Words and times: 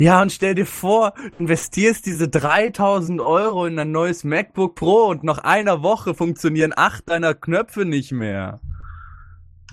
Ja, 0.00 0.20
und 0.20 0.30
stell 0.30 0.54
dir 0.54 0.66
vor, 0.66 1.14
du 1.16 1.38
investierst 1.38 2.04
diese 2.04 2.28
3000 2.28 3.18
Euro 3.18 3.64
in 3.64 3.78
ein 3.78 3.92
neues 3.92 4.24
MacBook 4.24 4.74
Pro 4.74 5.06
und 5.06 5.24
nach 5.24 5.38
einer 5.38 5.82
Woche 5.82 6.12
funktionieren 6.12 6.74
acht 6.76 7.08
deiner 7.08 7.32
Knöpfe 7.32 7.86
nicht 7.86 8.12
mehr. 8.12 8.60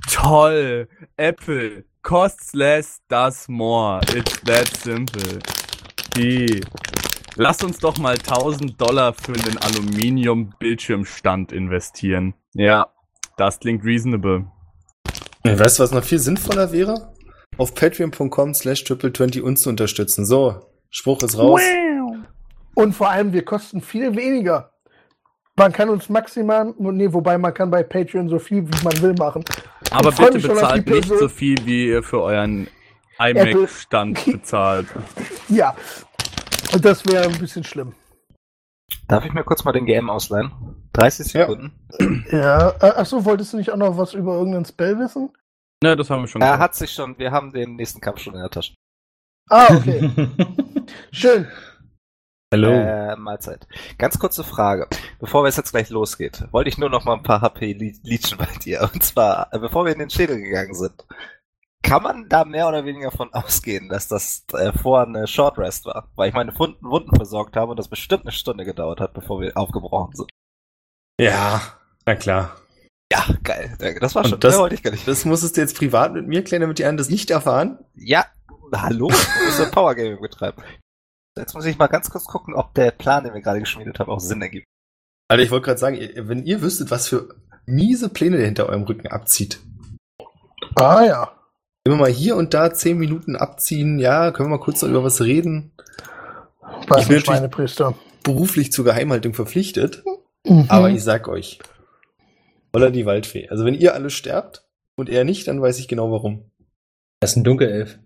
Toll. 0.09 0.88
Apple. 1.17 1.83
Costs 2.04 2.54
less, 2.54 3.01
does 3.09 3.49
more. 3.49 3.99
It's 4.15 4.39
that 4.44 4.67
simple. 4.78 5.39
Die. 6.16 6.62
Lass 7.36 7.62
uns 7.62 7.80
doch 7.80 7.98
mal 7.98 8.14
1000 8.14 8.80
Dollar 8.80 9.14
für 9.14 9.34
einen 9.34 9.58
Aluminium-Bildschirmstand 9.58 11.52
investieren. 11.52 12.34
Ja, 12.54 12.88
das 13.36 13.60
klingt 13.60 13.84
reasonable. 13.84 14.46
Weißt 15.44 15.80
du, 15.80 15.84
was 15.84 15.92
noch 15.92 16.04
viel 16.04 16.20
sinnvoller 16.20 16.71
wäre? 16.71 17.12
Auf 17.57 17.75
patreon.com 17.75 18.54
slash 18.54 18.83
triple20 18.83 19.41
uns 19.41 19.61
zu 19.61 19.70
unterstützen. 19.70 20.25
So, 20.25 20.61
Spruch 20.89 21.21
ist 21.23 21.38
raus. 21.38 21.61
Und 22.75 22.94
vor 22.94 23.09
allem, 23.09 23.34
wir 23.34 23.45
kosten 23.45 23.81
viel 23.81 24.16
weniger. 24.16 24.71
Man 25.55 25.71
kann 25.71 25.89
uns 25.89 26.09
maximal, 26.09 26.73
nee, 26.80 27.13
wobei 27.13 27.38
man 27.38 27.53
kann 27.53 27.70
bei 27.70 27.84
Patreon 27.84 28.27
so 28.27 28.39
viel, 28.39 28.67
wie 28.67 28.84
man 28.84 28.99
will, 29.02 29.13
machen. 29.13 29.45
Aber 29.91 30.09
Ich 30.09 30.17
bitte 30.17 30.47
bezahlt 30.47 30.88
nicht 30.88 31.08
so 31.08 31.30
viel, 31.30 31.63
wie 31.66 31.89
ihr 31.89 32.02
für 32.02 32.21
euren 32.21 32.67
iMac-Stand 33.20 34.25
bezahlt. 34.25 34.88
Ja. 35.49 35.75
Und 36.73 36.83
das 36.83 37.05
wäre 37.05 37.25
ein 37.25 37.38
bisschen 37.38 37.63
schlimm. 37.63 37.94
Darf 39.08 39.25
ich 39.25 39.33
mir 39.33 39.44
kurz 39.44 39.63
mal 39.63 39.73
den 39.73 39.85
GM 39.85 40.09
ausleihen? 40.09 40.52
30 40.94 41.33
Ja. 41.33 41.41
Sekunden. 41.41 42.25
Ja. 42.31 42.70
Äh, 42.80 42.85
Achso, 42.95 43.23
wolltest 43.25 43.53
du 43.53 43.58
nicht 43.58 43.70
auch 43.72 43.77
noch 43.77 43.97
was 43.97 44.16
über 44.16 44.33
irgendeinen 44.35 44.66
Spell 44.66 44.97
wissen? 44.97 45.30
Ne, 45.84 45.98
das 45.98 46.10
haben 46.10 46.22
wir 46.23 46.28
schon 46.30 46.42
Er 46.42 46.48
gehört. 46.54 46.62
hat 46.62 46.76
sich 46.76 46.92
schon, 46.94 47.18
wir 47.20 47.32
haben 47.32 47.52
den 47.52 47.76
nächsten 47.76 48.00
Kampf 48.00 48.20
schon 48.22 48.34
in 48.36 48.40
der 48.40 48.50
Tasche. 48.50 48.73
Ah, 49.50 49.68
okay. 49.76 50.09
Schön. 51.12 51.46
Hallo. 52.54 52.70
Äh, 52.72 53.18
Mahlzeit. 53.18 53.67
Ganz 53.98 54.17
kurze 54.17 54.45
Frage. 54.45 54.88
Bevor 55.20 55.45
es 55.45 55.58
jetzt 55.58 55.72
gleich 55.72 55.90
losgeht, 55.90 56.48
wollte 56.52 56.70
ich 56.70 56.78
nur 56.78 56.90
noch 56.90 57.03
mal 57.03 57.16
ein 57.16 57.23
paar 57.23 57.42
HP 57.42 57.73
le- 57.73 58.00
leechen 58.03 58.38
bei 58.38 58.48
dir. 58.64 58.90
Und 58.94 59.03
zwar, 59.03 59.52
äh, 59.53 59.59
bevor 59.59 59.84
wir 59.84 59.92
in 59.92 60.00
den 60.00 60.09
Schädel 60.09 60.40
gegangen 60.40 60.73
sind. 60.73 61.06
Kann 61.81 62.02
man 62.02 62.30
da 62.30 62.45
mehr 62.45 62.70
oder 62.70 62.86
weniger 62.86 63.12
von 63.12 63.34
ausgehen, 63.34 63.90
dass 63.90 64.08
das 64.08 64.45
äh, 64.53 64.72
vorher 64.72 65.06
eine 65.06 65.28
Short 65.28 65.58
Rest 65.58 65.86
war? 65.86 66.09
Weil 66.16 66.30
ich 66.30 66.34
meine 66.34 66.58
Wunden, 66.58 66.86
Wunden 66.90 67.14
versorgt 67.14 67.58
habe 67.58 67.72
und 67.72 67.78
das 67.78 67.90
bestimmt 67.90 68.22
eine 68.23 68.31
Stunde 68.31 68.64
gedauert 68.64 69.02
hat, 69.02 69.14
bevor 69.14 69.42
wir 69.42 69.58
aufgebrochen 69.58 70.16
sind. 70.16 70.30
Ja, 71.20 71.62
na 72.06 72.16
klar. 72.16 72.56
Ja, 73.14 73.25
geil. 73.44 73.75
Das 74.02 74.16
war 74.16 74.23
Und 74.23 74.30
schon, 74.30 74.39
das- 74.39 74.58
wollte 74.58 74.75
ich 74.75 74.81
gar 74.83 74.89
nicht. 74.92 75.08
Das 75.08 75.23
musstest 75.25 75.56
du 75.58 75.61
jetzt 75.61 75.78
privat 75.78 76.14
mit 76.14 76.28
mir 76.28 76.44
klären, 76.44 76.61
damit 76.61 76.80
die 76.80 76.83
anderen 76.86 76.97
das 76.97 77.09
nicht 77.09 77.30
erfahren. 77.30 77.78
Ja, 77.95 78.25
hallo? 78.75 79.08
Du 79.09 79.45
musst 79.45 79.59
ja 79.59 79.66
Power 79.66 79.94
Gaming 79.94 80.19
betreiben. 80.19 80.61
Jetzt 81.38 81.53
muss 81.53 81.66
ich 81.66 81.78
mal 81.78 81.88
ganz 81.88 82.09
kurz 82.09 82.25
gucken, 82.25 82.53
ob 82.56 82.73
der 82.73 82.91
Plan, 82.91 83.23
den 83.23 83.34
wir 83.34 83.41
gerade 83.41 83.59
geschmiedet 83.59 84.00
haben, 84.00 84.09
auch 84.09 84.19
Sinn 84.19 84.41
ergibt. 84.41 84.66
Alter, 85.30 85.44
ich 85.44 85.52
wollte 85.52 85.66
gerade 85.66 85.80
sagen, 85.80 86.00
wenn 86.16 86.44
ihr 86.44 86.61
wüsstet, 86.61 86.89
was 86.91 87.08
für 87.08 87.36
miese 87.66 88.09
Pläne 88.09 88.38
der 88.38 88.45
hinter 88.45 88.67
eurem 88.67 88.84
Rücken 88.84 89.08
abzieht. 89.08 89.59
Ah 90.75 91.03
ja. 91.03 91.31
Immer 91.86 91.97
mal 91.97 92.09
hier 92.09 92.36
und 92.36 92.53
da 92.53 92.73
zehn 92.73 92.97
Minuten 92.97 93.36
abziehen, 93.36 94.00
ja, 94.00 94.31
können 94.31 94.50
wir 94.50 94.58
mal 94.58 94.64
kurz 94.64 94.81
noch 94.81 94.89
über 94.89 95.03
was 95.03 95.22
reden. 95.22 95.72
Was 96.88 97.09
Ich 97.09 97.30
ein 97.30 97.41
natürlich-. 97.44 97.81
Beruflich 98.23 98.72
zur 98.72 98.86
Geheimhaltung 98.86 99.34
verpflichtet, 99.34 100.03
Mhm. 100.47 100.66
aber 100.69 100.89
ich 100.89 101.03
sag 101.03 101.28
euch. 101.28 101.59
Oder 102.75 102.91
die 102.91 103.05
Waldfee. 103.05 103.49
Also 103.49 103.66
wenn 103.66 103.75
ihr 103.75 103.93
alle 103.93 104.09
sterbt 104.09 104.66
und 104.95 105.09
er 105.09 105.23
nicht, 105.23 105.47
dann 105.47 105.61
weiß 105.61 105.79
ich 105.79 105.88
genau 105.88 106.11
warum. 106.11 106.52
Das 107.19 107.31
ist 107.31 107.38
ein 107.38 107.43
Dunkelelf. 107.43 107.99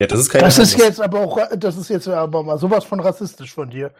Ja, 0.00 0.06
das 0.06 0.20
ist 0.20 0.30
kein 0.30 0.40
Das 0.40 0.58
ist 0.58 0.78
jetzt 0.78 1.00
aber 1.00 1.20
auch, 1.20 1.38
das 1.58 1.76
ist 1.76 1.90
jetzt 1.90 2.08
aber 2.08 2.42
mal 2.42 2.56
sowas 2.56 2.84
von 2.84 3.00
rassistisch 3.00 3.52
von 3.52 3.68
dir. 3.68 3.92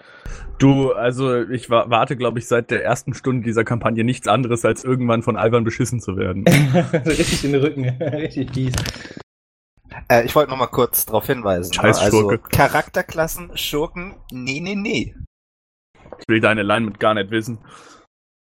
Du, 0.59 0.93
also 0.93 1.43
ich 1.43 1.69
wa 1.69 1.91
warte, 1.91 2.17
glaube 2.17 2.39
ich, 2.39 2.49
seit 2.49 2.71
der 2.71 2.83
ersten 2.83 3.13
Stunde 3.13 3.45
dieser 3.45 3.65
Kampagne 3.65 4.03
nichts 4.03 4.27
anderes, 4.27 4.65
als 4.65 4.83
irgendwann 4.83 5.23
von 5.23 5.37
Alban 5.37 5.63
beschissen 5.63 6.01
zu 6.01 6.17
werden. 6.17 6.45
Richtig 7.07 7.45
in 7.45 7.53
den 7.53 7.61
Rücken. 7.61 7.85
Richtig 8.01 8.51
fies. 8.55 8.73
Äh, 10.09 10.25
ich 10.25 10.35
wollte 10.35 10.51
noch 10.51 10.59
mal 10.59 10.69
kurz 10.69 11.05
darauf 11.05 11.27
hinweisen. 11.27 11.73
Scheiß 11.73 11.99
ne? 11.99 12.05
also 12.05 12.21
Schurke. 12.21 12.49
Charakterklassen, 12.49 13.57
Schurken, 13.59 14.15
nee, 14.33 14.61
nee, 14.61 14.77
nee. 14.77 15.15
Ich 16.19 16.29
will 16.29 16.41
deine 16.41 16.63
Alignment 16.63 16.99
gar 16.99 17.13
nicht 17.13 17.31
wissen. 17.31 17.59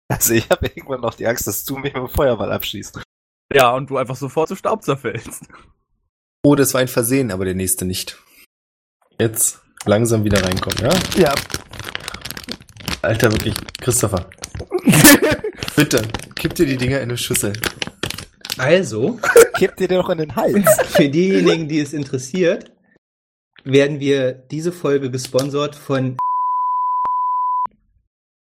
Also 0.09 0.34
ich 0.34 0.50
habe 0.50 0.68
irgendwann 0.68 1.01
noch 1.01 1.16
die 1.16 1.28
Angst, 1.28 1.47
dass 1.47 1.66
du 1.66 1.75
mich 1.75 1.94
mit 1.94 2.01
dem 2.01 2.07
Feuerball 2.07 2.51
abschießt. 2.51 3.01
Ja, 3.53 3.73
und 3.73 3.90
du 3.90 3.97
einfach 3.97 4.16
sofort 4.16 4.50
zu 4.50 4.56
Staub 4.56 4.84
zerfällst. 4.84 5.44
Oh, 6.44 6.56
das 6.56 6.73
war 6.73 6.81
ein 6.81 6.88
Versehen, 6.88 7.31
aber 7.31 7.45
der 7.45 7.56
nächste 7.56 7.85
nicht. 7.85 8.17
Jetzt 9.19 9.59
langsam 9.85 10.23
wieder 10.23 10.44
reinkommen, 10.44 10.78
ja? 10.79 11.22
Ja. 11.22 11.35
Alter, 13.01 13.31
wirklich, 13.31 13.56
Christopher. 13.81 14.29
Bitte, 15.75 16.01
kipp 16.35 16.56
dir 16.56 16.66
die 16.66 16.78
Dinger 16.78 16.97
in 16.97 17.09
eine 17.09 17.17
Schüssel. 17.17 17.53
Also, 18.57 19.19
Kipp 19.57 19.75
dir 19.75 19.88
den 19.88 19.97
doch 19.97 20.09
in 20.09 20.19
den 20.19 20.35
Hals. 20.35 20.66
für 20.90 21.09
diejenigen, 21.09 21.67
die 21.67 21.79
es 21.79 21.94
interessiert, 21.94 22.72
werden 23.63 24.00
wir 24.00 24.34
diese 24.34 24.72
Folge 24.72 25.09
gesponsert 25.09 25.75
von 25.75 26.17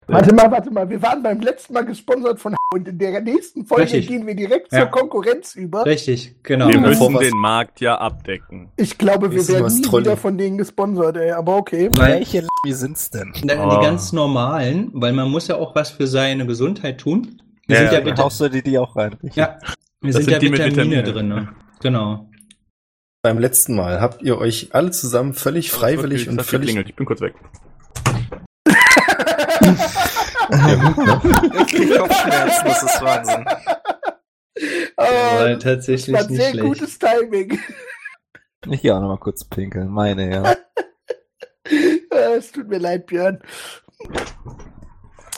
Warte 0.08 0.34
mal, 0.34 0.52
warte 0.52 0.72
mal. 0.72 0.90
Wir 0.90 1.02
waren 1.02 1.24
beim 1.24 1.40
letzten 1.40 1.74
Mal 1.74 1.86
gesponsert 1.86 2.40
von 2.40 2.56
und 2.74 2.88
in 2.88 2.98
der 2.98 3.22
nächsten 3.22 3.66
Folge 3.66 3.84
Richtig. 3.84 4.08
gehen 4.08 4.26
wir 4.28 4.36
direkt 4.36 4.72
Ja. 4.74 4.82
zur 4.82 4.88
Konkurrenz 4.90 5.56
über. 5.56 5.86
Richtig, 5.86 6.36
genau. 6.44 6.68
Wir 6.70 6.80
müssen 6.80 7.14
den 7.20 7.38
Markt 7.38 7.80
ja 7.82 7.96
abdecken. 8.00 8.70
Ich 8.78 8.98
glaube, 8.98 9.32
wir 9.32 9.48
werden 9.48 9.76
nie 9.76 9.82
Trolli. 9.84 10.06
wieder 10.06 10.18
von 10.18 10.38
denen 10.38 10.58
gesponsert, 10.58 11.18
ey. 11.18 11.32
Aber 11.32 11.58
okay. 11.58 11.90
Weil- 11.94 12.16
Welche 12.16 12.48
wie 12.66 12.74
sind's 12.74 13.10
denn? 13.12 13.32
Na, 13.44 13.54
Oh. 13.66 13.70
Die 13.80 13.86
ganz 13.86 14.12
normalen, 14.14 14.90
weil 14.94 15.14
man 15.14 15.30
muss 15.30 15.48
ja 15.48 15.56
auch 15.56 15.76
was 15.76 15.92
für 15.92 16.08
seine 16.08 16.46
Gesundheit 16.48 16.98
tun. 17.00 17.42
Wir 17.68 17.76
Ja, 17.76 17.82
sind 17.84 17.86
ja, 17.86 17.94
ja, 17.94 18.00
Dann 18.00 18.08
Vita 18.14 18.24
haust 18.24 18.40
du 18.42 18.50
dir 18.50 18.62
die 18.64 18.78
auch 18.78 18.96
rein. 18.96 19.16
ja, 19.22 19.58
wir 20.02 20.12
Das 20.12 20.16
sind, 20.16 20.24
sind 20.26 20.30
ja 20.34 20.40
die 20.40 20.50
mit 20.50 20.60
Vitamine, 20.60 20.98
Vitamine. 20.98 21.04
drin. 21.14 21.28
Ne? 21.28 21.50
Genau. 21.82 22.30
Beim 23.22 23.38
letzten 23.40 23.76
Mal 23.76 24.02
habt 24.02 24.22
ihr 24.22 24.38
euch 24.38 24.70
alle 24.74 24.92
zusammen 24.92 25.34
völlig 25.34 25.72
freiwillig 25.72 26.28
und 26.28 26.42
völlig. 26.42 26.68
geklingelt. 26.68 26.90
Ich 26.90 26.96
bin 26.96 27.06
kurz 27.06 27.22
weg. 27.22 27.36
Ne? 29.64 29.78
Ich 31.62 31.68
krieg 31.74 31.98
Kopfschmerzen, 31.98 32.66
das 32.66 32.84
ist 32.84 33.02
Wahnsinn. 33.02 33.46
Äh, 34.98 35.58
tatsächlich 35.58 36.16
war 36.16 36.28
nicht 36.28 36.40
sehr 36.42 36.52
schlecht. 36.52 36.66
gutes 36.66 37.00
Timing. 37.00 37.60
Ich 38.70 38.82
gehe 38.82 38.96
auch 38.96 39.02
noch 39.02 39.10
mal 39.10 39.18
kurz 39.18 39.44
pinkeln, 39.44 39.90
meine, 39.90 40.32
ja. 40.32 40.56
Äh, 41.66 42.36
es 42.38 42.52
tut 42.52 42.68
mir 42.68 42.78
leid, 42.78 43.06
Björn. 43.08 43.40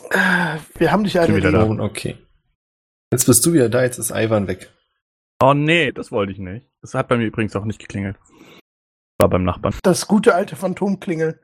Äh, 0.09 0.57
Wir 0.77 0.91
haben 0.91 1.03
dich 1.03 1.17
alle 1.19 1.27
Bin 1.27 1.37
wieder 1.37 1.51
da. 1.51 1.63
Okay. 1.83 2.17
Jetzt 3.13 3.25
bist 3.27 3.45
du 3.45 3.53
wieder 3.53 3.69
da, 3.69 3.83
jetzt 3.83 3.99
ist 3.99 4.09
Ivan 4.11 4.47
weg. 4.47 4.71
Oh 5.41 5.53
nee, 5.53 5.91
das 5.91 6.11
wollte 6.11 6.31
ich 6.31 6.39
nicht. 6.39 6.67
Das 6.81 6.95
hat 6.95 7.07
bei 7.07 7.17
mir 7.17 7.25
übrigens 7.25 7.55
auch 7.55 7.63
nicht 7.65 7.79
geklingelt. 7.79 8.17
War 9.19 9.29
beim 9.29 9.43
Nachbarn. 9.43 9.75
Das 9.83 10.07
gute 10.07 10.33
alte 10.35 10.55
Phantomklingeln. 10.55 11.39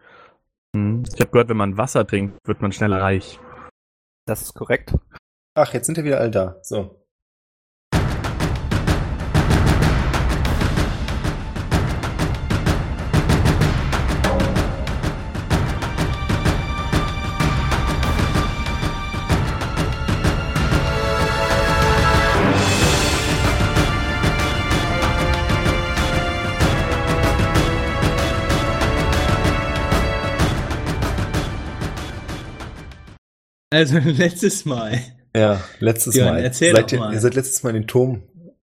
Hm. 0.75 1.03
Ich 1.13 1.19
habe 1.19 1.31
gehört, 1.31 1.49
wenn 1.49 1.57
man 1.57 1.77
Wasser 1.77 2.05
trinkt, 2.05 2.37
wird 2.47 2.61
man 2.61 2.71
schneller 2.71 3.01
reich. 3.01 3.39
Das 4.25 4.41
ist 4.41 4.53
korrekt. 4.53 4.95
Ach, 5.55 5.73
jetzt 5.73 5.85
sind 5.85 5.97
wir 5.97 6.05
wieder 6.05 6.19
alle 6.19 6.31
da. 6.31 6.59
So. 6.61 7.00
Also 33.71 33.97
letztes 34.03 34.65
Mal. 34.65 34.99
Ja, 35.35 35.61
letztes 35.79 36.13
Björn, 36.13 36.35
Mal. 36.35 36.43
erzähl 36.43 36.75
seid 36.75 36.85
doch 36.85 36.91
ihr, 36.91 36.99
mal. 36.99 37.13
ihr 37.13 37.19
seid 37.19 37.35
letztes 37.35 37.63
Mal 37.63 37.69
in 37.71 37.77
den 37.77 37.87
Turm 37.87 38.23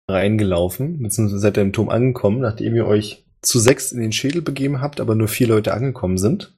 reingelaufen, 0.10 1.02
beziehungsweise 1.04 1.40
seid 1.40 1.58
ihr 1.58 1.64
im 1.64 1.74
Turm 1.74 1.90
angekommen, 1.90 2.40
nachdem 2.40 2.74
ihr 2.76 2.88
euch 2.88 3.26
zu 3.42 3.60
sechs 3.60 3.92
in 3.92 4.00
den 4.00 4.14
Schädel 4.14 4.42
begeben 4.42 4.82
habt, 4.82 5.02
aber 5.02 5.16
nur 5.16 5.28
vier 5.28 5.48
Leute 5.48 5.74
angekommen 5.74 6.18
sind. 6.18 6.58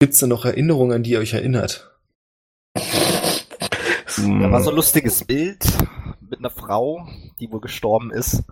Gibt's 0.00 0.18
da 0.18 0.26
noch 0.26 0.44
Erinnerungen, 0.44 0.92
an 0.96 1.02
die 1.04 1.12
ihr 1.12 1.20
euch 1.20 1.34
erinnert? 1.34 1.96
Da 2.74 2.82
war 4.50 4.62
so 4.62 4.70
ein 4.70 4.76
lustiges 4.76 5.24
Bild 5.24 5.64
mit 6.20 6.40
einer 6.40 6.50
Frau, 6.50 7.06
die 7.38 7.50
wohl 7.52 7.60
gestorben 7.60 8.10
ist. 8.12 8.42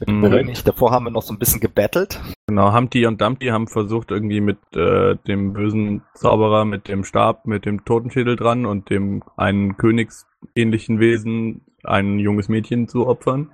Mit 0.00 0.08
dem 0.08 0.20
Mhm. 0.20 0.30
König. 0.30 0.64
Davor 0.64 0.90
haben 0.92 1.04
wir 1.04 1.10
noch 1.10 1.22
so 1.22 1.32
ein 1.32 1.38
bisschen 1.38 1.60
gebettelt. 1.60 2.20
Genau, 2.46 2.72
Humpty 2.74 3.06
und 3.06 3.20
Dumpty 3.20 3.46
haben 3.46 3.66
versucht, 3.68 4.10
irgendwie 4.10 4.40
mit 4.40 4.58
äh, 4.74 5.16
dem 5.26 5.52
bösen 5.52 6.02
Zauberer, 6.14 6.64
mit 6.64 6.88
dem 6.88 7.04
Stab, 7.04 7.46
mit 7.46 7.64
dem 7.64 7.84
Totenschädel 7.84 8.36
dran 8.36 8.66
und 8.66 8.90
dem 8.90 9.22
einen 9.36 9.76
königsähnlichen 9.76 11.00
Wesen 11.00 11.62
ein 11.84 12.18
junges 12.18 12.48
Mädchen 12.48 12.88
zu 12.88 13.06
opfern. 13.06 13.50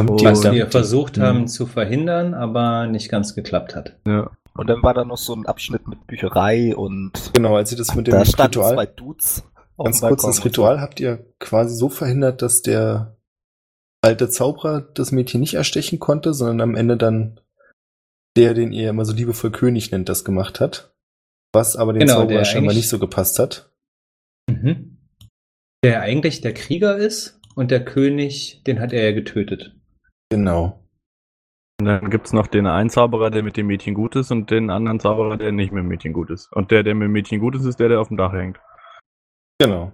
Haben 0.00 0.16
die 0.16 0.24
Was 0.24 0.42
wir 0.50 0.70
versucht 0.70 1.18
haben 1.18 1.42
Mhm. 1.42 1.46
zu 1.46 1.66
verhindern, 1.66 2.34
aber 2.34 2.86
nicht 2.86 3.10
ganz 3.10 3.34
geklappt 3.34 3.74
hat. 3.76 3.96
Ja. 4.06 4.30
Und 4.56 4.68
dann 4.70 4.82
war 4.82 4.94
da 4.94 5.04
noch 5.04 5.16
so 5.18 5.34
ein 5.34 5.46
Abschnitt 5.46 5.88
mit 5.88 6.06
Bücherei 6.06 6.74
und 6.76 7.32
Genau, 7.34 7.56
als 7.56 7.72
ihr 7.72 7.78
das 7.78 7.94
mit 7.94 8.06
dem 8.06 8.12
da 8.12 8.24
standen 8.24 8.58
Ritual, 8.60 8.74
zwei 8.74 8.86
Dudes. 8.86 9.44
auf 9.76 9.84
ganz 9.86 10.00
kurz, 10.00 10.22
das 10.22 10.44
Ritual 10.44 10.80
habt 10.80 11.00
ihr 11.00 11.24
quasi 11.40 11.74
so 11.74 11.88
verhindert, 11.88 12.40
dass 12.42 12.62
der 12.62 13.13
alte 14.04 14.28
Zauberer 14.28 14.82
das 14.82 15.12
Mädchen 15.12 15.40
nicht 15.40 15.54
erstechen 15.54 15.98
konnte, 15.98 16.34
sondern 16.34 16.60
am 16.60 16.76
Ende 16.76 16.96
dann 16.96 17.40
der, 18.36 18.52
den 18.54 18.72
ihr 18.72 18.90
immer 18.90 19.04
so 19.04 19.12
liebevoll 19.14 19.50
König 19.52 19.90
nennt, 19.92 20.08
das 20.08 20.24
gemacht 20.24 20.60
hat. 20.60 20.92
Was 21.52 21.76
aber 21.76 21.92
den 21.92 22.00
Genau, 22.00 22.20
Zauberer 22.20 22.44
scheinbar 22.44 22.72
eigentlich- 22.72 22.76
nicht 22.78 22.88
so 22.88 22.98
gepasst 22.98 23.38
hat. 23.38 23.70
Mhm. 24.50 24.98
Der 25.84 26.00
eigentlich 26.02 26.40
der 26.40 26.52
Krieger 26.54 26.96
ist 26.96 27.40
und 27.54 27.70
der 27.70 27.84
König, 27.84 28.62
den 28.66 28.80
hat 28.80 28.92
er 28.92 29.04
ja 29.04 29.12
getötet. 29.12 29.76
Genau. 30.30 30.80
Und 31.80 31.86
dann 31.86 32.10
gibt's 32.10 32.32
noch 32.32 32.46
den 32.46 32.66
einen 32.66 32.90
Zauberer, 32.90 33.30
der 33.30 33.42
mit 33.42 33.56
dem 33.56 33.66
Mädchen 33.66 33.94
gut 33.94 34.16
ist 34.16 34.30
und 34.30 34.50
den 34.50 34.70
anderen 34.70 35.00
Zauberer, 35.00 35.36
der 35.36 35.52
nicht 35.52 35.72
mit 35.72 35.82
dem 35.82 35.88
Mädchen 35.88 36.12
gut 36.12 36.30
ist. 36.30 36.52
Und 36.52 36.70
der, 36.70 36.82
der 36.82 36.94
mit 36.94 37.06
dem 37.06 37.12
Mädchen 37.12 37.40
gut 37.40 37.54
ist, 37.56 37.64
ist 37.64 37.78
der, 37.80 37.88
der 37.88 38.00
auf 38.00 38.08
dem 38.08 38.16
Dach 38.16 38.32
hängt. 38.32 38.58
Genau. 39.60 39.92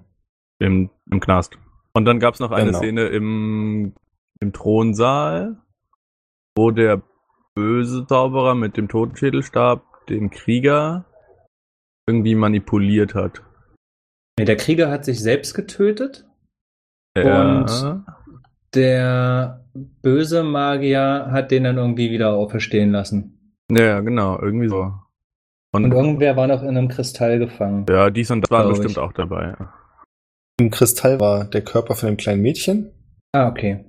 Im, 0.59 0.91
im 1.11 1.21
Knast. 1.21 1.59
Und 1.93 2.05
dann 2.05 2.21
gab's 2.21 2.41
noch 2.41 2.51
eine 2.53 2.67
Genau. 2.67 2.79
Szene 2.79 3.07
im, 3.09 3.95
im 4.41 4.53
Thronsaal, 4.53 5.57
wo 6.57 6.71
der 6.71 7.03
böse 7.55 8.07
Zauberer 8.07 8.55
mit 8.55 8.77
dem 8.77 8.89
Totenschädelstab 8.89 9.83
den 10.09 10.31
Krieger 10.31 11.05
irgendwie 12.07 12.35
manipuliert 12.35 13.15
hat. 13.15 13.43
Nee, 14.39 14.45
der 14.45 14.57
Krieger 14.57 14.91
hat 14.91 15.05
sich 15.05 15.21
selbst 15.21 15.55
getötet. 15.55 16.27
Ja. 17.17 18.05
Der 18.75 19.65
böse 19.75 20.45
Magier 20.45 21.29
hat 21.31 21.51
den 21.51 21.65
dann 21.65 21.77
irgendwie 21.77 22.11
wieder 22.11 22.33
auferstehen 22.35 22.93
lassen. 22.93 23.57
ja, 23.71 24.01
genau, 24.01 24.41
irgendwie 24.41 24.69
so. 24.69 24.93
Und, 25.73 25.85
Und 25.85 25.93
irgendwer 25.93 26.37
war 26.37 26.47
noch 26.47 26.63
in 26.63 26.71
einem 26.71 26.89
Kristall 26.89 27.39
gefangen. 27.39 27.85
ja, 27.89 28.11
dies 28.11 28.31
und 28.31 28.43
das 28.43 28.51
waren 28.51 28.69
bestimmt 28.69 28.93
ich. 28.93 28.99
auch 28.99 29.13
dabei. 29.13 29.57
Im 30.61 30.71
Kristall 30.71 31.19
war 31.21 31.47
der 31.47 31.65
Körper 31.65 31.95
von 31.95 32.07
dem 32.07 32.19
kleinen 32.19 32.43
Mädchen 32.43 32.93
Ah, 33.33 33.49
okay. 33.49 33.83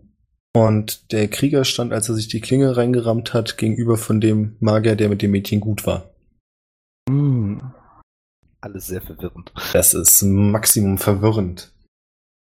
und 0.55 1.11
der 1.11 1.27
Krieger 1.27 1.65
stand, 1.65 1.91
als 1.91 2.07
er 2.07 2.15
sich 2.15 2.29
die 2.29 2.39
Klinge 2.39 2.77
reingerammt 2.77 3.33
hat, 3.33 3.57
gegenüber 3.57 3.97
von 3.97 4.21
dem 4.21 4.55
Magier, 4.61 4.95
der 4.95 5.09
mit 5.09 5.21
dem 5.21 5.31
Mädchen 5.31 5.59
gut 5.59 5.85
war. 5.85 6.11
Hm. 7.09 7.73
Alles 8.61 8.87
sehr 8.87 9.01
verwirrend. 9.01 9.51
Das 9.73 9.93
ist 9.93 10.21
Maximum 10.21 10.97
verwirrend. 10.97 11.73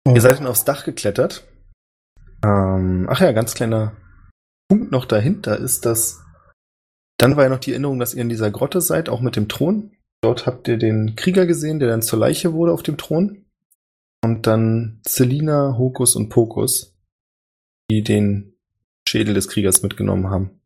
Ihr 0.05 0.21
seid 0.21 0.37
dann 0.37 0.45
aufs 0.45 0.65
Dach 0.65 0.85
geklettert. 0.85 1.47
Ähm, 2.45 3.07
ach 3.09 3.21
ja, 3.21 3.31
ganz 3.31 3.55
kleiner 3.55 3.95
Punkt 4.69 4.91
noch 4.91 5.05
dahinter 5.05 5.57
ist, 5.57 5.87
dass 5.87 6.23
dann 7.17 7.37
war 7.37 7.45
ja 7.45 7.49
noch 7.49 7.59
die 7.59 7.71
Erinnerung, 7.71 7.97
dass 7.97 8.13
ihr 8.13 8.21
in 8.21 8.29
dieser 8.29 8.51
Grotte 8.51 8.81
seid, 8.81 9.09
auch 9.09 9.21
mit 9.21 9.35
dem 9.35 9.47
Thron. 9.47 9.95
Dort 10.21 10.45
habt 10.45 10.67
ihr 10.67 10.77
den 10.77 11.15
Krieger 11.15 11.47
gesehen, 11.47 11.79
der 11.79 11.89
dann 11.89 12.03
zur 12.03 12.19
Leiche 12.19 12.53
wurde 12.53 12.71
auf 12.71 12.83
dem 12.83 12.97
Thron. 12.97 13.45
Und 14.23 14.45
dann 14.47 15.01
Selina, 15.05 15.77
Hokus 15.77 16.15
und 16.15 16.29
Pokus, 16.29 16.95
die 17.89 18.03
den 18.03 18.53
Schädel 19.07 19.33
des 19.33 19.47
Kriegers 19.47 19.81
mitgenommen 19.81 20.29
haben. 20.29 20.61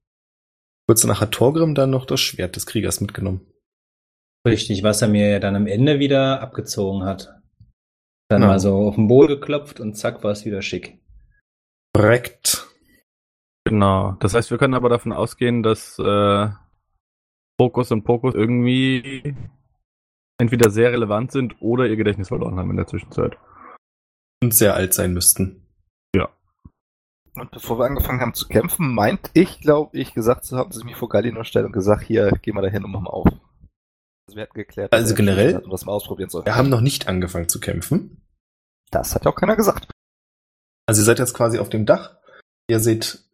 Kurz 0.87 1.01
danach 1.01 1.21
hat 1.21 1.31
Torgrim 1.31 1.73
dann 1.73 1.89
noch 1.89 2.05
das 2.05 2.19
Schwert 2.19 2.55
des 2.55 2.65
Kriegers 2.65 3.01
mitgenommen. 3.01 3.41
Richtig, 4.47 4.83
was 4.83 5.01
er 5.01 5.07
mir 5.07 5.29
ja 5.29 5.39
dann 5.39 5.55
am 5.55 5.65
Ende 5.67 5.99
wieder 5.99 6.41
abgezogen 6.41 7.03
hat. 7.03 7.41
Dann 8.29 8.41
Ja. 8.41 8.47
mal 8.49 8.59
so 8.59 8.75
auf 8.87 8.95
den 8.95 9.07
Boden 9.07 9.39
geklopft 9.39 9.79
und 9.79 9.95
zack, 9.95 10.23
war 10.23 10.31
es 10.31 10.45
wieder 10.45 10.61
schick. 10.61 10.99
Korrekt. 11.93 12.67
Genau. 13.63 14.11
Das 14.19 14.35
heißt, 14.35 14.51
wir 14.51 14.57
können 14.59 14.75
aber 14.75 14.89
davon 14.89 15.13
ausgehen, 15.13 15.63
dass 15.63 15.97
äh, 15.97 16.49
Fokus 17.59 17.91
und 17.91 18.03
Pokus 18.03 18.35
irgendwie 18.35 19.35
entweder 20.37 20.69
sehr 20.69 20.91
relevant 20.91 21.31
sind 21.31 21.55
oder 21.61 21.87
ihr 21.87 21.95
Gedächtnis 21.95 22.27
verloren 22.29 22.57
haben 22.57 22.71
in 22.71 22.77
der 22.77 22.87
Zwischenzeit. 22.87 23.37
Und 24.43 24.53
sehr 24.53 24.75
alt 24.75 24.93
sein 24.93 25.13
müssten. 25.13 25.61
Und 27.37 27.51
bevor 27.51 27.77
wir 27.77 27.85
angefangen 27.85 28.21
haben 28.21 28.33
zu 28.33 28.47
kämpfen, 28.47 28.93
meint 28.93 29.29
ich, 29.33 29.59
glaube 29.59 29.97
ich, 29.97 30.13
gesagt 30.13 30.45
zu 30.45 30.55
haben, 30.55 30.69
dass 30.69 30.77
ich 30.79 30.85
mich 30.85 30.95
vor 30.95 31.09
Galinor 31.09 31.43
stelle 31.43 31.65
und 31.65 31.73
gesagt, 31.73 32.03
hier, 32.03 32.31
geh 32.41 32.53
mal 32.53 32.61
dahin 32.61 32.85
und 32.85 32.91
mach 32.91 33.01
mal 33.01 33.09
auf. 33.09 33.27
Also 33.27 34.37
wir 34.37 34.43
hatten 34.43 34.53
geklärt, 34.53 34.93
dass 34.93 35.01
Also 35.01 35.13
er 35.13 35.17
generell- 35.17 35.63
das 35.69 35.83
mal 35.85 35.91
ausprobieren 35.91 36.29
soll. 36.29 36.45
Wir 36.45 36.55
haben 36.55 36.69
noch 36.69 36.79
nicht 36.79 37.09
angefangen 37.09 37.49
zu 37.49 37.59
kämpfen. 37.59 38.21
Das 38.89 39.13
hat 39.15 39.25
ja 39.25 39.31
auch 39.31 39.35
keiner 39.35 39.57
gesagt. 39.57 39.91
Also 40.88 41.01
ihr 41.01 41.05
seid 41.05 41.19
jetzt 41.19 41.33
quasi 41.33 41.59
auf 41.59 41.67
dem 41.67 41.85
Dach. 41.85 42.15
Ihr 42.69 42.79
seht, 42.79 43.25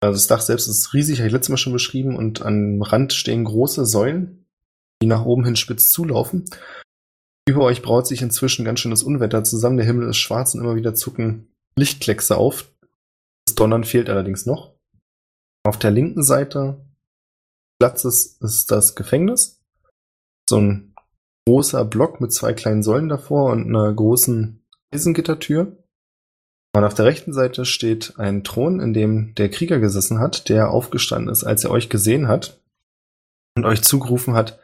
also 0.00 0.14
das 0.14 0.28
Dach 0.28 0.42
selbst 0.42 0.68
ist 0.68 0.94
riesig, 0.94 1.18
habe 1.18 1.26
ich 1.26 1.32
letztes 1.32 1.50
Mal 1.50 1.56
schon 1.56 1.72
beschrieben, 1.72 2.14
und 2.14 2.42
am 2.42 2.82
Rand 2.82 3.12
stehen 3.12 3.42
große 3.44 3.84
Säulen, 3.84 4.39
die 5.02 5.06
nach 5.06 5.24
oben 5.24 5.44
hin 5.44 5.56
spitz 5.56 5.90
zulaufen. 5.90 6.44
Über 7.48 7.64
euch 7.64 7.82
braut 7.82 8.06
sich 8.06 8.22
inzwischen 8.22 8.64
ganz 8.64 8.80
schön 8.80 8.90
das 8.90 9.02
Unwetter 9.02 9.42
zusammen. 9.44 9.76
Der 9.76 9.86
Himmel 9.86 10.08
ist 10.08 10.18
schwarz 10.18 10.54
und 10.54 10.60
immer 10.60 10.76
wieder 10.76 10.94
zucken 10.94 11.48
Lichtkleckse 11.76 12.36
auf. 12.36 12.70
Das 13.46 13.54
Donnern 13.54 13.84
fehlt 13.84 14.08
allerdings 14.10 14.46
noch. 14.46 14.74
Auf 15.64 15.78
der 15.78 15.90
linken 15.90 16.22
Seite 16.22 16.84
Platzes 17.80 18.36
ist 18.40 18.70
das 18.70 18.94
Gefängnis. 18.94 19.60
So 20.48 20.58
ein 20.58 20.94
großer 21.46 21.84
Block 21.84 22.20
mit 22.20 22.32
zwei 22.32 22.52
kleinen 22.52 22.82
Säulen 22.82 23.08
davor 23.08 23.52
und 23.52 23.66
einer 23.66 23.92
großen 23.92 24.62
Eisengittertür. 24.94 25.76
Und 26.76 26.84
auf 26.84 26.94
der 26.94 27.06
rechten 27.06 27.32
Seite 27.32 27.64
steht 27.64 28.14
ein 28.18 28.44
Thron, 28.44 28.80
in 28.80 28.92
dem 28.92 29.34
der 29.34 29.48
Krieger 29.48 29.80
gesessen 29.80 30.20
hat, 30.20 30.48
der 30.48 30.70
aufgestanden 30.70 31.32
ist, 31.32 31.42
als 31.42 31.64
er 31.64 31.70
euch 31.70 31.88
gesehen 31.88 32.28
hat 32.28 32.60
und 33.56 33.64
euch 33.64 33.82
zugerufen 33.82 34.34
hat, 34.34 34.60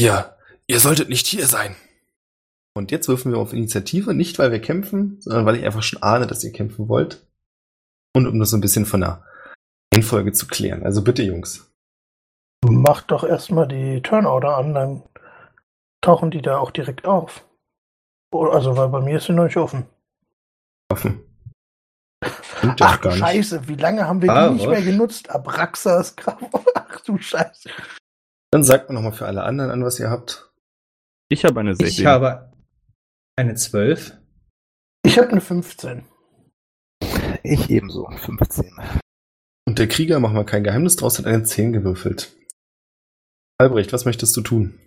ja, 0.00 0.36
ihr 0.66 0.80
solltet 0.80 1.08
nicht 1.08 1.26
hier 1.26 1.46
sein. 1.46 1.76
Und 2.76 2.90
jetzt 2.90 3.08
würfen 3.08 3.30
wir 3.32 3.38
auf 3.38 3.52
Initiative, 3.52 4.14
nicht 4.14 4.38
weil 4.38 4.50
wir 4.50 4.60
kämpfen, 4.60 5.20
sondern 5.20 5.46
weil 5.46 5.56
ich 5.56 5.64
einfach 5.64 5.82
schon 5.82 6.02
ahne, 6.02 6.26
dass 6.26 6.42
ihr 6.42 6.52
kämpfen 6.52 6.88
wollt. 6.88 7.24
Und 8.16 8.26
um 8.26 8.38
das 8.38 8.50
so 8.50 8.56
ein 8.56 8.60
bisschen 8.60 8.86
von 8.86 9.00
der 9.00 9.24
Reihenfolge 9.94 10.32
zu 10.32 10.46
klären. 10.48 10.84
Also 10.84 11.02
bitte, 11.02 11.22
Jungs. 11.22 11.70
Mach 12.66 13.02
doch 13.02 13.24
erstmal 13.24 13.68
die 13.68 14.00
Turnorder 14.02 14.56
an, 14.56 14.74
dann 14.74 15.02
tauchen 16.00 16.30
die 16.30 16.42
da 16.42 16.58
auch 16.58 16.70
direkt 16.70 17.04
auf. 17.06 17.44
Oh, 18.32 18.46
Also, 18.46 18.76
weil 18.76 18.88
bei 18.88 19.00
mir 19.00 19.18
ist 19.18 19.26
sie 19.26 19.32
noch 19.32 19.44
nicht 19.44 19.56
offen. 19.56 19.86
Offen. 20.90 21.20
Stimmt 22.58 22.80
ja 22.80 22.86
Ach 22.86 23.00
gar 23.00 23.10
nicht. 23.10 23.18
Scheiße, 23.20 23.68
wie 23.68 23.76
lange 23.76 24.06
haben 24.06 24.22
wir 24.22 24.30
Ah, 24.32 24.48
die 24.48 24.54
nicht 24.54 24.66
was? 24.66 24.70
mehr 24.70 24.82
genutzt? 24.82 25.30
Abraxas, 25.30 26.16
Graf. 26.16 26.40
Ach 26.74 27.00
du 27.00 27.18
Scheiße. 27.18 27.68
Dann 28.54 28.62
sagt 28.62 28.88
mir 28.88 28.94
nochmal 28.94 29.10
für 29.10 29.26
alle 29.26 29.42
anderen 29.42 29.72
an, 29.72 29.84
was 29.84 29.98
ihr 29.98 30.10
habt. 30.10 30.48
Ich 31.28 31.44
habe 31.44 31.58
eine 31.58 31.74
16. 31.74 31.88
Ich 31.88 32.06
habe 32.06 32.52
eine 33.34 33.56
12. 33.56 34.16
Ich 35.04 35.18
habe 35.18 35.28
eine 35.30 35.40
15. 35.40 36.04
Ich 37.42 37.68
ebenso. 37.68 38.08
15. 38.08 38.70
Und 39.66 39.80
der 39.80 39.88
Krieger, 39.88 40.20
machen 40.20 40.36
wir 40.36 40.44
kein 40.44 40.62
Geheimnis 40.62 40.94
draus, 40.94 41.18
hat 41.18 41.26
eine 41.26 41.42
10 41.42 41.72
gewürfelt. 41.72 42.32
Albrecht, 43.58 43.92
was 43.92 44.04
möchtest 44.04 44.36
du 44.36 44.40
tun? 44.40 44.78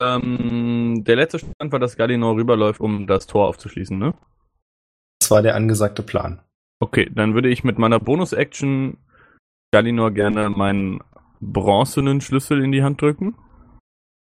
Ähm, 0.00 1.02
der 1.04 1.16
letzte 1.16 1.40
Stand 1.40 1.72
war, 1.72 1.80
dass 1.80 1.96
Galinor 1.96 2.36
rüberläuft, 2.36 2.80
um 2.80 3.08
das 3.08 3.26
Tor 3.26 3.48
aufzuschließen, 3.48 3.98
ne? 3.98 4.14
Das 5.18 5.32
war 5.32 5.42
der 5.42 5.56
angesagte 5.56 6.04
Plan. 6.04 6.44
Okay, 6.78 7.10
dann 7.12 7.34
würde 7.34 7.48
ich 7.48 7.64
mit 7.64 7.80
meiner 7.80 7.98
Bonus-Action 7.98 8.98
Galinor 9.72 10.12
gerne 10.12 10.48
meinen 10.48 11.00
bronzenen 11.40 12.20
Schlüssel 12.20 12.62
in 12.62 12.72
die 12.72 12.82
Hand 12.82 13.00
drücken. 13.00 13.36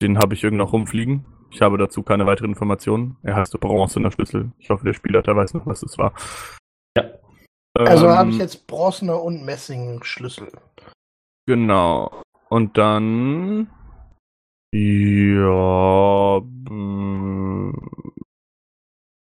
Den 0.00 0.18
habe 0.18 0.34
ich 0.34 0.42
irgendwo 0.42 0.64
noch 0.64 0.72
rumfliegen. 0.72 1.24
Ich 1.50 1.60
habe 1.60 1.76
dazu 1.78 2.02
keine 2.02 2.26
weiteren 2.26 2.50
Informationen. 2.50 3.18
Er 3.22 3.36
heißt 3.36 3.58
bronzener 3.60 4.10
Schlüssel. 4.10 4.52
Ich 4.58 4.70
hoffe, 4.70 4.84
der 4.84 4.94
Spielleiter 4.94 5.36
weiß 5.36 5.54
noch, 5.54 5.66
was 5.66 5.82
es 5.82 5.98
war. 5.98 6.14
Ja. 6.96 7.04
Also 7.78 8.06
Ähm, 8.06 8.12
habe 8.12 8.30
ich 8.30 8.38
jetzt 8.38 8.66
bronzener 8.66 9.22
und 9.22 9.44
Messing-Schlüssel. 9.44 10.50
Genau. 11.46 12.22
Und 12.48 12.78
dann. 12.78 13.70
Ja. 14.74 16.40
mm, 16.40 17.72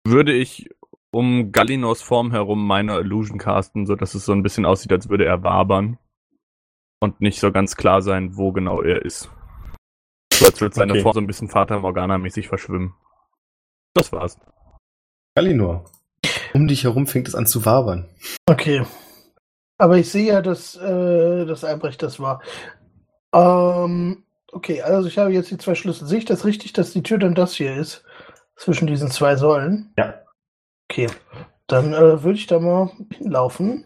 Würde 0.06 0.32
ich 0.32 0.68
um 1.12 1.52
Gallinors 1.52 2.02
Form 2.02 2.32
herum 2.32 2.66
meine 2.66 2.98
Illusion 2.98 3.38
casten, 3.38 3.86
sodass 3.86 4.14
es 4.14 4.24
so 4.24 4.32
ein 4.32 4.42
bisschen 4.42 4.66
aussieht, 4.66 4.92
als 4.92 5.08
würde 5.08 5.24
er 5.24 5.42
wabern. 5.42 5.98
Und 7.00 7.20
nicht 7.20 7.40
so 7.40 7.52
ganz 7.52 7.76
klar 7.76 8.02
sein, 8.02 8.36
wo 8.36 8.52
genau 8.52 8.82
er 8.82 9.02
ist. 9.04 9.30
So 10.32 10.46
als 10.46 10.60
würde 10.60 10.74
seine 10.74 10.92
Okay. 10.92 11.02
Form 11.02 11.14
so 11.14 11.20
ein 11.20 11.26
bisschen 11.26 11.48
Vater 11.48 11.80
Morgana-mäßig 11.80 12.48
verschwimmen. 12.48 12.94
Das 13.94 14.12
war's. 14.12 14.38
Galinor, 15.34 15.84
um 16.54 16.66
dich 16.66 16.84
herum 16.84 17.06
fängt 17.06 17.28
es 17.28 17.34
an 17.34 17.46
zu 17.46 17.64
wabern. 17.66 18.08
Okay. 18.46 18.84
Aber 19.78 19.98
ich 19.98 20.10
sehe 20.10 20.26
ja, 20.26 20.40
dass, 20.42 20.74
äh, 20.76 21.44
dass 21.44 21.64
Albrecht 21.64 22.02
das 22.02 22.18
war. 22.18 22.42
Ähm, 23.34 24.24
okay, 24.52 24.80
also 24.80 25.08
ich 25.08 25.18
habe 25.18 25.32
jetzt 25.32 25.50
die 25.50 25.58
zwei 25.58 25.74
Schlüssel. 25.74 26.06
Sehe 26.06 26.18
ich 26.18 26.24
das 26.24 26.46
richtig, 26.46 26.72
dass 26.72 26.92
die 26.92 27.02
Tür 27.02 27.18
dann 27.18 27.34
das 27.34 27.54
hier 27.54 27.76
ist? 27.76 28.04
Zwischen 28.56 28.86
diesen 28.86 29.10
zwei 29.10 29.36
Säulen? 29.36 29.92
Ja. 29.98 30.14
Okay. 30.90 31.08
dann 31.66 31.92
äh, 31.92 32.22
würde 32.22 32.38
ich 32.38 32.46
da 32.46 32.58
mal 32.60 32.90
hinlaufen, 33.10 33.84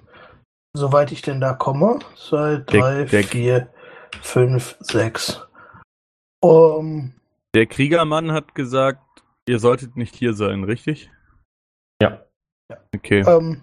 soweit 0.73 1.13
ich 1.13 1.23
denn 1.23 1.41
da 1.41 1.55
komme. 1.55 1.99
Zwei, 2.17 2.57
drei, 2.67 3.05
der- 3.05 3.25
vier, 3.25 3.73
fünf, 4.23 4.77
sechs. 4.81 5.41
Um, 6.43 7.13
Der 7.55 7.67
Kriegermann 7.67 8.33
hat 8.33 8.55
gesagt, 8.55 9.03
ihr 9.47 9.59
solltet 9.59 9.97
nicht 9.97 10.15
hier 10.15 10.33
sein, 10.35 10.65
richtig? 10.65 11.11
Ja. 12.01 12.25
Okay. 12.95 13.21
ähm, 13.27 13.63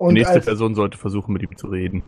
Die 0.00 0.12
nächste 0.12 0.34
als, 0.34 0.44
Person 0.46 0.74
sollte 0.74 0.98
versuchen, 0.98 1.32
mit 1.32 1.42
ihm 1.42 1.56
zu 1.56 1.68
reden. 1.68 2.02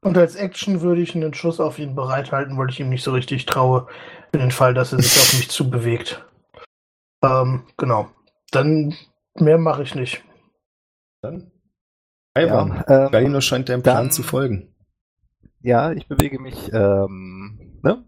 und 0.00 0.16
als 0.18 0.34
Action 0.34 0.80
würde 0.80 1.02
ich 1.02 1.14
einen 1.14 1.34
Schuss 1.34 1.60
auf 1.60 1.78
ihn 1.78 1.94
bereithalten, 1.94 2.56
weil 2.58 2.70
ich 2.70 2.80
ihm 2.80 2.88
nicht 2.88 3.04
so 3.04 3.12
richtig 3.12 3.46
traue, 3.46 3.86
für 4.32 4.38
den 4.40 4.50
Fall, 4.50 4.74
dass 4.74 4.92
er 4.92 5.00
sich 5.02 5.12
auf 5.12 5.34
mich 5.34 5.50
zubewegt. 5.50 6.24
Ähm, 7.22 7.64
genau. 7.76 8.08
Dann 8.50 8.94
mehr 9.38 9.58
mache 9.58 9.82
ich 9.82 9.94
nicht. 9.94 10.24
Dann. 11.22 11.50
Ivan, 12.38 12.84
Ja, 12.88 13.06
ähm, 13.06 13.12
Galino 13.12 13.40
scheint 13.40 13.68
deinem 13.68 13.82
Plan 13.82 14.10
zu 14.10 14.22
folgen. 14.22 14.74
Ja, 15.60 15.92
ich 15.92 16.06
bewege 16.08 16.40
mich, 16.40 16.72
ähm, 16.72 17.78
ne, 17.82 18.04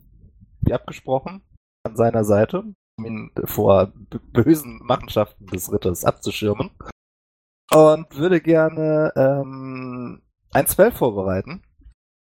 wie 0.60 0.72
abgesprochen, 0.72 1.42
an 1.82 1.96
seiner 1.96 2.25
Seite, 2.25 2.64
um 2.96 3.04
ihn 3.04 3.30
vor 3.44 3.92
bösen 4.32 4.80
Machenschaften 4.84 5.46
des 5.46 5.72
Ritters 5.72 6.04
abzuschirmen. 6.04 6.70
Und 7.72 8.16
würde 8.16 8.40
gerne 8.40 9.12
ähm, 9.16 10.22
ein 10.52 10.66
Spell 10.66 10.90
vorbereiten. 10.92 11.62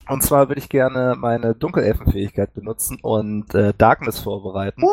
Und 0.08 0.24
zwar 0.24 0.50
würde 0.50 0.60
ich 0.60 0.70
gerne 0.70 1.16
meine 1.18 1.56
Dunkelelfenfähigkeit 1.56 2.54
benutzen 2.54 3.00
und 3.02 3.54
äh, 3.56 3.74
Darkness 3.78 4.20
vorbereiten. 4.20 4.84
Und 4.84 4.92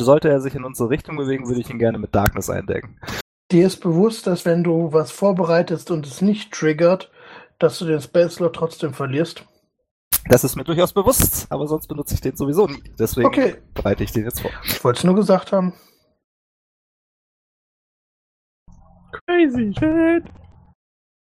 sollte 0.00 0.28
er 0.28 0.40
sich 0.40 0.54
in 0.54 0.64
unsere 0.64 0.90
Richtung 0.90 1.16
bewegen, 1.16 1.46
würde 1.46 1.60
ich 1.60 1.70
ihn 1.70 1.78
gerne 1.78 1.98
mit 1.98 2.14
Darkness 2.14 2.50
eindecken. 2.50 2.98
Dir 3.54 3.68
ist 3.68 3.76
bewusst, 3.76 4.26
dass 4.26 4.44
wenn 4.44 4.64
du 4.64 4.92
was 4.92 5.12
vorbereitest 5.12 5.92
und 5.92 6.04
es 6.08 6.20
nicht 6.20 6.50
triggert, 6.50 7.12
dass 7.60 7.78
du 7.78 7.84
den 7.84 8.00
Spellslot 8.00 8.52
trotzdem 8.52 8.92
verlierst? 8.92 9.46
Das 10.28 10.42
ist 10.42 10.56
mir 10.56 10.64
durchaus 10.64 10.92
bewusst, 10.92 11.46
aber 11.50 11.68
sonst 11.68 11.86
benutze 11.86 12.14
ich 12.14 12.20
den 12.20 12.34
sowieso 12.34 12.66
nie. 12.66 12.82
Deswegen 12.98 13.28
Okay. 13.28 13.54
bereite 13.72 14.02
ich 14.02 14.10
den 14.10 14.24
jetzt 14.24 14.40
vor. 14.40 14.50
Ich 14.64 14.82
wollte 14.82 14.98
es 14.98 15.04
nur 15.04 15.14
gesagt 15.14 15.52
haben. 15.52 15.72
Crazy 19.24 19.72
shit. 19.78 20.24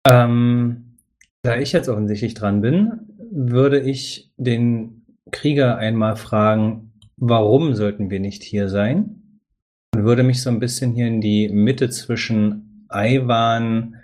Ähm, 0.08 0.96
da 1.42 1.58
ich 1.58 1.74
jetzt 1.74 1.90
offensichtlich 1.90 2.34
dran 2.34 2.62
bin, 2.62 3.10
würde 3.30 3.82
ich 3.82 4.32
den 4.38 5.06
Krieger 5.32 5.76
einmal 5.76 6.16
fragen, 6.16 6.94
warum 7.18 7.76
sollten 7.76 8.10
wir 8.10 8.22
nicht 8.22 8.42
hier 8.42 8.70
sein? 8.70 9.21
Und 9.94 10.06
würde 10.06 10.24
mich 10.24 10.42
so 10.42 10.50
ein 10.50 10.60
bisschen 10.60 10.94
hier 10.94 11.08
in 11.08 11.22
die 11.22 11.50
Mitte 11.50 11.90
zwischen 11.90 12.88
Ivan, 12.92 14.02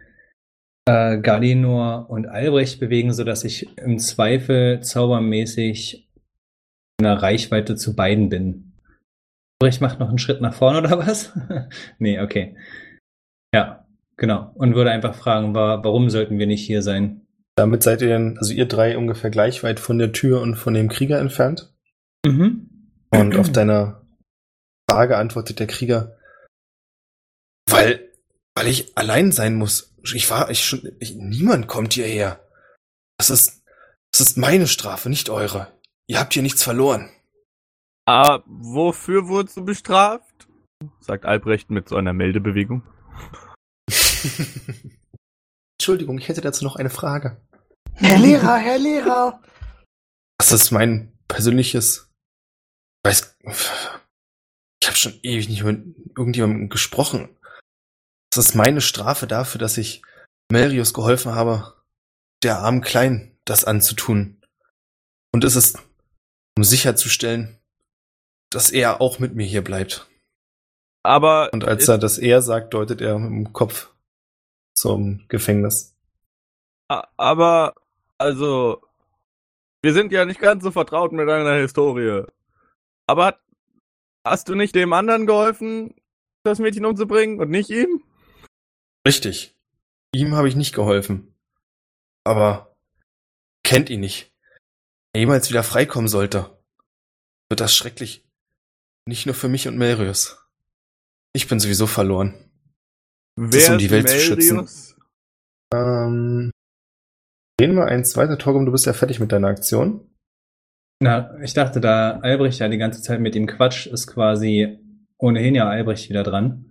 äh, 0.88 1.20
Galinor 1.20 2.10
und 2.10 2.28
Albrecht 2.28 2.80
bewegen, 2.80 3.14
sodass 3.14 3.44
ich 3.44 3.78
im 3.78 4.00
Zweifel 4.00 4.82
zaubermäßig 4.82 6.10
in 7.00 7.04
der 7.04 7.22
Reichweite 7.22 7.76
zu 7.76 7.96
beiden 7.96 8.30
bin. 8.30 8.74
Albrecht 9.60 9.82
macht 9.82 10.00
noch 10.00 10.10
einen 10.10 10.18
Schritt 10.18 10.42
nach 10.42 10.54
vorne 10.54 10.80
oder 10.88 11.00
was? 11.00 11.34
nee, 12.00 12.20
okay. 12.20 12.56
Ja, 13.54 13.86
genau. 14.18 14.52
Und 14.56 14.76
würde 14.76 14.92
einfach 14.92 15.16
fragen, 15.16 15.54
wa 15.56 15.84
warum 15.84 16.10
sollten 16.10 16.40
wir 16.40 16.48
nicht 16.48 16.66
hier 16.66 16.82
sein? 16.82 17.22
Damit 17.56 17.82
seid 17.82 18.02
ihr 18.02 18.10
dann, 18.10 18.38
also 18.38 18.54
ihr 18.54 18.68
drei 18.68 18.98
ungefähr 18.98 19.32
gleich 19.32 19.64
weit 19.64 19.80
von 19.80 19.98
der 19.98 20.12
Tür 20.12 20.42
und 20.42 20.56
von 20.56 20.74
dem 20.74 20.90
Krieger 20.90 21.20
entfernt. 21.20 21.74
Mhm. 22.26 22.70
Und 23.10 23.36
auf 23.36 23.52
deiner 23.52 24.07
Frage 24.90 25.18
antwortet 25.18 25.60
der 25.60 25.68
Krieger, 25.68 26.18
weil, 27.70 28.14
weil 28.56 28.68
ich 28.68 28.98
allein 28.98 29.32
sein 29.32 29.56
muss. 29.56 29.94
Ich 30.04 30.30
war, 30.30 30.50
ich 30.50 30.66
schon, 30.66 30.96
ich, 31.00 31.16
niemand 31.16 31.68
kommt 31.68 31.94
hierher. 31.94 32.44
Das 33.18 33.30
ist, 33.30 33.64
das 34.12 34.22
ist 34.22 34.38
meine 34.38 34.68
Strafe, 34.68 35.10
nicht 35.10 35.30
eure. 35.30 35.74
Ihr 36.08 36.20
habt 36.20 36.34
hier 36.34 36.44
nichts 36.44 36.64
verloren. 36.64 37.10
Ah, 38.06 38.42
wofür 38.46 39.28
wurdest 39.28 39.58
du 39.58 39.66
bestraft? 39.66 40.48
Sagt 41.02 41.26
Albrecht 41.26 41.70
mit 41.70 41.90
so 41.90 41.98
einer 41.98 42.14
Meldebewegung. 42.14 42.84
Entschuldigung, 45.78 46.18
ich 46.18 46.30
hätte 46.30 46.42
dazu 46.42 46.64
noch 46.64 46.78
eine 46.78 46.90
Frage. 46.90 47.42
Herr 47.94 48.18
Lehrer, 48.18 48.58
Herr 48.58 48.78
Lehrer! 48.78 49.42
Das 50.38 50.52
ist 50.52 50.72
mein 50.72 51.12
persönliches, 51.28 52.10
ich 53.04 53.10
weiß, 53.10 53.38
ich 54.88 54.90
habe 54.90 54.98
schon 54.98 55.20
ewig 55.22 55.50
nicht 55.50 55.64
mit 55.64 55.84
irgendjemandem 56.18 56.70
gesprochen. 56.70 57.28
Das 58.32 58.46
ist 58.46 58.56
meine 58.56 58.80
Strafe 58.80 59.28
dafür, 59.28 59.60
dass 59.60 59.78
ich 59.78 60.02
Melius 60.50 60.94
geholfen 60.94 61.36
habe, 61.36 61.74
der 62.42 62.60
armen 62.60 62.82
Kleinen 62.82 63.38
das 63.44 63.66
anzutun. 63.66 64.42
Und 65.34 65.44
es 65.44 65.58
ist, 65.58 65.78
um 66.58 66.64
sicherzustellen, 66.64 67.58
dass 68.50 68.70
er 68.72 69.02
auch 69.02 69.20
mit 69.20 69.36
mir 69.36 69.46
hier 69.46 69.62
bleibt. 69.62 70.10
Aber 71.04 71.52
Und 71.52 71.66
als 71.66 71.88
er 71.90 71.98
das 71.98 72.18
er 72.18 72.42
sagt, 72.42 72.74
deutet 72.74 73.02
er 73.02 73.20
mit 73.20 73.48
dem 73.48 73.54
Kopf 73.54 73.92
zum 74.74 75.26
Gefängnis. 75.28 75.96
aber 76.88 77.74
also 78.18 78.82
wir 79.82 79.94
sind 79.94 80.14
ja 80.14 80.24
nicht 80.24 80.40
ganz 80.40 80.64
so 80.64 80.72
vertraut 80.72 81.12
mit 81.12 81.28
deiner 81.28 81.56
Historie. 81.56 82.24
Aber 83.06 83.26
hat- 83.28 83.42
hast 84.30 84.50
du 84.50 84.56
nicht 84.56 84.76
dem 84.76 84.94
anderen 84.94 85.26
geholfen, 85.26 85.96
das 86.44 86.60
Mädchen 86.60 86.86
umzubringen 86.86 87.40
und 87.40 87.50
nicht 87.50 87.70
ihm? 87.70 88.04
Richtig. 89.08 89.56
Ihm 90.14 90.36
habe 90.36 90.48
ich 90.48 90.56
nicht 90.56 90.74
geholfen. 90.74 91.34
Aber 92.24 92.76
kennt 93.64 93.90
ihn 93.90 94.02
nicht. 94.02 94.34
Wenn 95.14 95.20
er 95.20 95.22
jemals 95.22 95.50
wieder 95.50 95.64
freikommen 95.64 96.08
sollte, 96.08 96.58
wird 97.50 97.62
das 97.62 97.76
schrecklich. 97.76 98.26
Nicht 99.08 99.26
nur 99.26 99.36
für 99.36 99.48
mich 99.48 99.68
und 99.68 99.78
Melius. 99.78 100.38
Ich 101.34 101.48
bin 101.48 101.60
sowieso 101.60 101.88
verloren. 101.88 102.34
ist, 103.38 103.70
um 103.70 103.78
die 103.78 103.90
Welt 103.92 104.10
zu 104.10 104.20
schützen. 104.20 104.68
Ähm, 105.74 106.52
gehen 107.58 107.76
wir 107.76 107.86
eins 107.86 108.18
weiter. 108.18 108.38
Torgum, 108.38 108.66
du 108.66 108.72
bist 108.72 108.86
ja 108.86 108.94
fertig 108.94 109.20
mit 109.20 109.32
deiner 109.32 109.48
Aktion. 109.48 110.10
Na, 111.00 111.40
ich 111.42 111.54
dachte, 111.54 111.80
da 111.80 112.20
Albrecht 112.20 112.60
ja 112.60 112.68
die 112.70 112.78
ganze 112.78 113.02
Zeit 113.02 113.20
mit 113.20 113.36
ihm 113.36 113.46
quatscht, 113.46 113.88
ist 113.88 114.08
quasi 114.08 114.80
ohnehin 115.18 115.56
ja 115.56 115.70
Albrecht 115.70 116.10
wieder 116.10 116.24
dran. 116.24 116.66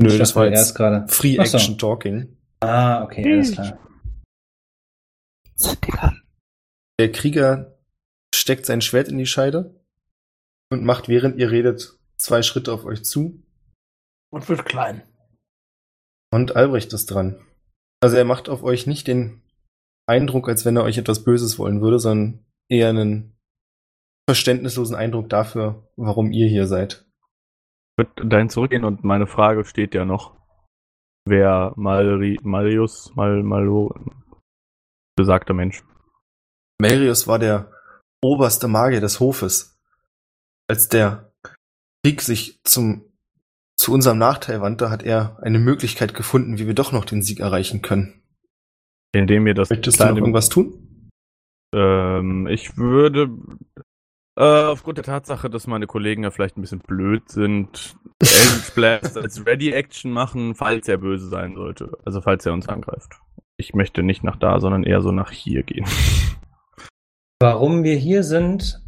Nö, 0.00 0.08
ich 0.08 0.18
das 0.18 0.30
dachte, 0.30 0.40
war 0.40 0.46
er 0.46 0.52
ist 0.52 0.60
jetzt 0.60 0.74
gerade. 0.74 1.08
Free 1.08 1.38
Ach 1.38 1.46
so. 1.46 1.56
Action 1.56 1.78
Talking. 1.78 2.36
Ah, 2.60 3.02
okay, 3.02 3.24
alles 3.24 3.52
klar. 3.52 3.78
Ihn 5.86 5.98
an. 5.98 6.22
Der 7.00 7.10
Krieger 7.10 7.78
steckt 8.34 8.66
sein 8.66 8.80
Schwert 8.80 9.08
in 9.08 9.18
die 9.18 9.26
Scheide 9.26 9.80
und 10.70 10.84
macht, 10.84 11.08
während 11.08 11.36
ihr 11.38 11.50
redet, 11.50 11.98
zwei 12.18 12.42
Schritte 12.42 12.72
auf 12.72 12.84
euch 12.84 13.04
zu. 13.04 13.42
Und 14.32 14.48
wird 14.48 14.64
klein. 14.64 15.02
Und 16.32 16.56
Albrecht 16.56 16.92
ist 16.92 17.06
dran. 17.06 17.44
Also 18.00 18.16
er 18.16 18.24
macht 18.24 18.48
auf 18.48 18.62
euch 18.62 18.86
nicht 18.86 19.06
den 19.06 19.42
Eindruck, 20.06 20.48
als 20.48 20.64
wenn 20.64 20.76
er 20.76 20.84
euch 20.84 20.98
etwas 20.98 21.24
Böses 21.24 21.58
wollen 21.58 21.80
würde, 21.80 21.98
sondern 21.98 22.44
eher 22.72 22.88
einen 22.88 23.36
verständnislosen 24.28 24.96
Eindruck 24.96 25.28
dafür, 25.28 25.88
warum 25.96 26.32
ihr 26.32 26.48
hier 26.48 26.66
seid. 26.66 27.06
Ich 27.98 28.06
würde 28.06 28.28
dahin 28.28 28.48
zurückgehen 28.48 28.84
und 28.84 29.04
meine 29.04 29.26
Frage 29.26 29.64
steht 29.64 29.94
ja 29.94 30.04
noch. 30.04 30.36
Wer 31.24 31.72
Malri, 31.76 32.38
Marius, 32.42 33.14
Mal, 33.14 33.42
Malo, 33.42 33.94
besagter 35.16 35.54
Mensch. 35.54 35.84
Melius 36.80 37.28
war 37.28 37.38
der 37.38 37.70
oberste 38.22 38.66
Magier 38.66 39.00
des 39.00 39.20
Hofes. 39.20 39.78
Als 40.68 40.88
der 40.88 41.32
Krieg 42.02 42.22
sich 42.22 42.60
zum, 42.64 43.04
zu 43.76 43.92
unserem 43.92 44.18
Nachteil 44.18 44.60
wandte, 44.60 44.90
hat 44.90 45.02
er 45.02 45.38
eine 45.42 45.58
Möglichkeit 45.58 46.14
gefunden, 46.14 46.58
wie 46.58 46.66
wir 46.66 46.74
doch 46.74 46.90
noch 46.90 47.04
den 47.04 47.22
Sieg 47.22 47.40
erreichen 47.40 47.82
können. 47.82 48.22
Indem 49.14 49.46
ihr 49.46 49.54
das 49.54 49.70
Möchtest 49.70 50.00
du 50.00 50.06
noch 50.06 50.16
irgendwas 50.16 50.48
tun? 50.48 50.81
Ähm, 51.74 52.46
ich 52.48 52.76
würde 52.76 53.30
äh, 54.36 54.64
aufgrund 54.64 54.98
der 54.98 55.04
Tatsache, 55.04 55.50
dass 55.50 55.66
meine 55.66 55.86
Kollegen 55.86 56.24
ja 56.24 56.30
vielleicht 56.30 56.56
ein 56.56 56.62
bisschen 56.62 56.80
blöd 56.80 57.28
sind, 57.28 57.96
Eldritch 58.20 58.74
Blast 58.74 59.18
als 59.18 59.44
Ready 59.46 59.72
Action 59.72 60.10
machen, 60.10 60.54
falls 60.54 60.88
er 60.88 60.98
böse 60.98 61.28
sein 61.28 61.54
sollte. 61.54 61.98
Also 62.04 62.20
falls 62.20 62.46
er 62.46 62.52
uns 62.52 62.68
angreift. 62.68 63.14
Ich 63.58 63.74
möchte 63.74 64.02
nicht 64.02 64.24
nach 64.24 64.36
da, 64.36 64.58
sondern 64.60 64.84
eher 64.84 65.02
so 65.02 65.12
nach 65.12 65.30
hier 65.30 65.62
gehen. 65.62 65.86
Warum 67.40 67.84
wir 67.84 67.96
hier 67.96 68.22
sind, 68.22 68.80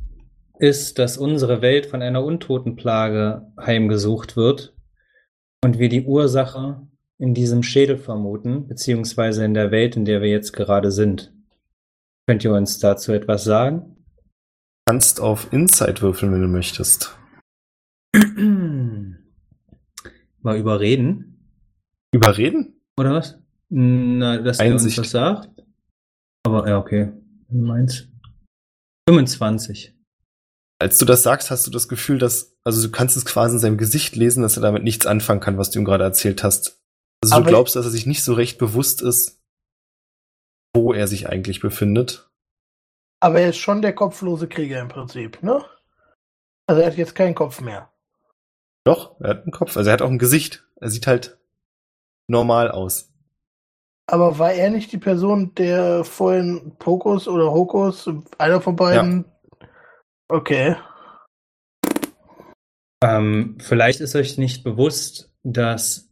ist, 0.59 0.99
dass 0.99 1.19
unsere 1.19 1.61
Welt 1.61 1.87
von 1.87 2.01
einer 2.01 2.25
Untotenplage 2.25 3.53
heimgesucht 3.61 4.37
wird 4.37 4.75
und 5.63 5.79
wir 5.79 5.89
die 5.89 6.05
Ursache 6.05 6.87
in 7.19 7.35
diesem 7.35 7.63
Schädel 7.63 7.99
vermuten, 7.99 8.67
beziehungsweise 8.67 9.45
in 9.45 9.55
der 9.55 9.71
Welt, 9.71 9.97
in 9.97 10.05
der 10.05 10.23
wir 10.23 10.31
jetzt 10.31 10.53
gerade 10.53 10.91
sind. 10.91 11.34
Könnt 12.27 12.43
ihr 12.45 12.53
uns 12.53 12.79
dazu 12.79 13.13
etwas 13.13 13.45
sagen? 13.45 13.97
Kannst 14.87 15.21
auf 15.21 15.53
Insight 15.53 16.01
würfeln, 16.03 16.33
wenn 16.33 16.41
du 16.41 16.49
möchtest. 16.49 17.17
Mal 20.41 20.59
überreden? 20.59 21.51
Überreden? 22.13 22.81
Oder 22.97 23.15
was? 23.15 23.39
Na, 23.69 24.39
dass 24.39 24.61
er 24.61 24.73
uns 24.73 24.83
Einsicht. 24.83 24.99
was 24.99 25.11
sagt. 25.11 25.51
Aber 26.45 26.69
ja, 26.69 26.79
okay. 26.79 27.13
Meins. 27.51 28.09
25. 29.09 29.95
Als 30.79 30.99
du 30.99 31.05
das 31.05 31.23
sagst, 31.23 31.51
hast 31.51 31.67
du 31.67 31.71
das 31.71 31.89
Gefühl, 31.89 32.19
dass, 32.19 32.57
also 32.65 32.87
du 32.87 32.91
kannst 32.91 33.17
es 33.17 33.25
quasi 33.25 33.57
in 33.57 33.61
seinem 33.61 33.79
Gesicht 33.79 34.17
lesen, 34.17 34.43
dass 34.43 34.57
er 34.57 34.63
damit 34.63 34.83
nichts 34.83 35.07
anfangen 35.07 35.41
kann, 35.41 35.59
was 35.59 35.71
du 35.71 35.79
ihm 35.79 35.85
gerade 35.85 36.05
erzählt 36.05 36.43
hast. 36.43 36.81
Also 37.23 37.35
Aber 37.35 37.45
du 37.45 37.51
glaubst, 37.51 37.77
dass 37.77 37.87
er 37.87 37.91
sich 37.91 38.07
nicht 38.07 38.23
so 38.23 38.35
recht 38.35 38.59
bewusst 38.59 39.01
ist, 39.03 39.41
wo 40.75 40.93
er 40.93 41.07
sich 41.07 41.29
eigentlich 41.29 41.61
befindet. 41.61 42.29
Aber 43.21 43.41
er 43.41 43.51
ist 43.51 43.59
schon 43.59 43.81
der 43.81 43.95
kopflose 43.95 44.49
Krieger 44.49 44.81
im 44.81 44.89
Prinzip, 44.89 45.43
ne? 45.43 45.65
Also 46.67 46.83
er 46.83 46.89
hat 46.89 46.97
jetzt 46.97 47.15
keinen 47.15 47.35
Kopf 47.35 47.61
mehr. 47.61 47.91
Doch, 48.85 49.19
er 49.21 49.31
hat 49.31 49.43
einen 49.43 49.53
Kopf, 49.53 49.77
also 49.77 49.89
er 49.89 49.95
hat 49.95 50.03
auch 50.03 50.11
ein 50.11 50.19
Gesicht. 50.19 50.67
Er 50.77 50.91
sieht 50.91 51.07
halt 51.07 51.39
normal 52.29 52.71
aus. 52.71 53.11
Aber 54.07 54.39
war 54.39 54.53
er 54.53 54.71
nicht 54.71 54.93
die 54.93 54.99
Person, 54.99 55.55
der 55.55 56.05
vorhin 56.05 56.77
Pokus 56.79 57.27
oder 57.27 57.51
Hokus, 57.53 58.11
einer 58.37 58.61
von 58.61 58.77
beiden? 58.77 59.25
Okay. 60.29 60.77
Ähm, 63.03 63.57
vielleicht 63.61 64.01
ist 64.01 64.15
euch 64.15 64.37
nicht 64.37 64.65
bewusst, 64.65 65.33
dass 65.43 66.11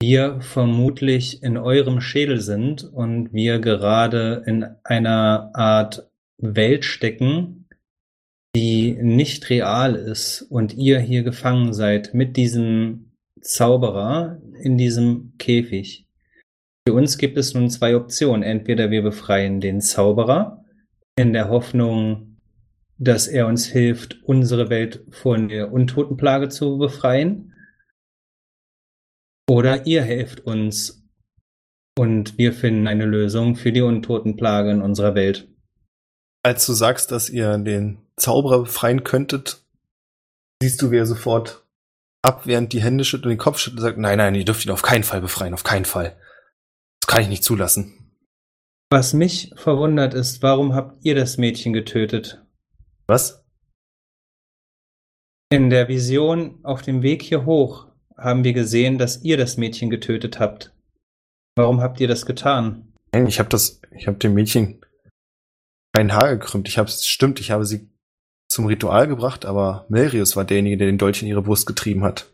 wir 0.00 0.40
vermutlich 0.40 1.42
in 1.42 1.56
eurem 1.56 2.00
Schädel 2.00 2.40
sind 2.40 2.84
und 2.84 3.32
wir 3.32 3.58
gerade 3.58 4.42
in 4.46 4.64
einer 4.82 5.50
Art 5.54 6.10
Welt 6.38 6.84
stecken, 6.84 7.66
die 8.56 8.96
nicht 9.00 9.50
real 9.50 9.94
ist 9.94 10.42
und 10.42 10.74
ihr 10.74 10.98
hier 10.98 11.22
gefangen 11.22 11.72
seid 11.72 12.14
mit 12.14 12.36
diesem 12.36 13.12
Zauberer 13.40 14.40
in 14.60 14.78
diesem 14.78 15.34
Käfig. 15.38 16.06
Für 16.86 16.94
uns 16.94 17.18
gibt 17.18 17.36
es 17.38 17.54
nun 17.54 17.70
zwei 17.70 17.94
Optionen. 17.94 18.42
Entweder 18.42 18.90
wir 18.90 19.02
befreien 19.02 19.60
den 19.60 19.80
Zauberer 19.80 20.64
in 21.16 21.32
der 21.32 21.48
Hoffnung, 21.48 22.38
dass 22.98 23.28
er 23.28 23.46
uns 23.46 23.66
hilft, 23.66 24.22
unsere 24.24 24.70
Welt 24.70 25.04
von 25.10 25.48
der 25.48 25.72
Untotenplage 25.72 26.48
zu 26.48 26.78
befreien. 26.78 27.49
Oder 29.50 29.84
ihr 29.84 30.04
helft 30.04 30.46
uns 30.46 31.02
und 31.98 32.38
wir 32.38 32.52
finden 32.52 32.86
eine 32.86 33.04
Lösung 33.04 33.56
für 33.56 33.72
die 33.72 33.80
Untotenplage 33.80 34.70
in 34.70 34.80
unserer 34.80 35.16
Welt. 35.16 35.48
Als 36.44 36.66
du 36.66 36.72
sagst, 36.72 37.10
dass 37.10 37.28
ihr 37.28 37.58
den 37.58 37.98
Zauberer 38.14 38.60
befreien 38.60 39.02
könntet, 39.02 39.64
siehst 40.62 40.80
du, 40.80 40.92
wie 40.92 40.98
er 40.98 41.06
sofort 41.06 41.66
abwehrend 42.22 42.72
die 42.72 42.80
Hände 42.80 43.02
schüttelt 43.02 43.24
und 43.24 43.30
den 43.30 43.38
Kopf 43.38 43.58
schüttelt 43.58 43.80
und 43.80 43.86
sagt, 43.86 43.98
nein, 43.98 44.18
nein, 44.18 44.36
ihr 44.36 44.44
dürft 44.44 44.64
ihn 44.64 44.70
auf 44.70 44.82
keinen 44.82 45.02
Fall 45.02 45.20
befreien, 45.20 45.52
auf 45.52 45.64
keinen 45.64 45.84
Fall. 45.84 46.16
Das 47.00 47.08
kann 47.08 47.22
ich 47.22 47.28
nicht 47.28 47.42
zulassen. 47.42 48.12
Was 48.88 49.14
mich 49.14 49.52
verwundert 49.56 50.14
ist, 50.14 50.44
warum 50.44 50.76
habt 50.76 51.04
ihr 51.04 51.16
das 51.16 51.38
Mädchen 51.38 51.72
getötet? 51.72 52.40
Was? 53.08 53.44
In 55.50 55.70
der 55.70 55.88
Vision 55.88 56.60
auf 56.62 56.82
dem 56.82 57.02
Weg 57.02 57.22
hier 57.24 57.46
hoch 57.46 57.89
haben 58.20 58.44
wir 58.44 58.52
gesehen, 58.52 58.98
dass 58.98 59.22
ihr 59.22 59.36
das 59.36 59.56
Mädchen 59.56 59.90
getötet 59.90 60.38
habt. 60.38 60.72
Warum 61.56 61.80
habt 61.80 62.00
ihr 62.00 62.08
das 62.08 62.26
getan? 62.26 62.92
Nein, 63.12 63.26
ich 63.26 63.38
habe 63.38 63.48
das, 63.48 63.80
ich 63.90 64.06
habe 64.06 64.18
dem 64.18 64.34
Mädchen 64.34 64.84
kein 65.92 66.12
Haar 66.12 66.36
gekrümmt. 66.36 66.68
Ich 66.68 66.78
habe, 66.78 66.88
stimmt, 66.88 67.40
ich 67.40 67.50
habe 67.50 67.64
sie 67.64 67.88
zum 68.48 68.66
Ritual 68.66 69.08
gebracht, 69.08 69.44
aber 69.44 69.86
Melrius 69.88 70.36
war 70.36 70.44
derjenige, 70.44 70.76
der 70.76 70.86
den 70.86 70.98
Dolch 70.98 71.22
in 71.22 71.28
ihre 71.28 71.42
Brust 71.42 71.66
getrieben 71.66 72.04
hat. 72.04 72.30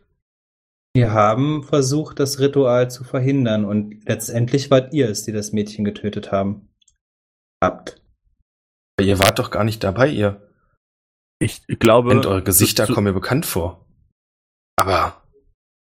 Wir 0.95 1.11
haben 1.11 1.63
versucht, 1.63 2.19
das 2.19 2.39
Ritual 2.39 2.89
zu 2.89 3.03
verhindern 3.03 3.65
und 3.65 4.03
letztendlich 4.07 4.71
wart 4.71 4.93
ihr 4.93 5.09
es, 5.09 5.23
die 5.23 5.31
das 5.31 5.51
Mädchen 5.51 5.85
getötet 5.85 6.31
haben. 6.31 6.69
Habt. 7.63 8.01
Aber 8.99 9.07
ihr 9.07 9.19
wart 9.19 9.37
doch 9.39 9.51
gar 9.51 9.63
nicht 9.63 9.83
dabei, 9.83 10.09
ihr. 10.09 10.41
Ich 11.39 11.65
glaube. 11.67 12.09
Und 12.09 12.25
eure 12.25 12.43
Gesichter 12.43 12.85
zu- 12.85 12.87
zu- 12.87 12.93
kommen 12.95 13.05
mir 13.05 13.13
bekannt 13.13 13.45
vor. 13.45 13.85
Aber 14.75 15.21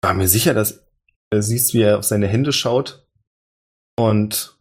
war 0.04 0.12
mir 0.12 0.28
sicher, 0.28 0.52
dass 0.52 0.86
du 1.30 1.42
siehst, 1.42 1.72
wie 1.72 1.80
er 1.80 1.98
auf 1.98 2.04
seine 2.04 2.28
Hände 2.28 2.52
schaut 2.52 3.08
und 3.98 4.58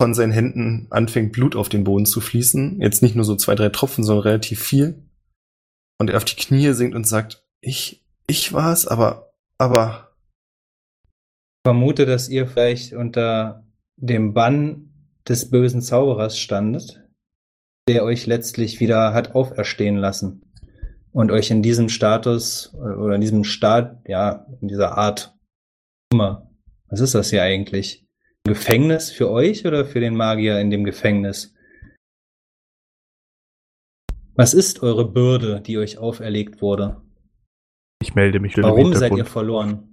von 0.00 0.14
seinen 0.14 0.32
Händen 0.32 0.86
anfängt, 0.90 1.32
Blut 1.32 1.56
auf 1.56 1.68
den 1.68 1.82
Boden 1.82 2.06
zu 2.06 2.20
fließen. 2.20 2.80
Jetzt 2.80 3.02
nicht 3.02 3.16
nur 3.16 3.24
so 3.24 3.34
zwei, 3.34 3.56
drei 3.56 3.70
Tropfen, 3.70 4.04
sondern 4.04 4.22
relativ 4.22 4.62
viel. 4.62 5.02
Und 5.98 6.10
er 6.10 6.16
auf 6.16 6.24
die 6.24 6.36
Knie 6.36 6.72
sinkt 6.72 6.94
und 6.94 7.06
sagt, 7.06 7.44
ich, 7.60 8.04
ich 8.28 8.52
war's, 8.52 8.86
aber, 8.86 9.32
aber, 9.58 10.16
vermute, 11.66 12.06
dass 12.06 12.28
ihr 12.28 12.46
vielleicht 12.46 12.92
unter 12.92 13.66
dem 13.96 14.32
Bann 14.32 14.90
des 15.28 15.50
bösen 15.50 15.82
Zauberers 15.82 16.38
standet, 16.38 17.02
der 17.88 18.04
euch 18.04 18.26
letztlich 18.26 18.78
wieder 18.78 19.12
hat 19.12 19.34
auferstehen 19.34 19.96
lassen 19.96 20.51
und 21.12 21.30
euch 21.30 21.50
in 21.50 21.62
diesem 21.62 21.88
Status 21.88 22.74
oder 22.74 23.14
in 23.14 23.20
diesem 23.20 23.44
Staat, 23.44 24.00
ja, 24.08 24.46
in 24.60 24.68
dieser 24.68 24.96
Art, 24.96 25.34
immer. 26.12 26.50
Was 26.88 27.00
ist 27.00 27.14
das 27.14 27.30
hier 27.30 27.42
eigentlich? 27.42 28.06
Ein 28.44 28.54
Gefängnis 28.54 29.10
für 29.10 29.30
euch 29.30 29.66
oder 29.66 29.84
für 29.84 30.00
den 30.00 30.16
Magier 30.16 30.58
in 30.60 30.70
dem 30.70 30.84
Gefängnis? 30.84 31.54
Was 34.34 34.54
ist 34.54 34.82
eure 34.82 35.10
Bürde, 35.10 35.60
die 35.60 35.78
euch 35.78 35.98
auferlegt 35.98 36.62
wurde? 36.62 37.02
Ich 38.02 38.14
melde 38.14 38.40
mich 38.40 38.56
Warum 38.56 38.94
seid 38.94 39.12
ihr 39.12 39.26
verloren? 39.26 39.92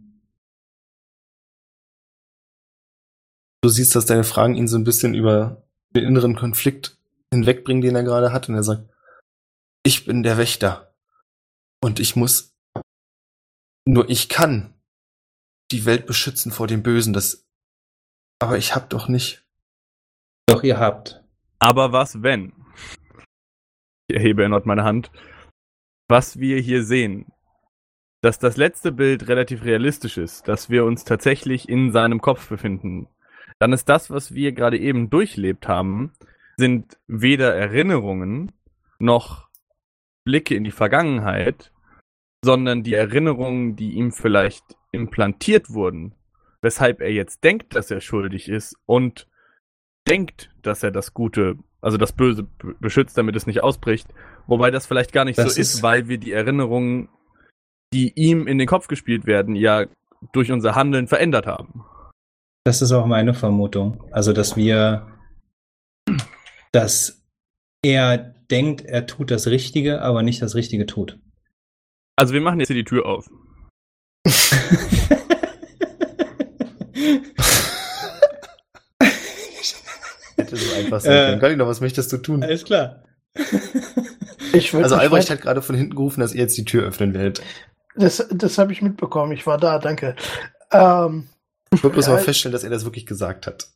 du 3.62 3.70
siehst, 3.70 3.96
dass 3.96 4.06
deine 4.06 4.24
Fragen 4.24 4.56
ihn 4.56 4.68
so 4.68 4.78
ein 4.78 4.84
bisschen 4.84 5.14
über 5.14 5.64
den 5.96 6.06
inneren 6.06 6.36
Konflikt 6.36 6.98
hinwegbringen, 7.32 7.82
den 7.82 7.96
er 7.96 8.04
gerade 8.04 8.32
hat. 8.32 8.50
Und 8.50 8.56
er 8.56 8.64
sagt, 8.64 8.90
ich 9.84 10.06
bin 10.06 10.24
der 10.24 10.38
Wächter. 10.38 10.89
Und 11.82 12.00
ich 12.00 12.16
muss, 12.16 12.56
nur 13.86 14.10
ich 14.10 14.30
kann 14.30 14.74
die 15.72 15.86
Welt 15.86 16.06
beschützen 16.06 16.52
vor 16.52 16.68
dem 16.68 16.84
Bösen. 16.84 17.14
Das, 17.14 17.48
aber 18.40 18.58
ich 18.58 18.76
hab 18.76 18.90
doch 18.90 19.08
nicht. 19.08 19.46
Doch 20.48 20.64
ihr 20.64 20.80
habt. 20.80 21.24
Aber 21.60 21.92
was 21.92 22.24
wenn? 22.24 22.54
Ich 24.08 24.16
erhebe 24.16 24.44
erneut 24.44 24.66
meine 24.66 24.84
Hand. 24.84 25.12
Was 26.08 26.40
wir 26.40 26.60
hier 26.60 26.84
sehen, 26.84 27.32
dass 28.22 28.40
das 28.40 28.58
letzte 28.58 28.92
Bild 28.92 29.28
relativ 29.28 29.64
realistisch 29.64 30.18
ist, 30.18 30.48
dass 30.48 30.70
wir 30.70 30.86
uns 30.86 31.04
tatsächlich 31.04 31.70
in 31.70 31.92
seinem 31.92 32.20
Kopf 32.20 32.50
befinden, 32.50 33.08
dann 33.60 33.74
ist 33.74 33.90
das, 33.90 34.10
was 34.10 34.34
wir 34.34 34.54
gerade 34.54 34.80
eben 34.80 35.10
durchlebt 35.10 35.68
haben, 35.68 36.14
sind 36.58 36.98
weder 37.08 37.54
Erinnerungen 37.56 38.52
noch 38.98 39.49
Blicke 40.30 40.54
in 40.56 40.64
die 40.64 40.70
Vergangenheit, 40.72 41.72
sondern 42.46 42.84
die 42.84 42.94
Erinnerungen, 42.94 43.76
die 43.76 43.94
ihm 43.94 44.12
vielleicht 44.12 44.64
implantiert 44.92 45.72
wurden, 45.72 46.14
weshalb 46.62 47.02
er 47.02 47.12
jetzt 47.12 47.44
denkt, 47.44 47.74
dass 47.76 47.90
er 47.90 48.00
schuldig 48.00 48.48
ist 48.48 48.76
und 48.86 49.28
denkt, 50.08 50.52
dass 50.62 50.84
er 50.84 50.92
das 50.92 51.16
Gute, 51.16 51.56
also 51.82 51.98
das 51.98 52.14
Böse 52.14 52.48
beschützt, 52.80 53.18
damit 53.18 53.36
es 53.36 53.48
nicht 53.48 53.64
ausbricht. 53.64 54.08
Wobei 54.46 54.70
das 54.70 54.86
vielleicht 54.86 55.14
gar 55.14 55.26
nicht 55.26 55.40
Das 55.40 55.56
so 55.56 55.60
ist, 55.62 55.74
ist- 55.76 55.84
weil 55.84 56.08
wir 56.08 56.20
die 56.20 56.32
Erinnerungen, 56.32 57.10
die 57.92 58.14
ihm 58.16 58.46
in 58.46 58.60
den 58.60 58.68
Kopf 58.68 58.88
gespielt 58.88 59.26
werden, 59.26 59.56
ja 59.56 59.86
durch 60.32 60.52
unser 60.52 60.76
Handeln 60.76 61.08
verändert 61.08 61.48
haben. 61.48 61.84
Das 62.66 62.84
ist 62.84 62.92
auch 62.92 63.08
meine 63.08 63.34
Vermutung. 63.34 64.04
Also, 64.12 64.32
dass 64.34 64.56
wir, 64.56 65.08
dass 66.72 67.24
er 67.84 68.36
denkt, 68.52 68.82
er 68.82 69.06
tut 69.06 69.32
das 69.32 69.48
Richtige, 69.48 70.02
aber 70.02 70.24
nicht 70.24 70.42
das 70.42 70.56
Richtige 70.56 70.86
tut. 70.86 71.18
Also 72.16 72.34
wir 72.34 72.42
machen 72.42 72.60
jetzt 72.60 72.68
hier 72.68 72.76
die 72.76 72.84
Tür 72.84 73.06
auf. 73.06 73.28
Hätte 80.36 80.56
so 80.56 80.76
einfach 80.76 81.02
sein 81.02 81.12
Äh, 81.14 81.26
können. 81.30 81.40
Galina, 81.40 81.68
was 81.68 81.82
möchtest 81.82 82.12
du 82.14 82.18
tun? 82.18 82.44
Alles 82.44 82.64
klar. 82.64 83.04
Also 84.74 84.96
Albrecht 84.96 85.30
hat 85.30 85.42
gerade 85.42 85.62
von 85.62 85.76
hinten 85.76 85.96
gerufen, 85.96 86.22
dass 86.22 86.34
ihr 86.34 86.42
jetzt 86.42 86.58
die 86.58 86.66
Tür 86.66 86.84
öffnen 86.88 87.14
werdet. 87.14 87.42
Das, 87.96 88.26
das 88.32 88.58
habe 88.58 88.72
ich 88.72 88.82
mitbekommen. 88.82 89.32
Ich 89.32 89.46
war 89.46 89.58
da, 89.58 89.80
danke. 89.80 90.16
Ähm, 90.72 91.28
Ich 91.74 91.84
wollte 91.84 91.96
bloß 91.96 92.08
Ja, 92.08 92.14
mal 92.14 92.20
feststellen, 92.20 92.54
dass 92.54 92.64
er 92.64 92.70
das 92.70 92.86
wirklich 92.86 93.06
gesagt 93.06 93.46
hat. 93.48 93.68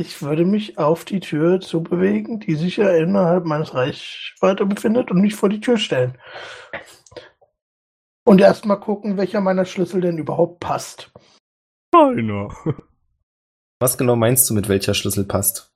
Ich 0.00 0.22
würde 0.22 0.44
mich 0.44 0.78
auf 0.78 1.04
die 1.04 1.20
Tür 1.20 1.60
zu 1.60 1.82
bewegen, 1.82 2.40
die 2.40 2.54
sich 2.54 2.78
ja 2.78 2.90
innerhalb 2.90 3.44
meines 3.44 3.74
Reichweite 3.74 4.66
befindet 4.66 5.10
und 5.10 5.20
mich 5.20 5.34
vor 5.34 5.48
die 5.48 5.60
Tür 5.60 5.76
stellen. 5.76 6.16
Und 8.24 8.40
erstmal 8.40 8.80
gucken, 8.80 9.16
welcher 9.16 9.40
meiner 9.40 9.64
Schlüssel 9.64 10.00
denn 10.00 10.18
überhaupt 10.18 10.60
passt. 10.60 11.12
Keiner. 11.94 12.48
Was 13.80 13.96
genau 13.96 14.16
meinst 14.16 14.48
du, 14.48 14.54
mit 14.54 14.68
welcher 14.68 14.94
Schlüssel 14.94 15.24
passt? 15.24 15.72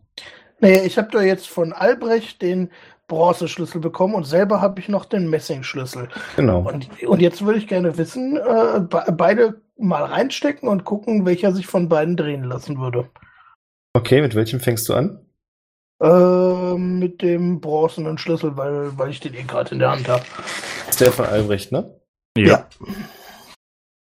Naja, 0.61 0.83
ich 0.85 0.99
habe 0.99 1.09
da 1.11 1.23
jetzt 1.23 1.49
von 1.49 1.73
Albrecht 1.73 2.43
den 2.43 2.71
Bronzeschlüssel 3.09 3.81
bekommen 3.81 4.15
und 4.15 4.25
selber 4.25 4.61
habe 4.61 4.81
ich 4.81 4.89
noch 4.89 5.05
den 5.05 5.29
Messingschlüssel. 5.29 6.09
Genau. 6.37 6.61
Und, 6.61 7.03
und 7.03 7.21
jetzt 7.21 7.45
würde 7.45 7.59
ich 7.59 7.67
gerne 7.67 7.99
wissen, 7.99 8.37
äh, 8.37 8.81
be 8.81 9.05
beide 9.13 9.61
mal 9.77 10.05
reinstecken 10.05 10.69
und 10.69 10.85
gucken, 10.85 11.27
welcher 11.27 11.53
sich 11.53 11.67
von 11.67 11.89
beiden 11.89 12.17
drehen 12.17 12.45
lassen 12.45 12.79
würde. 12.79 13.09
Okay, 13.97 14.21
mit 14.21 14.35
welchem 14.35 14.61
fängst 14.61 14.89
du 14.89 14.95
an? 14.95 15.25
Äh, 16.03 16.77
mit 16.77 17.23
dem 17.23 17.61
bronzenen 17.61 18.19
Schlüssel, 18.19 18.57
weil, 18.57 18.97
weil 18.99 19.11
ich 19.11 19.21
den 19.21 19.35
eh 19.35 19.43
gerade 19.45 19.71
in 19.73 19.79
der 19.79 19.91
Hand 19.93 20.09
habe. 20.09 20.25
Ist 20.89 21.01
der 21.01 21.13
von 21.13 21.25
Albrecht, 21.27 21.71
ne? 21.73 22.01
Ja. 22.37 22.69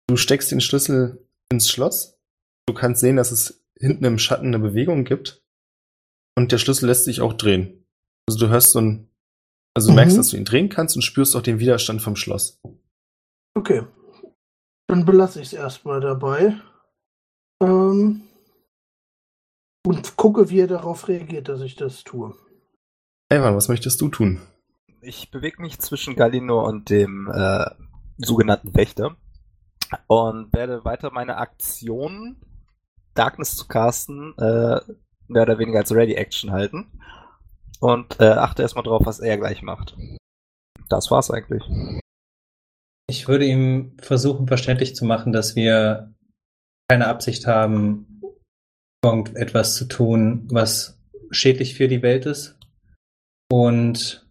Du 0.09 0.16
steckst 0.16 0.50
den 0.50 0.61
Schlüssel 0.61 1.26
ins 1.50 1.70
Schloss. 1.70 2.18
Du 2.66 2.74
kannst 2.74 3.00
sehen, 3.02 3.16
dass 3.16 3.31
es 3.31 3.62
hinten 3.78 4.05
im 4.05 4.18
Schatten 4.18 4.46
eine 4.46 4.59
Bewegung 4.59 5.05
gibt. 5.05 5.42
Und 6.37 6.50
der 6.52 6.59
Schlüssel 6.59 6.87
lässt 6.87 7.05
sich 7.05 7.20
auch 7.20 7.35
drehen. 7.35 7.85
Also 8.26 8.40
du 8.40 8.48
hörst 8.50 8.72
so 8.72 8.81
ein, 8.81 9.11
also 9.74 9.88
du 9.88 9.92
Mhm. 9.92 9.96
merkst, 9.96 10.16
dass 10.16 10.28
du 10.31 10.38
ihn 10.38 10.46
drehen 10.46 10.70
kannst 10.70 10.96
und 10.96 11.02
spürst 11.02 11.37
auch 11.37 11.42
den 11.42 11.59
Widerstand 11.59 12.00
vom 12.00 12.16
Schloss. 12.16 12.59
Okay. 13.55 13.83
Dann 14.88 15.05
belasse 15.05 15.40
ich 15.40 15.48
es 15.48 15.52
erstmal 15.52 16.00
dabei. 16.00 16.59
Ähm, 17.62 18.22
und 19.87 20.16
gucke, 20.16 20.51
wie 20.51 20.61
er 20.61 20.66
darauf 20.66 21.09
reagiert, 21.09 21.49
dass 21.49 21.61
ich 21.61 21.77
das 21.77 22.05
tue. 22.05 22.35
Evan, 23.29 23.57
was 23.57 23.68
möchtest 23.68 24.01
du 24.01 24.09
tun? 24.09 24.40
Ich 25.01 25.31
bewege 25.31 25.61
mich 25.61 25.81
zwischen 25.81 26.14
Galino 26.14 26.64
und 26.66 26.90
dem 26.90 27.31
äh, 27.33 27.64
sogenannten 28.18 28.75
Wächter 28.75 29.16
und 30.07 30.53
werde 30.53 30.85
weiter 30.85 31.11
meine 31.11 31.38
Aktion, 31.38 32.37
Darkness 33.14 33.57
zu 33.57 33.66
casten, 33.66 34.35
äh, 34.38 34.81
mehr 35.29 35.42
oder 35.42 35.59
weniger 35.59 35.81
als 35.81 35.95
Ready 35.95 36.14
Action 36.14 36.53
halten 36.53 37.01
und 37.81 38.21
äh, 38.21 38.29
achte 38.31 38.62
erstmal 38.62 38.85
drauf, 38.85 39.03
was 39.05 39.18
er 39.18 39.38
gleich 39.38 39.62
macht. 39.62 39.97
Das 40.88 41.11
war's 41.11 41.31
eigentlich. 41.31 41.64
Ich 43.09 43.29
würde 43.29 43.45
ihm 43.45 43.97
versuchen, 44.01 44.47
verständlich 44.47 44.95
zu 44.95 45.05
machen, 45.05 45.33
dass 45.33 45.57
wir 45.57 46.14
keine 46.88 47.09
Absicht 47.09 47.47
haben, 47.47 48.12
irgendetwas 49.04 49.74
zu 49.74 49.86
tun, 49.86 50.48
was 50.50 50.98
schädlich 51.30 51.74
für 51.74 51.88
die 51.88 52.02
Welt 52.02 52.26
ist. 52.26 52.56
Und 53.50 54.26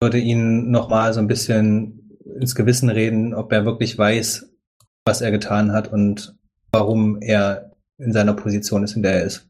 würde 0.00 0.18
ihn 0.18 0.70
nochmal 0.70 1.12
so 1.12 1.20
ein 1.20 1.28
bisschen 1.28 2.18
ins 2.40 2.54
Gewissen 2.54 2.88
reden, 2.88 3.34
ob 3.34 3.52
er 3.52 3.64
wirklich 3.64 3.96
weiß, 3.96 4.50
was 5.06 5.20
er 5.20 5.30
getan 5.30 5.72
hat 5.72 5.92
und 5.92 6.36
warum 6.72 7.20
er 7.20 7.72
in 7.98 8.12
seiner 8.12 8.34
Position 8.34 8.82
ist, 8.82 8.96
in 8.96 9.02
der 9.02 9.20
er 9.20 9.24
ist. 9.24 9.48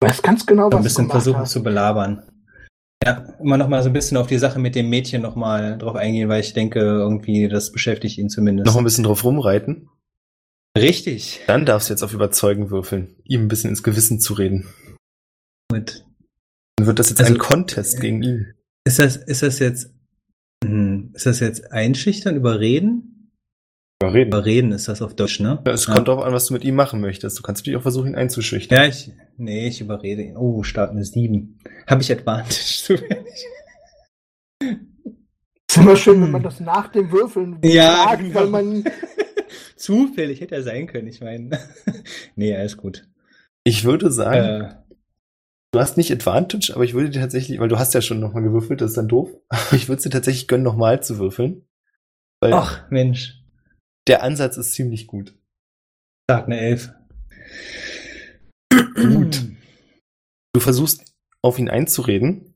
Du 0.00 0.08
weißt 0.08 0.22
ganz 0.22 0.46
genau, 0.46 0.66
was 0.66 0.78
ein 0.78 0.82
bisschen 0.82 1.10
versuchen 1.10 1.40
hast. 1.40 1.52
zu 1.52 1.62
belabern. 1.62 2.22
Ja, 3.04 3.24
immer 3.40 3.56
noch 3.56 3.68
mal 3.68 3.82
so 3.82 3.90
ein 3.90 3.92
bisschen 3.92 4.16
auf 4.16 4.28
die 4.28 4.38
Sache 4.38 4.58
mit 4.58 4.74
dem 4.74 4.88
Mädchen 4.88 5.22
noch 5.22 5.34
mal 5.34 5.76
drauf 5.76 5.96
eingehen, 5.96 6.28
weil 6.28 6.40
ich 6.40 6.54
denke, 6.54 6.80
irgendwie 6.80 7.48
das 7.48 7.72
beschäftigt 7.72 8.18
ihn 8.18 8.28
zumindest. 8.28 8.66
Noch 8.66 8.76
ein 8.76 8.84
bisschen 8.84 9.04
drauf 9.04 9.24
rumreiten. 9.24 9.88
Richtig. 10.76 11.40
Dann 11.46 11.66
darfst 11.66 11.88
du 11.88 11.92
jetzt 11.92 12.02
auf 12.02 12.14
Überzeugen 12.14 12.70
würfeln, 12.70 13.16
ihm 13.24 13.42
ein 13.42 13.48
bisschen 13.48 13.70
ins 13.70 13.82
Gewissen 13.82 14.20
zu 14.20 14.34
reden. 14.34 14.66
Gut. 15.70 16.04
Dann 16.76 16.86
wird 16.86 16.98
das 16.98 17.10
jetzt 17.10 17.20
Also, 17.20 17.34
ein 17.34 17.38
Contest 17.38 18.00
gegen 18.00 18.22
ihn. 18.22 18.54
Ist 18.86 18.98
das, 18.98 19.16
ist 19.16 19.42
das 19.42 19.58
jetzt, 19.58 19.92
hm, 20.64 21.10
ist 21.14 21.26
das 21.26 21.40
jetzt 21.40 21.70
einschüchtern, 21.72 22.36
überreden? 22.36 23.30
Überreden. 24.02 24.28
Überreden 24.28 24.72
ist 24.72 24.88
das 24.88 25.02
auf 25.02 25.14
Deutsch, 25.14 25.38
ne? 25.40 25.62
Es 25.66 25.86
ja. 25.86 25.94
kommt 25.94 26.08
darauf 26.08 26.24
an, 26.24 26.32
was 26.32 26.46
du 26.46 26.54
mit 26.54 26.64
ihm 26.64 26.74
machen 26.74 27.00
möchtest. 27.00 27.38
Du 27.38 27.42
kannst 27.42 27.60
natürlich 27.62 27.78
auch 27.78 27.82
versuchen, 27.82 28.08
ihn 28.08 28.14
einzuschüchtern. 28.16 28.76
Ja, 28.78 28.86
ich, 28.86 29.12
nee, 29.36 29.68
ich 29.68 29.80
überrede 29.80 30.22
ihn. 30.22 30.36
Oh, 30.36 30.62
Start 30.62 30.90
eine 30.90 31.04
7. 31.04 31.60
Habe 31.86 32.02
ich 32.02 32.10
Advantage 32.10 32.54
zu 32.82 32.94
wenig? 33.00 33.44
ist 35.70 35.76
immer 35.76 35.96
schön, 35.96 36.20
wenn 36.22 36.30
man 36.30 36.42
das 36.42 36.58
nach 36.60 36.88
dem 36.88 37.12
Würfeln 37.12 37.58
Ja, 37.62 38.04
fragt, 38.08 38.22
genau. 38.22 38.34
weil 38.34 38.46
man 38.48 38.84
Zufällig 39.82 40.40
hätte 40.40 40.54
er 40.54 40.62
sein 40.62 40.86
können, 40.86 41.08
ich 41.08 41.20
meine. 41.20 41.58
nee, 42.36 42.54
alles 42.54 42.76
gut. 42.76 43.08
Ich 43.64 43.82
würde 43.82 44.12
sagen, 44.12 44.64
Äh, 44.64 44.74
du 45.72 45.80
hast 45.80 45.96
nicht 45.96 46.12
Advantage, 46.12 46.70
aber 46.72 46.84
ich 46.84 46.94
würde 46.94 47.10
dir 47.10 47.20
tatsächlich, 47.20 47.58
weil 47.58 47.68
du 47.68 47.80
hast 47.80 47.92
ja 47.92 48.00
schon 48.00 48.20
nochmal 48.20 48.44
gewürfelt, 48.44 48.80
das 48.80 48.92
ist 48.92 48.96
dann 48.96 49.08
doof, 49.08 49.30
aber 49.48 49.72
ich 49.72 49.88
würde 49.88 49.96
es 49.96 50.04
dir 50.04 50.10
tatsächlich 50.10 50.46
gönnen, 50.46 50.62
nochmal 50.62 51.02
zu 51.02 51.18
würfeln. 51.18 51.66
Weil 52.40 52.52
ach, 52.52 52.88
Mensch. 52.92 53.42
der 54.06 54.22
Ansatz 54.22 54.56
ist 54.56 54.72
ziemlich 54.72 55.08
gut. 55.08 55.36
Tag 56.28 56.44
eine 56.46 56.60
11. 56.60 56.92
Gut. 58.94 59.42
Du 60.54 60.60
versuchst 60.60 61.12
auf 61.42 61.58
ihn 61.58 61.68
einzureden, 61.68 62.54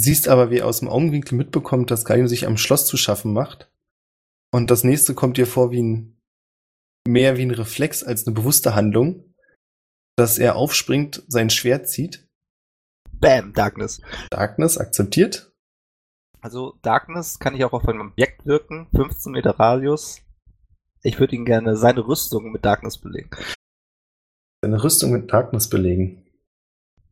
siehst 0.00 0.26
aber, 0.26 0.50
wie 0.50 0.58
er 0.58 0.66
aus 0.66 0.80
dem 0.80 0.88
Augenwinkel 0.88 1.38
mitbekommt, 1.38 1.92
dass 1.92 2.04
Gallium 2.04 2.26
sich 2.26 2.48
am 2.48 2.56
Schloss 2.56 2.86
zu 2.86 2.96
schaffen 2.96 3.32
macht. 3.32 3.70
Und 4.52 4.72
das 4.72 4.82
nächste 4.82 5.14
kommt 5.14 5.36
dir 5.36 5.46
vor 5.46 5.70
wie 5.70 5.80
ein, 5.82 6.13
mehr 7.06 7.36
wie 7.36 7.42
ein 7.44 7.50
Reflex 7.50 8.02
als 8.02 8.26
eine 8.26 8.34
bewusste 8.34 8.74
Handlung, 8.74 9.34
dass 10.16 10.38
er 10.38 10.56
aufspringt, 10.56 11.22
sein 11.28 11.50
Schwert 11.50 11.88
zieht, 11.88 12.26
Bam, 13.12 13.52
Darkness. 13.52 14.00
Darkness 14.30 14.76
akzeptiert, 14.78 15.52
Also 16.40 16.78
Darkness 16.82 17.38
kann 17.38 17.54
ich 17.54 17.64
auch 17.64 17.72
auf 17.72 17.88
einem 17.88 18.08
Objekt 18.10 18.44
wirken, 18.46 18.88
15 18.94 19.32
Meter 19.32 19.58
Radius. 19.58 20.20
Ich 21.02 21.18
würde 21.20 21.36
ihn 21.36 21.44
gerne 21.44 21.76
seine 21.76 22.06
Rüstung 22.06 22.50
mit 22.52 22.64
Darkness 22.64 22.98
belegen. 22.98 23.30
seine 24.62 24.82
Rüstung 24.82 25.12
mit 25.12 25.32
Darkness 25.32 25.68
belegen. 25.68 26.24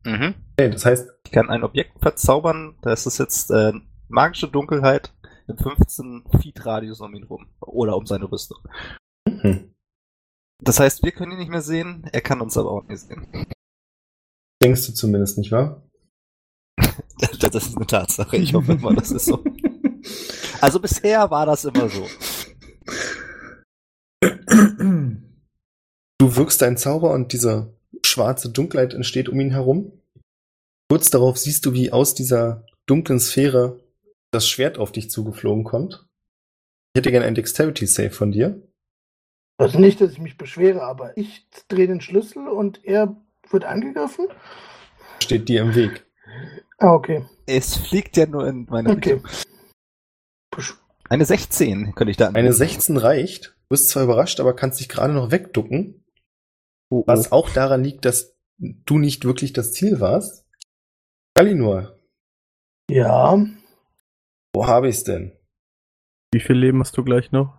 Mhm. 0.05 0.35
Okay, 0.57 0.69
das 0.71 0.85
heißt, 0.85 1.09
Ich 1.25 1.31
kann 1.31 1.49
ein 1.49 1.63
Objekt 1.63 1.99
verzaubern, 2.01 2.77
das 2.81 3.05
ist 3.05 3.19
jetzt 3.19 3.49
äh, 3.51 3.71
magische 4.09 4.47
Dunkelheit 4.49 5.13
im 5.47 5.57
15 5.57 6.25
Feet 6.41 6.65
Radius 6.65 6.99
um 7.01 7.13
ihn 7.15 7.23
rum. 7.23 7.47
Oder 7.61 7.95
um 7.95 8.05
seine 8.05 8.29
Rüstung. 8.31 8.57
hm, 9.27 9.72
Das 10.63 10.79
heißt, 10.79 11.03
wir 11.03 11.11
können 11.11 11.33
ihn 11.33 11.39
nicht 11.39 11.51
mehr 11.51 11.61
sehen, 11.61 12.07
er 12.11 12.21
kann 12.21 12.39
uns 12.39 12.57
aber 12.57 12.71
auch 12.71 12.87
nicht 12.87 13.01
sehen. 13.01 13.27
denkst 14.61 14.87
du 14.87 14.93
zumindest, 14.93 15.37
nicht 15.37 15.51
wahr? 15.51 15.83
Das 17.39 17.55
ist 17.55 17.75
eine 17.75 17.85
Tatsache, 17.85 18.37
ich 18.37 18.53
hoffe 18.53 18.73
immer, 18.73 18.93
das 18.93 19.11
ist 19.11 19.25
so. 19.25 19.43
Also 20.61 20.79
bisher 20.79 21.29
war 21.29 21.45
das 21.45 21.65
immer 21.65 21.89
so. 21.89 22.07
Du 26.19 26.35
wirkst 26.35 26.61
deinen 26.61 26.77
Zauber 26.77 27.11
und 27.11 27.33
diese 27.33 27.73
schwarze 28.05 28.49
Dunkelheit 28.49 28.93
entsteht 28.93 29.29
um 29.29 29.39
ihn 29.39 29.51
herum. 29.51 29.91
Kurz 30.89 31.09
darauf 31.09 31.37
siehst 31.37 31.65
du, 31.65 31.73
wie 31.73 31.91
aus 31.91 32.15
dieser 32.15 32.65
dunklen 32.85 33.19
Sphäre 33.19 33.79
das 34.31 34.47
Schwert 34.47 34.77
auf 34.77 34.91
dich 34.91 35.09
zugeflogen 35.09 35.63
kommt. 35.63 36.05
Ich 36.93 36.99
hätte 36.99 37.11
gerne 37.11 37.25
ein 37.25 37.35
Dexterity 37.35 37.85
Save 37.85 38.11
von 38.11 38.31
dir. 38.31 38.61
Also 39.63 39.79
nicht, 39.79 40.01
dass 40.01 40.11
ich 40.11 40.19
mich 40.19 40.37
beschwere, 40.37 40.83
aber 40.83 41.17
ich 41.17 41.47
drehe 41.67 41.87
den 41.87 42.01
Schlüssel 42.01 42.47
und 42.47 42.83
er 42.85 43.15
wird 43.49 43.65
angegriffen. 43.65 44.27
Steht 45.21 45.47
dir 45.49 45.61
im 45.61 45.75
Weg. 45.75 46.05
Ah, 46.77 46.93
okay. 46.93 47.25
Es 47.45 47.75
fliegt 47.77 48.17
ja 48.17 48.25
nur 48.25 48.47
in 48.47 48.65
meine 48.69 48.89
Okay. 48.91 49.13
Richtung. 49.13 50.77
Eine 51.09 51.25
16 51.25 51.93
könnte 51.95 52.11
ich 52.11 52.17
da 52.17 52.29
Eine 52.29 52.53
16 52.53 52.97
reicht. 52.97 53.55
Du 53.63 53.69
bist 53.69 53.89
zwar 53.89 54.03
überrascht, 54.03 54.39
aber 54.39 54.55
kannst 54.55 54.79
dich 54.79 54.89
gerade 54.89 55.13
noch 55.13 55.31
wegducken. 55.31 56.03
Oh, 56.89 57.03
Was 57.07 57.31
auch 57.31 57.49
daran 57.49 57.83
liegt, 57.83 58.05
dass 58.05 58.35
du 58.57 58.97
nicht 58.99 59.25
wirklich 59.25 59.53
das 59.53 59.73
Ziel 59.73 59.99
warst. 59.99 60.45
Galinor, 61.35 61.97
Ja, 62.89 63.43
wo 64.53 64.67
habe 64.67 64.89
ich's 64.89 65.03
denn? 65.03 65.35
Wie 66.31 66.39
viel 66.39 66.55
Leben 66.57 66.79
hast 66.79 66.95
du 66.97 67.03
gleich 67.03 67.31
noch? 67.31 67.53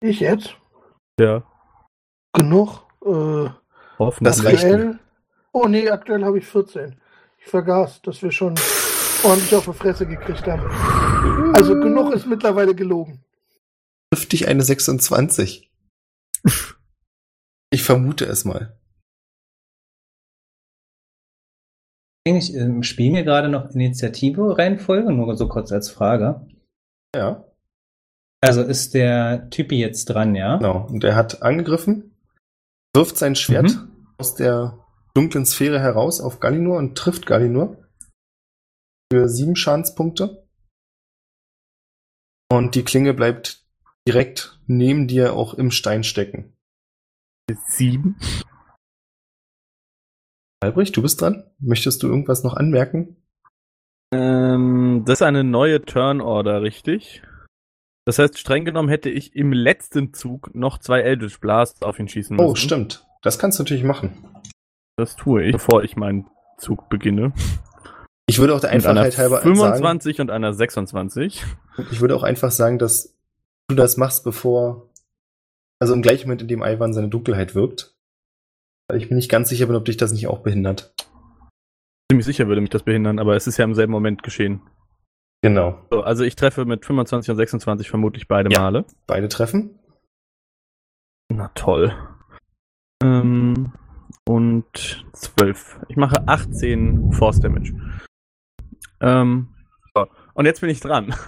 ich 0.00 0.18
jetzt. 0.20 0.56
Ja, 1.20 1.44
Genug. 2.32 2.86
Äh, 3.04 3.50
hoffentlich. 3.98 4.36
Das 4.36 4.44
reicht 4.44 4.64
aktuell. 4.64 4.98
Oh 5.52 5.66
nee, 5.66 5.88
aktuell 5.90 6.24
habe 6.24 6.38
ich 6.38 6.46
14. 6.46 6.98
Ich 7.38 7.46
vergaß, 7.46 8.02
dass 8.02 8.22
wir 8.22 8.32
schon 8.32 8.54
ordentlich 9.22 9.54
auf 9.54 9.66
die 9.66 9.72
Fresse 9.72 10.06
gekriegt 10.06 10.46
haben. 10.46 10.62
Also 11.54 11.74
genug 11.74 12.14
ist 12.14 12.26
mittlerweile 12.26 12.74
gelogen. 12.74 13.22
Trifft 14.10 14.32
dich 14.32 14.48
eine 14.48 14.62
26. 14.62 15.70
Ich 17.74 17.84
vermute 17.84 18.26
es 18.26 18.44
mal. 18.44 18.78
Eigentlich 22.28 22.54
ähm, 22.54 22.82
spielen 22.82 23.14
wir 23.14 23.22
gerade 23.22 23.48
noch 23.48 23.70
Initiative-Reihenfolge, 23.70 25.10
nur 25.10 25.34
so 25.38 25.48
kurz 25.48 25.72
als 25.72 25.88
Frage. 25.88 26.46
Ja, 27.16 27.50
Also 28.42 28.62
ist 28.62 28.94
der 28.94 29.48
Typi 29.50 29.78
jetzt 29.78 30.06
dran, 30.06 30.34
ja? 30.34 30.56
genau. 30.56 30.86
Und 30.88 31.04
er 31.04 31.14
hat 31.14 31.42
angegriffen, 31.42 32.16
wirft 32.94 33.16
sein 33.16 33.36
Schwert 33.36 33.70
Mhm. 33.70 34.06
aus 34.18 34.34
der 34.34 34.78
dunklen 35.14 35.46
Sphäre 35.46 35.78
heraus 35.80 36.20
auf 36.20 36.40
Galinur 36.40 36.76
und 36.78 36.96
trifft 36.98 37.26
Galinur 37.26 37.76
für 39.12 39.28
sieben 39.28 39.54
Schadenspunkte. 39.56 40.46
Und 42.50 42.74
die 42.74 42.82
Klinge 42.84 43.14
bleibt 43.14 43.64
direkt 44.08 44.58
neben 44.66 45.06
dir 45.06 45.34
auch 45.34 45.54
im 45.54 45.70
Stein 45.70 46.02
stecken. 46.02 46.52
Sieben. 47.68 48.18
Albrecht, 50.60 50.96
du 50.96 51.02
bist 51.02 51.20
dran. 51.20 51.44
Möchtest 51.58 52.02
du 52.02 52.08
irgendwas 52.08 52.42
noch 52.44 52.54
anmerken? 52.54 53.16
Ähm, 54.12 55.02
das 55.06 55.18
ist 55.18 55.22
eine 55.22 55.44
neue 55.44 55.82
Turn 55.82 56.20
Order, 56.20 56.62
richtig? 56.62 57.22
Das 58.04 58.18
heißt, 58.18 58.38
streng 58.38 58.64
genommen 58.64 58.88
hätte 58.88 59.10
ich 59.10 59.36
im 59.36 59.52
letzten 59.52 60.12
Zug 60.12 60.54
noch 60.54 60.78
zwei 60.78 61.00
Eldritch 61.00 61.38
Blasts 61.38 61.82
auf 61.82 61.98
ihn 61.98 62.08
schießen 62.08 62.36
müssen. 62.36 62.48
Oh, 62.48 62.54
stimmt. 62.56 63.06
Das 63.22 63.38
kannst 63.38 63.58
du 63.58 63.62
natürlich 63.62 63.84
machen. 63.84 64.12
Das 64.96 65.14
tue 65.16 65.44
ich, 65.44 65.52
bevor 65.52 65.84
ich 65.84 65.96
meinen 65.96 66.26
Zug 66.58 66.88
beginne. 66.88 67.32
Ich 68.26 68.38
würde 68.38 68.54
auch 68.54 68.60
der 68.60 68.70
Einfachheit 68.70 69.18
halber 69.18 69.40
25 69.40 70.20
und 70.20 70.30
einer 70.30 70.52
26. 70.52 71.40
sagen, 71.40 71.86
ich 71.90 72.00
würde 72.00 72.16
auch 72.16 72.22
einfach 72.22 72.50
sagen, 72.50 72.78
dass 72.78 73.14
du 73.68 73.76
das 73.76 73.96
machst, 73.96 74.24
bevor, 74.24 74.90
also 75.78 75.94
im 75.94 76.02
gleichen 76.02 76.26
Moment, 76.26 76.42
in 76.42 76.48
dem 76.48 76.62
Ivan 76.62 76.92
seine 76.92 77.08
Dunkelheit 77.08 77.54
wirkt. 77.54 77.94
Weil 78.88 78.98
ich 78.98 79.10
mir 79.10 79.16
nicht 79.16 79.30
ganz 79.30 79.48
sicher 79.48 79.66
bin, 79.66 79.76
ob 79.76 79.84
dich 79.84 79.96
das 79.96 80.12
nicht 80.12 80.26
auch 80.26 80.40
behindert. 80.40 80.94
Ziemlich 82.10 82.26
sicher 82.26 82.48
würde 82.48 82.60
mich 82.60 82.70
das 82.70 82.82
behindern, 82.82 83.18
aber 83.18 83.36
es 83.36 83.46
ist 83.46 83.56
ja 83.56 83.64
im 83.64 83.74
selben 83.74 83.92
Moment 83.92 84.22
geschehen. 84.22 84.60
Genau. 85.42 85.84
So, 85.90 86.02
also 86.02 86.22
ich 86.24 86.36
treffe 86.36 86.64
mit 86.64 86.86
25 86.86 87.30
und 87.30 87.36
26 87.36 87.90
vermutlich 87.90 88.28
beide 88.28 88.50
Ja. 88.52 88.60
Male. 88.60 88.84
Beide 89.06 89.28
treffen. 89.28 89.78
Na 91.28 91.48
toll. 91.54 91.92
Ähm, 93.02 93.72
und 94.24 95.04
12. 95.12 95.80
Ich 95.88 95.96
mache 95.96 96.28
18 96.28 97.12
Force 97.12 97.40
Damage. 97.40 97.74
Ähm, 99.00 99.48
so. 99.94 100.06
Und 100.34 100.46
jetzt 100.46 100.60
bin 100.60 100.70
ich 100.70 100.80
dran. 100.80 101.14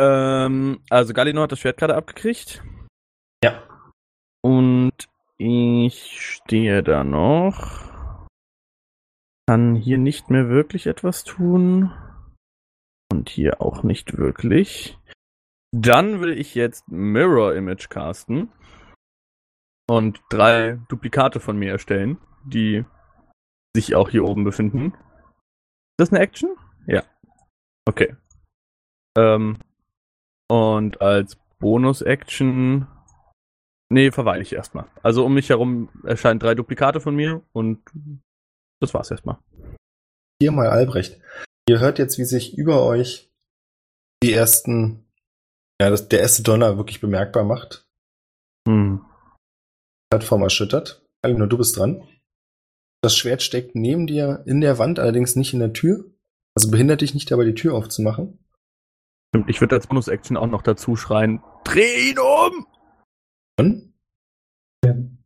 Ähm, 0.00 0.78
also 0.90 1.12
Galino 1.12 1.42
hat 1.42 1.50
das 1.50 1.58
Schwert 1.58 1.78
gerade 1.78 1.96
abgekriegt. 1.96 2.62
Ja. 3.42 3.64
Und 4.42 4.92
ich 5.38 6.20
stehe 6.24 6.84
da 6.84 7.02
noch. 7.02 8.28
Kann 9.48 9.74
hier 9.74 9.98
nicht 9.98 10.30
mehr 10.30 10.48
wirklich 10.48 10.86
etwas 10.86 11.24
tun. 11.24 11.92
Und 13.18 13.30
hier 13.30 13.60
auch 13.60 13.82
nicht 13.82 14.16
wirklich. 14.16 14.96
Dann 15.74 16.20
will 16.20 16.38
ich 16.38 16.54
jetzt 16.54 16.86
Mirror 16.86 17.56
Image 17.56 17.90
casten. 17.90 18.52
Und 19.88 20.20
drei 20.30 20.78
Duplikate 20.88 21.40
von 21.40 21.58
mir 21.58 21.72
erstellen, 21.72 22.18
die 22.44 22.84
sich 23.74 23.96
auch 23.96 24.08
hier 24.08 24.22
oben 24.22 24.44
befinden. 24.44 24.92
Ist 24.92 25.98
das 25.98 26.12
eine 26.12 26.20
Action? 26.20 26.54
Ja. 26.86 27.02
Okay. 27.88 28.14
Ähm, 29.18 29.58
und 30.48 31.00
als 31.00 31.38
Bonus-Action. 31.58 32.86
Nee, 33.90 34.12
verweile 34.12 34.42
ich 34.42 34.52
erstmal. 34.52 34.86
Also 35.02 35.24
um 35.24 35.34
mich 35.34 35.48
herum 35.48 35.88
erscheinen 36.04 36.38
drei 36.38 36.54
Duplikate 36.54 37.00
von 37.00 37.16
mir 37.16 37.42
und 37.52 37.82
das 38.80 38.94
war's 38.94 39.10
erstmal. 39.10 39.38
Viermal 40.40 40.68
Albrecht. 40.68 41.20
Ihr 41.68 41.80
hört 41.80 41.98
jetzt, 41.98 42.16
wie 42.16 42.24
sich 42.24 42.56
über 42.56 42.82
euch 42.82 43.30
die 44.22 44.32
ersten, 44.32 45.04
ja, 45.78 45.90
das, 45.90 46.08
der 46.08 46.20
erste 46.20 46.42
Donner 46.42 46.78
wirklich 46.78 46.98
bemerkbar 46.98 47.44
macht. 47.44 47.86
Hm. 48.66 49.04
Plattform 50.10 50.40
erschüttert. 50.40 51.04
Alino, 51.22 51.44
du 51.44 51.58
bist 51.58 51.76
dran. 51.76 52.08
Das 53.02 53.14
Schwert 53.14 53.42
steckt 53.42 53.74
neben 53.74 54.06
dir 54.06 54.42
in 54.46 54.62
der 54.62 54.78
Wand, 54.78 54.98
allerdings 54.98 55.36
nicht 55.36 55.52
in 55.52 55.60
der 55.60 55.74
Tür. 55.74 56.10
Also 56.56 56.70
behindert 56.70 57.02
dich 57.02 57.12
nicht 57.12 57.30
dabei, 57.30 57.44
die 57.44 57.54
Tür 57.54 57.74
aufzumachen. 57.74 58.38
Stimmt, 59.28 59.50
ich 59.50 59.60
würde 59.60 59.76
als 59.76 59.86
Bonus-Action 59.86 60.38
auch 60.38 60.46
noch 60.46 60.62
dazu 60.62 60.96
schreien: 60.96 61.42
Dreh 61.64 62.10
ihn 62.10 62.18
um! 62.18 62.66
Und 63.58 63.92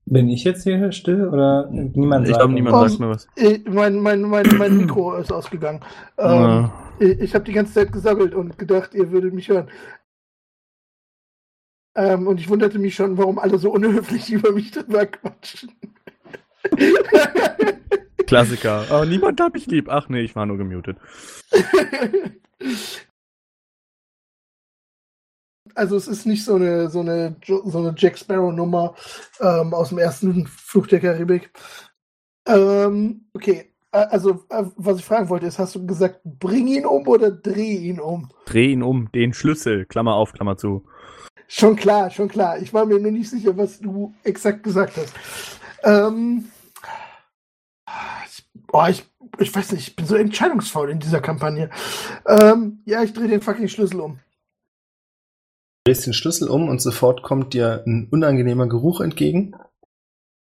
Bin 0.05 0.29
ich 0.29 0.45
jetzt 0.45 0.65
hier 0.65 0.91
still 0.93 1.29
oder 1.29 1.69
niemand 1.71 2.25
Ich 2.25 2.31
sagt 2.31 2.41
glaube, 2.41 2.55
niemand 2.55 2.75
Um, 2.77 2.89
sagt 2.89 3.01
mir 3.01 3.09
was. 3.09 3.29
Äh, 3.37 3.61
Mein, 3.69 4.01
mein, 4.01 4.23
mein, 4.23 4.47
mein 4.59 4.77
Mikro 4.77 5.15
ist 5.15 5.33
ausgegangen. 5.33 5.81
Ähm, 6.19 6.29
Ja. 6.29 6.73
ich 6.99 7.21
ich 7.21 7.35
habe 7.35 7.45
die 7.45 7.53
ganze 7.53 7.73
Zeit 7.73 7.93
gesammelt 7.93 8.35
und 8.35 8.59
gedacht, 8.59 8.95
ihr 8.95 9.11
würdet 9.13 9.33
mich 9.33 9.49
hören. 9.49 9.69
Ähm, 11.95 12.27
und 12.27 12.41
ich 12.41 12.49
wunderte 12.49 12.79
mich 12.79 12.95
schon, 12.95 13.17
warum 13.19 13.39
alle 13.39 13.59
so 13.59 13.71
unhöflich 13.71 14.33
über 14.33 14.53
mich 14.53 14.71
drüber 14.73 15.07
quatschen. 15.07 15.71
Klassiker. 18.27 18.85
Oh, 18.91 19.05
niemand 19.05 19.41
hat 19.41 19.55
mich 19.55 19.67
lieb. 19.67 19.89
Ach 19.91 20.09
nee, 20.09 20.21
ich 20.23 20.35
war 20.35 20.47
nur 20.47 20.59
gemutet. 20.59 20.97
Also 25.75 25.97
es 25.97 26.09
ist 26.09 26.27
nicht 26.27 26.45
so 26.45 26.55
eine 26.57 26.91
so 26.91 27.01
eine 27.01 27.37
so 27.47 27.79
eine 27.79 27.95
Jack 27.97 28.19
Sparrow 28.19 28.53
Nummer 28.53 28.95
ähm, 29.41 29.75
aus 29.75 29.91
dem 29.91 29.99
ersten 29.99 30.47
Fluch 30.47 30.87
der 30.87 31.01
Karibik. 31.01 31.51
Ähm, 32.47 33.27
okay, 33.35 33.73
also 33.93 34.45
äh, 34.49 34.65
was 34.77 34.99
ich 34.99 35.05
fragen 35.05 35.29
wollte 35.29 35.47
ist, 35.47 35.59
hast 35.59 35.75
du 35.75 35.87
gesagt, 35.87 36.21
bring 36.25 36.67
ihn 36.67 36.87
um 36.87 37.07
oder 37.07 37.31
dreh 37.31 37.77
ihn 37.77 38.01
um? 38.01 38.31
Dreh 38.47 38.73
ihn 38.73 38.83
um, 38.83 39.11
den 39.13 39.35
Schlüssel. 39.35 39.85
Klammer 39.85 40.15
auf, 40.15 40.33
Klammer 40.33 40.57
zu. 40.57 40.85
Schon 41.47 41.77
klar, 41.77 42.11
schon 42.11 42.29
klar. 42.29 42.59
Ich 42.59 42.73
war 42.73 42.87
mir 42.87 42.99
nur 42.99 43.13
nicht 43.13 43.29
sicher, 43.29 43.57
was 43.57 43.79
du 43.79 44.15
exakt 44.25 44.63
gesagt 44.63 44.97
hast. 44.97 45.13
Ähm, 45.85 46.47
ich, 48.27 48.45
oh, 48.73 48.87
ich, 48.89 49.05
ich 49.39 49.55
weiß 49.55 49.73
nicht, 49.73 49.89
ich 49.89 49.97
bin 49.97 50.07
so 50.07 50.17
entscheidungsfaul 50.17 50.91
in 50.91 50.99
dieser 50.99 51.21
Kampagne. 51.21 51.69
Ähm, 52.27 52.81
ja, 52.87 53.03
ich 53.03 53.13
drehe 53.13 53.29
den 53.29 53.43
fucking 53.43 53.69
Schlüssel 53.69 54.01
um. 54.01 54.19
Du 55.85 55.91
drehst 55.91 56.07
den 56.07 56.13
Schlüssel 56.13 56.49
um 56.49 56.69
und 56.69 56.81
sofort 56.81 57.23
kommt 57.23 57.55
dir 57.55 57.83
ein 57.87 58.09
unangenehmer 58.11 58.69
Geruch 58.69 59.01
entgegen. 59.01 59.55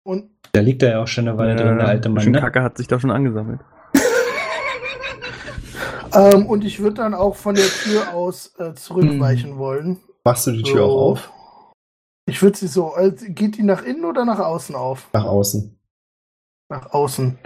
Und 0.04 0.32
Da 0.54 0.62
liegt 0.62 0.82
er 0.84 0.92
ja 0.92 1.04
auch 1.04 1.08
schon 1.08 1.28
eine 1.28 1.38
Weile 1.38 1.56
drin, 1.56 1.78
der 1.78 1.88
alte 1.88 2.10
Mann. 2.10 2.32
Ne? 2.32 2.40
Kacke 2.40 2.64
hat 2.64 2.78
sich 2.78 2.88
da 2.88 3.00
schon 3.00 3.12
angesammelt. 3.12 3.60
Ähm, 6.14 6.46
und 6.46 6.64
ich 6.64 6.80
würde 6.80 6.96
dann 6.96 7.14
auch 7.14 7.36
von 7.36 7.54
der 7.56 7.66
Tür 7.66 8.14
aus 8.14 8.56
äh, 8.58 8.74
zurückweichen 8.74 9.58
wollen. 9.58 10.00
Machst 10.24 10.48
du 10.48 10.52
die 10.52 10.64
Tür 10.64 10.78
So. 10.78 10.86
auch 10.86 11.12
auf? 11.12 11.32
Ich 12.26 12.42
würde 12.42 12.58
sie 12.58 12.68
so. 12.68 12.96
Äh, 12.96 13.12
geht 13.12 13.58
die 13.58 13.64
nach 13.64 13.84
innen 13.84 14.06
oder 14.06 14.24
nach 14.24 14.40
außen 14.40 14.74
auf? 14.74 15.10
Nach 15.14 15.26
außen. 15.26 15.78
Nach 16.70 16.92
außen. 16.94 17.38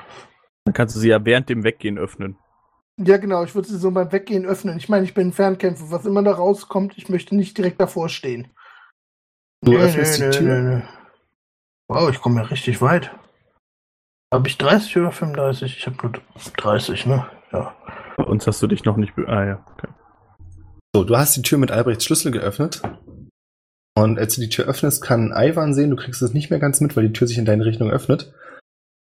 Dann 0.66 0.74
kannst 0.74 0.96
du 0.96 1.00
sie 1.00 1.10
ja 1.10 1.26
während 1.26 1.50
dem 1.50 1.64
Weggehen 1.64 1.98
öffnen. 1.98 2.38
Ja, 2.98 3.18
genau. 3.18 3.44
Ich 3.44 3.56
würde 3.56 3.68
sie 3.68 3.78
so 3.78 3.92
beim 3.92 4.12
Weggehen 4.12 4.46
öffnen. 4.46 4.78
Ich 4.78 4.90
meine, 4.90 5.06
ich 5.06 5.14
bin 5.14 5.30
ein 5.30 5.34
Fernkämpfer. 5.34 5.92
Was 5.92 6.06
immer 6.06 6.24
da 6.24 6.34
rauskommt, 6.34 6.98
ich 6.98 7.10
möchte 7.10 7.36
nicht 7.36 7.58
direkt 7.58 7.80
davor 7.80 8.10
stehen. 8.10 8.52
Du 9.64 9.78
öffnest 9.78 10.20
die 10.20 10.30
Tür. 10.30 10.84
Wow, 11.88 12.10
ich 12.10 12.20
komme 12.20 12.42
ja 12.42 12.48
richtig 12.48 12.82
weit. 12.82 13.12
Habe 14.34 14.48
ich 14.48 14.58
30 14.58 14.98
oder 14.98 15.12
35? 15.12 15.78
Ich 15.78 15.86
habe 15.86 15.98
nur 16.02 16.14
30, 16.58 17.06
ne? 17.06 17.30
Ja. 17.52 17.76
Bei 18.18 18.24
uns 18.24 18.48
hast 18.48 18.62
du 18.62 18.68
dich 18.68 18.86
noch 18.86 18.98
nicht. 18.98 19.16
Be 19.16 19.28
ah 19.28 19.46
ja. 19.46 19.66
Okay. 19.74 19.88
So, 20.96 21.04
du 21.04 21.18
hast 21.18 21.36
die 21.36 21.42
Tür 21.42 21.58
mit 21.58 21.72
Albrechts 21.72 22.06
Schlüssel 22.06 22.32
geöffnet. 22.32 22.82
Und 23.96 24.18
als 24.18 24.36
du 24.36 24.42
die 24.42 24.50
Tür 24.50 24.66
öffnest, 24.66 25.04
kann 25.04 25.34
Ivan 25.36 25.74
sehen, 25.74 25.90
du 25.90 25.96
kriegst 25.96 26.22
es 26.22 26.34
nicht 26.34 26.50
mehr 26.50 26.60
ganz 26.60 26.80
mit, 26.80 26.96
weil 26.96 27.08
die 27.08 27.14
Tür 27.14 27.28
sich 27.28 27.38
in 27.38 27.46
deine 27.46 27.66
Richtung 27.66 27.92
öffnet, 27.92 28.34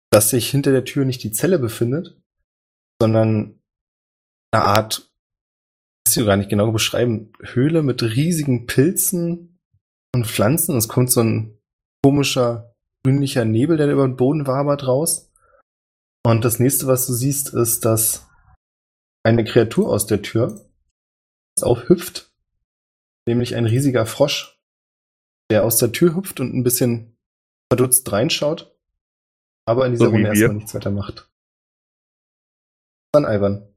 dass 0.10 0.30
sich 0.30 0.50
hinter 0.50 0.72
der 0.72 0.84
Tür 0.84 1.06
nicht 1.06 1.24
die 1.24 1.32
Zelle 1.32 1.60
befindet, 1.60 2.20
sondern 3.00 3.60
Art, 4.62 5.12
das 6.06 6.16
du 6.16 6.26
gar 6.26 6.38
nicht 6.38 6.50
genau 6.50 6.72
beschreiben, 6.72 7.34
Höhle 7.42 7.82
mit 7.82 8.04
riesigen 8.04 8.68
Pilzen 8.68 9.60
und 10.14 10.28
Pflanzen. 10.28 10.78
Es 10.78 10.88
kommt 10.88 11.12
so 11.12 11.22
ein 11.22 11.58
komischer 12.04 12.76
grünlicher 13.04 13.46
Nebel, 13.46 13.78
der 13.78 13.92
über 13.92 14.08
den 14.08 14.16
Boden 14.16 14.48
wabert 14.48 14.88
raus. 14.88 15.32
Und 16.26 16.46
das 16.46 16.60
nächste, 16.60 16.88
was 16.88 17.06
du 17.08 17.14
siehst, 17.14 17.54
ist, 17.54 17.84
dass 17.86 18.30
eine 19.26 19.44
Kreatur 19.44 19.90
aus 19.90 20.08
der 20.08 20.22
Tür 20.22 20.70
aufhüpft, 21.62 22.32
nämlich 23.28 23.56
ein 23.56 23.66
riesiger 23.66 24.06
Frosch, 24.06 24.60
der 25.52 25.66
aus 25.66 25.78
der 25.78 25.92
Tür 25.92 26.16
hüpft 26.16 26.40
und 26.40 26.54
ein 26.54 26.64
bisschen 26.64 27.18
verdutzt 27.72 28.10
reinschaut, 28.12 28.76
aber 29.68 29.86
in 29.86 29.94
dieser 29.94 30.06
So 30.06 30.12
Runde 30.12 30.30
erstmal 30.30 30.56
nichts 30.56 30.74
weiter 30.74 30.92
macht. 30.92 31.30
Dann 33.14 33.26
Ivan. 33.26 33.73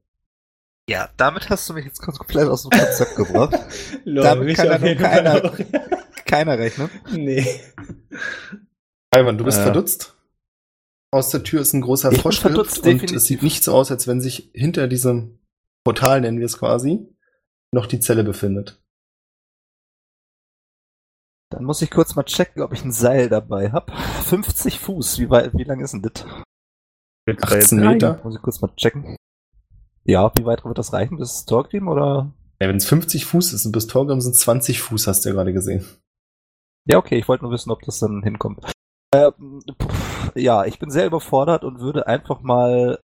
Ja, 0.89 1.09
damit 1.17 1.49
hast 1.49 1.67
du 1.69 1.73
mich 1.73 1.85
jetzt 1.85 2.01
komplett 2.01 2.47
aus 2.47 2.63
dem 2.63 2.71
Konzept 2.71 3.15
gebracht. 3.17 3.57
Lol, 4.05 4.23
Damit 4.23 4.55
kann 4.55 4.67
ja 4.85 4.95
keiner- 4.95 5.43
auch. 5.45 5.57
Keiner 6.25 6.57
rechnet. 6.57 6.89
Nee. 7.11 7.45
Ivan, 9.15 9.37
du 9.37 9.43
bist 9.45 9.59
Äh. 9.59 9.63
verdutzt. 9.63 10.13
Aus 11.13 11.29
der 11.29 11.43
Tür 11.43 11.61
ist 11.61 11.73
ein 11.73 11.81
großer 11.81 12.11
Ich 12.11 12.21
Frosch 12.21 12.39
verdutzt, 12.41 12.79
und 12.79 12.85
definitiv. 12.85 13.15
es 13.17 13.25
sieht 13.25 13.43
nicht 13.43 13.63
so 13.63 13.73
aus, 13.73 13.91
als 13.91 14.07
wenn 14.07 14.19
sich 14.21 14.51
hinter 14.53 14.87
diesem 14.87 15.39
Portal, 15.85 16.19
nennen 16.21 16.39
wir 16.39 16.45
es 16.45 16.57
quasi, 16.59 17.07
noch 17.73 17.85
die 17.85 17.99
Zelle 18.01 18.23
befindet. 18.25 18.81
Dann 21.49 21.63
muss 21.63 21.81
ich 21.81 21.89
kurz 21.89 22.15
mal 22.15 22.23
checken, 22.23 22.61
ob 22.61 22.73
ich 22.73 22.83
ein 22.83 22.91
Seil 22.91 23.29
dabei 23.29 23.71
habe. 23.71 23.93
50 24.25 24.79
Fuß, 24.79 25.19
wie, 25.19 25.29
weit, 25.29 25.53
wie 25.53 25.63
lang 25.63 25.79
ist 25.79 25.91
denn 25.93 26.01
das? 26.01 26.25
Willst 27.25 27.43
du 27.45 27.49
da 27.49 27.55
18 27.57 27.79
rein? 27.79 27.93
Meter. 27.93 28.21
Muss 28.25 28.35
ich 28.35 28.41
kurz 28.41 28.59
mal 28.61 28.73
checken. 28.75 29.15
Ja, 30.07 30.31
wie 30.37 30.45
weit 30.45 30.63
wird 30.63 30.77
das 30.77 30.93
reichen? 30.93 31.17
Bis 31.17 31.45
Torgrim 31.45 31.89
oder? 31.89 32.31
Ja, 32.61 32.69
wenn 32.69 32.77
es 32.77 32.87
50 32.87 33.25
Fuß 33.25 33.51
ist 33.51 33.65
und 33.65 33.73
bis 33.73 33.87
Torgrim 33.87 34.21
sind 34.21 34.35
20 34.35 34.81
Fuß, 34.81 35.05
hast 35.05 35.25
du 35.25 35.29
ja 35.29 35.35
gerade 35.35 35.51
gesehen. 35.51 35.85
Ja, 36.85 36.97
okay, 36.97 37.17
ich 37.17 37.27
wollte 37.27 37.43
nur 37.43 37.51
wissen, 37.51 37.71
ob 37.71 37.81
das 37.81 37.99
dann 37.99 38.23
hinkommt. 38.23 38.71
Ähm, 39.13 39.61
pff, 39.81 40.31
ja, 40.35 40.63
ich 40.63 40.79
bin 40.79 40.89
sehr 40.89 41.05
überfordert 41.05 41.65
und 41.65 41.81
würde 41.81 42.07
einfach 42.07 42.41
mal 42.41 42.99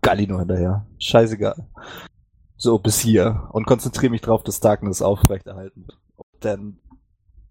Galino 0.00 0.38
hinterher. 0.38 0.86
Scheißegal. 1.00 1.66
So 2.56 2.78
bis 2.78 3.00
hier 3.00 3.48
und 3.52 3.66
konzentriere 3.66 4.10
mich 4.10 4.20
drauf, 4.20 4.44
dass 4.44 4.60
Darkness 4.60 5.02
aufrechterhalten 5.02 5.88
wird. 5.88 5.98
Und 6.14 6.44
dann, 6.44 6.78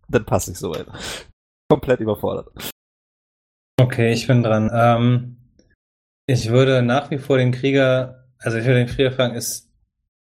dann 0.07 0.25
passe 0.25 0.51
ich 0.51 0.57
so 0.57 0.73
weit. 0.73 0.87
Komplett 1.69 1.99
überfordert. 1.99 2.47
Okay, 3.77 4.13
ich 4.13 4.27
bin 4.27 4.43
dran. 4.43 4.71
Ähm, 4.73 5.37
ich 6.27 6.49
würde 6.49 6.81
nach 6.81 7.11
wie 7.11 7.17
vor 7.17 7.37
den 7.37 7.51
Krieger, 7.51 8.24
also 8.45 8.57
ich 8.57 8.65
würde 8.65 8.85
den 8.85 8.87
Krieger 8.87 9.11
fragen, 9.11 9.35
ist 9.35 9.71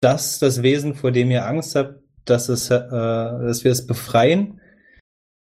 das 0.02 0.40
das 0.40 0.64
Wesen, 0.64 0.96
vor 0.96 1.12
dem 1.12 1.30
ihr 1.32 1.46
Angst 1.46 1.76
habt, 1.76 2.02
dass, 2.26 2.50
es, 2.50 2.70
äh, 2.70 2.80
dass 2.80 3.64
wir 3.64 3.72
es 3.72 3.86
befreien? 3.86 4.60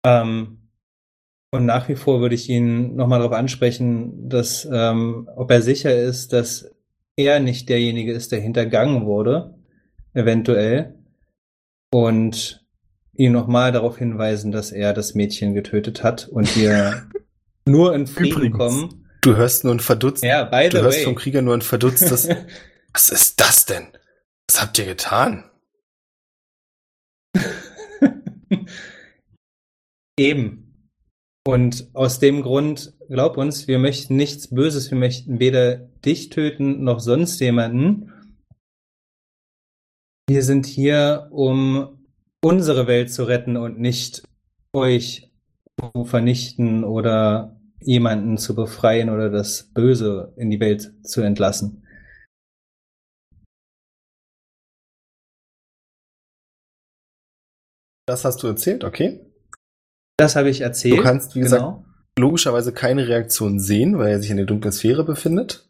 Ähm, 0.06 0.70
und 1.52 1.66
nach 1.66 1.88
wie 1.88 1.96
vor 1.96 2.20
würde 2.20 2.36
ich 2.36 2.50
ihn 2.50 2.96
nochmal 2.96 3.20
darauf 3.20 3.34
ansprechen, 3.34 4.30
dass, 4.30 4.68
ähm, 4.72 5.30
ob 5.36 5.50
er 5.50 5.62
sicher 5.62 5.96
ist, 5.96 6.34
dass 6.34 6.70
er 7.16 7.40
nicht 7.40 7.70
derjenige 7.70 8.12
ist, 8.12 8.32
der 8.32 8.42
hintergangen 8.42 9.06
wurde, 9.06 9.56
eventuell. 10.14 10.96
Und 11.90 12.66
ihn 13.14 13.32
nochmal 13.32 13.72
darauf 13.72 13.98
hinweisen, 13.98 14.52
dass 14.52 14.74
er 14.74 14.94
das 14.94 15.16
Mädchen 15.16 15.54
getötet 15.54 16.04
hat 16.04 16.28
und 16.28 16.56
wir 16.58 17.08
nur 17.66 17.96
in 17.96 18.08
Frieden 18.08 18.44
Übrigens. 18.44 18.58
kommen. 18.58 18.97
Du 19.22 19.36
hörst 19.36 19.64
nur 19.64 19.74
ein 19.74 19.80
verdutztes. 19.80 20.28
Ja, 20.28 20.44
by 20.44 20.70
du 20.70 20.82
hörst 20.82 21.00
way. 21.00 21.06
vom 21.06 21.16
Krieger 21.16 21.42
nur 21.42 21.54
ein 21.56 21.62
verdutztes. 21.62 22.28
Was 22.94 23.10
ist 23.10 23.40
das 23.40 23.66
denn? 23.66 23.88
Was 24.50 24.62
habt 24.62 24.78
ihr 24.80 24.86
getan? 24.86 25.44
Eben. 30.20 30.64
Und 31.46 31.90
aus 31.94 32.20
dem 32.20 32.42
Grund, 32.42 32.94
glaub 33.08 33.38
uns, 33.38 33.68
wir 33.68 33.80
möchten 33.80 34.16
nichts 34.16 34.50
Böses, 34.50 34.92
wir 34.92 34.98
möchten 34.98 35.40
weder 35.40 35.78
dich 35.78 36.30
töten 36.30 36.84
noch 36.84 37.00
sonst 37.00 37.40
jemanden. 37.40 38.12
Wir 40.30 40.44
sind 40.44 40.66
hier, 40.66 41.28
um 41.32 42.06
unsere 42.44 42.88
Welt 42.88 43.14
zu 43.14 43.24
retten 43.24 43.56
und 43.56 43.80
nicht 43.80 44.24
euch 44.74 45.32
zu 45.80 46.04
vernichten 46.06 46.84
oder 46.84 47.57
jemanden 47.80 48.38
zu 48.38 48.56
befreien 48.56 49.10
oder 49.10 49.30
das 49.30 49.64
Böse 49.74 50.34
in 50.38 50.50
die 50.50 50.60
Welt 50.60 50.94
zu 51.04 51.22
entlassen. 51.22 51.84
Das 58.08 58.24
hast 58.24 58.42
du 58.42 58.48
erzählt, 58.48 58.84
okay? 58.84 59.20
Das 60.18 60.36
habe 60.36 60.50
ich 60.50 60.62
erzählt. 60.62 61.00
Du 61.00 61.04
kannst, 61.04 61.36
wie 61.36 61.42
gesagt, 61.42 61.62
genau. 61.62 61.86
logischerweise 62.18 62.74
keine 62.74 63.08
Reaktion 63.08 63.60
sehen, 63.60 64.00
weil 64.00 64.12
er 64.12 64.22
sich 64.22 64.32
in 64.32 64.38
der 64.38 64.46
dunklen 64.46 64.72
Sphäre 64.72 65.04
befindet. 65.04 65.70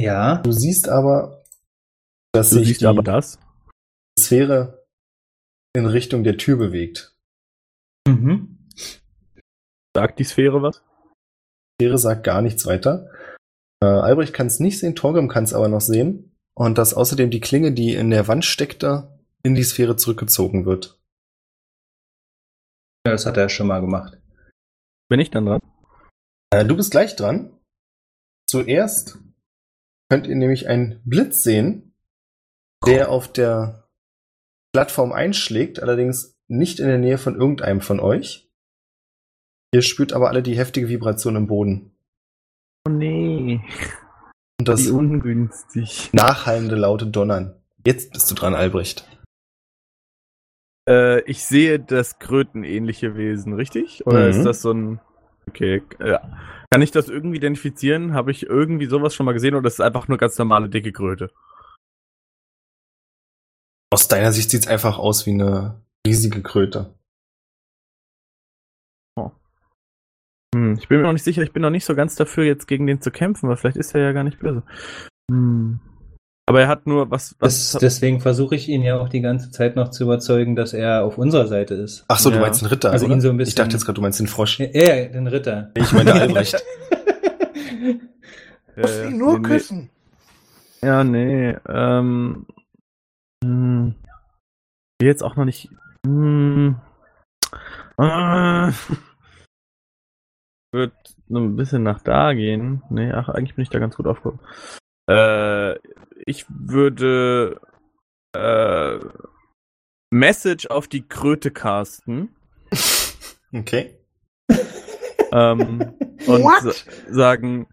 Ja. 0.00 0.38
Du 0.38 0.52
siehst 0.52 0.88
aber, 0.88 1.44
dass 2.32 2.50
Du 2.50 2.56
sich 2.56 2.68
siehst 2.68 2.80
die 2.80 2.86
aber 2.86 3.02
das. 3.02 3.38
Sphäre 4.18 4.86
in 5.76 5.86
Richtung 5.86 6.24
der 6.24 6.38
Tür 6.38 6.56
bewegt. 6.56 7.14
Mhm. 8.08 8.68
Sagt 9.94 10.18
die 10.18 10.24
Sphäre 10.24 10.62
was? 10.62 10.82
Die 11.80 11.86
Sphäre 11.86 11.98
sagt 11.98 12.24
gar 12.24 12.42
nichts 12.42 12.66
weiter. 12.66 13.10
Äh, 13.82 13.86
Albrecht 13.86 14.32
kann 14.32 14.46
es 14.46 14.60
nicht 14.60 14.78
sehen, 14.78 14.94
Torgrim 14.94 15.28
kann 15.28 15.44
es 15.44 15.54
aber 15.54 15.68
noch 15.68 15.80
sehen. 15.80 16.36
Und 16.56 16.78
dass 16.78 16.94
außerdem 16.94 17.30
die 17.30 17.40
Klinge, 17.40 17.72
die 17.72 17.94
in 17.94 18.10
der 18.10 18.28
Wand 18.28 18.44
steckte, 18.44 19.18
in 19.42 19.54
die 19.54 19.64
Sphäre 19.64 19.96
zurückgezogen 19.96 20.66
wird. 20.66 21.00
Ja, 23.06 23.12
das 23.12 23.26
hat 23.26 23.36
er 23.36 23.48
schon 23.48 23.66
mal 23.66 23.80
gemacht. 23.80 24.18
Bin 25.08 25.20
ich 25.20 25.30
dann 25.30 25.46
dran? 25.46 25.60
Äh, 26.50 26.64
du 26.64 26.76
bist 26.76 26.92
gleich 26.92 27.16
dran. 27.16 27.58
Zuerst 28.48 29.18
könnt 30.08 30.26
ihr 30.26 30.36
nämlich 30.36 30.68
einen 30.68 31.02
Blitz 31.04 31.42
sehen, 31.42 31.94
der 32.86 33.10
auf 33.10 33.32
der 33.32 33.88
Plattform 34.72 35.12
einschlägt, 35.12 35.80
allerdings 35.80 36.36
nicht 36.48 36.78
in 36.78 36.86
der 36.86 36.98
Nähe 36.98 37.18
von 37.18 37.34
irgendeinem 37.34 37.80
von 37.80 38.00
euch. 38.00 38.50
Ihr 39.74 39.82
spürt 39.82 40.12
aber 40.12 40.28
alle 40.28 40.40
die 40.44 40.56
heftige 40.56 40.88
Vibration 40.88 41.34
im 41.34 41.48
Boden. 41.48 41.90
Oh 42.86 42.92
nee. 42.92 43.60
Und 44.60 44.68
das 44.68 44.86
Wie 44.86 44.90
ungünstig. 44.90 46.10
nachhallende 46.12 46.76
laute 46.76 47.08
Donnern. 47.08 47.60
Jetzt 47.84 48.12
bist 48.12 48.30
du 48.30 48.36
dran, 48.36 48.54
Albrecht. 48.54 49.04
Äh, 50.88 51.22
ich 51.22 51.44
sehe 51.44 51.80
das 51.80 52.20
krötenähnliche 52.20 53.16
Wesen, 53.16 53.54
richtig? 53.54 54.06
Oder 54.06 54.20
Mhm. 54.26 54.30
ist 54.30 54.44
das 54.44 54.62
so 54.62 54.70
ein. 54.70 55.00
Okay, 55.48 55.82
ja. 55.98 56.20
Kann 56.70 56.80
ich 56.80 56.92
das 56.92 57.08
irgendwie 57.08 57.38
identifizieren? 57.38 58.12
Habe 58.14 58.30
ich 58.30 58.44
irgendwie 58.44 58.86
sowas 58.86 59.12
schon 59.12 59.26
mal 59.26 59.32
gesehen 59.32 59.56
oder 59.56 59.66
ist 59.66 59.74
es 59.74 59.80
einfach 59.80 60.06
nur 60.06 60.18
ganz 60.18 60.38
normale 60.38 60.68
dicke 60.68 60.92
Kröte? 60.92 61.32
Aus 63.92 64.06
deiner 64.06 64.30
Sicht 64.30 64.50
sieht's 64.50 64.68
einfach 64.68 64.98
aus 64.98 65.26
wie 65.26 65.32
eine 65.32 65.82
riesige 66.06 66.42
Kröte. 66.42 66.94
Hm, 70.54 70.74
ich 70.78 70.88
bin 70.88 70.98
mir 70.98 71.04
noch 71.04 71.12
nicht 71.12 71.24
sicher, 71.24 71.42
ich 71.42 71.52
bin 71.52 71.62
noch 71.62 71.70
nicht 71.70 71.84
so 71.84 71.94
ganz 71.94 72.14
dafür, 72.16 72.44
jetzt 72.44 72.66
gegen 72.66 72.86
den 72.86 73.00
zu 73.00 73.10
kämpfen, 73.10 73.48
weil 73.48 73.56
vielleicht 73.56 73.76
ist 73.76 73.94
er 73.94 74.02
ja 74.02 74.12
gar 74.12 74.24
nicht 74.24 74.38
böse. 74.38 74.62
Hm. 75.30 75.80
Aber 76.46 76.60
er 76.60 76.68
hat 76.68 76.86
nur 76.86 77.10
was. 77.10 77.34
was 77.38 77.72
Das, 77.72 77.80
deswegen 77.80 78.20
versuche 78.20 78.54
ich 78.54 78.68
ihn 78.68 78.82
ja 78.82 78.98
auch 79.00 79.08
die 79.08 79.22
ganze 79.22 79.50
Zeit 79.50 79.76
noch 79.76 79.88
zu 79.90 80.04
überzeugen, 80.04 80.56
dass 80.56 80.74
er 80.74 81.02
auf 81.04 81.16
unserer 81.16 81.46
Seite 81.46 81.74
ist. 81.74 82.04
Ach 82.08 82.18
so, 82.18 82.28
du 82.28 82.36
Ja. 82.36 82.42
meinst 82.42 82.60
den 82.60 82.68
Ritter, 82.68 82.90
Also 82.92 83.06
oder? 83.06 83.14
ihn 83.14 83.20
so 83.22 83.30
ein 83.30 83.38
bisschen- 83.38 83.48
Ich 83.48 83.54
dachte 83.54 83.72
jetzt 83.72 83.86
gerade, 83.86 83.94
du 83.96 84.02
meinst 84.02 84.20
den 84.20 84.26
Frosch. 84.26 84.58
Ja, 84.60 84.66
ja, 84.66 85.06
den 85.08 85.26
Ritter. 85.26 85.70
Ich 85.74 85.90
meine 85.92 86.12
Albrecht. 86.12 86.62
Ja, 88.76 88.82
Muss 88.82 88.96
ja. 88.98 89.04
ihn 89.04 89.18
nur 89.18 89.32
Nee, 89.34 89.38
nee. 89.38 89.42
küssen. 89.48 89.90
Ja, 90.82 91.04
nee. 91.04 91.56
Ähm. 91.68 92.46
Hm. 93.42 93.94
Ich 94.98 95.04
will 95.04 95.08
Jetzt 95.08 95.22
auch 95.22 95.36
noch 95.36 95.44
nicht. 95.46 95.70
Hm. 96.06 96.76
Ah. 97.96 98.72
Wird 100.74 100.92
nur 101.28 101.42
ein 101.42 101.54
bisschen 101.54 101.84
nach 101.84 102.02
da 102.02 102.32
gehen. 102.32 102.82
Nee, 102.90 103.12
ach, 103.12 103.28
eigentlich 103.28 103.54
bin 103.54 103.62
ich 103.62 103.70
da 103.70 103.78
ganz 103.78 103.94
gut 103.94 104.08
aufgehoben. 104.08 104.40
Äh, 105.08 105.74
ich 106.26 106.46
würde 106.48 107.60
äh, 108.34 108.98
Message 110.10 110.66
auf 110.66 110.88
die 110.88 111.06
Kröte 111.06 111.52
casten 111.52 112.34
Okay. 113.54 113.96
ähm, 115.30 115.92
und 116.26 116.42
sa- 116.62 116.72
sagen: 117.08 117.68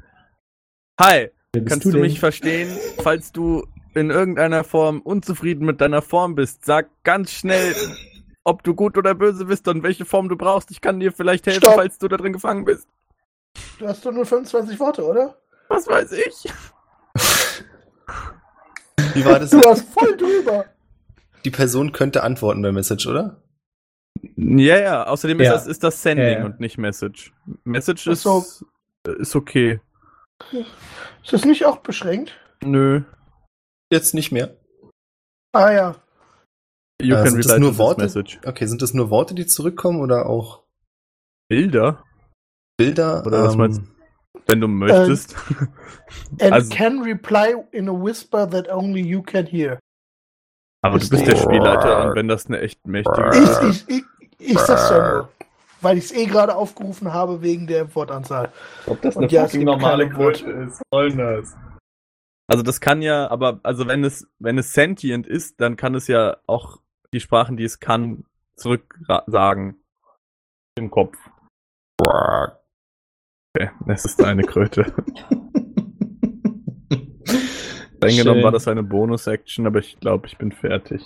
Hi, 0.99 1.29
Kannst 1.53 1.85
du 1.85 1.91
du, 1.93 1.97
mich 1.97 2.19
verstehen, 2.19 2.69
falls 3.01 3.31
du 3.31 3.65
in 3.95 4.11
irgendeiner 4.11 4.63
Form 4.63 5.01
unzufrieden 5.01 5.65
mit 5.65 5.81
deiner 5.81 6.03
Form 6.03 6.35
bist? 6.35 6.65
Sag 6.65 6.89
ganz 7.03 7.31
schnell, 7.31 7.73
ob 8.43 8.63
du 8.63 8.73
gut 8.75 8.97
oder 8.97 9.13
böse 9.15 9.45
bist 9.45 9.67
und 9.67 9.83
welche 9.83 10.05
Form 10.05 10.29
du 10.29 10.35
brauchst. 10.35 10.71
Ich 10.71 10.81
kann 10.81 10.99
dir 10.99 11.11
vielleicht 11.11 11.45
helfen, 11.45 11.61
Stopp. 11.61 11.75
falls 11.75 11.97
du 11.97 12.07
da 12.07 12.17
drin 12.17 12.33
gefangen 12.33 12.65
bist. 12.65 12.87
Du 13.79 13.87
hast 13.87 14.05
doch 14.05 14.11
nur 14.11 14.25
25 14.25 14.79
Worte, 14.79 15.03
oder? 15.05 15.37
Was 15.67 15.87
weiß 15.87 16.11
ich? 16.13 16.45
Wie 19.13 19.25
war 19.25 19.39
das? 19.39 19.49
Du 19.51 19.61
warst 19.61 19.87
voll 19.93 20.15
drüber. 20.17 20.65
Die 21.43 21.51
Person 21.51 21.91
könnte 21.91 22.23
antworten 22.23 22.61
bei 22.61 22.71
Message, 22.71 23.07
oder? 23.07 23.41
Ja, 24.35 24.77
ja. 24.79 25.07
Außerdem 25.07 25.39
Ja. 25.41 25.53
ist 25.53 25.61
das, 25.61 25.67
ist 25.67 25.83
das 25.83 26.01
Sending 26.01 26.25
Ja, 26.25 26.39
ja. 26.39 26.45
und 26.45 26.59
nicht 26.59 26.77
Message. 26.77 27.33
Message 27.63 28.07
ist, 28.07 28.21
so. 28.23 28.45
ist 29.05 29.35
okay. 29.35 29.79
Ist 30.51 31.33
das 31.33 31.45
nicht 31.45 31.65
auch 31.65 31.77
beschränkt? 31.77 32.33
Nö. 32.63 33.01
Jetzt 33.91 34.13
nicht 34.13 34.31
mehr. 34.31 34.55
Ah 35.53 35.71
ja. 35.71 35.95
You 37.03 37.15
Äh, 37.15 37.23
can 37.23 37.31
sind 37.31 37.45
das 37.49 37.59
nur 37.59 37.77
Worte? 37.77 38.01
message. 38.03 38.39
Okay, 38.45 38.65
sind 38.65 38.81
das 38.81 38.93
nur 38.93 39.09
Worte, 39.09 39.33
die 39.35 39.45
zurückkommen 39.45 39.99
oder 40.01 40.27
auch 40.27 40.63
Bilder, 41.49 42.03
Bilder? 42.77 43.25
Oder 43.25 43.43
was 43.43 43.53
Ähm, 43.53 43.59
meinst 43.59 43.81
wenn 44.47 44.61
du 44.61 44.67
möchtest. 44.67 45.35
And 46.39 46.51
Also- 46.53 46.69
can 46.73 47.01
reply 47.01 47.55
in 47.71 47.87
a 47.89 47.93
whisper 47.93 48.49
that 48.49 48.69
only 48.69 49.01
you 49.01 49.21
can 49.21 49.45
hear. 49.45 49.79
Aber 50.83 50.97
du 50.97 51.07
bist 51.09 51.27
der 51.27 51.35
Spielleiter 51.35 52.05
und 52.09 52.15
wenn 52.15 52.27
das 52.27 52.47
eine 52.47 52.59
echt 52.59 52.85
mächtige 52.87 53.29
Ich, 53.33 53.69
ich, 53.87 53.89
ich, 53.97 54.03
ich 54.39 54.59
sag's 54.59 54.89
ja 54.89 55.11
nur. 55.13 55.29
Weil 55.81 55.97
ich 55.97 56.05
es 56.05 56.11
eh 56.11 56.25
gerade 56.25 56.55
aufgerufen 56.55 57.11
habe 57.13 57.41
wegen 57.41 57.65
der 57.67 57.93
Wortanzahl. 57.95 58.51
Ob 58.87 59.01
das 59.01 59.17
eine 59.17 59.29
fucking 59.29 59.63
normale 59.63 60.07
Kröte 60.09 60.49
ist, 60.49 60.81
soll 60.91 61.11
das? 61.15 61.55
Also 62.47 62.63
das 62.63 62.81
kann 62.81 63.01
ja, 63.01 63.29
aber 63.29 63.59
also 63.63 63.87
wenn 63.87 64.03
es 64.03 64.27
wenn 64.39 64.57
es 64.57 64.73
sentient 64.73 65.25
ist, 65.27 65.59
dann 65.61 65.77
kann 65.77 65.95
es 65.95 66.07
ja 66.07 66.37
auch 66.47 66.79
die 67.13 67.19
Sprachen, 67.19 67.57
die 67.57 67.63
es 67.63 67.79
kann, 67.79 68.25
zurück 68.55 68.99
sagen 69.27 69.83
im 70.77 70.89
Kopf. 70.89 71.17
Okay, 71.99 73.69
es 73.87 74.05
ist 74.05 74.23
eine 74.23 74.43
Kröte. 74.43 74.93
Streng 78.01 78.17
genommen 78.17 78.37
Schön. 78.37 78.43
war 78.43 78.51
das 78.51 78.67
eine 78.67 78.81
Bonus-Action, 78.81 79.67
aber 79.67 79.77
ich 79.79 79.99
glaube, 79.99 80.25
ich 80.25 80.35
bin 80.37 80.51
fertig. 80.51 81.03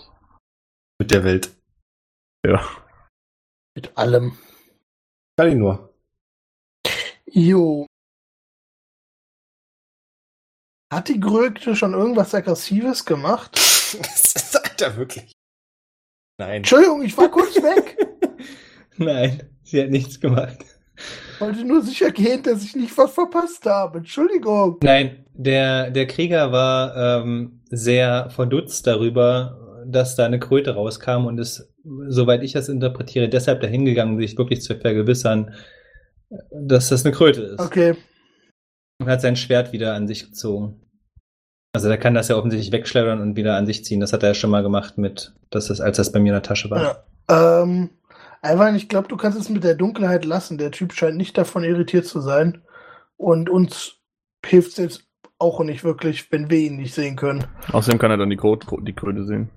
mit 0.97 1.11
der 1.11 1.25
Welt. 1.25 1.53
Ja. 2.45 2.65
Mit 3.75 3.97
allem. 3.97 4.37
Kalinur. 5.37 5.93
Jo. 7.25 7.85
Hat 10.93 11.09
die 11.09 11.19
Gröte 11.19 11.75
schon 11.75 11.93
irgendwas 11.93 12.33
Aggressives 12.33 13.05
gemacht? 13.05 13.51
Das 13.95 14.35
ist, 14.35 14.55
Alter, 14.57 14.97
wirklich. 14.97 15.31
Nein. 16.37 16.57
Entschuldigung, 16.57 17.03
ich 17.03 17.17
war 17.17 17.29
kurz 17.29 17.55
weg. 17.55 17.97
Nein, 18.97 19.43
sie 19.63 19.81
hat 19.81 19.89
nichts 19.89 20.19
gemacht. 20.19 20.57
Wollte 21.39 21.65
nur 21.65 21.81
sicher 21.81 22.11
gehen, 22.11 22.43
dass 22.43 22.63
ich 22.63 22.75
nicht 22.75 22.97
was 22.97 23.11
verpasst 23.13 23.65
habe. 23.65 23.99
Entschuldigung. 23.99 24.77
Nein, 24.81 25.25
der, 25.33 25.91
der 25.91 26.07
Krieger 26.07 26.51
war 26.51 27.23
ähm, 27.23 27.61
sehr 27.69 28.29
verdutzt 28.29 28.87
darüber, 28.87 29.83
dass 29.85 30.15
da 30.15 30.25
eine 30.25 30.39
Kröte 30.39 30.75
rauskam 30.75 31.25
und 31.25 31.37
ist, 31.37 31.73
soweit 32.07 32.43
ich 32.43 32.53
das 32.53 32.69
interpretiere, 32.69 33.29
deshalb 33.29 33.61
dahin 33.61 33.85
gegangen, 33.85 34.19
sich 34.19 34.37
wirklich 34.37 34.61
zu 34.61 34.75
vergewissern, 34.75 35.53
dass 36.51 36.89
das 36.89 37.05
eine 37.05 37.13
Kröte 37.13 37.41
ist. 37.41 37.59
Okay. 37.59 37.95
Und 38.99 39.07
hat 39.07 39.21
sein 39.21 39.35
Schwert 39.35 39.73
wieder 39.73 39.93
an 39.93 40.07
sich 40.07 40.25
gezogen. 40.25 40.81
Also 41.75 41.89
der 41.89 41.97
kann 41.97 42.13
das 42.13 42.29
ja 42.29 42.37
offensichtlich 42.37 42.71
wegschleudern 42.71 43.19
und 43.19 43.35
wieder 43.35 43.57
an 43.57 43.65
sich 43.65 43.83
ziehen. 43.83 43.99
Das 43.99 44.13
hat 44.13 44.23
er 44.23 44.29
ja 44.29 44.33
schon 44.33 44.49
mal 44.49 44.63
gemacht 44.63 44.97
mit, 44.97 45.33
dass 45.49 45.67
das, 45.67 45.81
als 45.81 45.97
das 45.97 46.13
bei 46.13 46.21
mir 46.21 46.29
in 46.29 46.35
der 46.35 46.41
Tasche 46.41 46.71
war. 46.71 47.03
Ja. 47.29 47.63
Ähm, 47.63 47.89
Ivan, 48.41 48.75
ich 48.75 48.87
glaube, 48.87 49.09
du 49.09 49.17
kannst 49.17 49.37
es 49.37 49.49
mit 49.49 49.65
der 49.65 49.75
Dunkelheit 49.75 50.23
lassen. 50.23 50.57
Der 50.57 50.71
Typ 50.71 50.93
scheint 50.93 51.17
nicht 51.17 51.37
davon 51.37 51.65
irritiert 51.65 52.05
zu 52.05 52.21
sein. 52.21 52.61
Und 53.17 53.49
uns 53.49 53.97
hilft 54.45 54.69
es 54.69 54.77
jetzt 54.77 55.03
auch 55.37 55.59
nicht 55.65 55.83
wirklich, 55.83 56.31
wenn 56.31 56.49
wir 56.49 56.59
ihn 56.59 56.77
nicht 56.77 56.93
sehen 56.93 57.17
können. 57.17 57.43
Außerdem 57.73 57.99
kann 57.99 58.09
er 58.09 58.15
dann 58.15 58.29
die, 58.29 58.37
Krot, 58.37 58.65
die 58.87 58.93
Kröte 58.93 59.25
sehen. 59.25 59.49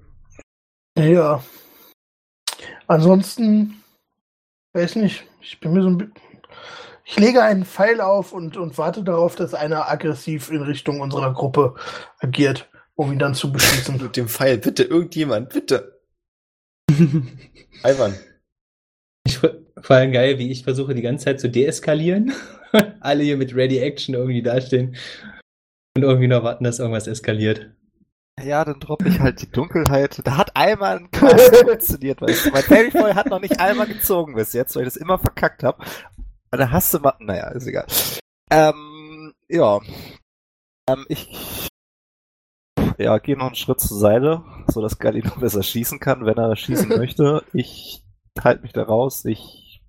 Ja. 0.99 1.41
Ansonsten, 2.89 3.81
weiß 4.73 4.97
nicht, 4.97 5.23
ich 5.41 5.61
bin 5.61 5.73
mir 5.73 5.83
so 5.83 5.91
ein 5.91 5.99
bisschen. 5.99 6.28
Ich 7.11 7.19
lege 7.19 7.43
einen 7.43 7.65
Pfeil 7.65 8.03
auf 8.03 8.35
und, 8.35 8.59
und 8.59 8.77
warte 8.77 9.03
darauf, 9.03 9.35
dass 9.35 9.55
einer 9.55 9.91
aggressiv 9.91 10.51
in 10.51 10.61
Richtung 10.61 11.01
unserer 11.01 11.33
Gruppe 11.33 11.75
agiert, 12.19 12.69
um 12.97 13.11
ihn 13.11 13.19
dann 13.19 13.35
zu 13.35 13.51
beschießen. 13.51 13.97
Mit 14.03 14.19
dem 14.19 14.29
Pfeil, 14.29 14.59
bitte, 14.59 14.83
irgendjemand, 14.83 15.49
bitte. 15.49 16.03
Ivan. 17.83 18.15
Ich 19.27 19.39
vor 19.39 19.97
allem 19.97 20.13
geil, 20.13 20.39
wie 20.39 20.51
ich 20.51 20.65
versuche 20.65 20.95
die 20.95 21.01
ganze 21.01 21.25
Zeit 21.25 21.41
zu 21.41 21.49
deeskalieren. 21.49 22.35
Alle 23.01 23.23
hier 23.25 23.39
mit 23.39 23.55
Ready 23.55 23.79
Action 23.79 24.15
irgendwie 24.15 24.43
dastehen 24.43 24.95
und 25.97 26.03
irgendwie 26.03 26.29
noch 26.29 26.43
warten, 26.43 26.65
dass 26.65 26.79
irgendwas 26.79 27.07
eskaliert. 27.07 27.71
Ja, 28.43 28.65
dann 28.65 28.81
droppe 28.81 29.09
ich 29.09 29.19
halt 29.19 29.41
die 29.41 29.51
Dunkelheit. 29.51 30.21
Da 30.25 30.37
hat 30.37 30.55
einmal 30.55 30.99
ein 30.99 31.09
funktioniert, 31.11 32.21
weißt 32.21 32.47
du. 32.47 32.51
Mein 32.51 32.63
Fairy 32.63 32.91
Foil 32.91 33.15
hat 33.15 33.27
noch 33.27 33.41
nicht 33.41 33.59
einmal 33.59 33.87
gezogen 33.87 34.35
bis 34.35 34.53
jetzt, 34.53 34.77
weil 34.77 34.83
ich 34.83 34.93
das 34.93 34.97
immer 34.97 35.19
verkackt 35.19 35.63
habe. 35.63 35.83
Und 36.51 36.59
da 36.59 36.71
hast 36.71 36.95
du 36.95 36.99
mal, 36.99 37.15
naja, 37.21 37.49
ist 37.49 37.67
egal. 37.67 37.87
Ähm, 38.51 39.35
ja. 39.49 39.81
Ähm, 40.89 41.05
ich, 41.09 41.69
ja, 42.99 43.19
gehe 43.19 43.37
noch 43.37 43.47
einen 43.47 43.55
Schritt 43.55 43.81
zur 43.81 43.99
Seite, 43.99 44.43
so 44.69 44.81
dass 44.81 44.99
Galino 44.99 45.31
besser 45.41 45.63
schießen 45.63 46.01
kann, 46.01 46.25
wenn 46.25 46.39
er 46.39 46.57
schießen 46.57 46.89
möchte. 46.97 47.45
Ich 47.53 48.05
halte 48.41 48.63
mich 48.63 48.73
da 48.73 48.85
raus. 48.85 49.25
Ich, 49.25 49.83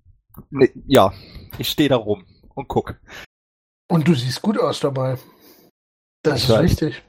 ne, 0.50 0.68
ja, 0.86 1.12
ich 1.58 1.68
stehe 1.70 1.88
da 1.88 1.96
rum 1.96 2.24
und 2.54 2.68
guck. 2.68 3.00
Und 3.88 4.06
du 4.06 4.14
siehst 4.14 4.42
gut 4.42 4.58
aus 4.58 4.80
dabei. 4.80 5.18
Das 6.22 6.38
Ich 6.38 6.44
ist 6.44 6.50
weiß. 6.50 6.62
wichtig. 6.62 7.02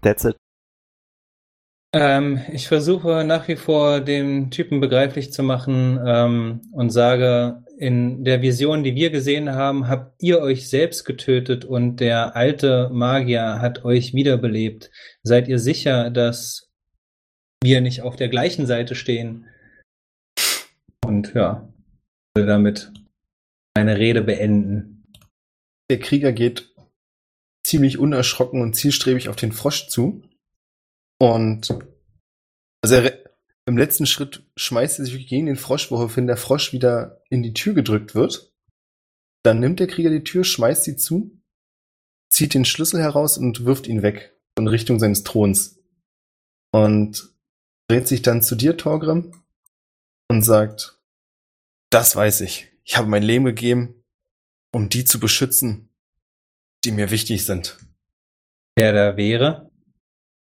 That's 0.00 0.24
it. 0.24 0.36
Ähm, 1.94 2.40
ich 2.50 2.66
versuche 2.66 3.22
nach 3.24 3.46
wie 3.46 3.54
vor 3.54 4.00
dem 4.00 4.50
Typen 4.50 4.80
begreiflich 4.80 5.32
zu 5.32 5.44
machen 5.44 6.00
ähm, 6.04 6.62
und 6.72 6.90
sage, 6.90 7.63
in 7.78 8.24
der 8.24 8.42
Vision, 8.42 8.84
die 8.84 8.94
wir 8.94 9.10
gesehen 9.10 9.50
haben, 9.50 9.88
habt 9.88 10.22
ihr 10.22 10.40
euch 10.40 10.68
selbst 10.68 11.04
getötet 11.04 11.64
und 11.64 11.96
der 11.96 12.36
alte 12.36 12.88
Magier 12.92 13.60
hat 13.60 13.84
euch 13.84 14.14
wiederbelebt. 14.14 14.90
Seid 15.22 15.48
ihr 15.48 15.58
sicher, 15.58 16.10
dass 16.10 16.70
wir 17.62 17.80
nicht 17.80 18.02
auf 18.02 18.16
der 18.16 18.28
gleichen 18.28 18.66
Seite 18.66 18.94
stehen? 18.94 19.46
Und 21.04 21.34
ja, 21.34 21.68
damit 22.34 22.92
meine 23.76 23.98
Rede 23.98 24.22
beenden. 24.22 25.06
Der 25.90 25.98
Krieger 25.98 26.32
geht 26.32 26.72
ziemlich 27.64 27.98
unerschrocken 27.98 28.60
und 28.60 28.74
zielstrebig 28.74 29.28
auf 29.28 29.36
den 29.36 29.52
Frosch 29.52 29.88
zu. 29.88 30.22
Und 31.18 31.76
also 32.82 32.94
er, 32.96 33.23
im 33.66 33.78
letzten 33.78 34.06
Schritt 34.06 34.44
schmeißt 34.56 34.98
er 34.98 35.06
sich 35.06 35.26
gegen 35.26 35.46
den 35.46 35.56
Frosch, 35.56 35.90
woraufhin 35.90 36.26
der 36.26 36.36
Frosch 36.36 36.72
wieder 36.72 37.22
in 37.30 37.42
die 37.42 37.54
Tür 37.54 37.74
gedrückt 37.74 38.14
wird. 38.14 38.52
Dann 39.42 39.60
nimmt 39.60 39.80
der 39.80 39.86
Krieger 39.86 40.10
die 40.10 40.24
Tür, 40.24 40.44
schmeißt 40.44 40.84
sie 40.84 40.96
zu, 40.96 41.40
zieht 42.30 42.54
den 42.54 42.64
Schlüssel 42.64 43.00
heraus 43.00 43.38
und 43.38 43.64
wirft 43.64 43.86
ihn 43.86 44.02
weg 44.02 44.36
in 44.58 44.68
Richtung 44.68 44.98
seines 44.98 45.22
Throns. 45.22 45.80
Und 46.72 47.34
dreht 47.88 48.08
sich 48.08 48.22
dann 48.22 48.42
zu 48.42 48.54
dir, 48.54 48.76
Torgrim, 48.76 49.32
und 50.28 50.42
sagt, 50.42 50.98
das 51.90 52.16
weiß 52.16 52.40
ich. 52.40 52.72
Ich 52.84 52.96
habe 52.96 53.08
mein 53.08 53.22
Leben 53.22 53.44
gegeben, 53.44 54.02
um 54.72 54.88
die 54.88 55.04
zu 55.04 55.20
beschützen, 55.20 55.88
die 56.84 56.92
mir 56.92 57.10
wichtig 57.10 57.44
sind. 57.44 57.78
Wer 58.76 58.92
da 58.92 59.16
wäre? 59.16 59.70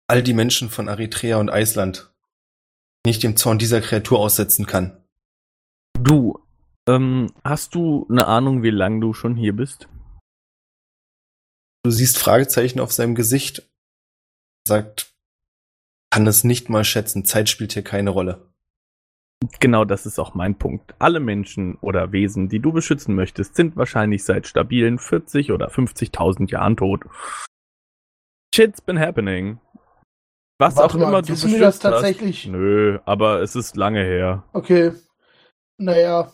All 0.06 0.22
die 0.22 0.34
Menschen 0.34 0.70
von 0.70 0.88
Eritrea 0.88 1.38
und 1.38 1.50
Island, 1.52 2.11
ich 3.10 3.18
dem 3.18 3.36
Zorn 3.36 3.58
dieser 3.58 3.80
Kreatur 3.80 4.20
aussetzen 4.20 4.66
kann. 4.66 4.96
Du, 5.98 6.38
ähm, 6.88 7.32
hast 7.44 7.74
du 7.74 8.06
eine 8.08 8.26
Ahnung, 8.26 8.62
wie 8.62 8.70
lange 8.70 9.00
du 9.00 9.12
schon 9.12 9.36
hier 9.36 9.54
bist? 9.54 9.88
Du 11.84 11.90
siehst 11.90 12.18
Fragezeichen 12.18 12.80
auf 12.80 12.92
seinem 12.92 13.14
Gesicht, 13.14 13.68
sagt, 14.66 15.12
kann 16.10 16.26
es 16.26 16.44
nicht 16.44 16.68
mal 16.68 16.84
schätzen, 16.84 17.24
Zeit 17.24 17.48
spielt 17.48 17.72
hier 17.72 17.82
keine 17.82 18.10
Rolle. 18.10 18.52
Genau 19.58 19.84
das 19.84 20.06
ist 20.06 20.20
auch 20.20 20.34
mein 20.34 20.56
Punkt. 20.56 20.94
Alle 21.00 21.18
Menschen 21.18 21.76
oder 21.80 22.12
Wesen, 22.12 22.48
die 22.48 22.60
du 22.60 22.72
beschützen 22.72 23.14
möchtest, 23.14 23.56
sind 23.56 23.76
wahrscheinlich 23.76 24.22
seit 24.24 24.46
stabilen 24.46 24.98
40 24.98 25.50
oder 25.50 25.68
50.000 25.68 26.50
Jahren 26.50 26.76
tot. 26.76 27.04
Shit's 28.54 28.80
been 28.80 29.00
happening. 29.00 29.58
Was 30.62 30.76
Warte 30.76 30.94
auch 30.94 30.98
mal, 30.98 31.08
immer 31.08 31.22
du 31.22 31.30
wissen 31.30 31.50
wir 31.50 31.58
das 31.58 31.78
beschützt 31.78 31.84
hast. 31.84 31.92
tatsächlich? 32.02 32.46
Nö, 32.46 33.00
aber 33.04 33.42
es 33.42 33.56
ist 33.56 33.76
lange 33.76 34.04
her. 34.04 34.44
Okay. 34.52 34.92
Naja, 35.78 36.32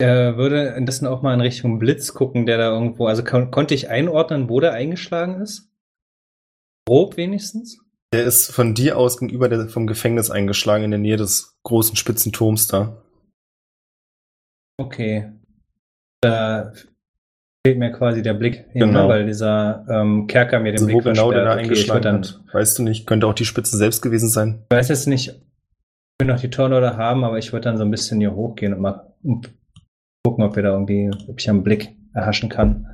Er 0.00 0.36
würde 0.36 0.74
indessen 0.76 1.06
auch 1.06 1.22
mal 1.22 1.34
in 1.34 1.40
Richtung 1.40 1.78
Blitz 1.78 2.14
gucken, 2.14 2.46
der 2.46 2.58
da 2.58 2.70
irgendwo, 2.72 3.06
also 3.06 3.22
kon 3.22 3.50
konnte 3.50 3.74
ich 3.74 3.88
einordnen, 3.90 4.48
wo 4.48 4.58
der 4.58 4.72
eingeschlagen 4.72 5.40
ist? 5.40 5.70
Grob 6.88 7.16
wenigstens? 7.16 7.78
Der 8.12 8.24
ist 8.24 8.50
von 8.50 8.74
dir 8.74 8.96
aus 8.98 9.18
gegenüber 9.18 9.48
der, 9.48 9.68
vom 9.68 9.86
Gefängnis 9.86 10.30
eingeschlagen 10.30 10.84
in 10.84 10.90
der 10.90 10.98
Nähe 10.98 11.16
des 11.16 11.56
großen 11.62 11.94
spitzen 11.96 12.32
Turms 12.32 12.66
da. 12.66 13.00
Okay. 14.78 15.30
Da 16.20 16.72
fehlt 17.66 17.78
mir 17.78 17.90
quasi 17.92 18.22
der 18.22 18.34
Blick 18.34 18.66
hin, 18.72 18.86
Genau. 18.88 19.02
ne, 19.02 19.08
weil 19.08 19.26
dieser 19.26 19.84
ähm, 19.90 20.26
Kerker 20.26 20.60
mir 20.60 20.72
den 20.72 20.80
Also 20.82 20.86
wo 20.92 20.98
Blick 21.00 21.14
genau 21.14 21.30
der 21.32 21.44
da. 21.44 21.52
Okay, 21.52 21.62
eingeschlagen 21.62 22.02
dann, 22.02 22.16
hat, 22.18 22.40
weißt 22.52 22.78
du 22.78 22.82
nicht. 22.82 23.06
Könnte 23.06 23.26
auch 23.26 23.34
die 23.34 23.44
Spitze 23.44 23.76
selbst 23.76 24.00
gewesen 24.02 24.28
sein. 24.28 24.62
Ich 24.70 24.76
weiß 24.76 24.88
jetzt 24.88 25.06
nicht, 25.06 25.30
ob 25.30 25.36
wir 26.20 26.26
noch 26.32 26.40
die 26.40 26.50
Torlorde 26.50 26.96
haben, 26.96 27.24
aber 27.24 27.38
ich 27.38 27.52
würde 27.52 27.64
dann 27.64 27.76
so 27.76 27.84
ein 27.84 27.90
bisschen 27.90 28.20
hier 28.20 28.34
hochgehen 28.34 28.72
und 28.74 28.80
mal 28.80 29.14
gucken, 30.24 30.44
ob 30.44 30.56
wir 30.56 30.62
da 30.62 30.70
irgendwie, 30.72 31.10
ob 31.28 31.38
ich 31.38 31.48
einen 31.50 31.62
Blick 31.62 31.90
erhaschen 32.14 32.48
kann. 32.48 32.86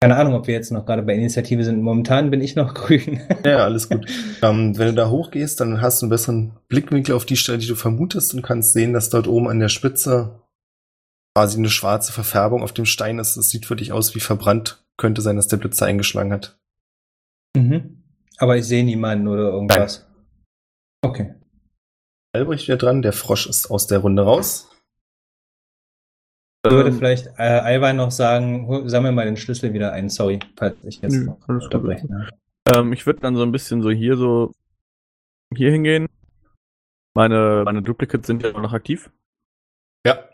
Keine 0.00 0.16
Ahnung, 0.16 0.34
ob 0.34 0.46
wir 0.46 0.54
jetzt 0.54 0.70
noch 0.70 0.86
gerade 0.86 1.02
bei 1.02 1.14
Initiative 1.14 1.64
sind. 1.64 1.82
Momentan 1.82 2.30
bin 2.30 2.40
ich 2.40 2.54
noch 2.54 2.72
grün. 2.74 3.20
Ja, 3.44 3.58
alles 3.64 3.88
gut. 3.88 4.06
ähm, 4.42 4.78
wenn 4.78 4.88
du 4.88 4.94
da 4.94 5.10
hochgehst, 5.10 5.60
dann 5.60 5.80
hast 5.80 6.00
du 6.02 6.06
einen 6.06 6.10
besseren 6.10 6.52
Blickwinkel 6.68 7.14
auf 7.16 7.24
die 7.24 7.36
Stelle, 7.36 7.58
die 7.58 7.66
du 7.66 7.74
vermutest 7.74 8.32
und 8.34 8.42
kannst 8.42 8.72
sehen, 8.74 8.92
dass 8.92 9.10
dort 9.10 9.26
oben 9.26 9.48
an 9.48 9.58
der 9.58 9.68
Spitze 9.68 10.40
quasi 11.38 11.56
eine 11.56 11.70
schwarze 11.70 12.12
Verfärbung 12.12 12.64
auf 12.64 12.72
dem 12.72 12.84
Stein 12.84 13.20
ist. 13.20 13.36
Das 13.36 13.48
sieht 13.48 13.64
für 13.64 13.76
dich 13.76 13.92
aus 13.92 14.16
wie 14.16 14.20
verbrannt. 14.20 14.84
Könnte 14.96 15.22
sein, 15.22 15.36
dass 15.36 15.46
der 15.46 15.58
Blitzer 15.58 15.86
eingeschlagen 15.86 16.32
hat. 16.32 16.58
mhm. 17.56 18.02
Aber 18.38 18.56
ich 18.56 18.64
sehe 18.64 18.84
niemanden 18.84 19.28
oder 19.28 19.50
irgendwas. 19.50 20.04
Okay. 21.02 21.34
Albrecht 22.32 22.66
wieder 22.66 22.76
dran, 22.76 23.02
der 23.02 23.12
Frosch 23.12 23.46
ist 23.46 23.70
aus 23.70 23.86
der 23.86 23.98
Runde 23.98 24.22
raus. 24.22 24.68
Ich 26.64 26.72
würde 26.72 26.90
Ähm, 26.90 26.96
vielleicht 26.96 27.26
äh, 27.38 27.42
Alvin 27.42 27.96
noch 27.96 28.10
sagen, 28.10 28.88
sammel 28.88 29.12
mal 29.12 29.24
den 29.24 29.36
Schlüssel 29.36 29.72
wieder 29.72 29.92
ein. 29.92 30.08
Sorry, 30.08 30.40
falls 30.56 30.76
ich 30.82 31.00
jetzt 31.02 31.14
Nö, 31.14 31.24
noch 31.26 31.48
unterbreche. 31.48 32.08
Ähm, 32.74 32.92
ich 32.92 33.06
würde 33.06 33.20
dann 33.20 33.36
so 33.36 33.42
ein 33.42 33.52
bisschen 33.52 33.80
so 33.80 33.90
hier 33.90 34.16
so 34.16 34.52
hier 35.54 35.70
hingehen. 35.70 36.08
Meine, 37.14 37.62
meine 37.64 37.82
Duplicates 37.82 38.26
sind 38.26 38.42
ja 38.42 38.50
noch 38.52 38.72
aktiv. 38.72 39.10
Ja. 40.04 40.28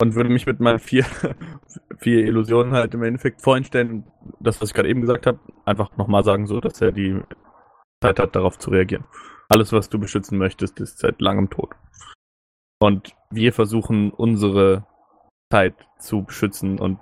Und 0.00 0.14
würde 0.14 0.30
mich 0.30 0.46
mit 0.46 0.60
meinen 0.60 0.78
vier, 0.78 1.04
vier 1.98 2.24
Illusionen 2.24 2.72
halt 2.72 2.94
im 2.94 3.02
Endeffekt 3.02 3.42
voreinstellen, 3.42 4.04
das, 4.40 4.60
was 4.60 4.70
ich 4.70 4.74
gerade 4.74 4.88
eben 4.88 5.00
gesagt 5.00 5.26
habe, 5.26 5.40
einfach 5.64 5.96
nochmal 5.96 6.24
sagen, 6.24 6.46
so 6.46 6.60
dass 6.60 6.80
er 6.80 6.92
die 6.92 7.20
Zeit 8.02 8.18
hat, 8.20 8.36
darauf 8.36 8.58
zu 8.58 8.70
reagieren. 8.70 9.04
Alles, 9.48 9.72
was 9.72 9.88
du 9.88 9.98
beschützen 9.98 10.38
möchtest, 10.38 10.78
ist 10.78 10.98
seit 10.98 11.20
langem 11.20 11.50
tot. 11.50 11.74
Und 12.80 13.16
wir 13.30 13.52
versuchen 13.52 14.12
unsere 14.12 14.86
Zeit 15.52 15.74
zu 15.98 16.22
beschützen 16.22 16.78
und 16.78 17.00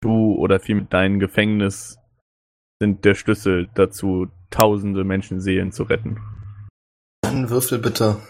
du 0.00 0.34
oder 0.36 0.60
viel 0.60 0.76
mit 0.76 0.92
deinem 0.92 1.18
Gefängnis 1.18 1.98
sind 2.80 3.04
der 3.04 3.14
Schlüssel 3.14 3.68
dazu, 3.74 4.28
tausende 4.50 5.02
Menschenseelen 5.02 5.72
zu 5.72 5.82
retten. 5.82 6.20
Dann 7.22 7.50
würfel 7.50 7.78
bitte 7.78 8.20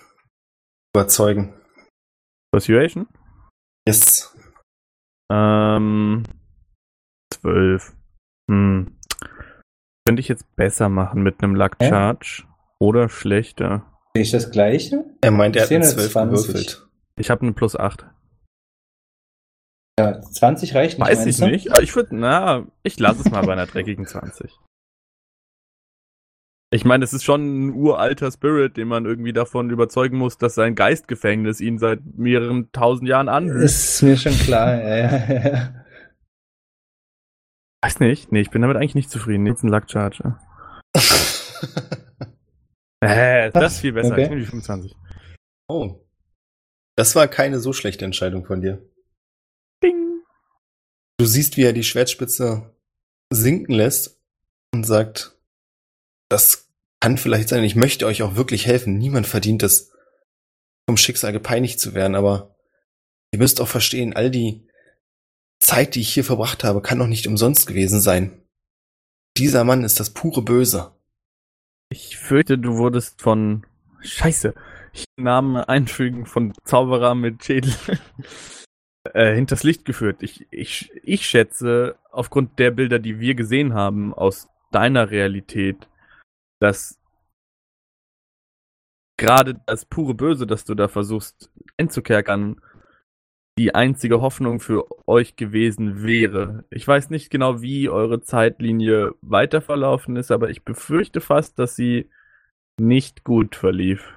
überzeugen. 0.95 1.53
Persuasion? 2.51 3.07
Yes. 3.89 4.37
Ähm, 5.33 6.23
zwölf. 7.33 7.95
Hm. 8.51 8.99
Könnte 10.05 10.21
ich 10.21 10.29
jetzt 10.29 10.45
besser 10.57 10.91
machen 10.91 11.23
mit 11.23 11.43
einem 11.43 11.55
Luck 11.55 11.77
Hä? 11.81 11.89
Charge 11.89 12.45
oder 12.79 13.09
schlechter? 13.09 13.91
Sehe 14.15 14.25
ich 14.25 14.31
das 14.31 14.51
gleiche? 14.51 15.07
Er 15.23 15.31
meint, 15.31 15.57
er 15.57 15.63
hat 15.63 15.73
eine 15.73 15.85
10 15.87 15.95
oder 15.95 16.03
12 16.03 16.13
20? 16.13 16.47
gewürfelt. 16.47 16.89
Ich 17.17 17.31
habe 17.31 17.41
eine 17.41 17.53
plus 17.53 17.77
8. 17.77 18.05
Ja, 19.99 20.21
20 20.21 20.75
reicht 20.75 20.99
nicht. 20.99 21.09
Weiß 21.09 21.25
ich 21.25 21.39
du? 21.39 21.47
nicht. 21.47 21.73
aber 21.73 21.83
Ich 21.83 21.97
würde, 21.97 22.15
na, 22.15 22.67
ich 22.83 23.01
lasse 23.01 23.23
es 23.23 23.31
mal 23.31 23.47
bei 23.47 23.55
einer 23.55 23.67
dreckigen 23.67 24.07
20. 24.07 24.53
Ich 26.71 26.85
meine, 26.85 27.05
es 27.05 27.15
ist 27.15 27.25
schon 27.25 27.69
ein 27.69 27.75
uralter 27.75 28.31
Spirit, 28.31 28.77
den 28.77 28.89
man 28.89 29.07
irgendwie 29.07 29.33
davon 29.33 29.71
überzeugen 29.71 30.19
muss, 30.19 30.37
dass 30.37 30.55
sein 30.55 30.75
Geistgefängnis 30.75 31.61
ihn 31.61 31.79
seit 31.79 32.01
mehreren 32.17 32.71
tausend 32.73 33.09
Jahren 33.09 33.31
anhört. 33.31 33.63
Ist 33.63 34.03
mir 34.03 34.19
schon 34.19 34.35
klar. 34.35 34.75
Ja, 34.75 34.97
ja, 34.97 35.51
ja. 35.51 35.85
Weiß 37.83 38.01
nicht. 38.01 38.33
Nee, 38.33 38.41
ich 38.41 38.51
bin 38.51 38.61
damit 38.61 38.77
eigentlich 38.77 38.95
nicht 38.95 39.11
zufrieden. 39.11 39.47
Jetzt 39.47 39.63
ein 39.63 39.69
Luck 39.69 39.91
Charge. 39.91 40.37
Äh, 43.01 43.53
das 43.53 43.75
ist 43.75 43.81
viel 43.81 43.93
besser. 43.93 44.13
Okay. 44.13 44.25
Ich 44.25 44.29
nehme 44.29 44.41
die 44.41 44.47
25. 44.47 44.97
oh. 45.69 46.05
Das 46.97 47.15
war 47.15 47.29
keine 47.29 47.61
so 47.61 47.73
schlechte 47.73 48.05
Entscheidung 48.05 48.45
von 48.45 48.61
dir. 48.61 48.85
Ding. 49.83 50.23
Du 51.17 51.25
siehst, 51.25 51.57
wie 51.57 51.63
er 51.63 51.73
die 51.73 51.85
Schwertspitze 51.85 52.75
sinken 53.33 53.73
lässt 53.73 54.21
und 54.75 54.85
sagt, 54.85 55.38
das 56.29 56.69
kann 57.01 57.17
vielleicht 57.17 57.49
sein, 57.49 57.65
ich 57.65 57.77
möchte 57.77 58.07
euch 58.07 58.23
auch 58.23 58.37
wirklich 58.37 58.67
helfen. 58.67 58.99
Niemand 58.99 59.27
verdient 59.27 59.63
es, 59.63 59.93
vom 60.89 60.97
Schicksal 60.97 61.33
gepeinigt 61.33 61.79
zu 61.81 61.95
werden, 61.95 62.15
aber 62.15 62.57
ihr 63.33 63.39
müsst 63.39 63.61
auch 63.61 63.69
verstehen, 63.69 64.15
all 64.15 64.31
die 64.31 64.67
Zeit, 65.61 65.95
die 65.95 66.01
ich 66.01 66.13
hier 66.13 66.25
verbracht 66.25 66.65
habe, 66.65 66.83
kann 66.83 66.99
doch 66.99 67.07
nicht 67.07 67.27
umsonst 67.27 67.67
gewesen 67.67 68.01
sein. 68.01 68.43
Dieser 69.37 69.65
Mann 69.65 69.85
ist 69.85 70.01
das 70.01 70.11
pure 70.11 70.43
Böse. 70.43 70.93
Ich 71.91 72.17
fürchte, 72.17 72.59
du 72.59 72.77
wurdest 72.77 73.21
von. 73.21 73.67
Scheiße. 74.01 74.55
Ich 74.93 75.05
Namen 75.17 75.57
einfügen 75.57 76.27
von 76.27 76.55
Zauberer 76.65 77.15
mit 77.15 77.45
Schädel. 77.45 77.75
äh, 79.15 79.35
hinters 79.35 79.63
Licht 79.63 79.85
geführt. 79.85 80.23
Ich, 80.23 80.47
ich, 80.51 80.91
ich 81.03 81.27
schätze, 81.27 81.97
aufgrund 82.11 82.59
der 82.59 82.71
Bilder, 82.71 82.99
die 82.99 83.21
wir 83.21 83.35
gesehen 83.35 83.75
haben 83.75 84.15
aus 84.15 84.49
deiner 84.71 85.11
Realität, 85.11 85.89
dass 86.61 86.99
gerade 89.19 89.61
das 89.67 89.85
pure 89.85 90.15
Böse, 90.15 90.47
das 90.47 90.65
du 90.65 90.75
da 90.75 90.89
versuchst 90.89 91.51
einzukerkern, 91.77 92.61
die 93.59 93.75
einzige 93.75 94.21
Hoffnung 94.21 94.61
für 94.61 94.87
euch 95.09 95.35
gewesen 95.35 96.05
wäre. 96.05 96.65
Ich 96.71 96.87
weiß 96.87 97.11
nicht 97.11 97.29
genau, 97.29 97.61
wie 97.61 97.89
eure 97.89 98.21
Zeitlinie 98.21 99.15
weiter 99.21 99.61
verlaufen 99.61 100.15
ist, 100.15 100.31
aber 100.31 100.49
ich 100.49 100.65
befürchte 100.65 101.21
fast, 101.21 101.59
dass 101.59 101.75
sie 101.75 102.09
nicht 102.81 103.25
gut 103.25 103.57
verlief 103.57 104.15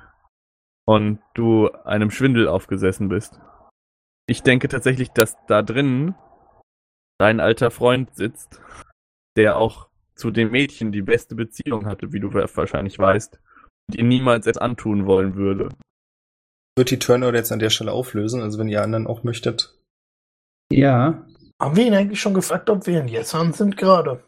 und 0.86 1.20
du 1.34 1.72
einem 1.72 2.12
Schwindel 2.12 2.48
aufgesessen 2.48 3.10
bist. 3.10 3.40
Ich 4.28 4.44
denke 4.44 4.68
tatsächlich, 4.68 5.10
dass 5.10 5.36
da 5.48 5.64
drin 5.64 6.14
dein 7.20 7.40
alter 7.40 7.72
Freund 7.72 8.16
sitzt, 8.16 8.62
der 9.36 9.58
auch 9.58 9.90
zu 10.22 10.30
dem 10.30 10.52
Mädchen 10.52 10.92
die 10.92 11.02
beste 11.02 11.34
Beziehung 11.34 11.88
hatte, 11.88 12.14
wie 12.14 12.20
du 12.20 12.32
wahrscheinlich 12.32 13.00
weißt, 13.00 13.40
und 13.88 13.96
ihr 13.96 14.04
niemals 14.04 14.46
etwas 14.46 14.62
antun 14.62 15.08
wollen 15.08 15.36
würde. 15.36 15.70
Wird 16.78 16.92
die 16.92 17.00
Turnout 17.00 17.34
jetzt 17.34 17.52
an 17.52 17.60
der 17.60 17.72
Stelle 17.72 17.92
auflösen, 17.92 18.42
also 18.42 18.60
wenn 18.60 18.70
ihr 18.70 18.84
anderen 18.84 19.08
auch 19.08 19.24
möchtet. 19.24 19.76
Ja, 20.72 21.26
Haben 21.60 21.76
wir 21.76 21.86
ihn 21.88 21.94
eigentlich 21.96 22.22
schon 22.22 22.36
gefragt, 22.36 22.70
ob 22.70 22.88
wir 22.88 23.02
in 23.02 23.08
Jessan 23.08 23.52
sind 23.52 23.76
gerade? 23.78 24.24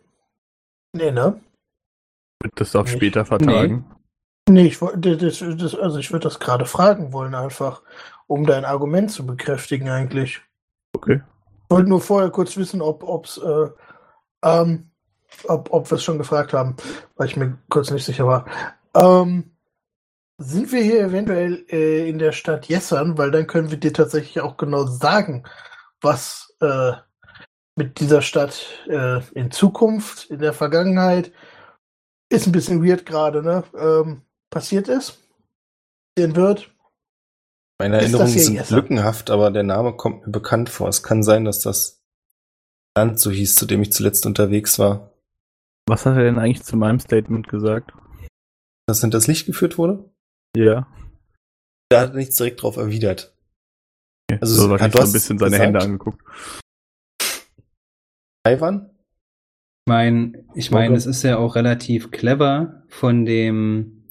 Nee, 0.94 1.12
ne? 1.12 1.39
Wird 2.41 2.60
das 2.60 2.76
auf 2.76 2.88
Nicht. 2.88 2.96
später 2.96 3.26
vertagen? 3.26 3.86
Nee, 4.50 4.66
ich 4.66 4.82
wollte 4.82 5.16
das, 5.16 5.39
das, 5.39 5.76
also 5.76 6.00
ich 6.00 6.12
würde 6.12 6.24
das 6.26 6.39
gerade 6.39 6.66
fragen 6.66 7.14
wollen, 7.14 7.34
einfach, 7.36 7.82
um 8.28 8.46
dein 8.46 8.66
Argument 8.66 9.10
zu 9.10 9.26
bekräftigen 9.26 9.89
eigentlich. 9.89 10.41
Okay. 10.96 11.22
Ich 11.64 11.70
wollte 11.70 11.89
nur 11.89 12.02
vorher 12.02 12.30
kurz 12.30 12.58
wissen, 12.58 12.82
ob 12.82 13.04
ob's, 13.04 13.38
äh, 13.38 13.70
ähm, 14.44 14.91
ob, 15.48 15.72
ob 15.72 15.90
wir 15.90 15.96
es 15.96 16.04
schon 16.04 16.18
gefragt 16.18 16.54
haben, 16.54 16.76
weil 17.16 17.28
ich 17.28 17.38
mir 17.38 17.58
kurz 17.70 17.92
nicht 17.92 18.06
sicher 18.06 18.28
war. 18.28 18.46
Ähm, 18.96 19.52
sind 20.38 20.72
wir 20.72 20.82
hier 20.82 21.02
eventuell 21.02 21.66
äh, 21.70 22.10
in 22.10 22.18
der 22.20 22.32
Stadt 22.32 22.68
Jessan, 22.68 23.18
weil 23.18 23.32
dann 23.32 23.48
können 23.48 23.72
wir 23.72 23.78
dir 23.78 23.94
tatsächlich 23.94 24.42
auch 24.42 24.58
genau 24.58 24.86
sagen, 24.86 25.44
was 26.02 26.54
äh, 26.60 26.94
mit 27.76 28.00
dieser 28.00 28.22
Stadt 28.22 28.66
äh, 28.88 29.22
in 29.34 29.52
Zukunft, 29.52 30.30
in 30.30 30.40
der 30.40 30.54
Vergangenheit, 30.54 31.32
ist 32.30 32.48
ein 32.48 32.52
bisschen 32.52 32.86
weird 32.86 33.06
gerade, 33.06 33.44
ne? 33.44 33.64
Ähm, 33.78 34.22
passiert 34.50 34.88
ist, 34.88 35.20
passieren 36.16 36.36
wird. 36.36 36.70
Meine 37.80 37.98
Erinnerungen 37.98 38.30
sind 38.30 38.56
Jesser? 38.56 38.76
lückenhaft, 38.76 39.30
aber 39.30 39.52
der 39.52 39.64
Name 39.64 39.94
kommt 39.94 40.26
mir 40.26 40.32
bekannt 40.32 40.70
vor. 40.70 40.88
Es 40.88 41.04
kann 41.04 41.24
sein, 41.24 41.46
dass 41.46 41.60
das 41.60 42.02
Land 42.96 43.20
so 43.20 43.32
hieß, 43.32 43.56
zu 43.56 43.66
dem 43.66 43.82
ich 43.82 43.92
zuletzt 43.92 44.26
unterwegs 44.26 44.78
war. 44.78 45.12
Was 45.88 46.06
hat 46.06 46.16
er 46.18 46.24
denn 46.24 46.40
eigentlich 46.40 46.64
zu 46.64 46.78
meinem 46.78 47.00
Statement 47.00 47.48
gesagt? 47.48 47.92
Dass 48.88 49.02
hinters 49.02 49.28
Licht 49.28 49.46
geführt 49.46 49.78
wurde? 49.78 50.10
Ja. 50.56 50.88
Da 51.90 52.02
hat 52.02 52.12
er 52.12 52.16
nichts 52.16 52.36
direkt 52.38 52.62
drauf 52.62 52.78
erwidert. 52.78 53.36
Also, 54.42 54.68
so 54.68 54.80
hat 54.80 54.92
so 54.94 55.00
ein 55.00 55.12
bisschen 55.12 55.38
seine 55.38 55.52
gesagt- 55.52 55.66
Hände 55.66 55.80
angeguckt. 55.82 56.22
Taiwan? 58.46 58.90
Ich 59.86 59.90
meine, 59.90 60.46
ich 60.56 60.72
meine, 60.72 60.90
Okay. 60.90 60.98
es 60.98 61.06
ist 61.06 61.24
ja 61.24 61.38
auch 61.38 61.56
relativ 61.56 62.12
clever 62.12 62.84
von 62.88 63.26
dem, 63.26 64.08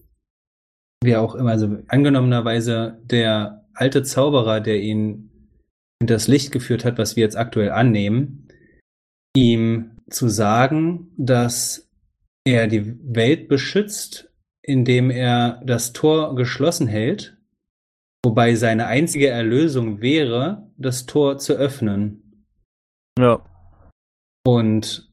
wie 1.03 1.17
auch 1.17 1.35
immer, 1.35 1.51
also 1.51 1.79
angenommenerweise 1.89 3.01
der 3.05 3.67
alte 3.75 4.03
Zauberer, 4.03 4.61
der 4.61 4.81
ihn 4.81 5.49
in 6.01 6.07
das 6.07 6.29
Licht 6.29 6.53
geführt 6.53 6.85
hat, 6.85 6.99
was 6.99 7.17
wir 7.17 7.23
jetzt 7.23 7.37
aktuell 7.37 7.71
annehmen, 7.71 8.49
ihm 9.35 9.92
zu 10.13 10.29
sagen, 10.29 11.13
dass 11.17 11.91
er 12.45 12.67
die 12.67 12.97
Welt 13.15 13.49
beschützt, 13.49 14.33
indem 14.63 15.11
er 15.11 15.61
das 15.65 15.93
Tor 15.93 16.35
geschlossen 16.35 16.87
hält, 16.87 17.37
wobei 18.25 18.55
seine 18.55 18.87
einzige 18.87 19.29
Erlösung 19.29 20.01
wäre, 20.01 20.71
das 20.77 21.07
Tor 21.07 21.39
zu 21.39 21.55
öffnen. 21.55 22.47
Ja. 23.19 23.45
Und 24.45 25.13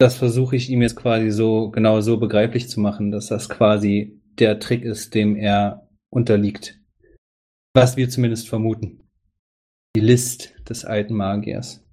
das 0.00 0.16
versuche 0.16 0.56
ich 0.56 0.70
ihm 0.70 0.82
jetzt 0.82 0.96
quasi 0.96 1.30
so 1.30 1.70
genau 1.70 2.00
so 2.00 2.18
begreiflich 2.18 2.68
zu 2.68 2.80
machen, 2.80 3.10
dass 3.10 3.26
das 3.26 3.48
quasi 3.48 4.20
der 4.38 4.60
Trick 4.60 4.82
ist, 4.82 5.14
dem 5.14 5.36
er 5.36 5.88
unterliegt. 6.10 6.80
Was 7.74 7.96
wir 7.96 8.08
zumindest 8.08 8.48
vermuten. 8.48 9.08
Die 9.96 10.00
List 10.00 10.54
des 10.68 10.84
alten 10.84 11.14
Magiers. 11.14 11.84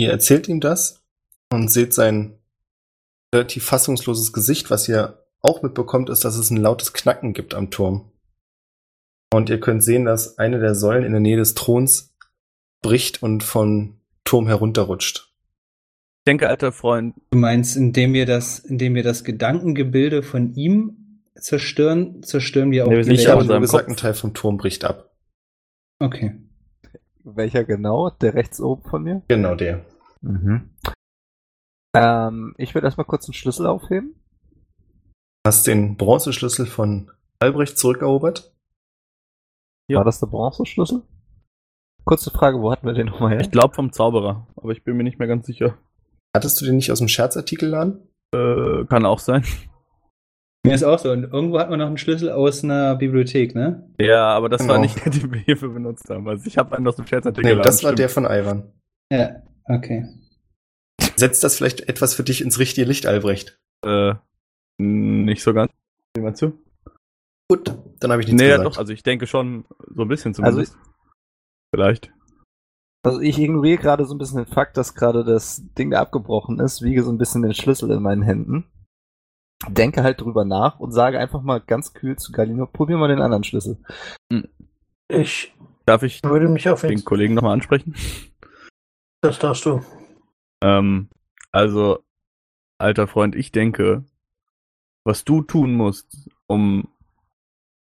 Ihr 0.00 0.10
erzählt 0.10 0.48
ihm 0.48 0.60
das 0.60 1.03
und 1.54 1.70
seht 1.70 1.94
sein 1.94 2.38
relativ 3.34 3.64
fassungsloses 3.64 4.32
Gesicht. 4.32 4.70
Was 4.70 4.88
ihr 4.88 5.24
auch 5.40 5.62
mitbekommt, 5.62 6.10
ist, 6.10 6.24
dass 6.24 6.36
es 6.36 6.50
ein 6.50 6.56
lautes 6.56 6.92
Knacken 6.92 7.32
gibt 7.32 7.54
am 7.54 7.70
Turm. 7.70 8.12
Und 9.32 9.50
ihr 9.50 9.60
könnt 9.60 9.82
sehen, 9.82 10.04
dass 10.04 10.38
eine 10.38 10.60
der 10.60 10.74
Säulen 10.74 11.04
in 11.04 11.12
der 11.12 11.20
Nähe 11.20 11.36
des 11.36 11.54
Throns 11.54 12.14
bricht 12.82 13.22
und 13.22 13.42
vom 13.42 14.00
Turm 14.24 14.46
herunterrutscht. 14.46 15.32
Ich 16.20 16.30
denke, 16.30 16.48
alter 16.48 16.72
Freund, 16.72 17.14
Du 17.30 17.38
meinst, 17.38 17.76
indem 17.76 18.14
wir 18.14 18.26
das, 18.26 18.58
indem 18.58 18.94
wir 18.94 19.02
das 19.02 19.24
Gedankengebilde 19.24 20.22
von 20.22 20.54
ihm 20.54 21.20
zerstören, 21.34 22.22
zerstören 22.22 22.70
wir 22.70 22.84
auch 22.84 22.88
Nee, 22.88 22.96
wir 22.96 22.98
die 22.98 23.04
sind 23.04 23.14
Ich 23.14 23.20
nicht 23.20 23.30
aus 23.30 23.46
nur 23.46 23.60
gesagt, 23.60 23.88
ein 23.88 23.96
Teil 23.96 24.14
vom 24.14 24.32
Turm 24.32 24.56
bricht 24.56 24.84
ab. 24.84 25.10
Okay. 25.98 26.36
Welcher 27.24 27.64
genau? 27.64 28.10
Der 28.10 28.34
rechts 28.34 28.60
oben 28.60 28.82
von 28.88 29.02
mir? 29.02 29.22
Genau 29.28 29.54
der. 29.54 29.84
Mhm. 30.20 30.70
Ähm, 31.94 32.54
ich 32.58 32.74
würde 32.74 32.86
erstmal 32.86 33.06
kurz 33.06 33.26
einen 33.26 33.34
Schlüssel 33.34 33.66
aufheben. 33.66 34.14
Hast 35.46 35.66
den 35.66 35.96
Bronzeschlüssel 35.96 36.66
von 36.66 37.10
Albrecht 37.38 37.78
zurückerobert? 37.78 38.52
Ja. 39.90 39.98
War 39.98 40.04
das 40.04 40.20
der 40.20 40.26
Bronzeschlüssel? 40.28 41.02
Kurze 42.04 42.30
Frage, 42.30 42.60
wo 42.60 42.70
hatten 42.72 42.86
wir 42.86 42.94
den 42.94 43.06
nochmal 43.06 43.32
her? 43.32 43.40
ich 43.40 43.50
glaube 43.50 43.74
vom 43.74 43.92
Zauberer, 43.92 44.46
aber 44.56 44.72
ich 44.72 44.84
bin 44.84 44.96
mir 44.96 45.04
nicht 45.04 45.18
mehr 45.18 45.28
ganz 45.28 45.46
sicher. 45.46 45.76
Hattest 46.36 46.60
du 46.60 46.64
den 46.66 46.76
nicht 46.76 46.90
aus 46.90 46.98
dem 46.98 47.08
Scherzartikelladen? 47.08 48.08
Äh, 48.34 48.84
kann 48.86 49.06
auch 49.06 49.18
sein. 49.20 49.44
Mir 50.66 50.74
ist 50.74 50.82
auch 50.82 50.98
so. 50.98 51.12
Und 51.12 51.24
irgendwo 51.24 51.58
hat 51.60 51.70
man 51.70 51.78
noch 51.78 51.86
einen 51.86 51.98
Schlüssel 51.98 52.30
aus 52.30 52.64
einer 52.64 52.96
Bibliothek, 52.96 53.54
ne? 53.54 53.88
Ja, 54.00 54.28
aber 54.34 54.48
das 54.48 54.62
war 54.66 54.76
Genau. 54.76 54.80
nicht 54.82 55.04
der, 55.04 55.12
den 55.12 55.32
wir 55.32 55.40
hierfür 55.40 55.68
benutzt 55.68 56.08
haben. 56.10 56.26
Also 56.28 56.46
ich 56.46 56.58
habe 56.58 56.76
einen 56.76 56.88
aus 56.88 56.96
dem 56.96 57.06
Scherzartikel. 57.06 57.56
Nee, 57.56 57.62
das 57.62 57.82
war 57.82 57.90
stimmt. 57.90 57.98
der 58.00 58.08
von 58.08 58.24
Ivan. 58.24 58.72
Ja, 59.12 59.42
okay. 59.66 60.06
Setzt 61.16 61.44
das 61.44 61.56
vielleicht 61.56 61.88
etwas 61.88 62.14
für 62.14 62.24
dich 62.24 62.40
ins 62.40 62.58
richtige 62.58 62.86
Licht, 62.86 63.06
Albrecht? 63.06 63.58
Äh, 63.84 64.14
nicht 64.78 65.42
so 65.42 65.54
ganz. 65.54 65.72
Meinst 66.18 66.42
du? 66.42 66.58
Gut, 67.50 67.76
dann 68.00 68.10
habe 68.10 68.22
ich 68.22 68.28
nichts 68.28 68.40
Nee, 68.40 68.48
ja, 68.48 68.56
gesagt. 68.56 68.74
doch, 68.74 68.78
also 68.78 68.92
ich 68.92 69.02
denke 69.02 69.26
schon 69.26 69.64
so 69.94 70.02
ein 70.02 70.08
bisschen 70.08 70.34
zumindest. 70.34 70.76
Vielleicht. 71.74 72.12
Also 73.04 73.20
ich 73.20 73.38
ignoriere 73.38 73.80
gerade 73.80 74.06
so 74.06 74.14
ein 74.14 74.18
bisschen 74.18 74.38
den 74.38 74.52
Fakt, 74.52 74.76
dass 74.76 74.94
gerade 74.94 75.24
das 75.24 75.62
Ding 75.76 75.90
da 75.90 76.00
abgebrochen 76.00 76.58
ist, 76.58 76.82
wiege 76.82 77.02
so 77.02 77.12
ein 77.12 77.18
bisschen 77.18 77.42
den 77.42 77.52
Schlüssel 77.52 77.90
in 77.90 78.02
meinen 78.02 78.22
Händen, 78.22 78.64
denke 79.68 80.02
halt 80.02 80.22
drüber 80.22 80.44
nach 80.46 80.80
und 80.80 80.92
sage 80.92 81.18
einfach 81.18 81.42
mal 81.42 81.60
ganz 81.60 81.92
kühl 81.92 82.16
zu 82.16 82.32
Galino, 82.32 82.66
probier 82.66 82.96
mal 82.96 83.08
den 83.08 83.20
anderen 83.20 83.44
Schlüssel. 83.44 83.76
Ich 85.08 85.54
Darf 85.86 86.02
ich 86.02 86.22
würde 86.24 86.48
mich 86.48 86.68
auf 86.68 86.80
den 86.80 87.04
Kollegen 87.04 87.34
nochmal 87.34 87.52
ansprechen? 87.52 87.94
Das 89.20 89.38
darfst 89.38 89.66
du. 89.66 89.82
Ähm, 90.64 91.10
also, 91.52 92.02
alter 92.78 93.06
Freund, 93.06 93.36
ich 93.36 93.52
denke, 93.52 94.04
was 95.04 95.24
du 95.24 95.42
tun 95.42 95.74
musst, 95.74 96.30
um 96.46 96.88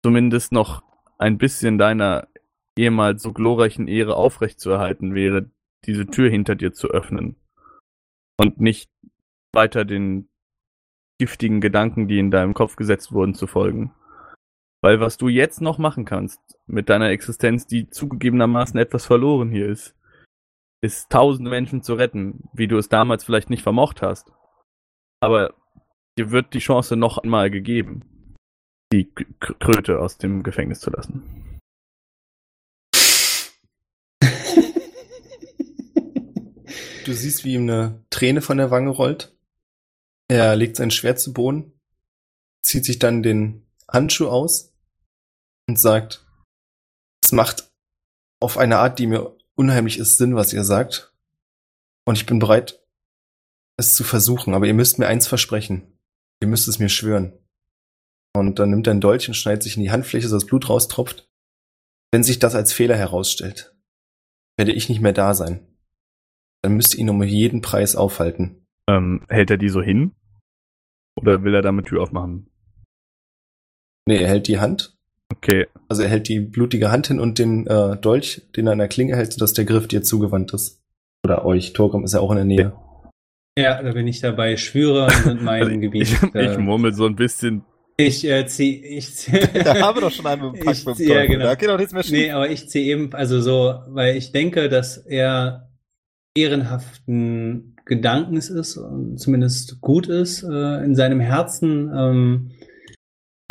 zumindest 0.04 0.52
noch 0.52 0.84
ein 1.18 1.38
bisschen 1.38 1.76
deiner 1.76 2.28
ehemals 2.78 3.22
so 3.22 3.32
glorreichen 3.32 3.88
Ehre 3.88 4.14
aufrechtzuerhalten, 4.14 5.14
wäre, 5.14 5.50
diese 5.86 6.06
Tür 6.06 6.30
hinter 6.30 6.54
dir 6.54 6.72
zu 6.72 6.88
öffnen. 6.88 7.34
Und 8.38 8.60
nicht 8.60 8.88
weiter 9.52 9.84
den 9.84 10.28
giftigen 11.20 11.60
Gedanken, 11.60 12.06
die 12.06 12.20
in 12.20 12.30
deinem 12.30 12.54
Kopf 12.54 12.76
gesetzt 12.76 13.10
wurden, 13.10 13.34
zu 13.34 13.48
folgen. 13.48 13.92
Weil 14.80 15.00
was 15.00 15.16
du 15.16 15.28
jetzt 15.28 15.60
noch 15.60 15.78
machen 15.78 16.04
kannst, 16.04 16.40
mit 16.66 16.88
deiner 16.88 17.10
Existenz, 17.10 17.66
die 17.66 17.90
zugegebenermaßen 17.90 18.78
etwas 18.78 19.06
verloren 19.06 19.50
hier 19.50 19.66
ist, 19.66 19.97
ist 20.80 21.10
tausende 21.10 21.50
Menschen 21.50 21.82
zu 21.82 21.94
retten, 21.94 22.48
wie 22.52 22.68
du 22.68 22.78
es 22.78 22.88
damals 22.88 23.24
vielleicht 23.24 23.50
nicht 23.50 23.62
vermocht 23.62 24.02
hast. 24.02 24.30
Aber 25.20 25.54
dir 26.16 26.30
wird 26.30 26.54
die 26.54 26.60
Chance 26.60 26.96
noch 26.96 27.18
einmal 27.18 27.50
gegeben, 27.50 28.36
die 28.92 29.10
K 29.12 29.24
Kröte 29.58 29.98
aus 29.98 30.18
dem 30.18 30.42
Gefängnis 30.42 30.80
zu 30.80 30.90
lassen. 30.90 31.60
Du 37.04 37.14
siehst, 37.14 37.42
wie 37.42 37.54
ihm 37.54 37.62
eine 37.62 38.04
Träne 38.10 38.42
von 38.42 38.58
der 38.58 38.70
Wange 38.70 38.90
rollt. 38.90 39.34
Er 40.28 40.54
legt 40.56 40.76
sein 40.76 40.90
Schwert 40.90 41.18
zu 41.18 41.32
Boden, 41.32 41.72
zieht 42.62 42.84
sich 42.84 42.98
dann 42.98 43.22
den 43.22 43.66
Handschuh 43.90 44.28
aus 44.28 44.74
und 45.66 45.78
sagt, 45.78 46.26
es 47.24 47.32
macht 47.32 47.72
auf 48.40 48.58
eine 48.58 48.76
Art, 48.78 48.98
die 48.98 49.06
mir 49.06 49.37
unheimlich 49.58 49.98
ist, 49.98 50.16
Sinn, 50.16 50.36
was 50.36 50.52
ihr 50.52 50.64
sagt. 50.64 51.12
Und 52.06 52.16
ich 52.16 52.26
bin 52.26 52.38
bereit, 52.38 52.80
es 53.76 53.94
zu 53.94 54.04
versuchen, 54.04 54.54
aber 54.54 54.66
ihr 54.66 54.74
müsst 54.74 54.98
mir 54.98 55.08
eins 55.08 55.26
versprechen. 55.26 55.98
Ihr 56.40 56.48
müsst 56.48 56.68
es 56.68 56.78
mir 56.78 56.88
schwören. 56.88 57.32
Und 58.34 58.58
dann 58.58 58.70
nimmt 58.70 58.86
er 58.86 58.92
einen 58.92 59.00
Dolch 59.00 59.28
und 59.28 59.34
schneidet 59.34 59.62
sich 59.62 59.76
in 59.76 59.82
die 59.82 59.90
Handfläche, 59.90 60.28
so 60.28 60.36
dass 60.36 60.46
Blut 60.46 60.68
raustropft. 60.68 61.28
Wenn 62.12 62.22
sich 62.22 62.38
das 62.38 62.54
als 62.54 62.72
Fehler 62.72 62.96
herausstellt, 62.96 63.74
werde 64.56 64.72
ich 64.72 64.88
nicht 64.88 65.00
mehr 65.00 65.12
da 65.12 65.34
sein. 65.34 65.66
Dann 66.62 66.74
müsst 66.74 66.94
ihr 66.94 67.00
ihn 67.00 67.10
um 67.10 67.22
jeden 67.22 67.60
Preis 67.60 67.96
aufhalten. 67.96 68.66
Ähm, 68.88 69.24
hält 69.28 69.50
er 69.50 69.58
die 69.58 69.68
so 69.68 69.82
hin? 69.82 70.14
Oder 71.16 71.42
will 71.42 71.54
er 71.54 71.62
damit 71.62 71.86
Tür 71.86 72.02
aufmachen? 72.02 72.50
Nee, 74.06 74.22
er 74.22 74.28
hält 74.28 74.48
die 74.48 74.58
Hand. 74.58 74.97
Okay, 75.30 75.66
Also 75.88 76.02
er 76.02 76.08
hält 76.08 76.28
die 76.28 76.40
blutige 76.40 76.90
Hand 76.90 77.08
hin 77.08 77.20
und 77.20 77.38
den 77.38 77.66
äh, 77.66 77.96
Dolch, 77.96 78.42
den 78.56 78.66
er 78.66 78.72
an 78.72 78.78
der 78.78 78.88
Klinge 78.88 79.14
hält, 79.16 79.32
sodass 79.32 79.52
der 79.52 79.64
Griff 79.66 79.86
dir 79.86 80.02
zugewandt 80.02 80.54
ist. 80.54 80.80
Oder 81.24 81.44
euch. 81.44 81.72
Torgrim 81.74 82.04
ist 82.04 82.14
ja 82.14 82.20
auch 82.20 82.30
in 82.30 82.36
der 82.36 82.44
Nähe. 82.46 82.72
Ja, 83.58 83.82
da 83.82 83.92
bin 83.92 84.06
ich 84.06 84.20
dabei. 84.20 84.56
Schwüre 84.56 85.10
sind 85.10 85.42
mein 85.42 85.62
also 85.66 85.78
Gebiet. 85.80 86.02
ich, 86.12 86.34
Äh, 86.34 86.52
ich 86.52 86.58
murmel 86.58 86.94
so 86.94 87.04
ein 87.06 87.16
bisschen. 87.16 87.62
Ich 87.98 88.24
äh, 88.24 88.46
zieh, 88.46 88.76
ich 88.82 89.12
zieh, 89.14 89.32
Da 89.64 89.80
haben 89.80 89.96
wir 89.96 90.02
doch 90.02 90.10
schon 90.12 90.26
einen 90.26 90.52
mit 90.52 90.60
Pack 90.64 90.74
Ich- 90.76 90.86
mit 90.86 90.98
dem 90.98 91.08
ja, 91.08 91.26
genau. 91.26 91.44
Da 91.44 91.54
geht 91.56 91.68
doch 91.68 91.76
nichts 91.76 91.92
mehr 91.92 92.02
schief. 92.04 92.12
Nee, 92.12 92.30
aber 92.30 92.48
ich 92.48 92.68
ziehe 92.68 92.86
eben, 92.86 93.12
also 93.12 93.40
so, 93.40 93.74
weil 93.88 94.16
ich 94.16 94.32
denke, 94.32 94.68
dass 94.68 94.96
er 94.96 95.68
ehrenhaften 96.36 97.76
Gedankens 97.84 98.48
ist 98.50 98.76
und 98.76 99.18
zumindest 99.18 99.80
gut 99.80 100.06
ist 100.08 100.42
äh, 100.42 100.84
in 100.84 100.94
seinem 100.94 101.20
Herzen, 101.20 101.90
ähm, 101.94 102.50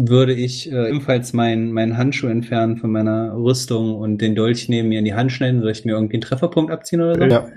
würde 0.01 0.33
ich 0.33 0.71
äh, 0.71 0.89
ebenfalls 0.89 1.33
meinen 1.33 1.71
meinen 1.71 1.97
Handschuh 1.97 2.27
entfernen 2.27 2.77
von 2.77 2.91
meiner 2.91 3.33
Rüstung 3.35 3.95
und 3.95 4.19
den 4.19 4.35
Dolch 4.35 4.69
neben 4.69 4.89
mir 4.89 4.99
in 4.99 5.05
die 5.05 5.15
Hand 5.15 5.31
schneiden. 5.31 5.61
Soll 5.61 5.71
ich 5.71 5.85
mir 5.85 5.93
irgendwie 5.93 6.15
einen 6.15 6.21
Trefferpunkt 6.21 6.71
abziehen 6.71 7.01
oder 7.01 7.15
so? 7.15 7.23
Ja. 7.23 7.51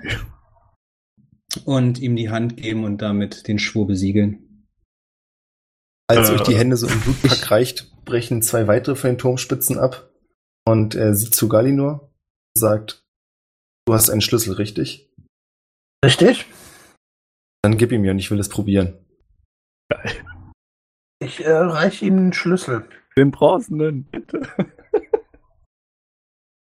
Und 1.65 1.99
ihm 1.99 2.15
die 2.15 2.29
Hand 2.29 2.57
geben 2.57 2.83
und 2.83 3.01
damit 3.01 3.47
den 3.47 3.59
Schwur 3.59 3.85
besiegeln. 3.85 4.67
Als 6.07 6.29
Äh. 6.29 6.33
euch 6.33 6.41
die 6.41 6.57
Hände 6.57 6.77
so 6.77 6.87
im 6.87 6.99
Blutpack 6.99 7.51
reicht, 7.51 7.91
brechen 8.05 8.41
zwei 8.41 8.67
weitere 8.67 8.95
von 8.95 9.11
den 9.11 9.17
Turmspitzen 9.17 9.77
ab. 9.77 10.09
Und 10.65 10.95
er 10.95 11.15
sieht 11.15 11.35
zu 11.35 11.49
Galinor 11.49 12.11
und 12.55 12.59
sagt, 12.59 13.03
du 13.85 13.93
hast 13.93 14.09
einen 14.09 14.21
Schlüssel, 14.21 14.53
richtig? 14.53 15.11
Richtig? 16.03 16.45
Dann 17.63 17.77
gib 17.77 17.91
ihm 17.91 18.01
mir 18.01 18.11
und 18.11 18.19
ich 18.19 18.31
will 18.31 18.39
es 18.39 18.49
probieren. 18.49 19.05
Ich 21.21 21.45
äh, 21.45 21.51
reiche 21.51 22.05
ihm 22.05 22.17
den 22.17 22.33
Schlüssel. 22.33 22.83
Den 23.15 23.29
bronzenen, 23.29 24.05
bitte. 24.05 24.41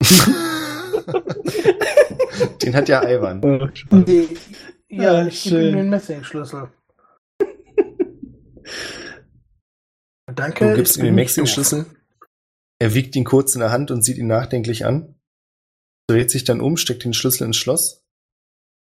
Den 2.63 2.75
hat 2.75 2.89
ja 2.89 3.03
Ivan. 3.09 3.41
Nee. 3.91 4.29
Ja, 4.89 5.19
Ah, 5.19 5.27
ich 5.27 5.45
gebe 5.45 5.69
ihm 5.69 5.77
den 5.77 5.91
Messingschlüssel. 5.91 6.69
Danke. 10.35 10.71
Du 10.71 10.77
gibst 10.77 10.97
ihm 10.97 11.05
den. 11.05 11.15
Maxing-Schlüssel. 11.15 11.87
Er 12.81 12.95
wiegt 12.95 13.15
ihn 13.15 13.25
kurz 13.25 13.55
in 13.55 13.61
der 13.61 13.71
Hand 13.71 13.91
und 13.91 14.03
sieht 14.03 14.19
ihn 14.19 14.27
nachdenklich 14.27 14.85
an. 14.85 15.15
Dreht 16.09 16.31
sich 16.31 16.45
dann 16.45 16.61
um, 16.61 16.77
steckt 16.77 17.05
den 17.05 17.15
Schlüssel 17.15 17.47
ins 17.47 17.57
Schloss 17.57 18.05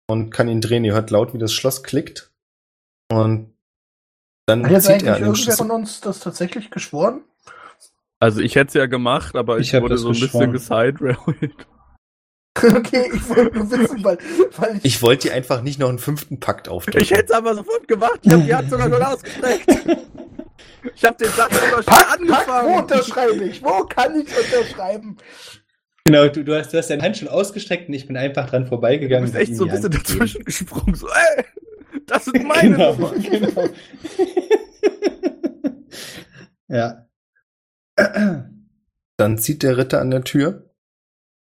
und 0.07 0.32
kann 0.32 0.47
ihn 0.47 0.62
drehen. 0.62 0.86
Ihr 0.86 0.93
hört 0.93 1.12
laut, 1.12 1.34
wie 1.34 1.39
das 1.39 1.53
Schloss 1.53 1.84
klickt. 1.84 2.32
Und 3.12 3.51
dann 4.45 4.63
Hat 4.65 4.71
jetzt 4.71 4.83
zieht 4.85 4.93
eigentlich 4.93 5.07
er 5.09 5.19
irgendwer 5.19 5.57
von 5.57 5.71
uns 5.71 6.01
das 6.01 6.19
tatsächlich 6.19 6.71
geschworen? 6.71 7.21
Also 8.19 8.41
ich 8.41 8.55
hätte 8.55 8.67
es 8.69 8.73
ja 8.75 8.85
gemacht, 8.85 9.35
aber 9.35 9.59
ich, 9.59 9.73
Ich 9.73 9.81
wurde 9.81 9.95
das 9.95 10.01
so 10.01 10.09
ein 10.09 10.13
geschworen. 10.13 10.51
bisschen 10.51 10.91
gesidetrailed. 10.97 11.51
okay, 12.75 13.09
ich 13.13 13.29
wollte 13.29 13.57
nur 13.57 13.71
wissen, 13.71 14.03
weil, 14.03 14.17
weil 14.57 14.77
ich, 14.77 14.85
Ich 14.85 15.01
wollte 15.01 15.29
dir 15.29 15.33
einfach 15.33 15.61
nicht 15.61 15.79
noch 15.79 15.87
einen 15.89 15.99
fünften 15.99 16.39
Pakt 16.39 16.67
aufdrücken. 16.67 17.01
Ich 17.01 17.11
hätte 17.11 17.25
es 17.25 17.31
aber 17.31 17.55
sofort 17.55 17.87
gemacht. 17.87 18.19
Ich 18.23 18.31
habe 18.31 18.43
die 18.43 18.53
Hand 18.53 18.69
sogar 18.69 18.89
schon 18.89 19.01
ausgestreckt. 19.01 19.65
Ich 20.95 21.05
habe 21.05 21.15
den 21.15 21.29
Satz 21.31 21.53
sogar 21.53 21.83
schon 21.83 21.85
pack, 21.85 22.07
wo 22.19 22.33
angefangen. 22.33 22.79
unterschreibe 22.79 23.43
ich? 23.43 23.63
Wo 23.63 23.83
kann 23.85 24.19
ich 24.19 24.27
unterschreiben? 24.35 25.15
Genau, 26.05 26.27
du, 26.27 26.43
du, 26.43 26.57
hast, 26.57 26.73
du 26.73 26.77
hast 26.79 26.89
deine 26.89 27.03
Hand 27.03 27.17
schon 27.17 27.27
ausgestreckt 27.27 27.87
und 27.87 27.93
ich 27.93 28.07
bin 28.07 28.17
einfach 28.17 28.49
dran 28.49 28.63
Du 28.63 28.69
vorbeigegangen. 28.69 29.25
bist 29.31 29.35
und 29.35 29.41
echt 29.41 29.55
so 29.55 29.65
ein 29.65 29.69
bisschen 29.71 29.91
dazwischen 29.91 30.43
gesprungen. 30.43 30.95
So, 30.95 31.07
ey, 31.07 31.45
das 32.12 32.26
sind 32.26 32.43
meine 32.47 32.72
Genau, 32.72 32.93
Nummern. 32.93 33.22
genau. 33.24 33.70
ja. 36.68 37.07
Dann 39.18 39.38
zieht 39.38 39.64
der 39.64 39.78
Ritter 39.78 40.01
an 40.01 40.12
der 40.12 40.24
Tür 40.24 40.74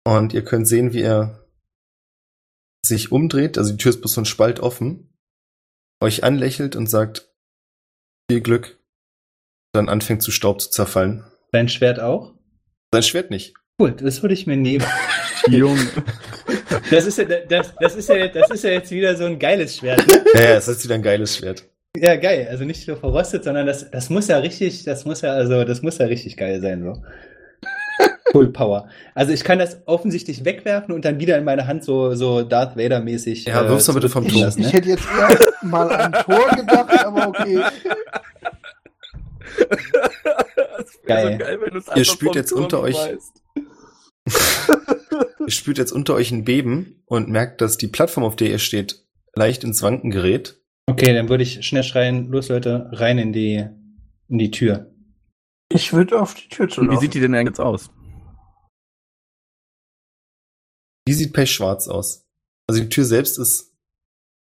und 0.07 0.33
ihr 0.33 0.45
könnt 0.45 0.67
sehen, 0.69 0.93
wie 0.93 1.03
er 1.03 1.47
sich 2.85 3.11
umdreht, 3.13 3.59
also 3.59 3.73
die 3.73 3.79
Tür 3.79 3.91
ist 3.91 4.01
bloß 4.01 4.13
so 4.13 4.21
ein 4.21 4.27
Spalt 4.27 4.61
offen, 4.61 5.13
euch 6.01 6.23
anlächelt 6.25 6.77
und 6.77 6.87
sagt, 6.89 7.35
viel 8.31 8.41
Glück, 8.41 8.79
dann 9.73 9.89
anfängt 9.89 10.23
zu 10.23 10.31
Staub 10.31 10.61
zu 10.61 10.71
zerfallen. 10.71 11.25
Dein 11.53 11.69
Schwert 11.69 12.01
auch? 12.01 12.35
Sein 12.93 13.03
Schwert 13.03 13.31
nicht. 13.31 13.55
Cool, 13.81 13.93
das 13.93 14.23
würde 14.23 14.35
ich 14.35 14.47
mir 14.47 14.57
nehmen. 14.57 14.87
Junge. 15.49 15.91
Das 16.91 17.07
ist 17.07 17.19
ja, 17.19 17.25
das, 17.25 17.73
das 17.81 17.95
ist 17.97 18.09
ja, 18.09 18.27
das 18.29 18.51
ist 18.51 18.64
ja 18.64 18.71
jetzt 18.71 18.91
wieder 18.91 19.14
so 19.17 19.25
ein 19.25 19.39
geiles 19.39 19.77
Schwert. 19.77 20.07
Ne? 20.07 20.25
Ja, 20.35 20.41
ja, 20.43 20.57
es 20.57 20.69
ist 20.69 20.85
wieder 20.85 20.95
ein 20.97 21.03
geiles 21.03 21.37
Schwert. 21.37 21.64
Ja, 21.97 22.17
geil. 22.17 22.47
Also 22.51 22.64
nicht 22.64 22.87
nur 22.89 22.97
verrostet, 22.97 23.45
sondern 23.45 23.67
das, 23.67 23.91
das 23.91 24.11
muss 24.11 24.29
ja 24.29 24.39
richtig, 24.39 24.85
das 24.85 25.05
muss 25.05 25.23
ja, 25.23 25.33
also, 25.33 25.64
das 25.64 25.83
muss 25.83 25.99
ja 25.99 26.07
richtig 26.07 26.37
geil 26.37 26.61
sein, 26.61 26.83
so. 26.83 27.03
Full 28.33 28.49
Power. 28.53 28.89
Also 29.14 29.33
ich 29.33 29.45
kann 29.45 29.59
das 29.59 29.79
offensichtlich 29.87 30.45
wegwerfen 30.45 30.93
und 30.95 31.05
dann 31.05 31.21
wieder 31.21 31.39
in 31.39 31.45
meine 31.45 31.67
Hand 31.67 31.85
so, 31.85 32.14
so 32.14 32.43
Darth 32.43 32.77
Vader-mäßig. 32.77 33.45
Ja, 33.47 33.67
wirf's 33.69 33.87
mal 33.89 33.95
bitte 33.95 34.09
vom 34.09 34.27
lassen, 34.27 34.61
Ich 34.61 34.67
ne? 34.67 34.73
hätte 34.73 34.89
jetzt 34.91 35.07
eher 35.07 35.39
mal 35.62 35.91
an 35.91 36.12
Tor 36.12 36.49
gedacht, 36.57 37.05
aber 37.07 37.29
okay. 37.29 37.61
Das 40.77 41.03
Geil. 41.07 41.33
So 41.33 41.39
geil 41.39 41.59
Ihr 41.97 42.05
vom 42.05 42.33
jetzt 42.35 42.53
unter 42.53 42.81
euch- 42.81 42.97
weißt. 42.97 43.43
Ihr 45.41 45.51
spürt 45.53 45.79
jetzt 45.79 45.93
unter 45.93 46.14
euch 46.14 46.33
ein 46.33 46.45
Beben 46.45 47.03
und 47.07 47.29
merkt, 47.29 47.61
dass 47.61 47.79
die 47.79 47.87
Plattform, 47.89 48.24
auf 48.24 48.37
der 48.37 48.51
ihr 48.51 48.59
steht, 48.59 49.05
leicht 49.35 49.62
ins 49.64 49.83
Wanken 49.83 50.11
gerät. 50.11 50.61
Okay, 50.87 51.12
dann 51.14 51.29
würde 51.29 51.43
ich 51.43 51.64
schnell 51.66 51.83
schreien, 51.85 52.29
los 52.31 52.49
Leute, 52.49 52.89
rein 52.93 53.18
in 53.18 53.33
die, 53.33 53.64
in 54.29 54.39
die 54.39 54.51
Tür. 54.51 54.91
Ich 55.68 55.93
würde 55.93 56.20
auf 56.20 56.35
die 56.35 56.49
Tür 56.49 56.68
zu 56.68 56.81
Und 56.81 56.89
wie 56.89 56.95
laufen. 56.95 57.03
sieht 57.03 57.14
die 57.14 57.20
denn 57.20 57.35
jetzt 57.35 57.61
aus? 57.61 57.91
Die 61.09 61.12
sieht 61.14 61.33
pechschwarz 61.33 61.89
aus. 61.89 62.24
Also 62.68 62.83
die 62.83 62.89
Tür 62.89 63.05
selbst 63.05 63.39
ist 63.39 63.72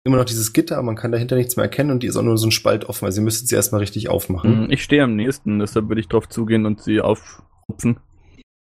immer 0.04 0.16
noch 0.16 0.24
dieses 0.24 0.52
Gitter, 0.52 0.76
aber 0.76 0.86
man 0.86 0.96
kann 0.96 1.12
dahinter 1.12 1.36
nichts 1.36 1.56
mehr 1.56 1.64
erkennen 1.64 1.90
und 1.90 2.02
die 2.02 2.06
ist 2.08 2.16
auch 2.16 2.22
nur 2.22 2.38
so 2.38 2.46
ein 2.46 2.52
Spalt 2.52 2.84
offen. 2.84 3.04
Also 3.04 3.20
ihr 3.20 3.24
müsstet 3.24 3.48
sie 3.48 3.54
erstmal 3.56 3.80
richtig 3.80 4.08
aufmachen. 4.08 4.64
Hm, 4.64 4.70
Ich 4.70 4.82
stehe 4.84 5.02
am 5.02 5.16
nächsten, 5.16 5.58
deshalb 5.58 5.88
würde 5.88 6.00
ich 6.00 6.08
drauf 6.08 6.28
zugehen 6.28 6.66
und 6.66 6.80
sie 6.82 7.00
aufrupfen. 7.00 7.98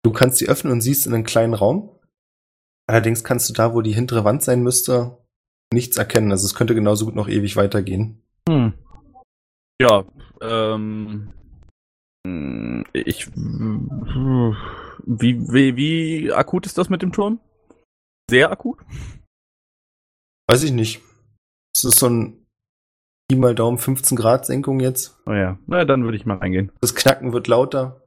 Du 0.03 0.11
kannst 0.11 0.37
sie 0.37 0.47
öffnen 0.47 0.71
und 0.73 0.81
siehst 0.81 1.05
in 1.05 1.13
einen 1.13 1.23
kleinen 1.23 1.53
Raum. 1.53 1.99
Allerdings 2.87 3.23
kannst 3.23 3.49
du 3.49 3.53
da, 3.53 3.73
wo 3.73 3.81
die 3.81 3.93
hintere 3.93 4.23
Wand 4.23 4.41
sein 4.43 4.63
müsste, 4.63 5.17
nichts 5.73 5.97
erkennen. 5.97 6.31
Also 6.31 6.45
es 6.45 6.55
könnte 6.55 6.73
genauso 6.75 7.05
gut 7.05 7.15
noch 7.15 7.27
ewig 7.27 7.55
weitergehen. 7.55 8.23
Hm. 8.47 8.73
Ja, 9.81 10.05
ähm. 10.41 11.31
hm, 12.25 12.85
Ich. 12.93 13.27
Wie, 15.05 15.53
wie, 15.53 15.75
wie 15.75 16.31
akut 16.33 16.65
ist 16.65 16.77
das 16.77 16.89
mit 16.89 17.01
dem 17.01 17.11
Turm? 17.11 17.39
Sehr 18.29 18.51
akut? 18.51 18.79
Weiß 20.47 20.63
ich 20.63 20.71
nicht. 20.71 21.01
Es 21.75 21.83
ist 21.83 21.99
so 21.99 22.07
ein 22.09 22.45
Pi 23.29 23.37
mal 23.37 23.53
Daumen 23.55 23.77
15 23.77 24.17
Grad 24.17 24.45
Senkung 24.45 24.79
jetzt. 24.79 25.19
Oh 25.25 25.31
ja, 25.33 25.59
na 25.67 25.85
dann 25.85 26.03
würde 26.03 26.17
ich 26.17 26.25
mal 26.25 26.37
reingehen. 26.37 26.71
Das 26.81 26.95
Knacken 26.95 27.31
wird 27.33 27.47
lauter. 27.47 27.98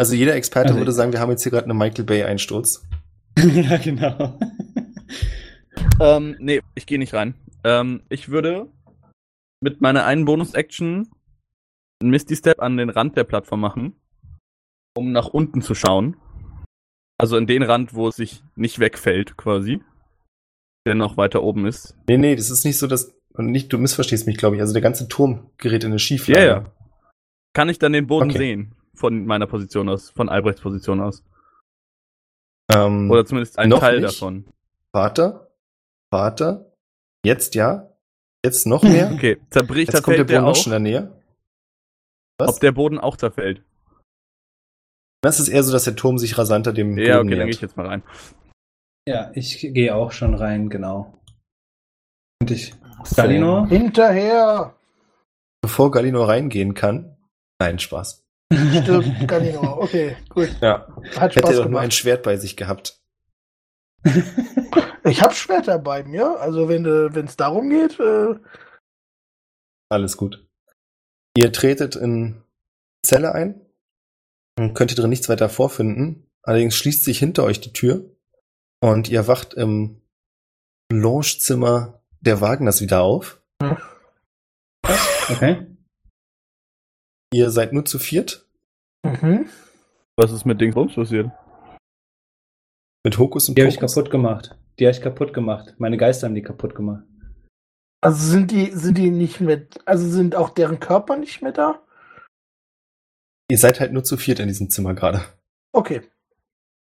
Also 0.00 0.14
jeder 0.14 0.34
Experte 0.34 0.68
Also 0.68 0.78
würde 0.78 0.92
sagen, 0.92 1.12
wir 1.12 1.20
haben 1.20 1.28
jetzt 1.28 1.42
hier 1.42 1.52
gerade 1.52 1.68
einen 1.68 1.76
Michael 1.76 2.06
Bay 2.06 2.22
Einsturz. 2.22 2.88
ja, 3.38 3.76
genau. 3.76 4.38
Ähm, 5.98 6.36
nee, 6.38 6.60
ich 6.74 6.86
gehe 6.86 6.98
nicht 6.98 7.12
rein. 7.14 7.34
Ähm, 7.64 8.02
ich 8.08 8.30
würde 8.30 8.68
mit 9.62 9.80
meiner 9.80 10.04
einen 10.04 10.24
Bonus-Action 10.24 11.10
einen 12.00 12.10
Misty 12.10 12.36
Step 12.36 12.60
an 12.60 12.78
den 12.78 12.88
Rand 12.88 13.16
der 13.16 13.24
Plattform 13.24 13.60
machen, 13.60 13.94
um 14.94 15.12
nach 15.12 15.28
unten 15.28 15.60
zu 15.60 15.74
schauen. 15.74 16.16
Also 17.18 17.36
in 17.36 17.46
den 17.46 17.62
Rand, 17.62 17.94
wo 17.94 18.08
es 18.08 18.16
sich 18.16 18.42
nicht 18.56 18.78
wegfällt, 18.78 19.36
quasi. 19.36 19.80
Der 20.86 20.94
noch 20.94 21.18
weiter 21.18 21.42
oben 21.42 21.66
ist. 21.66 21.96
Nee, 22.08 22.16
nee, 22.16 22.34
das 22.36 22.50
ist 22.50 22.64
nicht 22.64 22.78
so, 22.78 22.86
dass. 22.86 23.14
Und 23.34 23.46
nicht, 23.50 23.72
du 23.72 23.78
missverstehst 23.78 24.26
mich, 24.26 24.38
glaube 24.38 24.56
ich. 24.56 24.62
Also 24.62 24.72
der 24.72 24.82
ganze 24.82 25.08
Turm 25.08 25.50
gerät 25.58 25.84
in 25.84 25.90
eine 25.90 25.98
Schieflage. 25.98 26.40
Ja, 26.40 26.46
ja. 26.46 26.72
Kann 27.54 27.68
ich 27.68 27.78
dann 27.78 27.92
den 27.92 28.06
Boden 28.06 28.30
Okay. 28.30 28.38
sehen? 28.38 28.74
Von 28.94 29.24
meiner 29.26 29.46
Position 29.46 29.88
aus, 29.88 30.10
von 30.10 30.28
Albrechts 30.28 30.60
Position 30.60 31.00
aus. 31.00 31.24
Ähm, 32.72 33.10
Oder 33.10 33.24
zumindest 33.24 33.58
ein 33.58 33.68
Noch 33.68 33.80
Teil 33.80 34.00
nicht. 34.00 34.20
davon. 34.20 34.46
Vater, 34.92 35.50
Vater, 36.12 36.72
jetzt 37.24 37.54
ja, 37.54 37.92
jetzt 38.44 38.66
noch 38.66 38.82
mehr. 38.82 39.10
Okay, 39.14 39.40
zerbricht, 39.50 39.92
Jetzt 39.92 40.02
kommt 40.02 40.16
der 40.18 40.24
der 40.24 40.38
Boden 40.40 40.48
auch. 40.50 40.56
schneller 40.56 40.78
näher. 40.80 41.22
Was? 42.38 42.48
Ob 42.56 42.60
der 42.60 42.72
Boden 42.72 42.98
auch 42.98 43.16
zerfällt. 43.16 43.62
Das 45.22 45.38
ist 45.38 45.48
eher 45.48 45.62
so, 45.62 45.72
dass 45.72 45.84
der 45.84 45.96
Turm 45.96 46.18
sich 46.18 46.38
rasanter 46.38 46.72
dem 46.72 46.96
Ja, 46.96 47.18
Boden 47.18 47.18
okay, 47.18 47.18
dann 47.18 47.26
nähert. 47.28 47.44
gehe 47.46 47.50
ich 47.54 47.60
jetzt 47.60 47.76
mal 47.76 47.86
rein. 47.86 48.02
Ja, 49.06 49.30
ich 49.34 49.58
gehe 49.60 49.94
auch 49.94 50.12
schon 50.12 50.34
rein, 50.34 50.68
genau. 50.70 51.18
Und 52.40 52.50
ich. 52.50 52.74
Galinor? 53.16 53.66
Hinterher 53.68 54.74
Bevor 55.62 55.90
Galino 55.90 56.24
reingehen 56.24 56.72
kann. 56.74 57.16
Nein, 57.60 57.78
Spaß. 57.78 58.22
Stirbt 58.52 59.28
Galino. 59.28 59.80
Okay, 59.82 60.16
gut. 60.28 60.48
Ja. 60.60 60.86
Hat 61.16 61.36
Hätte 61.36 61.40
er 61.40 61.52
Spaß 61.52 61.56
doch 61.56 61.68
nur 61.68 61.80
ein 61.80 61.88
gemacht. 61.88 61.94
Schwert 61.94 62.22
bei 62.22 62.36
sich 62.36 62.56
gehabt. 62.56 63.00
Ich 65.04 65.22
habe 65.22 65.34
Schwerter 65.34 65.78
bei 65.78 66.04
mir. 66.04 66.38
Also 66.40 66.68
wenn 66.68 66.84
es 66.84 67.36
darum 67.36 67.70
geht, 67.70 67.98
äh, 67.98 68.34
Alles 69.88 70.16
gut. 70.16 70.46
Ihr 71.36 71.52
tretet 71.52 71.96
in 71.96 72.42
die 73.02 73.08
Zelle 73.08 73.34
ein 73.34 73.60
und 74.58 74.74
könnt 74.74 74.90
hier 74.90 75.00
drin 75.00 75.10
nichts 75.10 75.28
weiter 75.28 75.48
vorfinden. 75.48 76.30
Allerdings 76.42 76.76
schließt 76.76 77.04
sich 77.04 77.18
hinter 77.18 77.44
euch 77.44 77.60
die 77.60 77.72
Tür 77.72 78.10
und 78.80 79.08
ihr 79.08 79.26
wacht 79.26 79.54
im 79.54 80.02
Longezimmer 80.92 82.02
der 82.20 82.40
Wagners 82.40 82.80
wieder 82.80 83.00
auf. 83.02 83.40
Okay. 85.28 85.66
Ihr 87.32 87.50
seid 87.50 87.72
nur 87.72 87.84
zu 87.84 87.98
viert 87.98 88.46
mhm. 89.04 89.48
Was 90.16 90.32
ist 90.32 90.44
mit 90.44 90.60
Dingsbums 90.60 90.94
passiert? 90.94 91.30
mit 93.04 93.18
Hokus 93.18 93.48
und 93.48 93.56
Die 93.56 93.62
habe 93.62 93.70
ich 93.70 93.78
kaputt 93.78 94.10
gemacht. 94.10 94.56
Die 94.78 94.86
habe 94.86 94.94
ich 94.94 95.02
kaputt 95.02 95.32
gemacht. 95.32 95.74
Meine 95.78 95.96
Geister 95.96 96.26
haben 96.26 96.34
die 96.34 96.42
kaputt 96.42 96.74
gemacht. 96.74 97.04
also 98.02 98.30
sind 98.30 98.50
die 98.50 98.70
sind 98.72 98.98
die 98.98 99.10
nicht 99.10 99.40
mehr, 99.40 99.66
also 99.84 100.08
sind 100.08 100.34
auch 100.34 100.50
deren 100.50 100.80
Körper 100.80 101.16
nicht 101.16 101.42
mehr 101.42 101.52
da? 101.52 101.82
Ihr 103.50 103.58
seid 103.58 103.80
halt 103.80 103.92
nur 103.92 104.04
zu 104.04 104.16
viert 104.16 104.38
in 104.38 104.48
diesem 104.48 104.70
Zimmer 104.70 104.94
gerade. 104.94 105.22
Okay. 105.72 106.02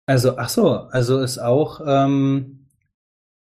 Also, 0.07 0.37
ach 0.37 0.49
so, 0.49 0.69
also 0.69 1.19
ist 1.21 1.37
auch 1.37 1.79
ähm, 1.85 2.67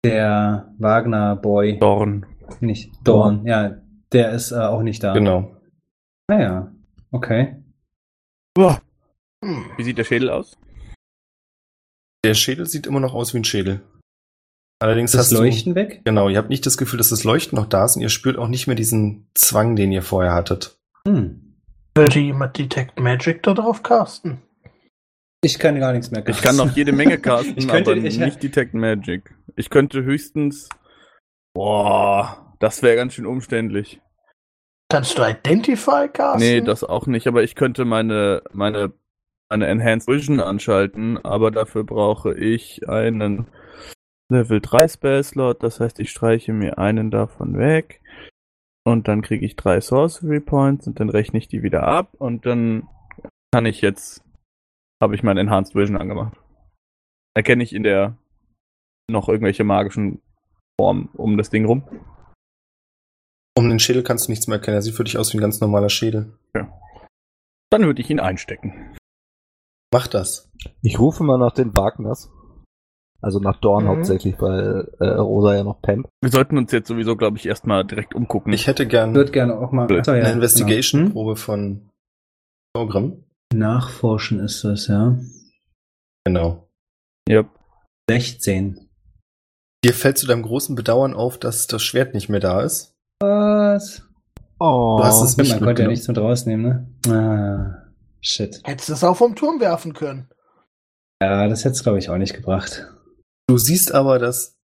der 0.04 0.74
Wagner-Boy, 0.78 1.78
Dorn. 1.78 2.26
nicht 2.60 2.92
Dorn, 3.04 3.46
ja, 3.46 3.80
der 4.12 4.32
ist 4.32 4.50
äh, 4.50 4.56
auch 4.56 4.82
nicht 4.82 5.02
da. 5.04 5.12
Genau. 5.12 5.60
Naja, 6.28 6.72
okay. 7.10 7.56
Hm. 8.58 9.64
Wie 9.76 9.82
sieht 9.84 9.98
der 9.98 10.04
Schädel 10.04 10.30
aus? 10.30 10.56
Der 12.24 12.34
Schädel 12.34 12.66
sieht 12.66 12.86
immer 12.86 13.00
noch 13.00 13.14
aus 13.14 13.34
wie 13.34 13.38
ein 13.38 13.44
Schädel. 13.44 13.82
Allerdings 14.80 15.12
Ist 15.14 15.18
das 15.18 15.26
hast 15.32 15.38
Leuchten 15.38 15.74
weg? 15.74 15.98
du, 15.98 16.02
genau, 16.04 16.28
ihr 16.28 16.38
habt 16.38 16.50
nicht 16.50 16.66
das 16.66 16.76
Gefühl, 16.76 16.98
dass 16.98 17.08
das 17.10 17.24
Leuchten 17.24 17.56
noch 17.56 17.66
da 17.66 17.84
ist 17.84 17.96
und 17.96 18.02
ihr 18.02 18.08
spürt 18.08 18.36
auch 18.38 18.48
nicht 18.48 18.66
mehr 18.66 18.76
diesen 18.76 19.30
Zwang, 19.34 19.76
den 19.76 19.92
ihr 19.92 20.02
vorher 20.02 20.32
hattet. 20.34 20.76
Hm. 21.06 21.56
Würde 21.94 22.18
jemand 22.20 22.58
Detect 22.58 22.98
Magic 22.98 23.42
da 23.42 23.54
drauf 23.54 23.82
casten? 23.82 24.42
Ich 25.42 25.58
kann 25.58 25.78
gar 25.78 25.92
nichts 25.92 26.10
mehr 26.10 26.26
Ich 26.28 26.42
kann 26.42 26.56
noch 26.56 26.74
jede 26.76 26.92
Menge 26.92 27.18
casten, 27.20 27.56
Ich 27.56 27.68
könnte- 27.68 27.92
aber 27.92 28.00
ich- 28.00 28.18
nicht 28.18 28.42
Detect 28.42 28.74
Magic. 28.74 29.34
Ich 29.54 29.70
könnte 29.70 30.02
höchstens. 30.02 30.68
Boah, 31.54 32.54
das 32.58 32.82
wäre 32.82 32.96
ganz 32.96 33.14
schön 33.14 33.26
umständlich. 33.26 34.00
Kannst 34.88 35.18
du 35.18 35.22
Identify 35.22 36.08
casten? 36.08 36.40
Nee, 36.40 36.60
das 36.60 36.84
auch 36.84 37.06
nicht, 37.06 37.26
aber 37.26 37.42
ich 37.42 37.54
könnte 37.56 37.84
meine, 37.84 38.42
meine, 38.52 38.92
meine 39.50 39.66
Enhanced 39.66 40.08
Vision 40.08 40.40
anschalten, 40.40 41.18
aber 41.24 41.50
dafür 41.50 41.84
brauche 41.84 42.34
ich 42.34 42.88
einen 42.88 43.48
Level 44.30 44.60
3 44.60 44.88
Spell 44.88 45.22
Slot, 45.24 45.62
das 45.62 45.80
heißt, 45.80 45.98
ich 45.98 46.10
streiche 46.10 46.52
mir 46.52 46.78
einen 46.78 47.10
davon 47.10 47.58
weg 47.58 48.00
und 48.84 49.08
dann 49.08 49.22
kriege 49.22 49.44
ich 49.44 49.56
drei 49.56 49.80
Sorcery 49.80 50.40
Points 50.40 50.86
und 50.86 51.00
dann 51.00 51.08
rechne 51.08 51.38
ich 51.38 51.48
die 51.48 51.62
wieder 51.64 51.82
ab 51.82 52.14
und 52.18 52.46
dann 52.46 52.88
kann 53.52 53.66
ich 53.66 53.80
jetzt, 53.80 54.22
habe 55.02 55.16
ich 55.16 55.22
mein 55.24 55.36
Enhanced 55.36 55.74
Vision 55.74 55.96
angemacht. 55.96 56.36
Erkenne 57.34 57.64
ich 57.64 57.74
in 57.74 57.82
der 57.82 58.16
noch 59.10 59.28
irgendwelche 59.28 59.64
magischen 59.64 60.22
Formen 60.80 61.08
um 61.14 61.36
das 61.36 61.50
Ding 61.50 61.64
rum? 61.64 61.82
Um 63.56 63.68
den 63.68 63.78
Schädel 63.78 64.02
kannst 64.02 64.26
du 64.28 64.32
nichts 64.32 64.46
mehr 64.46 64.58
erkennen. 64.58 64.76
Er 64.76 64.82
sieht 64.82 64.94
für 64.94 65.04
dich 65.04 65.16
aus 65.18 65.32
wie 65.32 65.38
ein 65.38 65.40
ganz 65.40 65.60
normaler 65.60 65.88
Schädel. 65.88 66.32
Dann 67.70 67.82
würde 67.84 68.00
ich 68.02 68.10
ihn 68.10 68.20
einstecken. 68.20 68.94
Mach 69.92 70.06
das. 70.06 70.50
Ich 70.82 70.98
rufe 70.98 71.24
mal 71.24 71.38
nach 71.38 71.52
den 71.54 71.74
Wagners. 71.76 72.30
Also 73.22 73.40
nach 73.40 73.58
Dorn 73.60 73.84
Mhm. 73.84 73.88
hauptsächlich, 73.88 74.40
weil 74.40 74.92
äh, 75.00 75.06
Rosa 75.06 75.54
ja 75.54 75.64
noch 75.64 75.80
pennt. 75.80 76.06
Wir 76.20 76.30
sollten 76.30 76.58
uns 76.58 76.70
jetzt 76.72 76.88
sowieso, 76.88 77.16
glaube 77.16 77.38
ich, 77.38 77.46
erstmal 77.46 77.84
direkt 77.84 78.14
umgucken. 78.14 78.52
Ich 78.52 78.66
hätte 78.66 78.86
gern 78.86 79.14
würde 79.14 79.32
gerne 79.32 79.56
auch 79.58 79.72
mal. 79.72 79.90
Ja, 79.90 80.02
eine 80.12 80.20
genau. 80.20 80.32
Investigation-Probe 80.34 81.36
von 81.36 81.88
Programm. 82.74 83.24
Hm? 83.52 83.58
Nachforschen 83.58 84.40
ist 84.40 84.64
das, 84.64 84.88
ja. 84.88 85.18
Genau. 86.26 86.68
ja. 87.28 87.48
16. 88.10 88.90
Dir 89.82 89.94
fällt 89.94 90.18
zu 90.18 90.26
deinem 90.26 90.42
großen 90.42 90.74
Bedauern 90.76 91.14
auf, 91.14 91.38
dass 91.38 91.66
das 91.66 91.82
Schwert 91.82 92.12
nicht 92.12 92.28
mehr 92.28 92.40
da 92.40 92.60
ist. 92.60 92.95
Was? 93.20 94.02
Oh, 94.58 94.96
Du 94.98 95.04
hast 95.04 95.22
es 95.22 95.36
nicht 95.36 95.50
man 95.52 95.60
konnte 95.60 95.82
ja 95.82 95.88
nichts 95.88 96.08
mit 96.08 96.18
rausnehmen, 96.18 96.88
ne? 97.06 97.12
Ah, 97.12 97.92
shit. 98.20 98.60
Hättest 98.64 98.88
du 98.88 98.92
es 98.94 99.04
auch 99.04 99.16
vom 99.16 99.34
Turm 99.34 99.60
werfen 99.60 99.92
können. 99.92 100.28
Ja, 101.22 101.48
das 101.48 101.60
hätte 101.64 101.72
es, 101.74 101.82
glaube 101.82 101.98
ich, 101.98 102.10
auch 102.10 102.18
nicht 102.18 102.34
gebracht. 102.34 102.86
Du 103.48 103.58
siehst 103.58 103.92
aber, 103.92 104.18
dass 104.18 104.56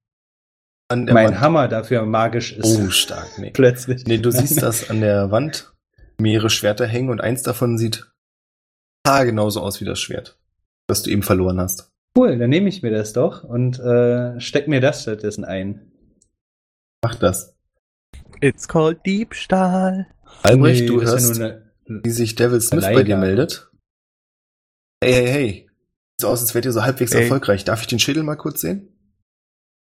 an 0.89 1.07
der 1.07 1.15
mein 1.15 1.29
Wand. 1.29 1.41
Hammer 1.41 1.69
dafür 1.69 2.05
magisch 2.05 2.53
ist. 2.53 2.79
Oh, 2.79 2.91
stark. 2.91 3.39
Nee. 3.39 3.51
Plötzlich. 3.55 4.05
nee, 4.07 4.19
du 4.19 4.31
siehst, 4.31 4.61
dass 4.63 4.91
an 4.91 5.01
der 5.01 5.31
Wand 5.31 5.75
mehrere 6.19 6.51
Schwerter 6.51 6.87
hängen 6.87 7.09
und 7.11 7.21
eins 7.21 7.43
davon 7.43 7.79
sieht 7.79 8.09
genauso 9.05 9.61
aus 9.61 9.81
wie 9.81 9.85
das 9.85 9.99
Schwert, 9.99 10.39
das 10.87 11.03
du 11.03 11.11
eben 11.11 11.23
verloren 11.23 11.61
hast. 11.61 11.91
Cool, 12.17 12.39
dann 12.39 12.51
nehme 12.51 12.69
ich 12.69 12.83
mir 12.83 12.91
das 12.91 13.13
doch 13.13 13.43
und 13.43 13.79
äh, 13.81 14.39
steck 14.39 14.69
mir 14.69 14.81
das 14.81 15.03
stattdessen 15.03 15.45
ein. 15.45 15.91
Mach 17.03 17.15
das. 17.17 17.52
It's 18.43 18.67
called 18.67 19.07
Diebstahl. 19.07 20.09
Albrecht, 20.43 20.89
du 20.89 21.01
hörst, 21.01 21.39
ja 21.39 21.45
eine, 21.47 21.73
wie 21.87 22.11
sich 22.11 22.35
Devil 22.35 22.61
Smith 22.61 22.83
bei 22.85 23.05
dir 23.05 23.17
meldet. 23.17 23.71
Hey, 25.03 25.13
hey, 25.13 25.27
hey. 25.27 25.53
Sieht 25.53 26.21
so 26.21 26.29
aus, 26.29 26.41
als 26.41 26.55
wärt 26.55 26.65
ihr 26.65 26.73
so 26.73 26.83
halbwegs 26.83 27.15
Hey. 27.15 27.23
erfolgreich. 27.23 27.65
Darf 27.65 27.81
ich 27.83 27.87
den 27.87 27.99
Schädel 27.99 28.23
mal 28.25 28.37
kurz 28.37 28.61
sehen? 28.61 28.89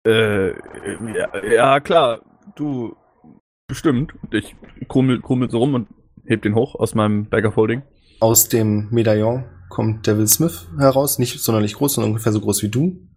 Äh, 0.07 0.51
ja, 1.17 1.45
ja, 1.45 1.81
klar. 1.81 2.21
Du, 2.57 2.95
bestimmt. 3.67 4.13
Und 4.23 4.35
Ich 4.35 4.55
krummel, 4.89 5.21
krummel 5.23 5.51
so 5.51 5.59
rum 5.59 5.75
und 5.75 5.89
heb 6.27 6.43
den 6.43 6.55
hoch 6.55 6.75
aus 6.75 6.95
meinem 6.95 7.29
Bag 7.31 7.45
of 7.47 7.57
Holding. 7.57 7.83
Aus 8.21 8.49
dem 8.49 8.89
Medaillon 8.91 9.45
kommt 9.71 10.07
Devil 10.07 10.29
Smith 10.29 10.69
heraus, 10.79 11.19
nicht 11.19 11.39
sonderlich 11.41 11.75
groß, 11.75 11.95
sondern 11.95 12.11
ungefähr 12.11 12.33
so 12.33 12.41
groß 12.41 12.63
wie 12.63 12.69
du. 12.69 13.09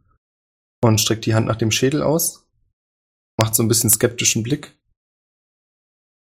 Und 0.81 1.01
streckt 1.01 1.25
die 1.25 1.35
Hand 1.35 1.47
nach 1.47 1.55
dem 1.57 1.71
Schädel 1.71 2.01
aus. 2.01 2.47
Macht 3.37 3.55
so 3.55 3.63
ein 3.63 3.67
bisschen 3.67 3.89
skeptischen 3.89 4.43
Blick. 4.43 4.76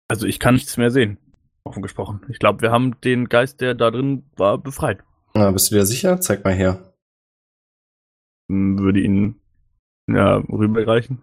Also 0.08 0.26
ich 0.26 0.40
kann 0.40 0.54
nichts 0.56 0.78
mehr 0.78 0.92
sehen. 0.92 1.18
Offen 1.64 1.82
gesprochen. 1.82 2.26
Ich 2.30 2.40
glaube, 2.40 2.62
wir 2.62 2.72
haben 2.72 3.00
den 3.02 3.28
Geist, 3.28 3.60
der 3.62 3.74
da 3.76 3.92
drin 3.92 4.30
war, 4.38 4.58
befreit. 4.58 5.04
Na, 5.34 5.52
bist 5.52 5.70
du 5.72 5.76
dir 5.76 5.86
sicher? 5.86 6.22
Zeig 6.22 6.44
mal 6.44 6.54
her. 6.54 6.94
Hm, 8.50 8.80
Würde 8.80 9.02
ihn 9.02 9.42
ja 10.10 10.38
rüberreichen. 10.38 11.22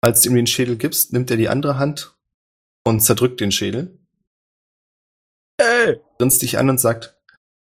Als 0.00 0.22
du 0.22 0.30
ihm 0.30 0.36
den 0.36 0.46
Schädel 0.46 0.76
gibst, 0.76 1.12
nimmt 1.12 1.30
er 1.30 1.36
die 1.36 1.48
andere 1.48 1.78
Hand 1.78 2.16
und 2.84 3.00
zerdrückt 3.00 3.40
den 3.40 3.52
Schädel, 3.52 3.98
Ey! 5.60 6.00
grinst 6.18 6.42
dich 6.42 6.56
an 6.58 6.70
und 6.70 6.78
sagt, 6.78 7.16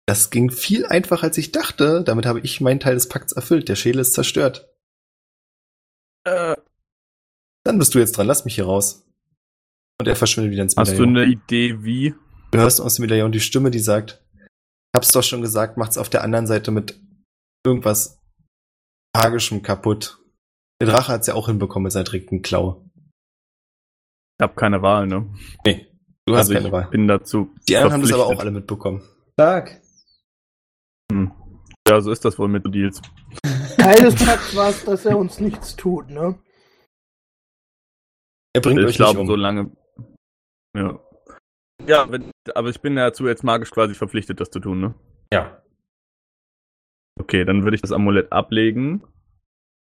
das 0.07 0.31
ging 0.31 0.49
viel 0.51 0.85
einfacher 0.85 1.23
als 1.25 1.37
ich 1.37 1.51
dachte. 1.51 2.03
Damit 2.03 2.25
habe 2.25 2.39
ich 2.41 2.59
meinen 2.59 2.79
Teil 2.79 2.95
des 2.95 3.07
Pakts 3.07 3.33
erfüllt. 3.33 3.69
Der 3.69 3.75
Schädel 3.75 4.01
ist 4.01 4.13
zerstört. 4.13 4.67
Äh, 6.25 6.55
Dann 7.63 7.77
bist 7.77 7.93
du 7.95 7.99
jetzt 7.99 8.17
dran. 8.17 8.27
Lass 8.27 8.45
mich 8.45 8.55
hier 8.55 8.65
raus. 8.65 9.05
Und 10.03 10.09
er 10.09 10.17
verschwindet 10.17 10.51
wieder 10.51 10.63
ins 10.63 10.75
hast 10.75 10.97
du 10.97 11.05
Medaillon. 11.05 11.15
eine 11.15 11.31
Idee, 11.31 11.81
wie? 11.81 12.13
Du 12.51 12.59
hörst 12.59 12.81
aus 12.81 12.95
dem 12.95 13.03
Medaillon 13.03 13.31
die 13.31 13.39
Stimme, 13.39 13.71
die 13.71 13.79
sagt, 13.79 14.21
hab's 14.93 15.13
doch 15.13 15.23
schon 15.23 15.41
gesagt, 15.41 15.77
macht's 15.77 15.97
auf 15.97 16.09
der 16.09 16.25
anderen 16.25 16.45
Seite 16.45 16.71
mit 16.71 16.99
irgendwas 17.65 18.21
Magischem 19.15 19.61
kaputt. 19.61 20.19
Der 20.81 20.89
Drache 20.89 21.13
hat's 21.13 21.27
ja 21.27 21.35
auch 21.35 21.47
hinbekommen 21.47 21.83
mit 21.83 21.93
seiner 21.93 22.03
direkten 22.03 22.41
Klaue. 22.41 22.83
Ich 24.37 24.43
habe 24.43 24.55
keine 24.55 24.81
Wahl, 24.81 25.07
ne? 25.07 25.33
Nee, 25.65 25.87
du 26.25 26.33
hast 26.33 26.49
also 26.49 26.53
keine 26.55 26.65
ich 26.67 26.71
Wahl. 26.73 26.87
bin 26.89 27.07
dazu. 27.07 27.55
Die 27.69 27.77
anderen 27.77 27.93
haben 27.93 28.01
das 28.01 28.11
aber 28.11 28.25
auch 28.25 28.39
alle 28.39 28.51
mitbekommen. 28.51 29.01
Sag. 29.37 29.81
Hm. 31.13 31.31
Ja, 31.87 32.01
so 32.01 32.11
ist 32.11 32.25
das 32.25 32.37
wohl 32.37 32.49
mit 32.49 32.65
Deals. 32.75 33.01
Teil 33.77 34.01
des 34.01 34.19
war 34.53 34.69
es, 34.69 34.83
dass 34.83 35.05
er 35.05 35.17
uns 35.17 35.39
nichts 35.39 35.77
tut, 35.77 36.09
ne? 36.09 36.37
Er 38.53 38.61
bringt 38.61 38.79
ich 38.79 38.85
euch 38.85 38.89
nicht 38.89 38.97
glaube, 38.97 39.21
um. 39.21 39.27
so 39.27 39.37
lange. 39.37 39.71
Ja. 40.75 40.99
Ja, 41.85 42.09
wenn, 42.11 42.31
aber 42.55 42.69
ich 42.69 42.79
bin 42.81 42.95
dazu 42.95 43.27
jetzt 43.27 43.43
magisch 43.43 43.71
quasi 43.71 43.93
verpflichtet, 43.93 44.39
das 44.39 44.49
zu 44.49 44.59
tun, 44.59 44.79
ne? 44.79 44.95
Ja. 45.33 45.61
Okay, 47.19 47.45
dann 47.45 47.63
würde 47.63 47.75
ich 47.75 47.81
das 47.81 47.91
Amulett 47.91 48.31
ablegen, 48.31 49.03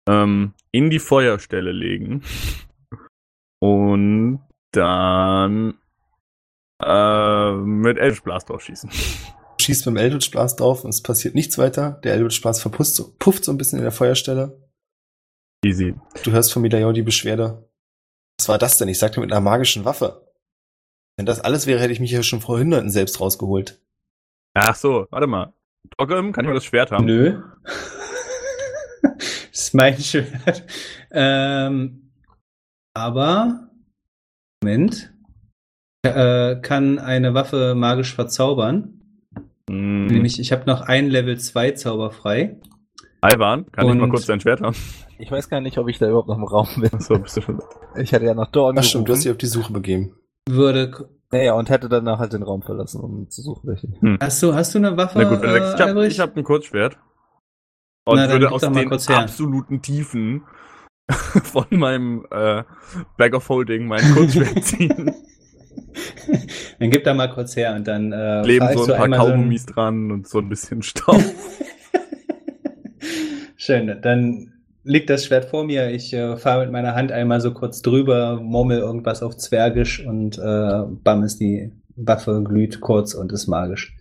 ähm, 0.08 0.54
in 0.72 0.90
die 0.90 0.98
Feuerstelle 0.98 1.72
legen 1.72 2.22
und 3.60 4.40
dann 4.72 5.78
äh, 6.82 7.52
mit 7.52 7.98
Eldritch 7.98 8.22
Blast 8.22 8.48
drauf 8.48 8.62
schießen. 8.62 8.90
Du 8.90 9.62
schießt 9.64 9.86
mit 9.86 9.94
dem 9.94 9.98
Eldritch 9.98 10.30
Blast 10.30 10.58
drauf 10.60 10.84
und 10.84 10.90
es 10.90 11.02
passiert 11.02 11.34
nichts 11.34 11.56
weiter. 11.58 12.00
Der 12.02 12.14
Eldritch 12.14 12.40
Blast 12.42 12.62
verpusst, 12.62 12.96
so- 12.96 13.14
pufft 13.18 13.44
so 13.44 13.52
ein 13.52 13.58
bisschen 13.58 13.78
in 13.78 13.84
der 13.84 13.92
Feuerstelle. 13.92 14.60
Easy. 15.64 15.94
Du 16.24 16.32
hörst 16.32 16.52
vom 16.52 16.62
Medaillon 16.62 16.94
die 16.94 17.02
Beschwerde. 17.02 17.68
Was 18.38 18.48
war 18.48 18.58
das 18.58 18.76
denn? 18.78 18.88
Ich 18.88 18.98
sagte 18.98 19.20
mit 19.20 19.30
einer 19.32 19.40
magischen 19.40 19.84
Waffe. 19.84 20.23
Wenn 21.16 21.26
das 21.26 21.40
alles 21.40 21.66
wäre, 21.66 21.80
hätte 21.80 21.92
ich 21.92 22.00
mich 22.00 22.10
ja 22.10 22.22
schon 22.22 22.40
vor 22.40 22.58
Hunderten 22.58 22.90
selbst 22.90 23.20
rausgeholt. 23.20 23.80
Ach 24.54 24.74
so, 24.74 25.06
warte 25.10 25.26
mal. 25.26 25.52
Dogem, 25.98 26.32
kann 26.32 26.44
ich 26.44 26.48
mal 26.48 26.54
das 26.54 26.64
Schwert 26.64 26.90
haben? 26.90 27.04
Nö. 27.04 27.40
das 29.02 29.12
ist 29.52 29.74
mein 29.74 29.98
Schwert. 29.98 30.64
Ähm, 31.10 32.10
aber, 32.94 33.70
Moment. 34.62 35.12
Äh, 36.04 36.56
kann 36.60 36.98
eine 36.98 37.32
Waffe 37.34 37.74
magisch 37.74 38.14
verzaubern. 38.14 39.00
Hm, 39.70 40.06
Nämlich, 40.06 40.38
ich 40.38 40.52
habe 40.52 40.64
noch 40.66 40.82
ein 40.82 41.08
Level 41.08 41.38
2 41.38 41.72
Zauber 41.72 42.10
frei. 42.10 42.60
Ivan, 43.24 43.70
kann 43.72 43.88
ich 43.88 43.94
mal 43.94 44.02
Und- 44.04 44.10
kurz 44.10 44.26
dein 44.26 44.40
Schwert 44.40 44.60
haben? 44.60 44.76
Ich 45.18 45.30
weiß 45.30 45.48
gar 45.48 45.60
nicht, 45.60 45.78
ob 45.78 45.88
ich 45.88 45.98
da 45.98 46.06
überhaupt 46.08 46.28
noch 46.28 46.36
im 46.36 46.44
Raum 46.44 46.68
bin. 46.76 46.92
Achso, 46.92 47.18
bist 47.18 47.36
du 47.36 47.40
schon. 47.40 47.62
Ich 47.96 48.12
hatte 48.12 48.24
ja 48.26 48.34
nach 48.34 48.50
Dorn 48.50 48.76
Ach 48.78 48.82
stimmt, 48.82 49.08
du 49.08 49.12
hast 49.12 49.24
dich 49.24 49.30
auf 49.30 49.38
die 49.38 49.46
Suche 49.46 49.72
begeben. 49.72 50.14
Würde. 50.48 51.08
Naja, 51.32 51.54
und 51.54 51.70
hätte 51.70 51.88
danach 51.88 52.18
halt 52.18 52.32
den 52.32 52.42
Raum 52.42 52.62
verlassen, 52.62 53.00
um 53.00 53.30
zu 53.30 53.42
suchen, 53.42 53.68
welche. 53.68 53.88
Hast 54.20 54.42
du, 54.42 54.54
hast 54.54 54.74
du 54.74 54.78
eine 54.78 54.96
Waffe? 54.96 55.18
Na 55.18 55.28
gut, 55.28 55.42
wenn 55.42 55.50
du 55.50 55.56
äh, 55.56 55.60
sagst, 55.60 55.80
ich 56.12 56.20
habe 56.20 56.30
hab 56.32 56.36
ein 56.36 56.44
Kurzschwert. 56.44 56.98
Und 58.04 58.16
Na, 58.16 58.26
dann 58.26 58.32
würde 58.32 58.52
aus 58.52 58.60
den 58.60 58.92
absoluten 58.92 59.82
Tiefen 59.82 60.42
von 61.10 61.66
meinem 61.70 62.26
äh, 62.30 62.62
Bag 63.16 63.34
of 63.34 63.48
Holding 63.48 63.86
mein 63.86 64.02
Kurzschwert 64.14 64.62
ziehen. 64.64 65.12
dann 66.78 66.90
gib 66.90 67.04
da 67.04 67.14
mal 67.14 67.30
kurz 67.30 67.56
her 67.56 67.74
und 67.74 67.88
dann 67.88 68.12
äh, 68.12 68.46
ich 68.46 68.62
so 68.74 68.92
ein 68.92 68.96
paar 68.96 69.04
einmal 69.04 69.20
so 69.20 69.26
ein- 69.26 69.32
Kaugummis 69.32 69.66
dran 69.66 70.12
und 70.12 70.28
so 70.28 70.38
ein 70.38 70.48
bisschen 70.48 70.82
Staub. 70.82 71.20
Schön, 73.56 73.98
dann 74.02 74.53
liegt 74.84 75.10
das 75.10 75.24
Schwert 75.24 75.46
vor 75.46 75.64
mir. 75.64 75.90
Ich 75.90 76.12
äh, 76.12 76.36
fahre 76.36 76.62
mit 76.62 76.72
meiner 76.72 76.94
Hand 76.94 77.10
einmal 77.10 77.40
so 77.40 77.52
kurz 77.52 77.82
drüber, 77.82 78.40
murmel 78.40 78.78
irgendwas 78.78 79.22
auf 79.22 79.36
Zwergisch 79.36 80.04
und 80.04 80.38
äh, 80.38 80.82
bam 81.02 81.24
ist 81.24 81.40
die 81.40 81.72
Waffe, 81.96 82.42
glüht 82.44 82.80
kurz 82.80 83.14
und 83.14 83.32
ist 83.32 83.46
magisch. 83.46 83.96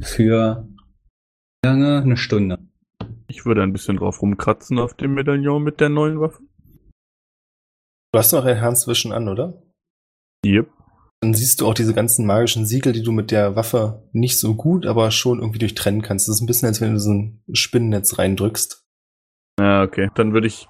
Für 0.00 0.66
lange? 1.64 2.02
Eine 2.02 2.16
Stunde. 2.16 2.58
Ich 3.28 3.44
würde 3.44 3.62
ein 3.62 3.72
bisschen 3.72 3.96
drauf 3.96 4.22
rumkratzen 4.22 4.78
auf 4.78 4.94
dem 4.94 5.14
Medaillon 5.14 5.62
mit 5.62 5.80
der 5.80 5.88
neuen 5.88 6.20
Waffe. 6.20 6.42
Du 8.12 8.18
hast 8.18 8.32
noch 8.32 8.44
ein 8.44 8.56
Herrnwischen 8.56 9.12
an, 9.12 9.28
oder? 9.28 9.62
Yep. 10.44 10.68
Dann 11.20 11.34
siehst 11.34 11.60
du 11.60 11.66
auch 11.66 11.74
diese 11.74 11.94
ganzen 11.94 12.26
magischen 12.26 12.66
Siegel, 12.66 12.92
die 12.92 13.02
du 13.02 13.12
mit 13.12 13.30
der 13.30 13.54
Waffe 13.54 14.08
nicht 14.12 14.38
so 14.38 14.54
gut, 14.54 14.86
aber 14.86 15.10
schon 15.12 15.38
irgendwie 15.38 15.60
durchtrennen 15.60 16.02
kannst. 16.02 16.28
Das 16.28 16.36
ist 16.36 16.42
ein 16.42 16.46
bisschen, 16.46 16.66
als 16.66 16.80
wenn 16.80 16.94
du 16.94 17.00
so 17.00 17.12
ein 17.12 17.42
Spinnennetz 17.52 18.18
reindrückst. 18.18 18.81
Ja, 19.62 19.84
okay. 19.84 20.10
Dann 20.14 20.32
würde 20.32 20.48
ich 20.48 20.68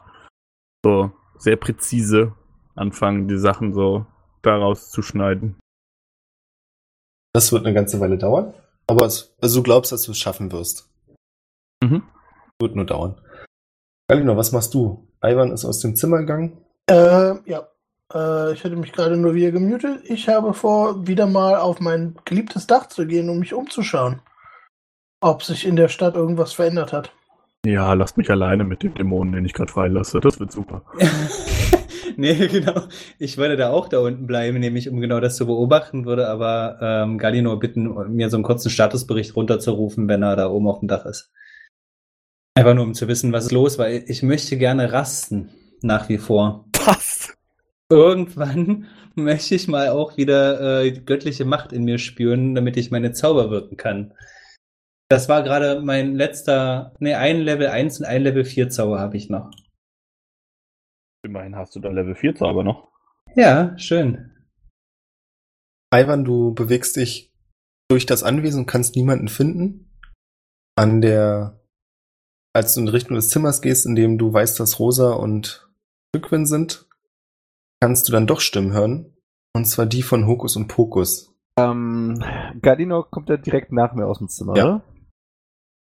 so 0.84 1.10
sehr 1.38 1.56
präzise 1.56 2.34
anfangen, 2.74 3.26
die 3.26 3.38
Sachen 3.38 3.72
so 3.72 4.04
daraus 4.42 4.90
zu 4.90 5.00
schneiden. 5.00 5.58
Das 7.32 7.50
wird 7.52 7.64
eine 7.64 7.74
ganze 7.74 8.00
Weile 8.00 8.18
dauern. 8.18 8.52
Aber 8.86 9.06
es, 9.06 9.34
also 9.40 9.60
du 9.60 9.62
glaubst, 9.62 9.92
dass 9.92 10.02
du 10.02 10.10
es 10.10 10.18
schaffen 10.18 10.52
wirst. 10.52 10.90
Mhm. 11.82 12.02
Wird 12.60 12.76
nur 12.76 12.84
dauern. 12.84 13.18
Galino, 14.08 14.36
was 14.36 14.52
machst 14.52 14.74
du? 14.74 15.08
Ivan 15.24 15.52
ist 15.52 15.64
aus 15.64 15.80
dem 15.80 15.96
Zimmer 15.96 16.18
gegangen. 16.18 16.58
Äh, 16.86 17.34
ja. 17.48 17.68
Äh, 18.12 18.52
ich 18.52 18.62
hatte 18.62 18.76
mich 18.76 18.92
gerade 18.92 19.16
nur 19.16 19.32
wieder 19.32 19.52
gemutet. 19.52 20.02
Ich 20.04 20.28
habe 20.28 20.52
vor, 20.52 21.06
wieder 21.06 21.26
mal 21.26 21.56
auf 21.56 21.80
mein 21.80 22.16
geliebtes 22.26 22.66
Dach 22.66 22.88
zu 22.88 23.06
gehen, 23.06 23.30
um 23.30 23.38
mich 23.38 23.54
umzuschauen. 23.54 24.20
Ob 25.22 25.42
sich 25.44 25.64
in 25.64 25.76
der 25.76 25.88
Stadt 25.88 26.14
irgendwas 26.14 26.52
verändert 26.52 26.92
hat. 26.92 27.14
Ja, 27.64 27.92
lasst 27.92 28.16
mich 28.16 28.28
alleine 28.28 28.64
mit 28.64 28.82
dem 28.82 28.94
Dämonen, 28.94 29.34
den 29.34 29.44
ich 29.44 29.52
gerade 29.52 29.70
freilasse. 29.70 30.18
Das 30.18 30.40
wird 30.40 30.50
super. 30.50 30.84
nee, 32.16 32.48
genau. 32.48 32.88
Ich 33.20 33.36
würde 33.38 33.56
da 33.56 33.70
auch 33.70 33.88
da 33.88 34.00
unten 34.00 34.26
bleiben, 34.26 34.58
nämlich 34.58 34.88
um 34.88 35.00
genau 35.00 35.20
das 35.20 35.36
zu 35.36 35.46
beobachten, 35.46 36.04
würde 36.04 36.28
aber 36.28 36.78
ähm, 36.80 37.18
Galino 37.18 37.56
bitten, 37.56 37.94
mir 38.12 38.30
so 38.30 38.36
einen 38.36 38.42
kurzen 38.42 38.68
Statusbericht 38.68 39.36
runterzurufen, 39.36 40.08
wenn 40.08 40.24
er 40.24 40.34
da 40.34 40.50
oben 40.50 40.66
auf 40.66 40.80
dem 40.80 40.88
Dach 40.88 41.06
ist. 41.06 41.30
Einfach 42.54 42.74
nur, 42.74 42.84
um 42.84 42.94
zu 42.94 43.06
wissen, 43.06 43.32
was 43.32 43.44
ist 43.46 43.52
los, 43.52 43.78
weil 43.78 44.04
ich 44.08 44.24
möchte 44.24 44.58
gerne 44.58 44.92
rasten, 44.92 45.50
nach 45.82 46.08
wie 46.08 46.18
vor. 46.18 46.66
Passt. 46.72 47.38
Irgendwann 47.88 48.86
möchte 49.14 49.54
ich 49.54 49.68
mal 49.68 49.90
auch 49.90 50.16
wieder 50.16 50.82
äh, 50.82 50.90
göttliche 50.90 51.44
Macht 51.44 51.72
in 51.72 51.84
mir 51.84 51.98
spüren, 51.98 52.56
damit 52.56 52.76
ich 52.76 52.90
meine 52.90 53.12
Zauber 53.12 53.50
wirken 53.50 53.76
kann. 53.76 54.14
Das 55.08 55.28
war 55.28 55.42
gerade 55.42 55.80
mein 55.82 56.14
letzter, 56.14 56.94
nee, 56.98 57.14
ein 57.14 57.40
Level 57.40 57.66
1 57.68 58.00
und 58.00 58.06
ein 58.06 58.22
Level 58.22 58.44
4 58.44 58.70
Zauber 58.70 58.98
habe 59.00 59.16
ich 59.16 59.28
noch. 59.28 59.50
Immerhin 61.24 61.54
hast 61.56 61.76
du 61.76 61.80
da 61.80 61.90
Level 61.90 62.14
4 62.14 62.34
Zauber 62.34 62.64
noch. 62.64 62.88
Ja, 63.34 63.76
schön. 63.78 64.30
Ivan, 65.94 66.24
du 66.24 66.54
bewegst 66.54 66.96
dich 66.96 67.30
durch 67.90 68.06
das 68.06 68.22
Anwesen 68.22 68.60
und 68.60 68.66
kannst 68.66 68.96
niemanden 68.96 69.28
finden. 69.28 69.92
An 70.76 71.02
der, 71.02 71.60
als 72.54 72.74
du 72.74 72.80
in 72.80 72.88
Richtung 72.88 73.14
des 73.16 73.28
Zimmers 73.28 73.60
gehst, 73.60 73.84
in 73.84 73.94
dem 73.94 74.16
du 74.16 74.32
weißt, 74.32 74.58
dass 74.58 74.78
Rosa 74.78 75.12
und 75.12 75.70
Rückwin 76.16 76.46
sind, 76.46 76.86
kannst 77.82 78.08
du 78.08 78.12
dann 78.12 78.26
doch 78.26 78.40
Stimmen 78.40 78.72
hören. 78.72 79.14
Und 79.54 79.66
zwar 79.66 79.84
die 79.84 80.02
von 80.02 80.26
Hokus 80.26 80.56
und 80.56 80.68
Pokus. 80.68 81.34
Ähm, 81.58 82.24
Gardino 82.62 83.02
kommt 83.02 83.28
ja 83.28 83.36
direkt 83.36 83.70
nach 83.72 83.92
mir 83.92 84.06
aus 84.06 84.18
dem 84.18 84.28
Zimmer, 84.28 84.56
Ja. 84.56 84.64
oder? 84.64 84.84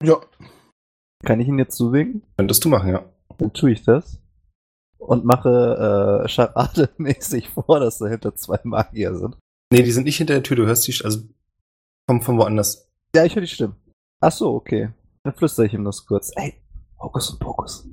Ja. 0.02 0.20
Kann 1.24 1.40
ich 1.40 1.48
ihn 1.48 1.58
jetzt 1.58 1.76
zuwinken? 1.76 2.22
Könntest 2.36 2.64
du 2.64 2.68
machen, 2.68 2.90
ja. 2.90 3.04
Dann 3.38 3.52
tue 3.52 3.72
ich 3.72 3.82
das. 3.82 4.20
Und 4.98 5.24
mache 5.24 6.24
äh, 6.24 6.28
Charade-mäßig 6.28 7.48
vor, 7.54 7.80
dass 7.80 7.98
dahinter 7.98 8.34
zwei 8.34 8.58
Magier 8.64 9.14
sind. 9.14 9.36
Nee, 9.72 9.82
die 9.82 9.92
sind 9.92 10.04
nicht 10.04 10.16
hinter 10.16 10.34
der 10.34 10.42
Tür, 10.42 10.56
du 10.56 10.66
hörst 10.66 10.86
die, 10.86 11.04
also 11.04 11.22
kommen 12.06 12.22
von 12.22 12.38
woanders. 12.38 12.88
Ja, 13.14 13.24
ich 13.24 13.34
höre 13.34 13.42
die 13.42 13.48
Stimmen. 13.48 13.76
Ach 14.20 14.32
so, 14.32 14.54
okay. 14.54 14.90
Dann 15.24 15.34
flüstere 15.34 15.66
ich 15.66 15.74
ihm 15.74 15.84
das 15.84 16.06
kurz. 16.06 16.32
Ey, 16.36 16.54
Hokus 16.98 17.30
und 17.30 17.38
Pokus. 17.38 17.88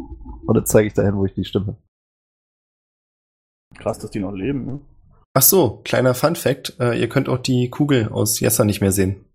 Und 0.46 0.56
dann 0.56 0.66
zeige 0.66 0.88
ich 0.88 0.94
dahin, 0.94 1.16
wo 1.16 1.26
ich 1.26 1.34
die 1.34 1.46
Stimme. 1.46 1.78
Krass, 3.78 4.00
dass 4.00 4.12
die 4.12 4.20
noch 4.20 4.32
leben, 4.32 4.66
ne? 4.66 4.82
Ach 5.34 5.42
so, 5.42 5.82
kleiner 5.84 6.14
Fun 6.14 6.38
Fact, 6.38 6.80
äh, 6.80 6.98
ihr 6.98 7.10
könnt 7.10 7.28
auch 7.28 7.40
die 7.40 7.70
Kugel 7.70 8.08
aus 8.10 8.40
Jessa 8.40 8.64
nicht 8.64 8.80
mehr 8.80 8.94
sehen. 8.94 9.26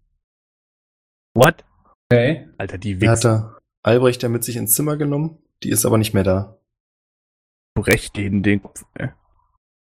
What? 1.35 1.63
Okay. 2.13 2.49
Alter, 2.59 2.79
die 2.79 2.97
Die 2.99 3.09
hat 3.09 3.19
Wichser. 3.19 3.57
er 3.85 3.91
Albrecht 3.93 4.23
ja 4.23 4.29
mit 4.29 4.45
sich 4.45 4.57
ins 4.57 4.73
Zimmer 4.75 4.97
genommen, 4.97 5.39
die 5.63 5.71
ist 5.71 5.87
aber 5.87 5.97
nicht 5.97 6.13
mehr 6.13 6.25
da. 6.25 6.59
Brech 7.75 8.11
den 8.13 8.43
den 8.43 8.63
Kopf. 8.63 8.85
ey. 8.95 9.11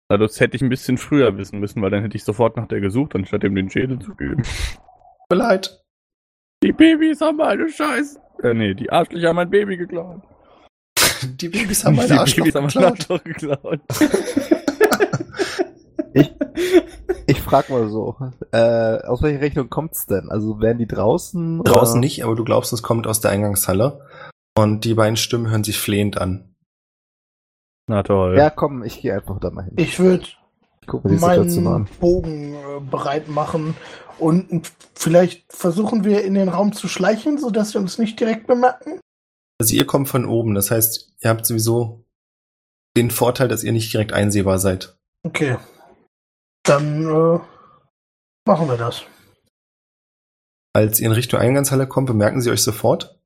Na, 0.08 0.18
das 0.18 0.38
hätte 0.40 0.56
ich 0.56 0.62
ein 0.62 0.68
bisschen 0.68 0.98
früher 0.98 1.36
wissen 1.36 1.58
müssen, 1.58 1.82
weil 1.82 1.90
dann 1.90 2.02
hätte 2.02 2.16
ich 2.16 2.24
sofort 2.24 2.56
nach 2.56 2.68
der 2.68 2.80
gesucht, 2.80 3.14
anstatt 3.14 3.44
ihm 3.44 3.54
den 3.54 3.70
Schädel 3.70 3.98
zu 3.98 4.14
geben. 4.14 4.42
Tut 4.42 5.30
mir 5.30 5.36
leid. 5.36 5.82
Die 6.62 6.72
Babys 6.72 7.20
haben 7.20 7.38
meine 7.38 7.68
Scheiße. 7.68 8.20
Äh, 8.42 8.54
nee, 8.54 8.74
die 8.74 8.90
Arschlöcher 8.90 9.28
haben 9.28 9.36
mein 9.36 9.50
Baby 9.50 9.76
geklaut. 9.76 10.22
Die 11.24 11.48
Babys 11.48 11.84
haben 11.84 11.96
meine 11.96 12.20
Arschloch 12.20 12.44
Babys 12.44 12.54
haben 12.76 13.08
mein 13.08 13.24
geklaut. 13.24 13.80
Geklaut. 16.12 16.36
Ich 17.26 17.40
frag 17.40 17.70
mal 17.70 17.88
so, 17.88 18.16
äh, 18.52 18.98
aus 19.06 19.22
welcher 19.22 19.40
Rechnung 19.40 19.70
kommt's 19.70 20.06
denn? 20.06 20.28
Also 20.30 20.60
wären 20.60 20.78
die 20.78 20.86
draußen? 20.86 21.60
oder- 21.60 21.72
Draußen 21.72 22.00
nicht, 22.00 22.24
aber 22.24 22.34
du 22.34 22.44
glaubst, 22.44 22.72
es 22.72 22.82
kommt 22.82 23.06
aus 23.06 23.20
der 23.20 23.30
Eingangshalle. 23.30 24.06
Und 24.56 24.84
die 24.84 24.94
beiden 24.94 25.16
Stimmen 25.16 25.48
hören 25.50 25.64
sich 25.64 25.78
flehend 25.78 26.18
an. 26.18 26.54
Na 27.88 28.02
toll. 28.02 28.36
Ja, 28.36 28.50
komm, 28.50 28.82
ich 28.82 29.00
gehe 29.00 29.14
einfach 29.14 29.38
da 29.40 29.50
mal 29.50 29.64
hin. 29.64 29.74
Ich 29.76 29.98
würde 29.98 30.26
Ich 30.86 31.20
meinen 31.20 31.66
an. 31.66 31.88
Bogen 32.00 32.54
äh, 32.54 32.80
bereit 32.80 33.28
machen 33.28 33.74
und 34.18 34.70
vielleicht 34.94 35.52
versuchen 35.52 36.04
wir 36.04 36.22
in 36.24 36.34
den 36.34 36.48
Raum 36.48 36.72
zu 36.72 36.88
schleichen, 36.88 37.38
sodass 37.38 37.70
sie 37.70 37.78
uns 37.78 37.98
nicht 37.98 38.18
direkt 38.20 38.46
bemerken. 38.46 39.00
Also 39.60 39.74
ihr 39.74 39.86
kommt 39.86 40.08
von 40.08 40.26
oben, 40.26 40.54
das 40.54 40.70
heißt, 40.70 41.14
ihr 41.20 41.30
habt 41.30 41.46
sowieso 41.46 42.04
den 42.96 43.10
Vorteil, 43.10 43.48
dass 43.48 43.64
ihr 43.64 43.72
nicht 43.72 43.92
direkt 43.92 44.12
einsehbar 44.12 44.58
seid. 44.58 44.96
Okay. 45.24 45.56
Dann 46.64 47.02
äh, 47.04 47.40
machen 48.46 48.68
wir 48.68 48.76
das. 48.76 49.02
Als 50.74 51.00
ihr 51.00 51.06
in 51.06 51.12
Richtung 51.12 51.40
Eingangshalle 51.40 51.86
kommt, 51.86 52.06
bemerken 52.06 52.40
sie 52.40 52.50
euch 52.50 52.62
sofort. 52.62 53.18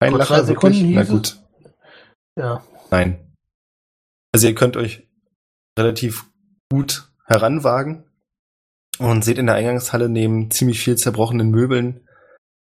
Ein 0.00 0.14
Lacher, 0.14 0.46
wirklich? 0.48 0.82
Na 0.82 1.04
gut, 1.04 1.40
Ja. 2.36 2.64
nein. 2.90 3.34
Also 4.32 4.46
ihr 4.48 4.54
könnt 4.54 4.76
euch 4.76 5.08
relativ 5.78 6.26
gut 6.70 7.10
heranwagen 7.26 8.04
und 8.98 9.24
seht 9.24 9.38
in 9.38 9.46
der 9.46 9.56
Eingangshalle 9.56 10.08
neben 10.08 10.50
ziemlich 10.50 10.80
viel 10.80 10.96
zerbrochenen 10.96 11.50
Möbeln 11.50 12.06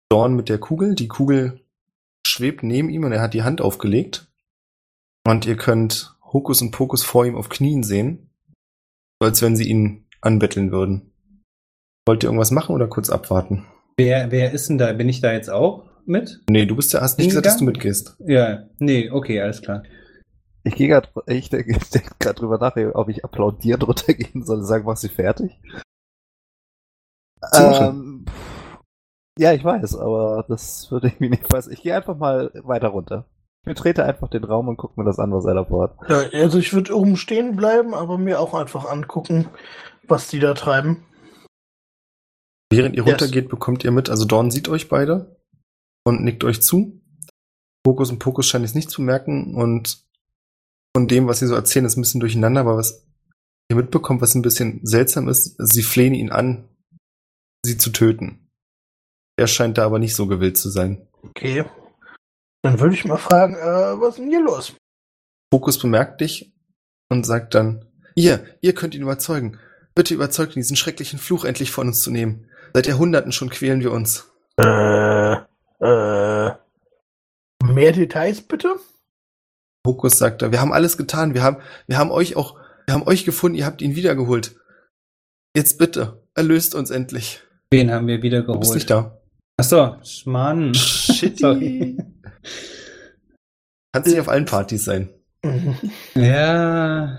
Dorn 0.09 0.35
mit 0.35 0.49
der 0.49 0.59
Kugel. 0.59 0.95
Die 0.95 1.09
Kugel 1.09 1.65
schwebt 2.27 2.63
neben 2.63 2.91
ihm 2.91 3.05
und 3.05 3.13
er 3.13 3.21
hat 3.23 3.35
die 3.35 3.43
Hand 3.43 3.61
aufgelegt. 3.61 4.27
Und 5.27 5.47
ihr 5.47 5.57
könnt 5.57 6.17
Hokus 6.25 6.63
und 6.63 6.71
Pokus 6.73 7.05
vor 7.05 7.27
ihm 7.27 7.37
auf 7.37 7.49
Knien 7.49 7.83
sehen, 7.83 8.30
so 9.21 9.29
als 9.29 9.43
wenn 9.43 9.57
sie 9.57 9.69
ihn 9.69 10.07
anbetteln 10.21 10.73
würden. 10.73 11.13
Wollt 12.07 12.23
ihr 12.23 12.29
irgendwas 12.29 12.51
machen 12.51 12.75
oder 12.75 12.89
kurz 12.89 13.11
abwarten? 13.11 13.67
Wer, 13.97 14.31
wer 14.31 14.53
ist 14.53 14.69
denn 14.69 14.79
da? 14.79 14.93
Bin 14.93 15.09
ich 15.09 15.21
da 15.21 15.33
jetzt 15.33 15.51
auch 15.51 15.85
mit? 16.07 16.41
Nee, 16.49 16.67
du 16.67 16.77
bist 16.77 16.93
ja, 16.93 17.03
hast 17.03 17.19
nicht 17.19 17.29
gesagt, 17.29 17.47
dass 17.47 17.59
du 17.59 17.65
mitgehst. 17.65 18.17
Ja, 18.21 18.65
nee, 18.79 19.11
okay, 19.11 19.41
alles 19.41 19.61
klar. 19.61 19.83
Ich 20.63 20.75
gehe 20.75 20.89
gerade, 20.89 21.09
ich 21.27 21.51
denke 21.51 21.79
denk 21.93 22.11
gerade 22.19 22.39
drüber 22.39 22.59
nach, 22.59 22.77
ob 22.95 23.09
ich 23.09 23.25
applaudierend 23.25 23.87
runtergehen 23.87 24.45
soll 24.45 24.59
und 24.59 24.65
sagen, 24.65 24.85
mach 24.85 24.97
sie 24.97 25.09
fertig. 25.09 25.53
Ähm, 27.55 28.25
ja, 29.39 29.53
ich 29.53 29.65
weiß, 29.65 29.97
aber 29.97 30.45
das 30.49 30.91
würde 30.91 31.09
ich 31.09 31.21
mir 31.21 31.31
nicht 31.31 31.51
weiß. 31.51 31.69
Ich 31.69 31.83
gehe 31.83 31.95
einfach 31.95 32.17
mal 32.17 32.51
weiter 32.55 32.89
runter. 32.89 33.27
Ich 33.63 33.75
betrete 33.75 34.05
einfach 34.05 34.29
den 34.29 34.45
Raum 34.45 34.69
und 34.69 34.77
gucke 34.79 34.99
mir 34.99 35.05
das 35.05 35.19
an, 35.19 35.33
was 35.33 35.45
er 35.45 35.55
da 35.55 35.65
vorhat. 35.65 35.95
ja 36.09 36.41
also 36.41 36.59
ich 36.59 36.73
würde 36.73 36.97
oben 36.97 37.17
stehen 37.17 37.57
bleiben, 37.57 37.95
aber 37.95 38.17
mir 38.17 38.41
auch 38.41 38.55
einfach 38.55 38.87
angucken, 38.91 39.49
was 40.09 40.29
die 40.29 40.39
da 40.41 40.55
treiben. 40.55 41.05
Während 42.73 42.97
ihr 42.97 43.03
Yes. 43.05 43.13
runtergeht, 43.13 43.49
bekommt 43.49 43.85
ihr 43.85 43.91
mit, 43.91 44.09
also 44.09 44.25
Dorn 44.25 44.51
sieht 44.51 44.69
euch 44.69 44.89
beide 44.89 45.37
und 46.05 46.23
nickt 46.23 46.45
euch 46.45 46.63
zu. 46.63 47.01
Pokus 47.85 48.11
und 48.11 48.19
Pokus 48.19 48.47
scheint 48.47 48.65
es 48.65 48.75
nicht 48.75 48.91
zu 48.91 49.03
merken 49.03 49.55
und 49.55 50.05
von 50.97 51.07
dem, 51.09 51.27
was 51.27 51.41
sie 51.41 51.47
so 51.47 51.55
erzählen, 51.55 51.85
ist 51.85 51.97
ein 51.97 52.03
bisschen 52.03 52.21
durcheinander, 52.21 52.63
aber 52.63 52.77
was 52.77 53.07
ihr 53.71 53.77
mitbekommt, 53.77 54.21
was 54.23 54.35
ein 54.35 54.43
bisschen 54.43 54.81
seltsam 54.85 55.29
ist, 55.29 55.55
sie 55.59 55.83
flehen 55.83 56.15
ihn 56.15 56.31
an, 56.33 56.69
sie 57.65 57.77
zu 57.79 57.91
töten. 57.91 58.49
Er 59.39 59.47
scheint 59.47 59.79
da 59.79 59.87
aber 59.87 59.99
nicht 59.99 60.17
so 60.17 60.27
gewillt 60.27 60.57
zu 60.59 60.71
sein. 60.71 61.07
Okay. 61.23 61.65
Dann 62.63 62.79
würde 62.79 62.95
ich 62.95 63.05
mal 63.05 63.17
fragen, 63.17 63.55
äh, 63.55 64.01
was 64.01 64.11
ist 64.11 64.19
denn 64.19 64.29
hier 64.29 64.43
los? 64.43 64.75
Pokus 65.51 65.79
bemerkt 65.79 66.21
dich 66.21 66.53
und 67.09 67.25
sagt 67.25 67.55
dann, 67.55 67.87
ihr, 68.15 68.45
ihr 68.61 68.75
könnt 68.75 68.95
ihn 68.95 69.03
überzeugen. 69.03 69.59
Bitte 69.95 70.15
überzeugt 70.15 70.55
ihn, 70.55 70.61
diesen 70.61 70.77
schrecklichen 70.77 71.19
Fluch 71.19 71.45
endlich 71.45 71.71
von 71.71 71.89
uns 71.89 72.03
zu 72.03 72.11
nehmen. 72.11 72.49
Seit 72.75 72.87
Jahrhunderten 72.87 73.33
schon 73.33 73.51
quälen 73.51 73.81
wir 73.81 73.93
uns. 73.93 74.31
Äh, 74.57 75.33
äh, 75.81 76.51
mehr 77.65 77.93
Details 77.93 78.43
bitte? 78.43 78.77
Hokus 79.87 80.19
sagt 80.19 80.43
da, 80.43 80.53
wir 80.53 80.61
haben 80.61 80.73
alles 80.73 80.97
getan, 80.99 81.35
wir 81.35 81.43
haben, 81.43 81.57
wir 81.87 81.99
haben 81.99 82.11
euch 82.11 82.37
auch, 82.37 82.59
wir 82.87 82.95
haben 82.95 83.07
euch 83.07 83.25
gefunden, 83.25 83.57
ihr 83.57 83.67
habt 83.67 83.81
ihn 83.83 83.97
wiedergeholt. 83.97 84.57
Jetzt 85.57 85.79
bitte, 85.79 86.23
erlöst 86.35 86.75
uns 86.75 86.91
endlich. 86.91 87.41
Wen 87.71 87.91
haben 87.91 88.07
wir 88.07 88.23
wieder 88.23 88.43
Du 88.43 88.59
bist 88.59 88.75
nicht 88.75 88.91
da. 88.91 89.20
Achso, 89.61 89.95
Mann. 90.25 90.73
Shitty. 90.75 91.37
Sorry. 91.37 91.97
Kannst 93.93 94.09
nicht 94.09 94.21
auf 94.21 94.31
allen 94.31 94.47
Partys 94.47 94.87
sein. 94.87 95.11
Mhm. 95.45 95.77
Ja, 96.15 97.19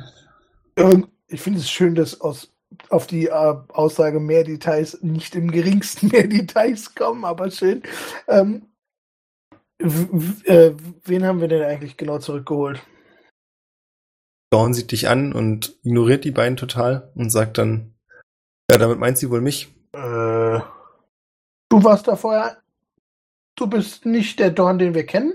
Und 0.76 1.08
ich 1.28 1.40
finde 1.40 1.60
es 1.60 1.70
schön, 1.70 1.94
dass 1.94 2.20
aus, 2.20 2.52
auf 2.90 3.06
die 3.06 3.28
äh, 3.28 3.56
Aussage 3.68 4.20
mehr 4.20 4.44
Details 4.44 5.04
nicht 5.04 5.36
im 5.36 5.52
geringsten 5.52 6.08
mehr 6.08 6.28
Details 6.28 6.96
kommen, 6.96 7.26
aber 7.26 7.52
schön. 7.52 7.84
Ähm, 8.28 8.64
äh, 9.78 10.72
wen 11.04 11.24
haben 11.24 11.42
wir 11.42 11.48
denn 11.48 11.62
eigentlich 11.62 11.96
genau 11.96 12.18
zurückgeholt? 12.18 12.82
Dawn 14.50 14.74
sieht 14.74 14.92
dich 14.92 15.10
an 15.10 15.32
und 15.32 15.78
ignoriert 15.84 16.26
die 16.26 16.32
beiden 16.32 16.58
total 16.58 17.12
und 17.14 17.30
sagt 17.30 17.60
dann, 17.60 17.94
ja, 18.72 18.80
damit 18.80 18.98
meint 18.98 19.20
sie 19.20 19.30
wohl 19.30 19.42
mich. 19.42 19.68
Äh, 19.94 20.60
du 21.72 21.84
warst 21.84 22.08
da 22.08 22.16
vorher. 22.16 22.58
Du 23.56 23.68
bist 23.68 24.06
nicht 24.06 24.40
der 24.40 24.52
Dorn, 24.52 24.78
den 24.80 24.94
wir 24.94 25.06
kennen? 25.06 25.34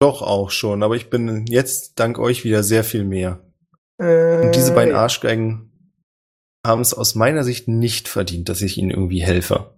Doch 0.00 0.22
auch 0.22 0.50
schon, 0.50 0.82
aber 0.82 0.96
ich 0.96 1.10
bin 1.10 1.46
jetzt 1.46 1.98
dank 1.98 2.18
euch 2.18 2.44
wieder 2.44 2.62
sehr 2.62 2.84
viel 2.84 3.04
mehr. 3.04 3.40
Äh, 3.98 4.46
Und 4.46 4.54
diese 4.54 4.72
beiden 4.72 4.94
ja. 4.94 5.00
Arschgeigen 5.00 5.72
haben 6.64 6.80
es 6.80 6.94
aus 6.94 7.14
meiner 7.14 7.44
Sicht 7.44 7.68
nicht 7.68 8.08
verdient, 8.08 8.48
dass 8.48 8.62
ich 8.62 8.78
ihnen 8.78 8.90
irgendwie 8.90 9.22
helfe. 9.22 9.74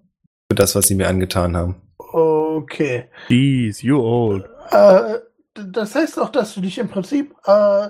Für 0.51 0.57
das, 0.57 0.75
was 0.75 0.89
sie 0.89 0.95
mir 0.95 1.09
angetan 1.09 1.57
haben. 1.57 1.77
Okay. 1.99 3.09
Jeez, 3.29 3.83
you 3.83 3.99
old. 3.99 4.47
Äh, 4.71 5.21
das 5.55 5.95
heißt 5.95 6.19
auch, 6.19 6.31
dass 6.31 6.55
du 6.55 6.61
dich 6.61 6.79
im 6.79 6.89
Prinzip, 6.89 7.35
äh, 7.47 7.89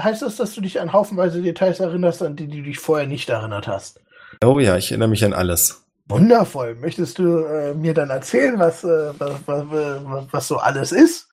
heißt 0.00 0.22
das, 0.22 0.36
dass 0.36 0.54
du 0.54 0.60
dich 0.60 0.80
an 0.80 0.92
haufenweise 0.92 1.42
Details 1.42 1.80
erinnerst, 1.80 2.22
an 2.22 2.36
die 2.36 2.48
du 2.48 2.62
dich 2.62 2.78
vorher 2.78 3.06
nicht 3.06 3.28
erinnert 3.28 3.68
hast? 3.68 4.00
Oh 4.42 4.58
ja, 4.58 4.76
ich 4.76 4.90
erinnere 4.90 5.08
mich 5.08 5.24
an 5.24 5.32
alles. 5.32 5.84
Wundervoll. 6.08 6.74
Möchtest 6.76 7.18
du 7.18 7.38
äh, 7.38 7.74
mir 7.74 7.94
dann 7.94 8.10
erzählen, 8.10 8.58
was, 8.58 8.82
äh, 8.84 9.12
was, 9.18 9.46
was, 9.46 10.32
was, 10.32 10.48
so 10.48 10.56
alles 10.56 10.92
ist? 10.92 11.28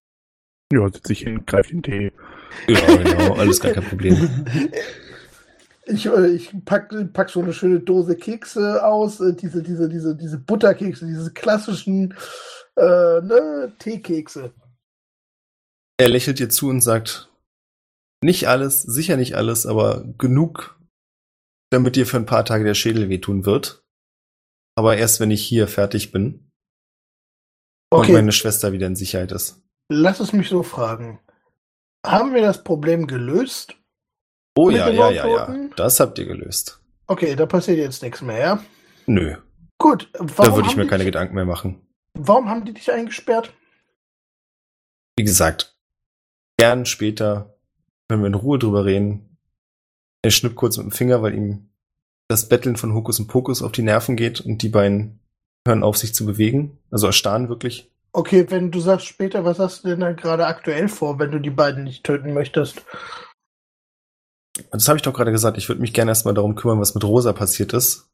Ja, 0.73 0.87
setz 0.91 1.03
dich 1.03 1.19
hin, 1.19 1.45
greif 1.45 1.67
den 1.67 1.83
Tee. 1.83 2.11
Ja, 2.67 2.95
genau, 2.95 3.35
alles 3.35 3.59
gar 3.59 3.71
kein 3.71 3.83
Problem. 3.83 4.45
Ich, 5.87 6.07
äh, 6.07 6.31
ich 6.31 6.51
pack, 6.65 6.91
pack 7.13 7.29
so 7.29 7.41
eine 7.41 7.53
schöne 7.53 7.79
Dose 7.79 8.15
Kekse 8.15 8.83
aus, 8.83 9.19
äh, 9.19 9.35
diese, 9.35 9.61
diese, 9.61 9.87
diese, 9.87 10.15
diese 10.15 10.39
Butterkekse, 10.39 11.05
diese 11.05 11.31
klassischen 11.31 12.15
äh, 12.75 13.21
ne, 13.21 13.71
Teekekse. 13.77 14.51
Er 15.97 16.09
lächelt 16.09 16.39
dir 16.39 16.49
zu 16.49 16.69
und 16.69 16.81
sagt, 16.81 17.31
nicht 18.23 18.47
alles, 18.47 18.81
sicher 18.81 19.15
nicht 19.15 19.35
alles, 19.35 19.67
aber 19.67 20.03
genug, 20.17 20.79
damit 21.69 21.95
dir 21.95 22.07
für 22.07 22.17
ein 22.17 22.25
paar 22.25 22.45
Tage 22.45 22.63
der 22.63 22.73
Schädel 22.73 23.07
wehtun 23.07 23.45
wird. 23.45 23.84
Aber 24.75 24.97
erst, 24.97 25.19
wenn 25.19 25.31
ich 25.31 25.45
hier 25.45 25.67
fertig 25.67 26.11
bin 26.11 26.51
und 27.91 27.99
Okay, 28.01 28.13
meine 28.13 28.31
Schwester 28.31 28.71
wieder 28.73 28.87
in 28.87 28.95
Sicherheit 28.95 29.31
ist. 29.31 29.61
lass 29.89 30.19
es 30.19 30.33
mich 30.33 30.49
so 30.49 30.63
fragen. 30.63 31.19
Haben 32.05 32.33
wir 32.33 32.41
das 32.41 32.63
Problem 32.63 33.07
gelöst? 33.07 33.75
Oh 34.57 34.69
ja, 34.69 34.89
ja, 34.89 35.09
ja, 35.09 35.27
ja. 35.27 35.69
Das 35.75 35.99
habt 35.99 36.17
ihr 36.19 36.25
gelöst. 36.25 36.81
Okay, 37.07 37.35
da 37.35 37.45
passiert 37.45 37.77
jetzt 37.77 38.01
nichts 38.03 38.21
mehr, 38.21 38.37
ja? 38.39 38.65
Nö, 39.05 39.35
Gut, 39.77 40.09
da 40.13 40.55
würde 40.55 40.69
ich 40.69 40.75
mir 40.77 40.87
keine 40.87 41.03
dich, 41.03 41.07
Gedanken 41.11 41.35
mehr 41.35 41.45
machen. 41.45 41.81
warum 42.13 42.49
haben 42.49 42.63
die 42.65 42.73
dich 42.73 42.91
eingesperrt? 42.91 43.53
Wie 45.17 45.23
gesagt, 45.25 45.77
gern 46.57 46.85
später, 46.85 47.57
wenn 48.07 48.19
wir 48.21 48.27
in 48.27 48.33
Ruhe 48.33 48.57
drüber 48.59 48.85
reden. 48.85 49.37
Er 50.23 50.31
schnippt 50.31 50.55
kurz 50.55 50.77
mit 50.77 50.85
dem 50.85 50.91
Finger, 50.91 51.21
weil 51.21 51.35
ihm 51.35 51.69
das 52.27 52.49
Betteln 52.49 52.75
von 52.75 52.93
Hokus 52.93 53.19
und 53.19 53.27
Pokus 53.27 53.61
auf 53.61 53.71
die 53.71 53.83
Nerven 53.83 54.15
geht 54.15 54.41
und 54.41 54.61
die 54.61 54.69
beiden 54.69 55.19
hören 55.67 55.83
auf, 55.83 55.97
sich 55.97 56.13
zu 56.13 56.25
bewegen. 56.25 56.77
Also 56.91 57.07
erstarren 57.07 57.49
wirklich. 57.49 57.91
Okay, 58.11 58.45
wenn 58.49 58.71
du 58.71 58.79
sagst 58.79 59.07
später, 59.07 59.43
was 59.43 59.59
hast 59.59 59.83
du 59.83 59.89
denn 59.89 59.99
da 59.99 60.13
gerade 60.13 60.47
aktuell 60.47 60.87
vor, 60.87 61.19
wenn 61.19 61.31
du 61.31 61.39
die 61.39 61.49
beiden 61.49 61.83
nicht 61.83 62.03
töten 62.03 62.33
möchtest? 62.33 62.81
Das 64.71 64.87
habe 64.87 64.97
ich 64.97 65.03
doch 65.03 65.13
gerade 65.13 65.31
gesagt. 65.31 65.57
Ich 65.57 65.67
würde 65.67 65.81
mich 65.81 65.93
gerne 65.93 66.11
erstmal 66.11 66.33
darum 66.33 66.55
kümmern, 66.55 66.79
was 66.79 66.95
mit 66.95 67.03
Rosa 67.03 67.33
passiert 67.33 67.73
ist, 67.73 68.09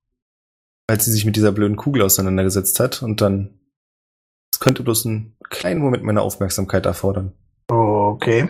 als 0.88 1.06
sie 1.06 1.12
sich 1.12 1.26
mit 1.26 1.36
dieser 1.36 1.52
blöden 1.52 1.78
Kugel 1.78 2.02
auseinandergesetzt 2.02 2.80
hat. 2.80 3.04
Und 3.04 3.22
dann, 3.22 3.60
es 4.52 4.60
könnte 4.60 4.82
bloß 4.82 5.06
einen 5.06 5.36
kleinen 5.50 5.82
Moment 5.82 6.04
meiner 6.04 6.24
Aufmerksamkeit 6.24 6.88
erfordern. 6.88 7.34
Okay. 7.68 8.50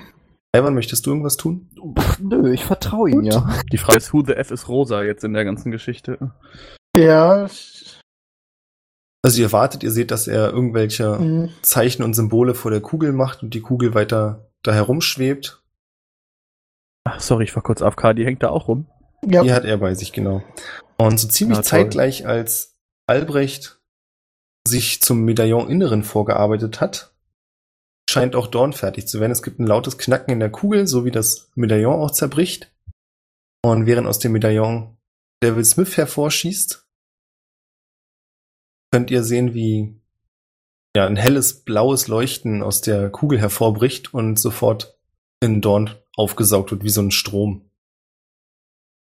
Ivan, 0.56 0.74
möchtest 0.74 1.06
du 1.06 1.12
irgendwas 1.12 1.38
tun? 1.38 1.70
Pff, 1.98 2.20
nö, 2.20 2.52
ich 2.54 2.66
vertraue 2.66 3.10
ihm 3.10 3.24
ja. 3.24 3.50
Die 3.72 3.78
Frage 3.78 3.98
ist, 3.98 4.14
who 4.14 4.24
the 4.26 4.34
F 4.34 4.52
ist 4.52 4.68
Rosa 4.68 5.04
jetzt 5.04 5.24
in 5.24 5.34
der 5.34 5.46
ganzen 5.46 5.72
Geschichte? 5.72 6.32
Ja. 6.98 7.48
Also 9.24 9.42
ihr 9.42 9.52
wartet, 9.52 9.84
ihr 9.84 9.92
seht, 9.92 10.12
dass 10.12 10.28
er 10.28 10.52
irgendwelche 10.52 11.18
mhm. 11.18 11.50
Zeichen 11.62 12.04
und 12.04 12.16
Symbole 12.16 12.54
vor 12.54 12.72
der 12.72 12.82
Kugel 12.82 13.14
macht 13.14 13.44
und 13.44 13.54
die 13.54 13.62
Kugel 13.62 13.94
weiter 13.94 14.52
da 14.64 14.74
herumschwebt. 14.74 15.64
Ach, 17.06 17.20
sorry, 17.20 17.46
ich 17.46 17.56
war 17.56 17.64
kurz 17.64 17.82
AFK, 17.82 18.14
die 18.14 18.26
hängt 18.26 18.44
da 18.44 18.50
auch 18.50 18.68
rum. 18.68 18.88
Ja. 19.26 19.44
Die 19.44 19.54
hat 19.54 19.66
er 19.66 19.78
bei 19.78 19.94
sich, 19.94 20.12
genau. 20.12 20.44
Und 20.98 21.20
so 21.20 21.28
ziemlich 21.28 21.60
Na, 21.60 21.64
toll. 21.64 21.70
zeitgleich, 21.70 22.28
als 22.28 22.76
Albrecht 23.08 23.80
sich 24.68 25.02
zum 25.02 25.24
Medaillon-Inneren 25.24 26.04
vorgearbeitet 26.04 26.82
hat, 26.82 27.11
scheint 28.12 28.36
auch 28.36 28.48
Dorn 28.48 28.74
fertig 28.74 29.08
zu 29.08 29.20
werden. 29.20 29.32
Es 29.32 29.44
gibt 29.44 29.60
ein 29.60 29.68
lautes 29.68 29.98
Knacken 29.98 30.32
in 30.34 30.40
der 30.40 30.52
Kugel, 30.52 30.88
so 30.88 31.06
wie 31.06 31.12
das 31.12 31.50
Medaillon 31.56 32.00
auch 32.00 32.12
zerbricht. 32.12 32.72
Und 33.64 33.86
während 33.86 34.08
aus 34.08 34.20
dem 34.20 34.34
Medaillon 34.34 34.98
Devil 35.44 35.66
Smith 35.66 35.98
hervorschießt, 35.98 36.86
könnt 38.92 39.12
ihr 39.12 39.24
sehen, 39.24 39.54
wie 39.54 39.96
ja, 40.96 41.08
ein 41.08 41.16
helles 41.16 41.64
blaues 41.64 42.08
Leuchten 42.08 42.62
aus 42.62 42.82
der 42.82 43.10
Kugel 43.10 43.40
hervorbricht 43.40 44.14
und 44.14 44.38
sofort 44.38 44.98
in 45.40 45.62
Dorn 45.62 45.92
aufgesaugt 46.16 46.72
wird, 46.72 46.84
wie 46.84 46.90
so 46.90 47.02
ein 47.02 47.12
Strom. 47.12 47.70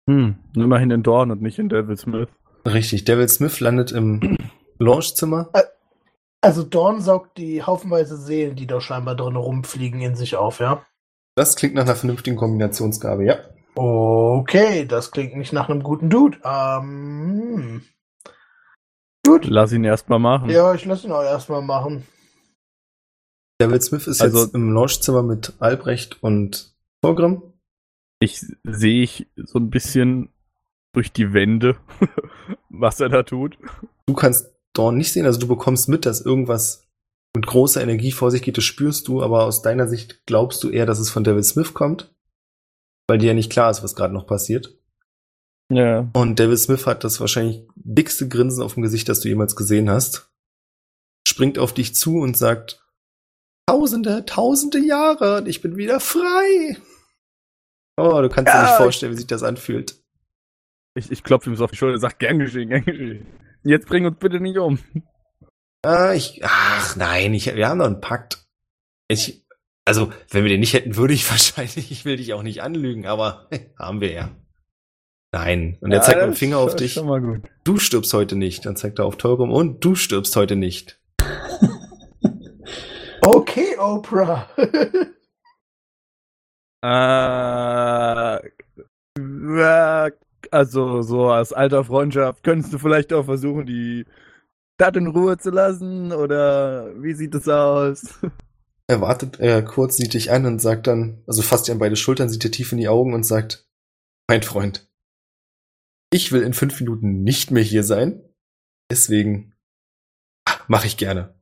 Hm, 0.10 0.36
immerhin 0.56 0.92
in 0.92 1.04
Dorn 1.04 1.32
und 1.32 1.42
nicht 1.42 1.60
in 1.60 1.70
Devil 1.70 1.98
Smith. 1.98 2.30
Richtig, 2.66 3.06
Devil 3.06 3.30
Smith 3.30 3.60
landet 3.60 3.92
im 3.92 4.38
Launchzimmer. 4.80 5.50
Also 6.42 6.64
Dorn 6.64 7.02
saugt 7.02 7.38
die 7.38 7.64
haufenweise 7.64 8.16
Seelen, 8.18 8.56
die 8.56 8.68
da 8.68 8.80
scheinbar 8.80 9.16
drin 9.16 9.36
rumfliegen, 9.36 10.02
in 10.02 10.16
sich 10.16 10.36
auf, 10.36 10.60
ja? 10.60 10.86
Das 11.36 11.56
klingt 11.56 11.76
nach 11.76 11.84
einer 11.84 11.96
vernünftigen 11.96 12.36
Kombinationsgabe, 12.38 13.26
ja. 13.26 13.38
Okay, 13.76 14.86
das 14.86 15.12
klingt 15.12 15.36
nicht 15.36 15.54
nach 15.54 15.70
einem 15.70 15.84
guten 15.84 16.10
Dude. 16.10 16.40
Ähm. 16.44 17.84
Gut. 19.26 19.46
Lass 19.46 19.72
ihn 19.72 19.84
erstmal 19.84 20.20
machen. 20.20 20.50
Ja, 20.50 20.74
ich 20.74 20.86
lasse 20.86 21.06
ihn 21.08 21.12
auch 21.14 21.24
erstmal 21.24 21.62
machen. 21.62 22.08
Devil 23.62 23.82
Smith 23.82 24.08
ist 24.08 24.22
Also- 24.22 24.44
jetzt 24.46 24.56
im 24.56 24.72
Launchzimmer 24.74 25.24
mit 25.24 25.54
Albrecht 25.60 26.22
und 26.24 26.74
Torgrim. 27.02 27.42
Ich 28.20 28.44
sehe 28.64 29.04
ich 29.04 29.28
so 29.36 29.60
ein 29.60 29.70
bisschen 29.70 30.30
durch 30.94 31.12
die 31.12 31.34
Wände, 31.34 31.78
was 32.70 33.00
er 33.00 33.10
da 33.10 33.24
tut. 33.24 33.58
Du 34.08 34.14
kannst 34.16 34.52
Dorn 34.78 34.98
nicht 34.98 35.12
sehen, 35.14 35.26
also 35.26 35.40
du 35.40 35.48
bekommst 35.48 35.88
mit, 35.90 36.06
dass 36.06 36.22
irgendwas 36.22 36.84
mit 37.36 37.46
großer 37.46 37.82
Energie 37.82 38.12
vor 38.12 38.32
sich 38.32 38.42
geht, 38.42 38.58
das 38.58 38.64
spürst 38.64 39.08
du, 39.08 39.22
aber 39.22 39.44
aus 39.46 39.62
deiner 39.62 39.88
Sicht 39.88 40.26
glaubst 40.26 40.64
du 40.64 40.70
eher, 40.70 40.86
dass 40.86 41.00
es 41.00 41.10
von 41.10 41.24
Devil 41.24 41.44
Smith 41.44 41.74
kommt, 41.74 42.14
weil 43.08 43.18
dir 43.20 43.28
ja 43.28 43.34
nicht 43.34 43.52
klar 43.52 43.70
ist, 43.70 43.84
was 43.84 43.96
gerade 43.96 44.14
noch 44.14 44.26
passiert. 44.28 44.76
Ja. 45.72 46.10
Und 46.14 46.40
Devil 46.40 46.58
Smith 46.58 46.86
hat 46.86 47.04
das 47.04 47.20
wahrscheinlich 47.20 47.64
dickste 47.76 48.28
Grinsen 48.28 48.64
auf 48.64 48.76
dem 48.76 48.84
Gesicht, 48.84 49.10
das 49.10 49.20
du 49.20 49.28
jemals 49.28 49.56
gesehen 49.56 49.90
hast. 49.90 50.32
Springt 51.28 51.60
auf 51.60 51.74
dich 51.74 51.94
zu 51.94 52.18
und 52.20 52.38
sagt, 52.38 52.84
Tausende, 53.70 54.26
tausende 54.26 54.80
Jahre 54.80 55.40
und 55.40 55.48
ich 55.48 55.62
bin 55.62 55.76
wieder 55.76 56.00
frei. 56.00 56.78
Oh, 57.98 58.22
du 58.22 58.30
kannst 58.30 58.54
dir 58.54 58.58
Ja. 58.58 58.64
nicht 58.64 58.78
vorstellen, 58.78 59.12
wie 59.12 59.18
sich 59.18 59.28
das 59.28 59.44
anfühlt. 59.44 60.02
Ich, 60.98 61.12
ich 61.12 61.24
klopfe 61.24 61.50
ihm 61.50 61.56
so 61.56 61.64
auf 61.64 61.72
die 61.72 61.78
Schulter 61.78 61.94
und 61.94 62.00
sag, 62.00 62.18
gern 62.18 62.40
geschehen, 62.40 62.70
gern 62.70 62.84
geschehen. 62.84 63.28
Jetzt 63.64 63.88
bring 63.88 64.06
uns 64.06 64.18
bitte 64.18 64.40
nicht 64.40 64.58
um. 64.58 64.80
Ah, 65.84 66.14
ich, 66.14 66.42
ach 66.44 66.96
nein, 66.96 67.36
ich, 67.36 67.54
wir 67.54 67.68
haben 67.68 67.78
doch 67.78 67.86
einen 67.86 68.02
Pakt. 68.02 68.48
Ich, 69.08 69.46
also, 69.86 70.12
wenn 70.32 70.44
wir 70.44 70.50
den 70.50 70.60
nicht 70.60 70.74
hätten, 70.74 70.96
würde 70.96 71.14
ich 71.14 71.30
wahrscheinlich, 71.32 71.92
ich 71.92 72.04
will 72.04 72.18
dich 72.18 72.34
auch 72.34 72.42
nicht 72.42 72.64
anlügen, 72.64 73.06
aber 73.06 73.48
haben 73.80 74.02
wir 74.02 74.12
ja. 74.12 74.36
Nein. 75.32 75.78
Und 75.82 75.92
er 75.92 76.02
zeigt 76.02 76.18
mit 76.20 76.28
dem 76.28 76.36
Finger 76.36 76.58
auf 76.58 76.76
dich. 76.76 76.94
Schon 76.94 77.08
mal 77.08 77.22
gut. 77.22 77.42
Du 77.64 77.78
stirbst 77.78 78.14
heute 78.14 78.36
nicht. 78.36 78.66
Dann 78.66 78.76
zeigt 78.76 78.98
er 78.98 79.06
auf 79.06 79.18
Teurum 79.18 79.52
und 79.52 79.84
du 79.84 79.94
stirbst 79.96 80.36
heute 80.36 80.56
nicht. 80.56 81.00
Okay, 83.22 83.78
Oprah. 83.78 84.48
Äh, 86.82 88.40
ja, 89.20 90.10
also 90.52 91.02
so 91.02 91.30
als 91.30 91.54
alter 91.54 91.84
Freundschaft 91.84 92.44
könntest 92.44 92.74
du 92.74 92.78
vielleicht 92.78 93.14
auch 93.14 93.26
versuchen, 93.26 93.66
die 93.66 94.06
Stadt 94.76 94.96
in 94.96 95.08
Ruhe 95.08 95.38
zu 95.38 95.50
lassen 95.50 96.12
oder 96.12 96.92
wie 97.02 97.14
sieht 97.14 97.34
es 97.36 97.48
aus? 97.48 98.20
Er 98.90 99.02
wartet 99.02 99.38
äh, 99.42 99.64
kurz, 99.64 99.98
sieht 99.98 100.14
dich 100.14 100.32
an 100.32 100.46
und 100.46 100.62
sagt 100.62 100.88
dann, 100.88 101.22
also 101.28 101.42
fasst 101.42 101.68
dir 101.68 101.74
an 101.74 101.80
beide 101.80 101.98
Schultern, 101.98 102.30
sieht 102.30 102.46
dir 102.46 102.52
tief 102.52 102.72
in 102.72 102.78
die 102.78 102.88
Augen 102.88 103.14
und 103.14 103.26
sagt, 103.26 103.68
mein 104.30 104.44
Freund, 104.44 104.90
ich 106.10 106.32
will 106.32 106.42
in 106.42 106.54
fünf 106.54 106.80
Minuten 106.80 107.22
nicht 107.22 107.52
mehr 107.52 107.64
hier 107.64 107.84
sein. 107.84 108.22
Deswegen 108.90 109.54
mache 110.70 110.88
ich 110.88 110.96
gerne. 110.96 111.36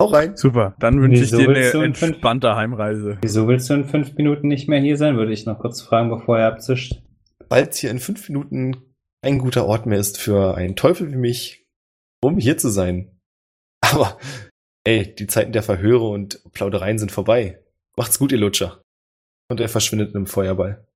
Hau 0.00 0.06
rein. 0.06 0.36
Super, 0.36 0.76
dann 0.78 1.00
wünsche 1.02 1.24
ich 1.24 1.30
dir 1.30 1.48
eine 1.48 1.58
in 1.58 1.70
fünf- 1.94 2.02
entspannte 2.02 2.54
Heimreise. 2.54 3.18
Wieso 3.22 3.48
willst 3.48 3.68
du 3.68 3.74
in 3.74 3.84
fünf 3.84 4.14
Minuten 4.14 4.46
nicht 4.46 4.68
mehr 4.68 4.80
hier 4.80 4.96
sein? 4.96 5.16
Würde 5.16 5.32
ich 5.32 5.44
noch 5.44 5.58
kurz 5.58 5.82
fragen, 5.82 6.08
bevor 6.08 6.38
er 6.38 6.46
abzischt. 6.46 7.01
Weil 7.52 7.68
es 7.68 7.76
hier 7.76 7.90
in 7.90 7.98
fünf 7.98 8.30
Minuten 8.30 8.94
ein 9.20 9.38
guter 9.38 9.66
Ort 9.66 9.84
mehr 9.84 9.98
ist 9.98 10.18
für 10.18 10.56
einen 10.56 10.74
Teufel 10.74 11.12
wie 11.12 11.16
mich, 11.16 11.66
um 12.22 12.38
hier 12.38 12.56
zu 12.56 12.70
sein. 12.70 13.20
Aber, 13.82 14.18
ey, 14.84 15.14
die 15.14 15.26
Zeiten 15.26 15.52
der 15.52 15.62
Verhöre 15.62 16.08
und 16.08 16.42
Plaudereien 16.54 16.98
sind 16.98 17.12
vorbei. 17.12 17.62
Macht's 17.94 18.18
gut, 18.18 18.32
ihr 18.32 18.38
Lutscher. 18.38 18.80
Und 19.50 19.60
er 19.60 19.68
verschwindet 19.68 20.14
im 20.14 20.26
Feuerball. 20.26 20.88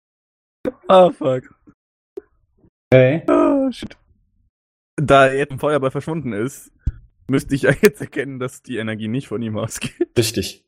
Ah, 0.89 1.11
fuck. 1.11 1.55
Okay. 2.91 3.23
Ah, 3.29 3.71
shit. 3.71 3.95
Da 4.97 5.27
er 5.27 5.51
im 5.51 5.59
Feuerball 5.59 5.91
verschwunden 5.91 6.33
ist, 6.33 6.73
müsste 7.29 7.55
ich 7.55 7.63
ja 7.63 7.73
jetzt 7.83 8.01
erkennen, 8.01 8.39
dass 8.39 8.63
die 8.63 8.79
Energie 8.79 9.09
nicht 9.09 9.29
von 9.29 9.43
ihm 9.43 9.59
ausgeht. 9.59 10.09
Richtig. 10.17 10.65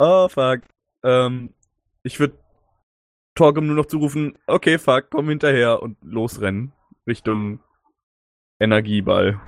Oh, 0.00 0.28
fuck. 0.28 0.62
Ähm, 1.04 1.54
ich 2.02 2.18
würde 2.18 2.36
Torgrim 3.40 3.66
nur 3.66 3.76
noch 3.76 3.86
zurufen, 3.86 4.36
okay, 4.46 4.76
fuck, 4.78 5.06
komm 5.10 5.30
hinterher 5.30 5.82
und 5.82 5.96
losrennen. 6.02 6.72
Richtung 7.06 7.60
Energieball. 8.60 9.40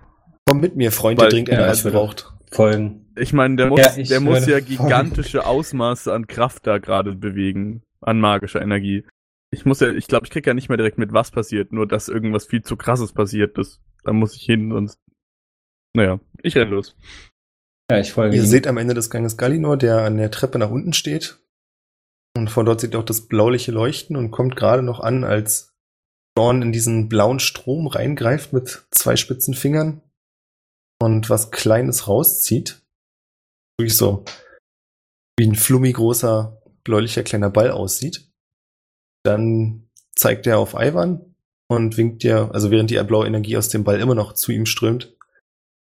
Komm 0.47 0.61
mit 0.61 0.77
mir, 0.77 0.91
Freund, 0.91 1.21
der 1.21 1.29
dringend 1.29 1.49
ja, 1.49 1.55
Energie 1.57 1.69
also- 1.71 1.91
braucht. 1.91 2.33
Folgen. 2.51 3.07
Ich 3.17 3.33
meine, 3.35 3.57
der 3.57 3.67
muss, 3.69 3.81
Ja, 3.81 4.03
der 4.03 4.21
muss 4.21 4.47
ja 4.47 4.53
folgen. 4.59 4.67
gigantische 4.67 5.45
Ausmaße 5.47 6.13
an 6.13 6.27
Kraft 6.27 6.67
da 6.67 6.79
gerade 6.79 7.15
bewegen. 7.15 7.83
An 8.01 8.19
magischer 8.21 8.61
Energie. 8.63 9.05
Ich 9.51 9.65
muss 9.67 9.81
ja, 9.81 9.91
ich 9.91 10.07
glaube, 10.07 10.25
ich 10.27 10.31
krieg 10.31 10.47
ja 10.47 10.55
nicht 10.55 10.69
mehr 10.71 10.77
direkt 10.79 10.97
mit, 10.99 11.13
was 11.13 11.31
passiert, 11.31 11.73
nur 11.73 11.87
dass 11.87 12.09
irgendwas 12.09 12.47
viel 12.47 12.63
zu 12.63 12.77
krasses 12.77 13.13
passiert. 13.13 13.57
Das, 13.59 13.81
da 14.05 14.13
muss 14.15 14.35
ich 14.37 14.43
hin, 14.43 14.71
sonst. 14.71 14.99
Naja, 15.95 16.19
ich 16.43 16.57
renn 16.57 16.71
los. 16.71 16.97
Ja, 17.91 17.99
ich 17.99 18.13
folge 18.13 18.37
Ihr 18.37 18.43
ihm. 18.43 18.47
seht 18.49 18.67
am 18.67 18.79
Ende 18.79 18.95
des 18.95 19.11
Ganges 19.11 19.37
Galinor, 19.37 19.77
der 19.77 19.99
an 20.05 20.17
der 20.17 20.31
Treppe 20.31 20.59
nach 20.59 20.71
unten 20.71 20.95
steht. 20.95 21.39
Und 22.37 22.49
von 22.49 22.65
dort 22.65 22.83
ihr 22.83 22.99
auch 22.99 23.05
das 23.05 23.29
blauliche 23.29 23.73
Leuchten 23.73 24.17
und 24.17 24.31
kommt 24.31 24.57
gerade 24.57 24.83
noch 24.83 25.01
an, 25.01 25.25
als 25.25 25.75
Dorn 26.35 26.63
in 26.63 26.73
diesen 26.73 27.09
blauen 27.09 27.41
Strom 27.41 27.87
reingreift 27.87 28.53
mit 28.53 28.87
zwei 28.91 29.17
spitzen 29.17 29.55
Fingern 29.55 30.01
und 31.01 31.29
was 31.29 31.51
Kleines 31.51 32.09
rauszieht. 32.09 32.83
Wirklich 33.79 33.97
so 33.97 34.25
wie 35.39 35.47
ein 35.47 35.55
flummi 35.55 35.93
großer 35.93 36.63
bläulicher 36.85 37.23
kleiner 37.23 37.51
Ball 37.51 37.71
aussieht. 37.71 38.31
Dann 39.25 39.89
zeigt 40.15 40.47
er 40.47 40.59
auf 40.59 40.75
Ivan 40.75 41.35
und 41.69 41.97
winkt 41.97 42.23
dir, 42.23 42.51
also 42.53 42.71
während 42.71 42.91
die 42.91 43.03
blaue 43.03 43.27
Energie 43.27 43.57
aus 43.57 43.69
dem 43.69 43.85
Ball 43.85 44.01
immer 44.01 44.15
noch 44.15 44.35
zu 44.35 44.53
ihm 44.53 44.67
strömt, 44.67 45.17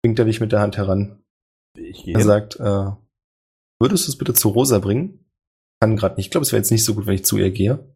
winkt 0.03 0.19
er 0.19 0.25
dich 0.25 0.41
mit 0.41 0.53
der 0.53 0.61
Hand 0.61 0.77
heran. 0.77 1.23
Er 1.77 2.23
sagt, 2.23 2.57
äh, 2.57 2.91
würdest 3.81 4.07
du 4.07 4.13
es 4.13 4.19
bitte 4.19 4.35
zu 4.35 4.49
Rosa 4.49 4.79
bringen? 4.79 5.25
Kann 5.81 5.97
gerade 5.97 6.17
nicht. 6.17 6.27
Ich 6.27 6.31
glaube, 6.31 6.43
es 6.43 6.53
wäre 6.53 6.61
jetzt 6.61 6.71
nicht 6.71 6.85
so 6.85 6.95
gut, 6.95 7.07
wenn 7.07 7.15
ich 7.15 7.25
zu 7.25 7.39
ihr 7.39 7.51
gehe. 7.51 7.95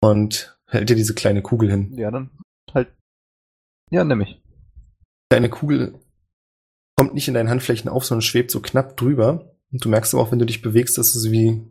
Und 0.00 0.58
hält 0.66 0.88
dir 0.88 0.96
diese 0.96 1.14
kleine 1.14 1.42
Kugel 1.42 1.70
hin. 1.70 1.92
Ja, 1.96 2.10
dann 2.10 2.30
halt. 2.72 2.88
Ja, 3.90 4.04
nimm 4.04 4.20
ich. 4.22 4.42
Deine 5.30 5.48
Kugel 5.48 6.00
kommt 6.96 7.14
nicht 7.14 7.28
in 7.28 7.34
deinen 7.34 7.50
Handflächen 7.50 7.90
auf, 7.90 8.04
sondern 8.04 8.22
schwebt 8.22 8.50
so 8.50 8.60
knapp 8.60 8.96
drüber. 8.96 9.54
Und 9.72 9.84
du 9.84 9.88
merkst 9.88 10.14
aber 10.14 10.22
auch, 10.22 10.32
wenn 10.32 10.38
du 10.38 10.46
dich 10.46 10.62
bewegst, 10.62 10.96
dass 10.98 11.12
du 11.12 11.18
sie 11.18 11.32
wie, 11.32 11.62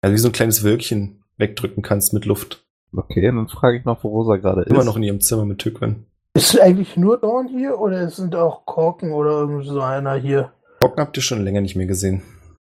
also 0.00 0.14
wie 0.14 0.18
so 0.18 0.28
ein 0.28 0.32
kleines 0.32 0.64
Wölkchen 0.64 1.22
wegdrücken 1.36 1.82
kannst 1.82 2.12
mit 2.12 2.24
Luft. 2.24 2.66
Okay, 2.92 3.22
dann 3.22 3.48
frage 3.48 3.78
ich 3.78 3.84
noch, 3.84 4.04
wo 4.04 4.08
Rosa 4.08 4.36
gerade 4.36 4.62
ist. 4.62 4.70
Immer 4.70 4.84
noch 4.84 4.96
in 4.96 5.02
ihrem 5.02 5.20
Zimmer 5.20 5.44
mit 5.44 5.58
Tückwen. 5.58 6.06
Ist 6.34 6.60
eigentlich 6.60 6.96
nur 6.96 7.18
Dorn 7.18 7.48
hier 7.48 7.78
oder 7.78 8.10
sind 8.10 8.34
auch 8.34 8.66
Korken 8.66 9.12
oder 9.12 9.30
irgend 9.40 9.66
so 9.66 9.80
einer 9.80 10.14
hier? 10.14 10.52
Bocken 10.80 11.00
habt 11.00 11.16
ihr 11.16 11.22
schon 11.22 11.44
länger 11.44 11.60
nicht 11.60 11.76
mehr 11.76 11.86
gesehen. 11.86 12.22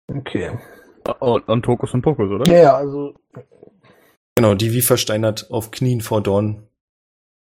Okay. 0.07 0.51
Oh, 1.19 1.39
und 1.45 1.63
Tokus 1.63 1.93
und 1.93 2.01
Pokus, 2.01 2.29
oder? 2.29 2.51
Ja, 2.51 2.61
ja, 2.61 2.75
also 2.75 3.13
Genau, 4.35 4.55
die 4.55 4.73
wie 4.73 4.81
versteinert 4.81 5.51
auf 5.51 5.71
Knien 5.71 6.01
vor 6.01 6.21
Dorn 6.21 6.63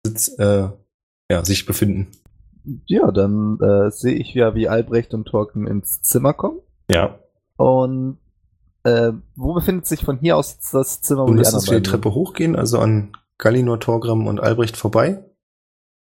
sitz, 0.05 0.29
äh, 0.39 0.69
ja, 1.29 1.45
sich 1.45 1.65
befinden. 1.65 2.07
Ja, 2.85 3.11
dann 3.11 3.59
äh, 3.59 3.91
sehe 3.91 4.15
ich 4.15 4.33
ja, 4.33 4.55
wie 4.55 4.67
Albrecht 4.67 5.13
und 5.13 5.25
Torken 5.25 5.67
ins 5.67 6.01
Zimmer 6.01 6.33
kommen. 6.33 6.59
Ja. 6.89 7.19
Und 7.57 8.17
Äh, 8.83 9.13
wo 9.35 9.53
befindet 9.53 9.85
sich 9.85 10.03
von 10.03 10.17
hier 10.17 10.37
aus 10.37 10.57
das 10.71 11.01
Zimmer, 11.03 11.25
Du 11.25 11.27
wo 11.27 11.33
die 11.33 11.37
müsstest 11.39 11.67
die 11.67 11.71
beiden 11.71 11.83
Treppe 11.83 12.15
hochgehen, 12.15 12.55
also 12.55 12.79
an 12.79 13.11
Gallinor, 13.37 13.79
Torgram 13.79 14.25
und 14.25 14.39
Albrecht 14.39 14.75
vorbei. 14.75 15.23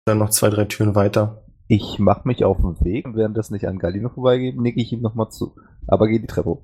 Dann 0.07 0.17
noch 0.17 0.31
zwei, 0.31 0.49
drei 0.49 0.65
Türen 0.65 0.95
weiter. 0.95 1.45
Ich 1.69 1.99
mache 1.99 2.27
mich 2.27 2.43
auf 2.43 2.57
den 2.59 2.83
Weg 2.83 3.05
und 3.05 3.17
während 3.17 3.37
das 3.37 3.51
nicht 3.51 3.67
an 3.69 3.79
Galino 3.79 4.09
vorbeigeht, 4.09 4.59
nicke 4.59 4.81
ich 4.81 4.93
ihm 4.93 5.03
nochmal 5.03 5.31
zu. 5.31 5.57
Aber 5.87 6.09
geht 6.09 6.23
die 6.23 6.27
Treppe 6.27 6.49
hoch. 6.49 6.63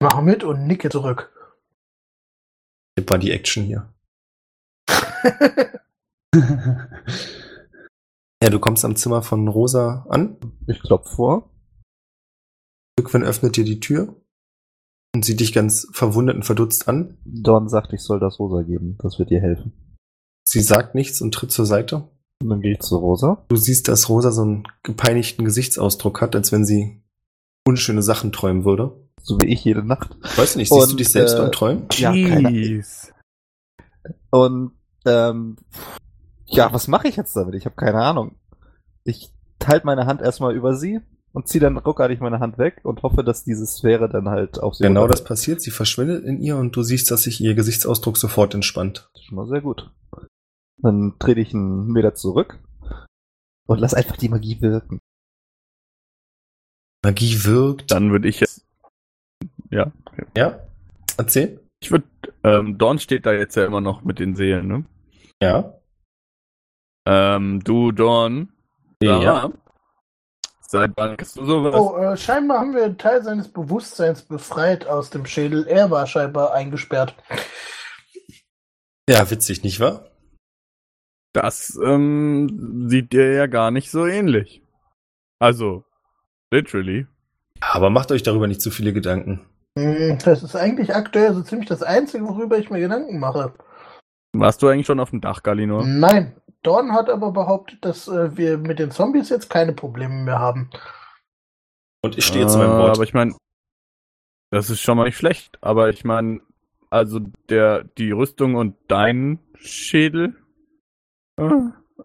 Mach 0.00 0.22
mit 0.22 0.44
und 0.44 0.66
nicke 0.66 0.88
zurück. 0.88 1.30
Das 2.96 3.06
war 3.08 3.18
die 3.18 3.30
Action 3.30 3.64
hier. 3.64 3.92
Ja, 8.42 8.48
du 8.48 8.58
kommst 8.58 8.84
am 8.84 8.96
Zimmer 8.96 9.22
von 9.22 9.48
Rosa 9.48 10.06
an. 10.08 10.36
Ich 10.66 10.80
klopf 10.80 11.10
vor. 11.10 11.50
Rückwin 12.98 13.22
öffnet 13.22 13.56
dir 13.56 13.64
die 13.64 13.80
Tür 13.80 14.16
und 15.14 15.24
sieht 15.24 15.40
dich 15.40 15.52
ganz 15.52 15.88
verwundert 15.92 16.36
und 16.36 16.44
verdutzt 16.44 16.88
an. 16.88 17.18
Dorn 17.24 17.68
sagt, 17.68 17.92
ich 17.92 18.00
soll 18.00 18.18
das 18.18 18.38
Rosa 18.38 18.62
geben. 18.62 18.96
Das 19.02 19.18
wird 19.18 19.30
dir 19.30 19.40
helfen. 19.40 19.72
Sie 20.42 20.60
sagt 20.60 20.94
nichts 20.94 21.20
und 21.20 21.32
tritt 21.32 21.52
zur 21.52 21.66
Seite. 21.66 22.08
Und 22.42 22.48
dann 22.48 22.62
gehe 22.62 22.72
ich 22.72 22.80
zu 22.80 22.96
Rosa. 22.96 23.44
Du 23.48 23.56
siehst, 23.56 23.88
dass 23.88 24.08
Rosa 24.08 24.32
so 24.32 24.42
einen 24.42 24.66
gepeinigten 24.82 25.44
Gesichtsausdruck 25.44 26.22
hat, 26.22 26.34
als 26.34 26.50
wenn 26.50 26.64
sie 26.64 27.02
unschöne 27.66 28.02
Sachen 28.02 28.32
träumen 28.32 28.64
würde. 28.64 28.96
So 29.22 29.40
wie 29.40 29.46
ich 29.46 29.64
jede 29.64 29.84
Nacht. 29.84 30.16
Weißt 30.36 30.54
du 30.54 30.58
nicht, 30.58 30.70
siehst 30.70 30.82
Und, 30.82 30.92
du 30.92 30.96
dich 30.96 31.10
selbst 31.10 31.34
äh, 31.34 31.38
beim 31.38 31.52
Träumen? 31.52 31.86
Ja, 31.92 32.12
Jeez. 32.12 33.12
Und 34.30 34.72
ähm, 35.06 35.56
ja, 36.46 36.72
was 36.72 36.88
mache 36.88 37.08
ich 37.08 37.16
jetzt 37.16 37.34
damit? 37.36 37.54
Ich 37.54 37.64
habe 37.64 37.76
keine 37.76 38.02
Ahnung. 38.02 38.36
Ich 39.04 39.32
halte 39.64 39.86
meine 39.86 40.06
Hand 40.06 40.20
erstmal 40.20 40.54
über 40.54 40.74
sie 40.74 41.00
und 41.32 41.48
ziehe 41.48 41.60
dann 41.60 41.76
ruckartig 41.76 42.20
meine 42.20 42.40
Hand 42.40 42.58
weg 42.58 42.80
und 42.82 43.02
hoffe, 43.02 43.22
dass 43.22 43.44
diese 43.44 43.66
Sphäre 43.66 44.08
dann 44.08 44.28
halt 44.28 44.58
auf 44.60 44.74
sie 44.74 44.82
Genau 44.84 45.06
das 45.06 45.22
passiert. 45.22 45.60
Sie 45.60 45.70
verschwindet 45.70 46.24
in 46.24 46.40
ihr 46.40 46.56
und 46.56 46.74
du 46.74 46.82
siehst, 46.82 47.10
dass 47.10 47.22
sich 47.22 47.40
ihr 47.40 47.54
Gesichtsausdruck 47.54 48.16
sofort 48.16 48.54
entspannt. 48.54 49.08
Das 49.12 49.22
ist 49.22 49.26
schon 49.28 49.36
mal 49.36 49.46
sehr 49.46 49.60
gut. 49.60 49.90
Dann 50.78 51.16
trete 51.18 51.40
ich 51.40 51.54
einen 51.54 51.86
Meter 51.88 52.14
zurück 52.14 52.58
und 53.66 53.78
lass 53.78 53.94
einfach 53.94 54.16
die 54.16 54.28
Magie 54.28 54.60
wirken. 54.60 54.98
Magie 57.02 57.44
wirkt. 57.44 57.90
Dann 57.90 58.10
würde 58.10 58.28
ich 58.28 58.40
jetzt. 58.40 58.66
Ja. 59.70 59.92
Okay. 60.06 60.26
Ja? 60.36 60.60
Erzähl. 61.16 61.60
Ich 61.80 61.90
würde. 61.90 62.06
Ähm, 62.42 62.78
Dorn 62.78 62.98
steht 62.98 63.26
da 63.26 63.32
jetzt 63.32 63.56
ja 63.56 63.64
immer 63.64 63.80
noch 63.80 64.02
mit 64.02 64.18
den 64.18 64.34
Seelen, 64.34 64.66
ne? 64.66 64.84
Ja. 65.42 65.74
Ähm, 67.06 67.62
du, 67.64 67.92
Dorn. 67.92 68.52
Sarah, 69.02 69.52
Seit 70.70 70.92
wann 70.96 71.16
kannst 71.16 71.36
du 71.36 71.44
sowas? 71.44 71.74
Oh, 71.74 71.96
äh, 71.96 72.16
scheinbar 72.16 72.60
haben 72.60 72.74
wir 72.74 72.84
einen 72.84 72.96
Teil 72.96 73.24
seines 73.24 73.48
Bewusstseins 73.48 74.22
befreit 74.22 74.86
aus 74.86 75.10
dem 75.10 75.26
Schädel. 75.26 75.66
Er 75.66 75.90
war 75.90 76.06
scheinbar 76.06 76.54
eingesperrt. 76.54 77.16
Ja, 79.08 79.28
witzig, 79.28 79.64
nicht 79.64 79.80
wahr? 79.80 80.08
Das 81.32 81.76
ähm, 81.84 82.86
sieht 82.88 83.12
dir 83.12 83.32
ja 83.32 83.48
gar 83.48 83.72
nicht 83.72 83.90
so 83.90 84.06
ähnlich. 84.06 84.62
Also, 85.40 85.84
literally. 86.52 87.08
Aber 87.60 87.90
macht 87.90 88.12
euch 88.12 88.22
darüber 88.22 88.46
nicht 88.46 88.62
zu 88.62 88.70
viele 88.70 88.92
Gedanken. 88.92 89.49
Hm, 89.78 90.18
Das 90.24 90.42
ist 90.42 90.56
eigentlich 90.56 90.94
aktuell 90.94 91.34
so 91.34 91.42
ziemlich 91.42 91.68
das 91.68 91.82
Einzige, 91.82 92.26
worüber 92.26 92.58
ich 92.58 92.70
mir 92.70 92.80
Gedanken 92.80 93.18
mache. 93.18 93.52
Warst 94.32 94.62
du 94.62 94.68
eigentlich 94.68 94.86
schon 94.86 95.00
auf 95.00 95.10
dem 95.10 95.20
Dach, 95.20 95.42
Galinor? 95.42 95.84
Nein, 95.84 96.40
Dorn 96.62 96.92
hat 96.92 97.08
aber 97.08 97.32
behauptet, 97.32 97.84
dass 97.84 98.06
äh, 98.08 98.36
wir 98.36 98.58
mit 98.58 98.78
den 98.78 98.90
Zombies 98.90 99.28
jetzt 99.28 99.50
keine 99.50 99.72
Probleme 99.72 100.14
mehr 100.14 100.38
haben. 100.38 100.70
Und 102.02 102.16
ich 102.16 102.24
stehe 102.24 102.46
zu 102.46 102.58
meinem 102.58 102.72
Äh, 102.72 102.78
Wort. 102.78 102.96
Aber 102.96 103.04
ich 103.04 103.14
meine, 103.14 103.34
das 104.50 104.70
ist 104.70 104.80
schon 104.80 104.96
mal 104.96 105.04
nicht 105.04 105.16
schlecht. 105.16 105.58
Aber 105.62 105.90
ich 105.90 106.04
meine, 106.04 106.40
also 106.90 107.20
der, 107.48 107.84
die 107.84 108.10
Rüstung 108.10 108.54
und 108.54 108.76
dein 108.88 109.38
Schädel 109.54 110.36
äh, 111.36 111.50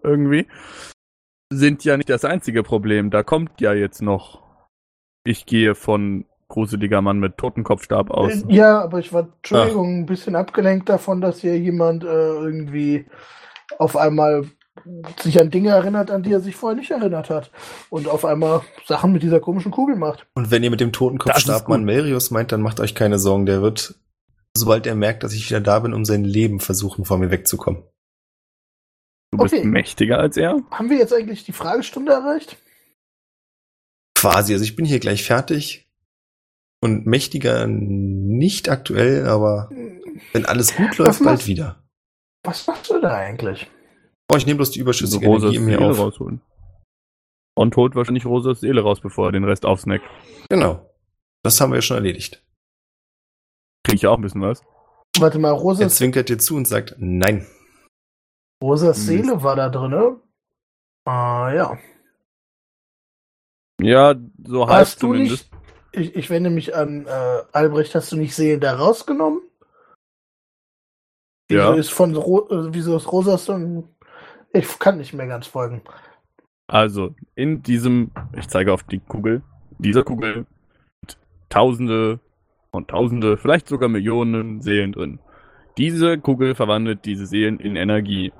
irgendwie 0.03 0.47
sind 1.51 1.83
ja 1.83 1.95
nicht 1.97 2.09
das 2.09 2.25
einzige 2.25 2.63
Problem. 2.63 3.11
Da 3.11 3.23
kommt 3.23 3.61
ja 3.61 3.73
jetzt 3.73 4.01
noch. 4.01 4.43
Ich 5.23 5.45
gehe 5.45 5.75
von 5.75 6.25
gruseliger 6.47 7.01
Mann 7.01 7.19
mit 7.19 7.37
Totenkopfstab 7.37 8.11
aus. 8.11 8.31
Äh, 8.31 8.43
Ja, 8.49 8.81
aber 8.81 8.99
ich 8.99 9.11
war, 9.13 9.27
Entschuldigung, 9.37 9.99
ein 10.01 10.05
bisschen 10.05 10.35
abgelenkt 10.35 10.89
davon, 10.89 11.21
dass 11.21 11.39
hier 11.41 11.57
jemand 11.57 12.03
äh, 12.03 12.07
irgendwie 12.07 13.05
auf 13.79 13.97
einmal 13.97 14.45
sich 15.19 15.39
an 15.39 15.49
Dinge 15.49 15.69
erinnert, 15.69 16.11
an 16.11 16.21
die 16.21 16.33
er 16.33 16.41
sich 16.41 16.55
vorher 16.55 16.77
nicht 16.77 16.91
erinnert 16.91 17.29
hat. 17.29 17.49
Und 17.89 18.07
auf 18.07 18.25
einmal 18.25 18.61
Sachen 18.85 19.11
mit 19.13 19.23
dieser 19.23 19.39
komischen 19.39 19.71
Kugel 19.71 19.95
macht. 19.95 20.27
Und 20.35 20.51
wenn 20.51 20.63
ihr 20.63 20.69
mit 20.69 20.81
dem 20.81 20.91
Totenkopfstabmann 20.91 21.81
gut. 21.81 21.85
Melius 21.85 22.29
meint, 22.29 22.51
dann 22.51 22.61
macht 22.61 22.79
euch 22.79 22.93
keine 22.93 23.17
Sorgen. 23.17 23.45
Der 23.45 23.61
wird, 23.61 23.95
sobald 24.55 24.85
er 24.85 24.95
merkt, 24.95 25.23
dass 25.23 25.33
ich 25.33 25.49
wieder 25.49 25.61
da 25.61 25.79
bin, 25.79 25.93
um 25.93 26.05
sein 26.05 26.23
Leben 26.23 26.59
versuchen, 26.59 27.05
vor 27.05 27.17
mir 27.17 27.31
wegzukommen. 27.31 27.83
Du 29.31 29.39
bist 29.39 29.55
Okay. 29.55 29.65
mächtiger 29.65 30.19
als 30.19 30.37
er? 30.37 30.61
Haben 30.71 30.89
wir 30.89 30.97
jetzt 30.97 31.13
eigentlich 31.13 31.43
die 31.45 31.53
Fragestunde 31.53 32.11
erreicht? 32.11 32.57
Quasi. 34.17 34.53
Also 34.53 34.63
ich 34.65 34.75
bin 34.75 34.85
hier 34.85 34.99
gleich 34.99 35.23
fertig. 35.23 35.84
Und 36.81 37.05
mächtiger 37.07 37.65
nicht 37.67 38.69
aktuell, 38.69 39.27
aber 39.27 39.69
wenn 40.33 40.45
alles 40.45 40.75
gut 40.75 40.97
läuft, 40.97 41.23
bald 41.23 41.47
wieder. 41.47 41.83
Was 42.43 42.67
machst 42.67 42.89
du 42.91 42.99
da 42.99 43.15
eigentlich? 43.15 43.69
Oh, 44.31 44.37
ich 44.37 44.45
nehme 44.45 44.57
bloß 44.57 44.71
die 44.71 44.79
Also 44.79 44.83
überschüssige 44.85 45.25
Rosas 45.25 45.53
Energie 45.53 45.57
in 45.57 45.65
mir 45.65 45.77
Seele 45.77 45.89
auf. 45.91 45.99
rausholen. 45.99 46.41
Und 47.57 47.75
holt 47.75 47.95
wahrscheinlich 47.95 48.25
Rosas 48.25 48.59
Seele 48.59 48.81
raus, 48.81 48.99
bevor 49.01 49.27
er 49.29 49.31
den 49.31 49.45
Rest 49.45 49.65
aufsnackt. 49.65 50.05
Genau. 50.49 50.89
Das 51.43 51.59
haben 51.61 51.71
wir 51.71 51.77
ja 51.77 51.81
schon 51.81 51.97
erledigt. 51.97 52.43
Krieg 53.83 53.95
ich 53.95 54.07
auch 54.07 54.17
ein 54.17 54.21
bisschen 54.21 54.41
was. 54.41 54.61
Warte 55.19 55.39
mal, 55.39 55.49
Er 55.49 55.53
Rosas, 55.53 55.95
zwinkert 55.95 56.27
dir 56.29 56.37
zu 56.37 56.55
und 56.55 56.67
sagt, 56.67 56.95
nein. 56.97 57.47
Rosas 58.61 58.97
Mist. 58.97 59.07
Seele 59.07 59.41
war 59.43 59.55
da 59.55 59.69
drin, 59.69 59.91
ne? 59.91 60.19
Ah, 61.07 61.51
ja. 61.53 61.77
Ja, 63.81 64.15
so 64.43 64.67
Hast 64.67 65.01
du 65.01 65.07
zumindest. 65.07 65.51
nicht, 65.51 65.54
ich, 65.95 66.15
ich 66.15 66.29
wende 66.29 66.49
mich 66.49 66.75
an 66.75 67.05
äh, 67.05 67.41
Albrecht, 67.51 67.95
hast 67.95 68.11
du 68.11 68.17
nicht 68.17 68.35
Seelen 68.35 68.59
da 68.59 68.75
rausgenommen? 68.75 69.41
Wieso 71.47 71.61
Ja. 71.61 71.73
ist 71.75 71.91
von 71.91 72.15
Ro 72.15 72.47
äh, 72.49 72.73
wieso 72.73 72.97
ist 72.97 73.11
Rosas 73.11 73.45
dann. 73.45 73.83
Ich 74.53 74.79
kann 74.79 74.97
nicht 74.97 75.13
mehr 75.13 75.27
ganz 75.27 75.47
folgen. 75.47 75.81
Also, 76.67 77.13
in 77.35 77.61
diesem, 77.61 78.11
ich 78.37 78.47
zeige 78.47 78.73
auf 78.73 78.83
die 78.83 78.99
Kugel, 78.99 79.43
dieser 79.77 80.03
Kugel 80.03 80.45
sind 81.01 81.17
Tausende 81.49 82.19
und 82.71 82.87
Tausende, 82.87 83.37
vielleicht 83.37 83.67
sogar 83.67 83.89
Millionen 83.89 84.61
Seelen 84.61 84.93
drin. 84.93 85.19
Diese 85.77 86.17
Kugel 86.17 86.55
verwandelt 86.55 87.05
diese 87.05 87.25
Seelen 87.25 87.59
in 87.59 87.75
Energie. 87.75 88.31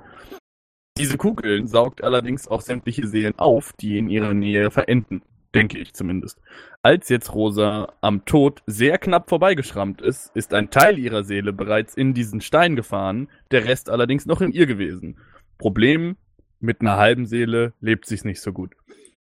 Diese 0.98 1.18
Kugel 1.18 1.68
saugt 1.68 2.02
allerdings 2.02 2.48
auch 2.48 2.62
sämtliche 2.62 3.06
Seelen 3.06 3.38
auf, 3.38 3.74
die 3.74 3.98
in 3.98 4.08
ihrer 4.08 4.32
Nähe 4.32 4.70
verenden. 4.70 5.22
Denke 5.56 5.78
ich 5.78 5.94
zumindest. 5.94 6.38
Als 6.82 7.08
jetzt 7.08 7.34
Rosa 7.34 7.92
am 8.00 8.24
Tod 8.24 8.62
sehr 8.66 8.98
knapp 8.98 9.28
vorbeigeschrammt 9.28 10.00
ist, 10.02 10.30
ist 10.36 10.54
ein 10.54 10.70
Teil 10.70 10.98
ihrer 10.98 11.24
Seele 11.24 11.52
bereits 11.52 11.94
in 11.94 12.14
diesen 12.14 12.40
Stein 12.40 12.76
gefahren, 12.76 13.28
der 13.50 13.64
Rest 13.64 13.90
allerdings 13.90 14.26
noch 14.26 14.40
in 14.40 14.52
ihr 14.52 14.66
gewesen. 14.66 15.18
Problem, 15.58 16.16
mit 16.60 16.80
einer 16.80 16.96
halben 16.96 17.26
Seele 17.26 17.72
lebt 17.80 18.06
sich's 18.06 18.24
nicht 18.24 18.40
so 18.40 18.52
gut. 18.52 18.74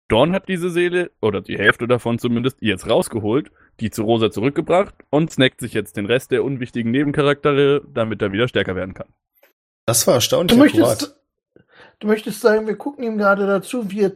Dawn 0.08 0.34
hat 0.34 0.48
diese 0.48 0.70
Seele, 0.70 1.12
oder 1.22 1.42
die 1.42 1.58
Hälfte 1.58 1.88
davon 1.88 2.20
zumindest, 2.20 2.58
jetzt 2.62 2.88
rausgeholt, 2.88 3.52
die 3.80 3.90
zu 3.90 4.04
Rosa 4.04 4.30
zurückgebracht 4.30 4.94
und 5.10 5.32
snackt 5.32 5.60
sich 5.60 5.74
jetzt 5.74 5.98
den 5.98 6.06
Rest 6.06 6.32
der 6.32 6.44
unwichtigen 6.44 6.92
Nebencharaktere, 6.92 7.82
damit 7.92 8.22
er 8.22 8.32
wieder 8.32 8.48
stärker 8.48 8.76
werden 8.76 8.94
kann. 8.94 9.08
Das 9.86 10.06
war 10.06 10.14
Du 10.14 10.18
erstaunlich 10.18 10.60
akkurat. 10.60 10.88
möchtest, 10.90 11.20
du 12.00 12.08
möchtest 12.08 12.42
sagen, 12.42 12.68
wir 12.68 12.76
gucken 12.76 13.04
ihm 13.04 13.18
gerade 13.18 13.48
dazu, 13.48 13.90
wie 13.92 14.02
er 14.02 14.12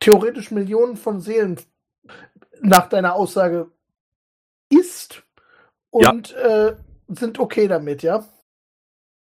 theoretisch 0.00 0.50
Millionen 0.50 0.96
von 0.96 1.20
Seelen 1.20 1.58
nach 2.60 2.88
deiner 2.88 3.14
Aussage 3.14 3.70
isst 4.70 5.22
und 5.90 6.34
äh, 6.34 6.74
sind 7.08 7.38
okay 7.38 7.68
damit, 7.68 8.02
ja? 8.02 8.24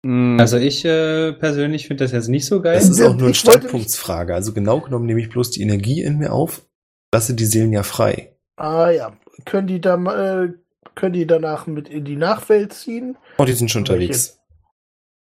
Mm, 0.03 0.39
Also 0.41 0.57
ich 0.57 0.85
äh, 0.85 1.33
persönlich 1.33 1.87
finde 1.87 2.05
das 2.05 2.13
jetzt 2.13 2.29
nicht 2.29 2.47
so 2.47 2.61
geil. 2.61 2.75
Das 2.75 2.89
ist 2.89 3.01
auch 3.03 3.15
nur 3.15 3.27
eine 3.27 3.35
Standpunktsfrage. 3.35 4.35
Also 4.35 4.53
genau 4.53 4.81
genommen 4.81 5.07
nehme 5.07 5.21
ich 5.21 5.29
bloß 5.29 5.51
die 5.51 5.63
Energie 5.63 6.03
in 6.03 6.19
mir 6.19 6.33
auf, 6.33 6.67
lasse 7.13 7.35
die 7.35 7.45
Seelen 7.45 7.73
ja 7.73 7.83
frei. 7.83 8.37
Ah 8.57 8.91
ja. 8.91 9.17
Können 9.45 9.67
die, 9.67 9.81
da, 9.81 9.97
äh, 9.97 10.53
können 10.95 11.13
die 11.13 11.27
danach 11.27 11.67
mit 11.67 11.89
in 11.89 12.05
die 12.05 12.17
Nachwelt 12.17 12.73
ziehen? 12.73 13.17
Oh, 13.39 13.45
die 13.45 13.53
sind 13.53 13.71
schon 13.71 13.83
unterwegs. 13.83 14.39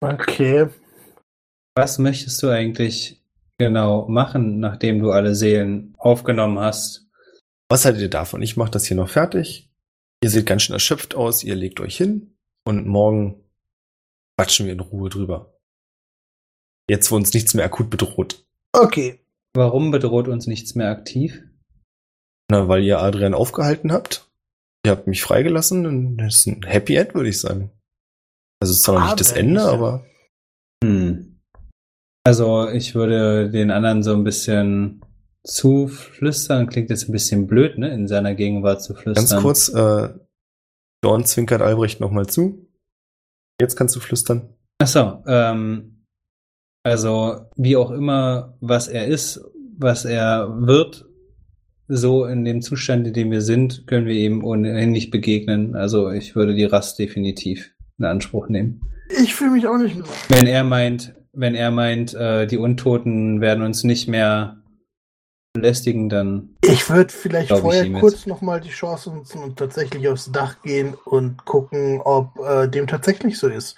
Okay. 0.00 0.68
Was 1.74 1.98
möchtest 1.98 2.42
du 2.42 2.48
eigentlich 2.48 3.21
genau 3.58 4.08
machen, 4.08 4.60
nachdem 4.60 5.00
du 5.00 5.10
alle 5.10 5.34
Seelen 5.34 5.94
aufgenommen 5.98 6.58
hast? 6.58 7.08
Was 7.68 7.84
haltet 7.84 8.02
ihr 8.02 8.10
davon? 8.10 8.42
Ich 8.42 8.56
mache 8.56 8.70
das 8.70 8.86
hier 8.86 8.96
noch 8.96 9.08
fertig. 9.08 9.70
Ihr 10.22 10.30
seht 10.30 10.46
ganz 10.46 10.62
schön 10.62 10.74
erschöpft 10.74 11.14
aus, 11.14 11.42
ihr 11.42 11.54
legt 11.54 11.80
euch 11.80 11.96
hin 11.96 12.36
und 12.64 12.86
morgen 12.86 13.44
quatschen 14.38 14.66
wir 14.66 14.72
in 14.72 14.80
Ruhe 14.80 15.10
drüber. 15.10 15.58
Jetzt, 16.88 17.10
wo 17.10 17.16
uns 17.16 17.32
nichts 17.32 17.54
mehr 17.54 17.64
akut 17.64 17.90
bedroht. 17.90 18.44
Okay. 18.72 19.20
Warum 19.54 19.90
bedroht 19.90 20.28
uns 20.28 20.46
nichts 20.46 20.74
mehr 20.74 20.90
aktiv? 20.90 21.42
Na, 22.50 22.68
weil 22.68 22.82
ihr 22.82 23.00
Adrian 23.00 23.34
aufgehalten 23.34 23.92
habt 23.92 24.32
Ihr 24.84 24.90
habt 24.90 25.06
mich 25.06 25.22
freigelassen 25.22 25.86
und 25.86 26.16
das 26.16 26.38
ist 26.38 26.46
ein 26.46 26.62
Happy 26.64 26.96
End, 26.96 27.14
würde 27.14 27.28
ich 27.28 27.40
sagen. 27.40 27.70
Also 28.60 28.72
es 28.72 28.78
ist 28.78 28.82
zwar 28.82 28.98
noch 28.98 29.06
nicht 29.06 29.20
das 29.20 29.32
Ende, 29.32 29.62
aber 29.62 30.04
Hm. 30.82 31.31
Also 32.24 32.68
ich 32.68 32.94
würde 32.94 33.50
den 33.50 33.70
anderen 33.70 34.02
so 34.02 34.12
ein 34.12 34.24
bisschen 34.24 35.00
zuflüstern. 35.44 36.68
Klingt 36.68 36.90
jetzt 36.90 37.08
ein 37.08 37.12
bisschen 37.12 37.46
blöd, 37.46 37.78
ne? 37.78 37.92
In 37.92 38.06
seiner 38.06 38.34
Gegenwart 38.34 38.82
zu 38.82 38.94
flüstern. 38.94 39.26
ganz 39.26 39.42
kurz, 39.42 39.68
äh, 39.68 40.10
Dorn 41.02 41.24
zwinkert 41.24 41.62
Albrecht 41.62 42.00
nochmal 42.00 42.26
zu. 42.26 42.68
Jetzt 43.60 43.76
kannst 43.76 43.96
du 43.96 44.00
flüstern. 44.00 44.54
Ach 44.78 44.86
so, 44.86 45.22
ähm, 45.26 46.04
also 46.84 47.46
wie 47.56 47.76
auch 47.76 47.90
immer, 47.90 48.56
was 48.60 48.88
er 48.88 49.06
ist, 49.06 49.40
was 49.78 50.04
er 50.04 50.48
wird, 50.60 51.04
so 51.88 52.24
in 52.24 52.44
dem 52.44 52.62
Zustand, 52.62 53.06
in 53.06 53.12
dem 53.12 53.30
wir 53.30 53.42
sind, 53.42 53.86
können 53.86 54.06
wir 54.06 54.14
ihm 54.14 54.44
ohnehin 54.44 54.92
nicht 54.92 55.10
begegnen. 55.10 55.74
Also 55.74 56.10
ich 56.10 56.34
würde 56.34 56.54
die 56.54 56.64
Rast 56.64 56.98
definitiv 56.98 57.72
in 57.98 58.04
Anspruch 58.04 58.48
nehmen. 58.48 58.80
Ich 59.22 59.34
fühle 59.34 59.50
mich 59.50 59.66
auch 59.66 59.76
nicht 59.76 59.96
mehr. 59.96 60.06
Wenn 60.28 60.46
er 60.46 60.64
meint, 60.64 61.14
wenn 61.32 61.54
er 61.54 61.70
meint, 61.70 62.14
äh, 62.14 62.46
die 62.46 62.58
Untoten 62.58 63.40
werden 63.40 63.64
uns 63.64 63.84
nicht 63.84 64.08
mehr 64.08 64.62
belästigen, 65.52 66.08
dann 66.08 66.56
Ich 66.62 66.88
würde 66.88 67.12
vielleicht 67.12 67.50
vorher 67.50 67.90
kurz 68.00 68.26
nochmal 68.26 68.60
die 68.60 68.70
Chance 68.70 69.10
nutzen 69.10 69.42
und 69.42 69.58
tatsächlich 69.58 70.08
aufs 70.08 70.32
Dach 70.32 70.62
gehen 70.62 70.94
und 71.04 71.44
gucken, 71.44 72.00
ob 72.00 72.38
äh, 72.38 72.68
dem 72.68 72.86
tatsächlich 72.86 73.38
so 73.38 73.48
ist. 73.48 73.76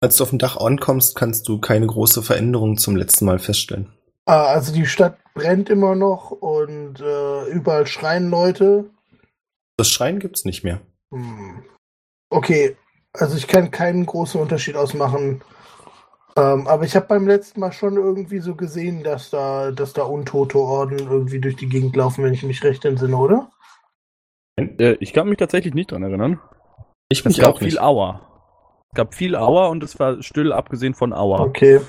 Als 0.00 0.16
du 0.16 0.24
auf 0.24 0.30
dem 0.30 0.38
Dach 0.38 0.56
ankommst, 0.56 1.16
kannst 1.16 1.48
du 1.48 1.60
keine 1.60 1.86
große 1.86 2.22
Veränderung 2.22 2.76
zum 2.76 2.96
letzten 2.96 3.24
Mal 3.24 3.38
feststellen. 3.38 3.92
Ah, 4.26 4.46
also 4.46 4.72
die 4.72 4.86
Stadt 4.86 5.18
brennt 5.34 5.68
immer 5.68 5.94
noch 5.94 6.30
und 6.30 7.00
äh, 7.00 7.44
überall 7.50 7.86
schreien 7.86 8.30
Leute. 8.30 8.90
Das 9.76 9.90
Schreien 9.90 10.18
gibt's 10.18 10.44
nicht 10.44 10.62
mehr. 10.62 10.80
Hm. 11.10 11.62
Okay, 12.30 12.76
also 13.14 13.36
ich 13.36 13.46
kann 13.46 13.70
keinen 13.70 14.06
großen 14.06 14.40
Unterschied 14.40 14.76
ausmachen. 14.76 15.42
Ähm, 16.36 16.66
aber 16.66 16.84
ich 16.84 16.96
habe 16.96 17.06
beim 17.06 17.28
letzten 17.28 17.60
Mal 17.60 17.72
schon 17.72 17.96
irgendwie 17.96 18.40
so 18.40 18.56
gesehen, 18.56 19.04
dass 19.04 19.30
da, 19.30 19.70
dass 19.70 19.92
da 19.92 20.02
untote 20.02 20.58
Orden 20.58 20.98
irgendwie 20.98 21.40
durch 21.40 21.54
die 21.54 21.68
Gegend 21.68 21.94
laufen, 21.94 22.24
wenn 22.24 22.34
ich 22.34 22.42
mich 22.42 22.62
recht 22.64 22.84
entsinne, 22.84 23.16
oder? 23.16 23.50
Äh, 24.56 24.96
ich 24.98 25.12
kann 25.12 25.28
mich 25.28 25.38
tatsächlich 25.38 25.74
nicht 25.74 25.92
dran 25.92 26.02
erinnern. 26.02 26.40
Ich 27.08 27.20
Es 27.20 27.24
mich 27.24 27.38
gab 27.38 27.54
auch 27.54 27.58
viel 27.58 27.68
nicht. 27.68 27.80
Auer. 27.80 28.20
Es 28.92 28.96
gab 28.96 29.14
viel 29.14 29.36
Auer 29.36 29.70
und 29.70 29.84
es 29.84 29.98
war 30.00 30.22
still, 30.22 30.52
abgesehen 30.52 30.94
von 30.94 31.12
Auer. 31.12 31.40
Okay. 31.40 31.80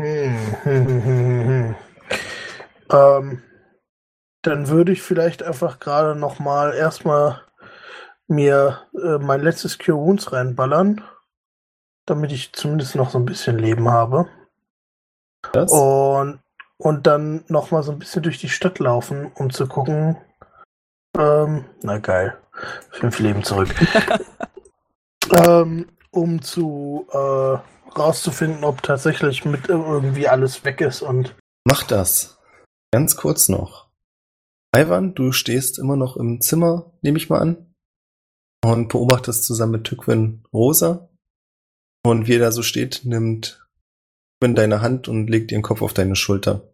Hm, 0.00 0.36
hm, 0.62 0.86
hm, 0.86 1.04
hm, 1.04 1.46
hm. 1.46 1.74
Ähm, 2.92 3.42
dann 4.42 4.68
würde 4.68 4.92
ich 4.92 5.02
vielleicht 5.02 5.42
einfach 5.42 5.80
gerade 5.80 6.18
noch 6.18 6.38
mal 6.38 6.74
erstmal 6.74 7.42
mir 8.32 8.80
äh, 8.94 9.18
mein 9.18 9.42
letztes 9.42 9.78
Cure 9.78 9.98
Wounds 9.98 10.32
reinballern, 10.32 11.02
damit 12.06 12.32
ich 12.32 12.52
zumindest 12.52 12.96
noch 12.96 13.10
so 13.10 13.18
ein 13.18 13.24
bisschen 13.24 13.58
Leben 13.58 13.88
habe. 13.88 14.28
Das? 15.52 15.70
Und, 15.70 16.40
und 16.78 17.06
dann 17.06 17.44
noch 17.48 17.70
mal 17.70 17.82
so 17.82 17.92
ein 17.92 17.98
bisschen 17.98 18.22
durch 18.22 18.38
die 18.38 18.48
Stadt 18.48 18.78
laufen, 18.78 19.30
um 19.34 19.50
zu 19.50 19.66
gucken. 19.66 20.16
Ähm, 21.16 21.64
na 21.82 21.98
geil. 21.98 22.36
Fünf 22.90 23.18
Leben 23.18 23.42
zurück. 23.44 23.68
ähm, 25.46 25.88
um 26.10 26.42
zu 26.42 27.06
äh, 27.12 27.98
rauszufinden, 27.98 28.64
ob 28.64 28.82
tatsächlich 28.82 29.44
mit 29.44 29.68
irgendwie 29.68 30.28
alles 30.28 30.64
weg 30.64 30.80
ist 30.80 31.02
und 31.02 31.34
Mach 31.64 31.84
das. 31.84 32.38
Ganz 32.90 33.16
kurz 33.16 33.48
noch. 33.48 33.88
Ivan, 34.74 35.14
du 35.14 35.32
stehst 35.32 35.78
immer 35.78 35.96
noch 35.96 36.16
im 36.16 36.40
Zimmer, 36.40 36.92
nehme 37.02 37.18
ich 37.18 37.30
mal 37.30 37.40
an. 37.40 37.71
Und 38.64 38.88
beobachtest 38.88 39.44
zusammen 39.44 39.72
mit 39.72 39.84
Tückwin 39.84 40.44
Rosa. 40.52 41.08
Und 42.04 42.28
wie 42.28 42.34
er 42.34 42.40
da 42.40 42.52
so 42.52 42.62
steht, 42.62 43.02
nimmt 43.04 43.66
Tückwin 44.40 44.54
deine 44.54 44.80
Hand 44.80 45.08
und 45.08 45.28
legt 45.28 45.52
ihren 45.52 45.62
Kopf 45.62 45.82
auf 45.82 45.94
deine 45.94 46.16
Schulter. 46.16 46.72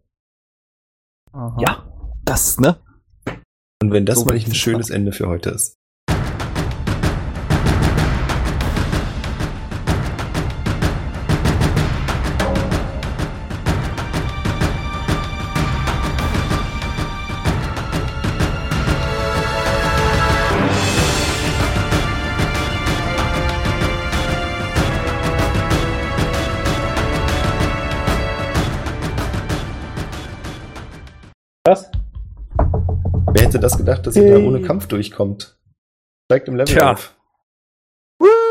Aha. 1.33 1.57
Ja, 1.61 1.93
das, 2.25 2.59
ne? 2.59 2.81
Und 3.83 3.93
wenn 3.93 4.07
das 4.07 4.21
So 4.21 4.25
mal 4.25 4.35
nicht 4.35 4.49
ein 4.49 4.55
schönes 4.55 4.91
Ende 4.91 5.13
für 5.13 5.29
heute 5.29 5.51
ist. 5.51 5.78
Hätte 33.59 33.67
das 33.67 33.77
gedacht, 33.79 34.07
dass 34.07 34.17
ihr 34.17 34.31
da 34.31 34.39
ohne 34.39 34.63
Kampf 34.63 34.87
durchkommt? 34.87 35.57
Steigt 36.27 36.49
im 36.49 36.57
Level 36.57 36.75
Tja. 36.75 36.93
auf. 36.93 37.15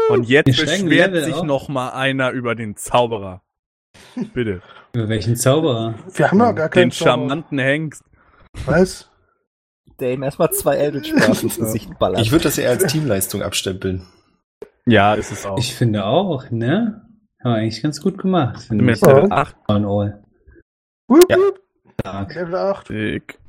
Und 0.09 0.27
jetzt 0.29 0.45
beschwert 0.45 1.15
sich 1.25 1.33
auf. 1.35 1.43
noch 1.43 1.67
mal 1.67 1.89
einer 1.89 2.31
über 2.31 2.55
den 2.55 2.75
Zauberer. 2.77 3.41
Bitte. 4.33 4.61
Über 4.93 5.09
welchen 5.09 5.35
Zauberer? 5.35 5.95
wir 6.13 6.31
haben 6.31 6.37
noch 6.37 6.55
gar 6.55 6.69
keinen 6.69 6.89
Den 6.89 6.91
charmanten 6.91 7.59
Hengst. 7.59 8.03
Was? 8.65 9.09
Der 9.99 10.13
ihm 10.13 10.23
erstmal 10.23 10.51
zwei 10.51 10.75
Eldritch-Strafen 10.77 11.43
ins 11.43 11.57
Gesicht 11.57 11.97
ballert. 11.99 12.21
Ich 12.21 12.31
würde 12.31 12.43
das 12.43 12.57
eher 12.57 12.69
als 12.69 12.85
Teamleistung 12.85 13.41
abstempeln. 13.41 14.07
Ja, 14.85 15.13
ist 15.15 15.31
es 15.31 15.45
auch. 15.45 15.57
Ich 15.57 15.75
finde 15.75 16.05
auch, 16.05 16.49
ne? 16.49 17.01
Haben 17.43 17.51
wir 17.51 17.55
eigentlich 17.57 17.83
ganz 17.83 18.01
gut 18.01 18.17
gemacht. 18.17 18.63
Finde 18.63 18.85
mit. 18.85 19.01
Ja. 19.01 19.07
Level 19.11 19.31
8. 19.31 19.55
All 19.67 19.77
in 19.77 19.85
all. 19.85 20.23
Wup, 21.07 21.25
Ja. 21.29 21.37
wup. 21.37 21.59
Stark. 21.99 22.35
Level 22.35 22.55
8. 22.55 22.89
Dick. 22.89 23.39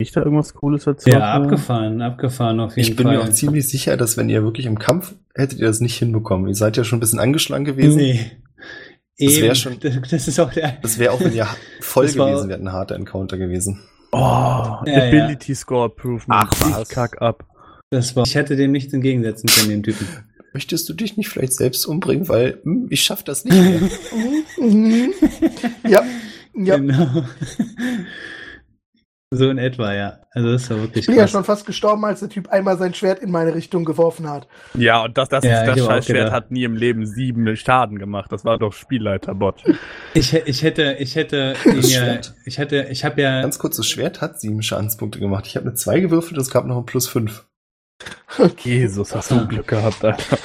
Ich 0.00 0.12
da 0.12 0.22
irgendwas 0.22 0.54
Cooles 0.54 0.84
dazu? 0.84 1.10
Ja, 1.10 1.32
abgefahren, 1.32 2.00
abgefahren 2.02 2.60
auf 2.60 2.76
jeden 2.76 2.88
Ich 2.88 2.94
bin 2.94 3.06
Fall. 3.08 3.16
mir 3.16 3.22
auch 3.24 3.30
ziemlich 3.30 3.68
sicher, 3.68 3.96
dass 3.96 4.16
wenn 4.16 4.28
ihr 4.28 4.44
wirklich 4.44 4.66
im 4.66 4.78
Kampf 4.78 5.16
hättet 5.34 5.58
ihr 5.58 5.66
das 5.66 5.80
nicht 5.80 5.96
hinbekommen. 5.98 6.46
Ihr 6.46 6.54
seid 6.54 6.76
ja 6.76 6.84
schon 6.84 6.98
ein 6.98 7.00
bisschen 7.00 7.18
angeschlagen 7.18 7.64
gewesen. 7.64 7.96
Nee. 7.96 8.30
Das 9.18 9.34
wär 9.38 9.44
Eben. 9.46 9.54
schon- 9.56 9.78
Das, 10.08 10.28
ist 10.28 10.38
auch 10.38 10.52
der. 10.52 10.78
Das 10.82 11.00
wäre 11.00 11.12
auch, 11.12 11.20
wenn 11.20 11.34
ihr 11.34 11.48
voll 11.80 12.06
Das 12.06 12.14
gewesen 12.14 12.48
wärt, 12.48 12.60
ein 12.60 12.72
harter 12.72 12.94
Encounter 12.94 13.38
gewesen. 13.38 13.80
Oh, 14.12 14.18
Ja, 14.18 14.78
Ability 14.86 15.56
Score 15.56 15.86
Improvement. 15.86 16.28
Ach, 16.28 16.50
ich 16.52 16.60
was. 16.76 16.88
kack 16.90 17.20
ab. 17.20 17.44
Das 17.90 18.14
war. 18.14 18.24
Ich 18.24 18.36
hätte 18.36 18.54
dem 18.54 18.70
nichts 18.70 18.92
entgegensetzen 18.94 19.48
können, 19.48 19.70
dem 19.70 19.82
Typen. 19.82 20.06
Möchtest 20.54 20.88
du 20.88 20.92
dich 20.94 21.16
nicht 21.16 21.28
vielleicht 21.28 21.54
selbst 21.54 21.84
umbringen? 21.86 22.28
Weil 22.28 22.60
hm, 22.62 22.86
ich 22.90 23.02
schaff 23.02 23.24
das 23.24 23.44
nicht 23.44 23.56
mehr. 23.56 23.80
Ja. 25.88 26.04
Ja. 26.54 26.76
Genau. 26.76 27.24
So 29.30 29.50
in 29.50 29.58
etwa, 29.58 29.92
ja. 29.92 30.18
Also 30.30 30.52
das 30.52 30.70
war 30.70 30.78
wirklich 30.78 31.02
Ich 31.02 31.06
bin 31.06 31.16
ja 31.16 31.22
krass. 31.22 31.32
schon 31.32 31.44
fast 31.44 31.66
gestorben, 31.66 32.04
als 32.04 32.20
der 32.20 32.30
Typ 32.30 32.48
einmal 32.48 32.78
sein 32.78 32.94
Schwert 32.94 33.18
in 33.20 33.30
meine 33.30 33.54
Richtung 33.54 33.84
geworfen 33.84 34.28
hat. 34.28 34.48
Ja, 34.74 35.02
und 35.04 35.18
das, 35.18 35.28
das, 35.28 35.44
Ja, 35.44 35.64
das 35.66 35.78
Scheißschwert 35.84 36.16
gedacht. 36.18 36.32
hat 36.32 36.50
nie 36.50 36.64
im 36.64 36.74
Leben 36.76 37.04
sieben 37.06 37.54
Schaden 37.56 37.98
gemacht. 37.98 38.32
Das 38.32 38.44
war 38.46 38.56
doch 38.58 38.72
Spielleiterbot. 38.72 39.62
Ich, 40.14 40.32
ich 40.32 40.62
hätte, 40.62 40.96
ich 40.98 41.14
hätte 41.16 41.54
ja, 41.64 41.82
Schwert. 41.82 42.34
ich 42.46 42.56
hätte, 42.58 42.86
ich 42.90 43.04
habe 43.04 43.20
ja, 43.20 43.42
Ganz 43.42 43.58
kurz, 43.58 43.76
das 43.76 43.86
Schwert 43.86 44.20
hat 44.22 44.40
sieben 44.40 44.62
Schadenspunkte 44.62 45.18
gemacht. 45.18 45.46
Ich 45.46 45.56
habe 45.56 45.66
eine 45.66 45.74
2 45.74 46.00
gewürfelt, 46.00 46.40
es 46.40 46.50
gab 46.50 46.64
noch 46.66 46.78
ein 46.78 46.86
plus 46.86 47.06
5. 47.08 47.44
Jesus, 48.62 49.14
hast 49.14 49.30
du 49.30 49.46
Glück 49.46 49.66
gehabt, 49.68 50.04
Alter. 50.04 50.38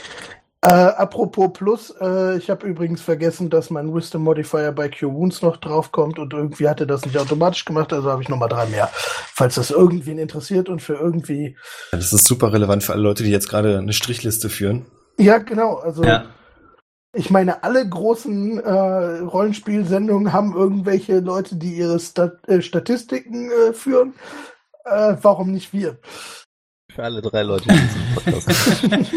Äh, 0.64 0.70
apropos 0.70 1.52
Plus, 1.52 1.94
äh, 2.00 2.38
ich 2.38 2.50
habe 2.50 2.66
übrigens 2.66 3.02
vergessen, 3.02 3.50
dass 3.50 3.70
mein 3.70 3.94
Wisdom 3.94 4.24
Modifier 4.24 4.72
bei 4.72 4.88
Cure 4.88 5.14
Wounds 5.14 5.42
noch 5.42 5.58
draufkommt 5.58 6.20
und 6.20 6.32
irgendwie 6.32 6.70
hatte 6.70 6.88
das 6.88 7.06
nicht 7.06 7.18
automatisch 7.18 7.66
gemacht, 7.66 7.92
also 7.92 8.10
habe 8.10 8.22
ich 8.22 8.30
nochmal 8.30 8.48
drei 8.48 8.68
mehr. 8.68 8.90
Falls 8.94 9.56
das 9.56 9.72
irgendwen 9.72 10.18
interessiert 10.20 10.70
und 10.70 10.82
für 10.82 10.94
irgendwie. 10.94 11.58
Ja, 11.92 11.98
das 11.98 12.14
ist 12.14 12.26
super 12.26 12.54
relevant 12.54 12.82
für 12.82 12.94
alle 12.94 13.02
Leute, 13.02 13.24
die 13.24 13.32
jetzt 13.32 13.50
gerade 13.50 13.78
eine 13.78 13.92
Strichliste 13.92 14.50
führen. 14.50 14.86
Ja, 15.18 15.40
genau, 15.40 15.76
also 15.76 16.02
ja, 16.04 16.28
ich 17.14 17.30
meine, 17.30 17.64
alle 17.64 17.88
großen 17.88 18.60
äh, 18.60 19.20
Rollenspielsendungen 19.20 20.32
haben 20.32 20.56
irgendwelche 20.56 21.20
Leute, 21.20 21.58
die 21.58 21.74
ihre 21.74 22.00
Stat 22.00 22.40
äh, 22.48 22.62
Statistiken 22.62 23.52
äh, 23.52 23.74
führen. 23.74 24.14
Äh, 24.86 25.18
warum 25.22 25.52
nicht 25.52 25.74
wir? 25.74 26.00
Für 26.90 27.04
alle 27.04 27.22
drei 27.22 27.44
Leute, 27.44 27.68
die 27.68 27.76
diesen 27.76 28.16
Podcast 28.16 28.84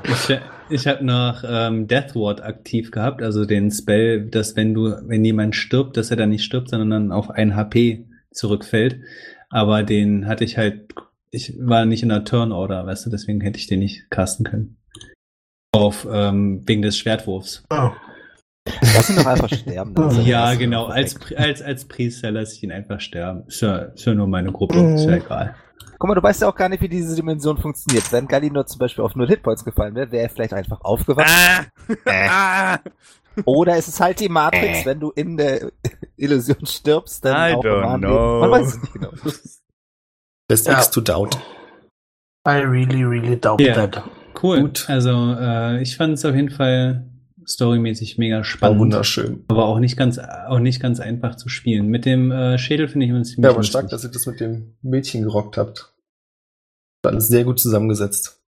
ich, 0.04 0.40
ich 0.70 0.86
habe 0.86 1.04
noch 1.04 1.44
ähm, 1.46 1.86
Death 1.86 2.14
Ward 2.14 2.42
aktiv 2.42 2.90
gehabt, 2.90 3.22
also 3.22 3.44
den 3.44 3.70
Spell, 3.70 4.28
dass 4.28 4.56
wenn 4.56 4.74
du, 4.74 4.96
wenn 5.06 5.24
jemand 5.24 5.56
stirbt, 5.56 5.96
dass 5.96 6.10
er 6.10 6.16
dann 6.16 6.30
nicht 6.30 6.44
stirbt, 6.44 6.70
sondern 6.70 6.90
dann 6.90 7.12
auf 7.12 7.30
ein 7.30 7.56
HP 7.56 8.06
zurückfällt. 8.30 9.00
Aber 9.48 9.82
den 9.82 10.26
hatte 10.26 10.44
ich 10.44 10.56
halt, 10.56 10.94
ich 11.30 11.54
war 11.58 11.84
nicht 11.84 12.02
in 12.02 12.08
der 12.08 12.24
Turnorder, 12.24 12.86
weißt 12.86 13.06
du, 13.06 13.10
deswegen 13.10 13.40
hätte 13.40 13.58
ich 13.58 13.66
den 13.66 13.80
nicht 13.80 14.10
casten 14.10 14.46
können. 14.46 14.76
Auf, 15.72 16.06
ähm, 16.10 16.62
wegen 16.66 16.82
des 16.82 16.96
Schwertwurfs. 16.98 17.64
Oh. 17.70 17.90
Lass 18.94 19.10
ihn 19.10 19.16
doch 19.16 19.26
einfach 19.26 19.48
sterben. 19.48 19.94
er 19.96 20.10
Ja, 20.22 20.54
genau. 20.54 20.86
Als, 20.86 21.16
als, 21.36 21.62
als 21.62 21.86
Priester 21.86 22.30
lasse 22.30 22.56
ich 22.56 22.62
ihn 22.62 22.72
einfach 22.72 23.00
sterben. 23.00 23.44
Ist 23.46 23.62
ja, 23.62 23.76
ist 23.78 24.04
ja 24.04 24.14
nur 24.14 24.26
meine 24.26 24.52
Gruppe. 24.52 24.94
Ist 24.94 25.06
ja 25.06 25.16
egal. 25.16 25.54
Guck 25.98 26.08
mal, 26.08 26.14
du 26.14 26.22
weißt 26.22 26.42
ja 26.42 26.48
auch 26.48 26.54
gar 26.54 26.68
nicht, 26.68 26.80
wie 26.82 26.88
diese 26.88 27.14
Dimension 27.14 27.58
funktioniert. 27.58 28.10
Wenn 28.12 28.26
Galinor 28.26 28.66
zum 28.66 28.78
Beispiel 28.78 29.04
auf 29.04 29.14
null 29.14 29.28
Hitpoints 29.28 29.64
gefallen 29.64 29.94
wäre, 29.94 30.10
wäre 30.12 30.24
er 30.24 30.30
vielleicht 30.30 30.54
einfach 30.54 30.80
aufgewacht. 30.82 31.28
Ah, 31.28 32.74
Äh. 32.74 32.78
Oder 33.44 33.76
ist 33.76 33.88
es 33.88 34.00
halt 34.00 34.18
die 34.20 34.28
Matrix, 34.28 34.84
wenn 34.84 34.98
du 35.00 35.10
in 35.10 35.36
der 35.36 35.70
Illusion 36.16 36.66
stirbst, 36.66 37.24
dann 37.24 37.50
I 37.50 37.54
auch 37.54 37.64
don't 37.64 37.98
know. 37.98 38.40
Man 38.40 38.50
weiß 38.50 38.66
es 38.68 38.82
nicht 38.82 38.92
genau. 38.92 39.10
Best 40.48 40.66
Ja. 40.66 40.78
X 40.78 40.90
to 40.90 41.00
doubt. 41.00 41.36
I 42.48 42.52
really, 42.62 43.04
really 43.04 43.38
doubt 43.38 43.60
Ja. 43.60 43.74
that. 43.86 44.02
Cool. 44.42 44.62
Gut. 44.62 44.86
Also, 44.88 45.10
äh, 45.38 45.82
ich 45.82 45.96
fand 45.96 46.14
es 46.14 46.24
auf 46.24 46.34
jeden 46.34 46.50
Fall 46.50 47.09
storymäßig 47.50 48.18
mega 48.18 48.38
War 48.38 48.44
spannend. 48.44 48.78
wunderschön. 48.80 49.44
aber 49.48 49.64
auch 49.66 49.78
nicht 49.78 49.96
ganz, 49.96 50.18
auch 50.18 50.58
nicht 50.60 50.80
ganz 50.80 51.00
einfach 51.00 51.36
zu 51.36 51.48
spielen. 51.48 51.86
Mit 51.88 52.04
dem 52.04 52.30
äh, 52.30 52.58
Schädel 52.58 52.88
finde 52.88 53.06
ich 53.06 53.12
uns 53.12 53.28
ziemlich 53.30 53.44
Ja, 53.44 53.50
aber 53.50 53.62
stark, 53.64 53.88
dass 53.90 54.04
ihr 54.04 54.10
das 54.10 54.26
mit 54.26 54.40
dem 54.40 54.74
Mädchen 54.82 55.22
gerockt 55.22 55.56
habt. 55.56 55.92
War 57.02 57.12
alles 57.12 57.28
sehr 57.28 57.44
gut 57.44 57.58
zusammengesetzt. 57.60 58.40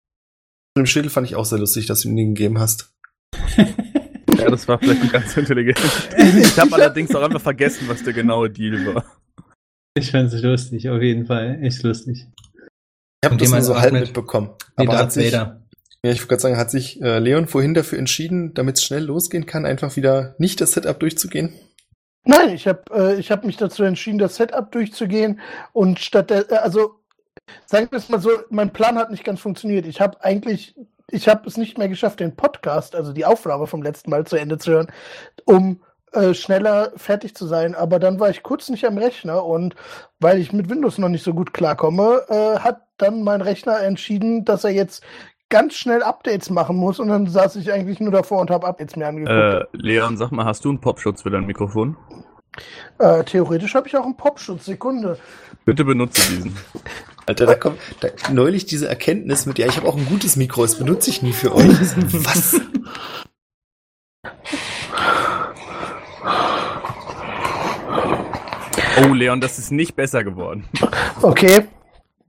Mit 0.76 0.84
dem 0.84 0.86
Schädel 0.86 1.10
fand 1.10 1.26
ich 1.26 1.36
auch 1.36 1.44
sehr 1.44 1.58
lustig, 1.58 1.86
dass 1.86 2.02
du 2.02 2.08
ihn 2.08 2.34
gegeben 2.34 2.58
hast. 2.58 2.92
ja, 3.56 4.50
das 4.50 4.68
war 4.68 4.78
vielleicht 4.78 5.10
ganz 5.12 5.36
intelligent. 5.36 5.78
Ich 6.18 6.58
habe 6.58 6.74
allerdings 6.74 7.14
auch 7.14 7.22
einfach 7.22 7.40
vergessen, 7.40 7.88
was 7.88 8.02
der 8.02 8.12
genaue 8.12 8.50
Deal 8.50 8.94
war. 8.94 9.04
Ich 9.94 10.10
fand 10.10 10.32
es 10.32 10.42
lustig, 10.42 10.88
auf 10.88 11.02
jeden 11.02 11.26
Fall. 11.26 11.58
Echt 11.62 11.82
lustig. 11.82 12.26
Ich 13.22 13.30
habe 13.30 13.36
das 13.36 13.50
nur 13.50 13.62
so 13.62 13.78
halb 13.78 13.92
mitbekommen. 13.92 14.50
Wie 14.76 14.82
Aber 14.82 14.92
hat 14.94 15.00
Darth 15.00 15.12
sich, 15.12 15.32
Vader. 15.32 15.61
Ja, 16.04 16.10
ich 16.10 16.20
wollte 16.20 16.28
gerade 16.28 16.42
sagen, 16.42 16.56
hat 16.56 16.70
sich 16.70 17.00
äh, 17.00 17.18
Leon 17.18 17.46
vorhin 17.46 17.74
dafür 17.74 17.98
entschieden, 17.98 18.54
damit 18.54 18.78
es 18.78 18.84
schnell 18.84 19.04
losgehen 19.04 19.46
kann, 19.46 19.66
einfach 19.66 19.96
wieder 19.96 20.34
nicht 20.38 20.60
das 20.60 20.72
Setup 20.72 20.98
durchzugehen? 20.98 21.52
Nein, 22.24 22.50
ich 22.50 22.66
habe 22.66 22.82
äh, 22.92 23.22
hab 23.22 23.44
mich 23.44 23.56
dazu 23.56 23.82
entschieden, 23.82 24.18
das 24.18 24.36
Setup 24.36 24.70
durchzugehen 24.70 25.40
und 25.72 25.98
statt 25.98 26.30
der, 26.30 26.50
äh, 26.50 26.56
also 26.56 26.96
sagen 27.66 27.88
wir 27.90 27.98
es 27.98 28.08
mal 28.08 28.20
so, 28.20 28.30
mein 28.50 28.72
Plan 28.72 28.96
hat 28.96 29.10
nicht 29.10 29.24
ganz 29.24 29.40
funktioniert. 29.40 29.86
Ich 29.86 30.00
habe 30.00 30.22
eigentlich, 30.24 30.74
ich 31.10 31.28
habe 31.28 31.48
es 31.48 31.56
nicht 31.56 31.78
mehr 31.78 31.88
geschafft, 31.88 32.20
den 32.20 32.36
Podcast, 32.36 32.94
also 32.94 33.12
die 33.12 33.24
Aufnahme 33.24 33.66
vom 33.66 33.82
letzten 33.82 34.10
Mal 34.10 34.26
zu 34.26 34.36
Ende 34.36 34.58
zu 34.58 34.72
hören, 34.72 34.92
um 35.44 35.82
äh, 36.12 36.34
schneller 36.34 36.92
fertig 36.96 37.34
zu 37.34 37.46
sein. 37.46 37.74
Aber 37.74 37.98
dann 37.98 38.20
war 38.20 38.30
ich 38.30 38.42
kurz 38.42 38.68
nicht 38.68 38.84
am 38.84 38.98
Rechner 38.98 39.44
und 39.44 39.74
weil 40.20 40.38
ich 40.38 40.52
mit 40.52 40.68
Windows 40.68 40.98
noch 40.98 41.08
nicht 41.08 41.24
so 41.24 41.34
gut 41.34 41.52
klarkomme, 41.52 42.24
äh, 42.28 42.58
hat 42.58 42.82
dann 42.98 43.22
mein 43.22 43.40
Rechner 43.40 43.80
entschieden, 43.80 44.44
dass 44.44 44.64
er 44.64 44.70
jetzt 44.70 45.02
ganz 45.52 45.74
schnell 45.74 46.02
Updates 46.02 46.48
machen 46.48 46.76
muss 46.76 46.98
und 46.98 47.08
dann 47.08 47.26
saß 47.26 47.56
ich 47.56 47.70
eigentlich 47.70 48.00
nur 48.00 48.10
davor 48.10 48.40
und 48.40 48.50
habe 48.50 48.66
Updates 48.66 48.96
mir 48.96 49.06
angeguckt. 49.06 49.30
Äh, 49.30 49.64
Leon, 49.72 50.16
sag 50.16 50.32
mal, 50.32 50.46
hast 50.46 50.64
du 50.64 50.70
einen 50.70 50.80
Popschutz 50.80 51.22
für 51.22 51.30
dein 51.30 51.44
Mikrofon? 51.44 51.94
Äh, 52.98 53.22
theoretisch 53.24 53.74
habe 53.74 53.86
ich 53.86 53.94
auch 53.94 54.04
einen 54.04 54.16
Popschutz. 54.16 54.64
Sekunde. 54.64 55.18
Bitte 55.66 55.84
benutze 55.84 56.26
diesen. 56.30 56.56
Alter, 57.26 57.44
da 57.44 57.54
kommt 57.54 57.78
da, 58.00 58.08
neulich 58.32 58.64
diese 58.64 58.88
Erkenntnis 58.88 59.44
mit, 59.44 59.58
ja, 59.58 59.66
ich 59.66 59.76
habe 59.76 59.86
auch 59.86 59.96
ein 59.96 60.06
gutes 60.06 60.36
Mikro, 60.36 60.62
das 60.62 60.78
benutze 60.78 61.10
ich 61.10 61.22
nie 61.22 61.32
für 61.32 61.54
euch. 61.54 61.66
Was? 61.66 62.58
Oh, 69.04 69.12
Leon, 69.12 69.42
das 69.42 69.58
ist 69.58 69.70
nicht 69.70 69.96
besser 69.96 70.24
geworden. 70.24 70.64
Okay. 71.20 71.66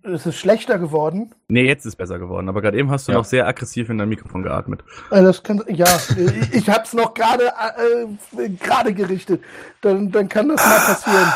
Es 0.06 0.26
ist 0.26 0.36
schlechter 0.38 0.80
geworden. 0.80 1.34
Nee, 1.48 1.66
jetzt 1.66 1.86
ist 1.86 1.96
besser 1.96 2.20
geworden, 2.20 2.50
aber 2.50 2.62
gerade 2.62 2.78
eben 2.78 2.92
hast 2.92 3.08
du 3.08 3.14
Ja. 3.14 3.20
noch 3.20 3.26
sehr 3.26 3.48
aggressiv 3.48 3.90
in 3.90 3.98
dein 3.98 4.10
Mikrofon 4.10 4.44
geatmet. 4.44 4.84
Äh, 5.12 5.24
das 5.24 5.42
kann, 5.44 5.64
ja, 5.70 5.86
ich, 6.52 6.68
es 6.68 6.94
noch 6.94 7.14
gerade 7.14 7.46
äh, 8.38 8.50
gerade 8.50 8.94
gerichtet. 8.94 9.42
Dann, 9.80 10.12
dann 10.12 10.28
kann 10.28 10.50
das 10.50 10.58
mal 10.66 10.80
passieren. 10.80 11.34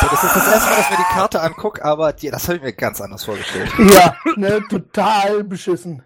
So, 0.00 0.06
das 0.08 0.24
ist 0.24 0.36
das 0.36 0.52
erste 0.52 0.70
Mal, 0.70 0.76
dass 0.76 0.84
ich 0.84 0.90
mir 0.90 0.96
die 1.04 1.14
Karte 1.14 1.40
angucke, 1.40 1.84
aber 1.84 2.12
die, 2.12 2.30
das 2.30 2.46
habe 2.46 2.58
ich 2.58 2.62
mir 2.62 2.72
ganz 2.72 3.00
anders 3.00 3.24
vorgestellt. 3.24 3.72
Ja, 3.78 4.14
ne, 4.36 4.62
total 4.70 5.42
beschissen. 5.42 6.02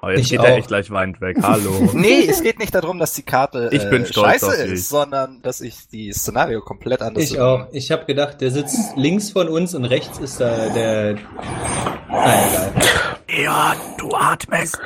Aber 0.00 0.12
jetzt 0.12 0.20
Ich 0.22 0.30
geht 0.30 0.40
er 0.40 0.52
auch. 0.54 0.58
echt 0.58 0.68
gleich 0.68 0.90
weinend 0.90 1.20
weg. 1.20 1.38
Hallo. 1.42 1.90
Nee, 1.92 2.26
es 2.28 2.42
geht 2.42 2.58
nicht 2.58 2.74
darum, 2.74 2.98
dass 2.98 3.14
die 3.14 3.22
Karte 3.22 3.68
Ich 3.72 3.88
bin 3.90 4.02
äh, 4.02 4.06
stolz 4.06 4.40
scheiße 4.40 4.64
ist, 4.64 4.88
sondern 4.88 5.42
dass 5.42 5.60
ich 5.60 5.88
die 5.88 6.12
Szenario 6.12 6.60
komplett 6.60 7.02
anders 7.02 7.24
Ich 7.24 7.40
auch. 7.40 7.66
Ich 7.72 7.90
habe 7.90 8.04
gedacht, 8.04 8.40
der 8.40 8.50
sitzt 8.50 8.96
links 8.96 9.30
von 9.30 9.48
uns 9.48 9.74
und 9.74 9.84
rechts 9.84 10.18
ist 10.18 10.40
da 10.40 10.68
der. 10.68 11.16
Ah, 12.08 12.32
egal. 12.48 13.17
Leon, 13.30 13.76
du 13.98 14.14
atmest. 14.14 14.78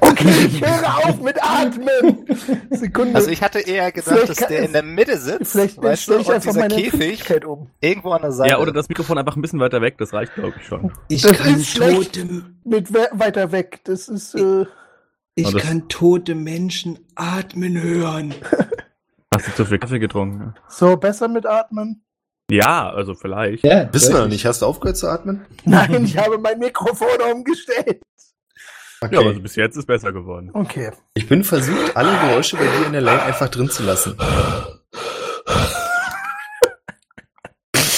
Okay, 0.00 0.46
ich 0.46 0.60
höre 0.60 0.96
auf 1.08 1.20
mit 1.20 1.36
Atmen. 1.42 2.26
Sekunde. 2.70 3.14
Also 3.14 3.30
ich 3.30 3.40
hatte 3.42 3.60
eher 3.60 3.92
gedacht, 3.92 4.10
Vielleicht 4.14 4.28
dass 4.40 4.48
der 4.48 4.62
in 4.64 4.72
der 4.72 4.82
Mitte 4.82 5.16
sitzt, 5.16 5.52
Vielleicht 5.52 5.80
weißt 5.80 6.08
du, 6.08 6.18
ich 6.18 6.26
und 6.26 6.34
einfach 6.34 6.50
dieser 6.50 6.60
meine 6.68 6.74
Käfig 6.74 7.44
um. 7.46 7.70
irgendwo 7.80 8.10
an 8.10 8.22
der 8.22 8.32
Seite. 8.32 8.50
Ja, 8.50 8.58
oder 8.58 8.72
das 8.72 8.88
Mikrofon 8.88 9.16
einfach 9.16 9.36
ein 9.36 9.42
bisschen 9.42 9.60
weiter 9.60 9.80
weg, 9.80 9.96
das 9.98 10.12
reicht, 10.12 10.34
glaube 10.34 10.54
ich, 10.58 10.66
schon. 10.66 10.92
Ich 11.08 11.22
Das 11.22 11.38
kann 11.38 11.62
tote, 11.62 12.26
Mit 12.64 12.92
we 12.92 13.08
weiter 13.12 13.52
weg. 13.52 13.80
Das 13.84 14.08
ist, 14.08 14.34
äh, 14.34 14.66
ich 15.36 15.50
das- 15.52 15.62
kann 15.62 15.88
tote 15.88 16.34
Menschen 16.34 16.98
atmen 17.14 17.80
hören. 17.80 18.34
Hast 19.34 19.46
du 19.46 19.52
zu 19.54 19.64
viel 19.66 19.78
Kaffee 19.78 20.00
getrunken? 20.00 20.54
so 20.68 20.96
besser 20.96 21.28
mit 21.28 21.46
Atmen. 21.46 22.02
Ja, 22.50 22.90
also 22.90 23.14
vielleicht. 23.14 23.64
Ja, 23.64 23.92
Wissen 23.92 24.14
wir 24.14 24.20
noch 24.20 24.28
nicht. 24.28 24.44
Hast 24.44 24.62
du 24.62 24.66
aufgehört 24.66 24.96
zu 24.96 25.08
atmen? 25.08 25.46
Nein, 25.64 26.04
ich 26.04 26.16
habe 26.16 26.38
mein 26.38 26.58
Mikrofon 26.58 27.08
umgestellt. 27.32 28.02
Okay. 29.02 29.14
Ja, 29.14 29.20
aber 29.20 29.28
also 29.30 29.40
bis 29.40 29.56
jetzt 29.56 29.76
ist 29.76 29.86
besser 29.86 30.12
geworden. 30.12 30.50
Okay. 30.52 30.90
ich 31.14 31.26
bin 31.26 31.42
versucht, 31.42 31.96
alle 31.96 32.10
Geräusche 32.10 32.56
bei 32.56 32.66
dir 32.66 32.86
in 32.86 32.92
der 32.92 33.00
Line 33.00 33.22
einfach 33.22 33.48
drin 33.48 33.70
zu 33.70 33.82
lassen. 33.82 34.14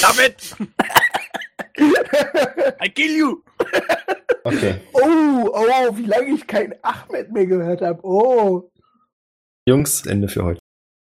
Damit! 0.00 0.54
I 2.84 2.88
kill 2.90 3.16
you! 3.16 3.42
Okay. 4.44 4.80
Oh, 4.92 5.50
oh, 5.52 5.96
wie 5.96 6.06
lange 6.06 6.34
ich 6.34 6.46
kein 6.46 6.74
Ahmed 6.82 7.32
mehr 7.32 7.46
gehört 7.46 7.80
habe. 7.80 8.00
Oh. 8.04 8.70
Jungs, 9.66 10.06
Ende 10.06 10.28
für 10.28 10.44
heute. 10.44 10.60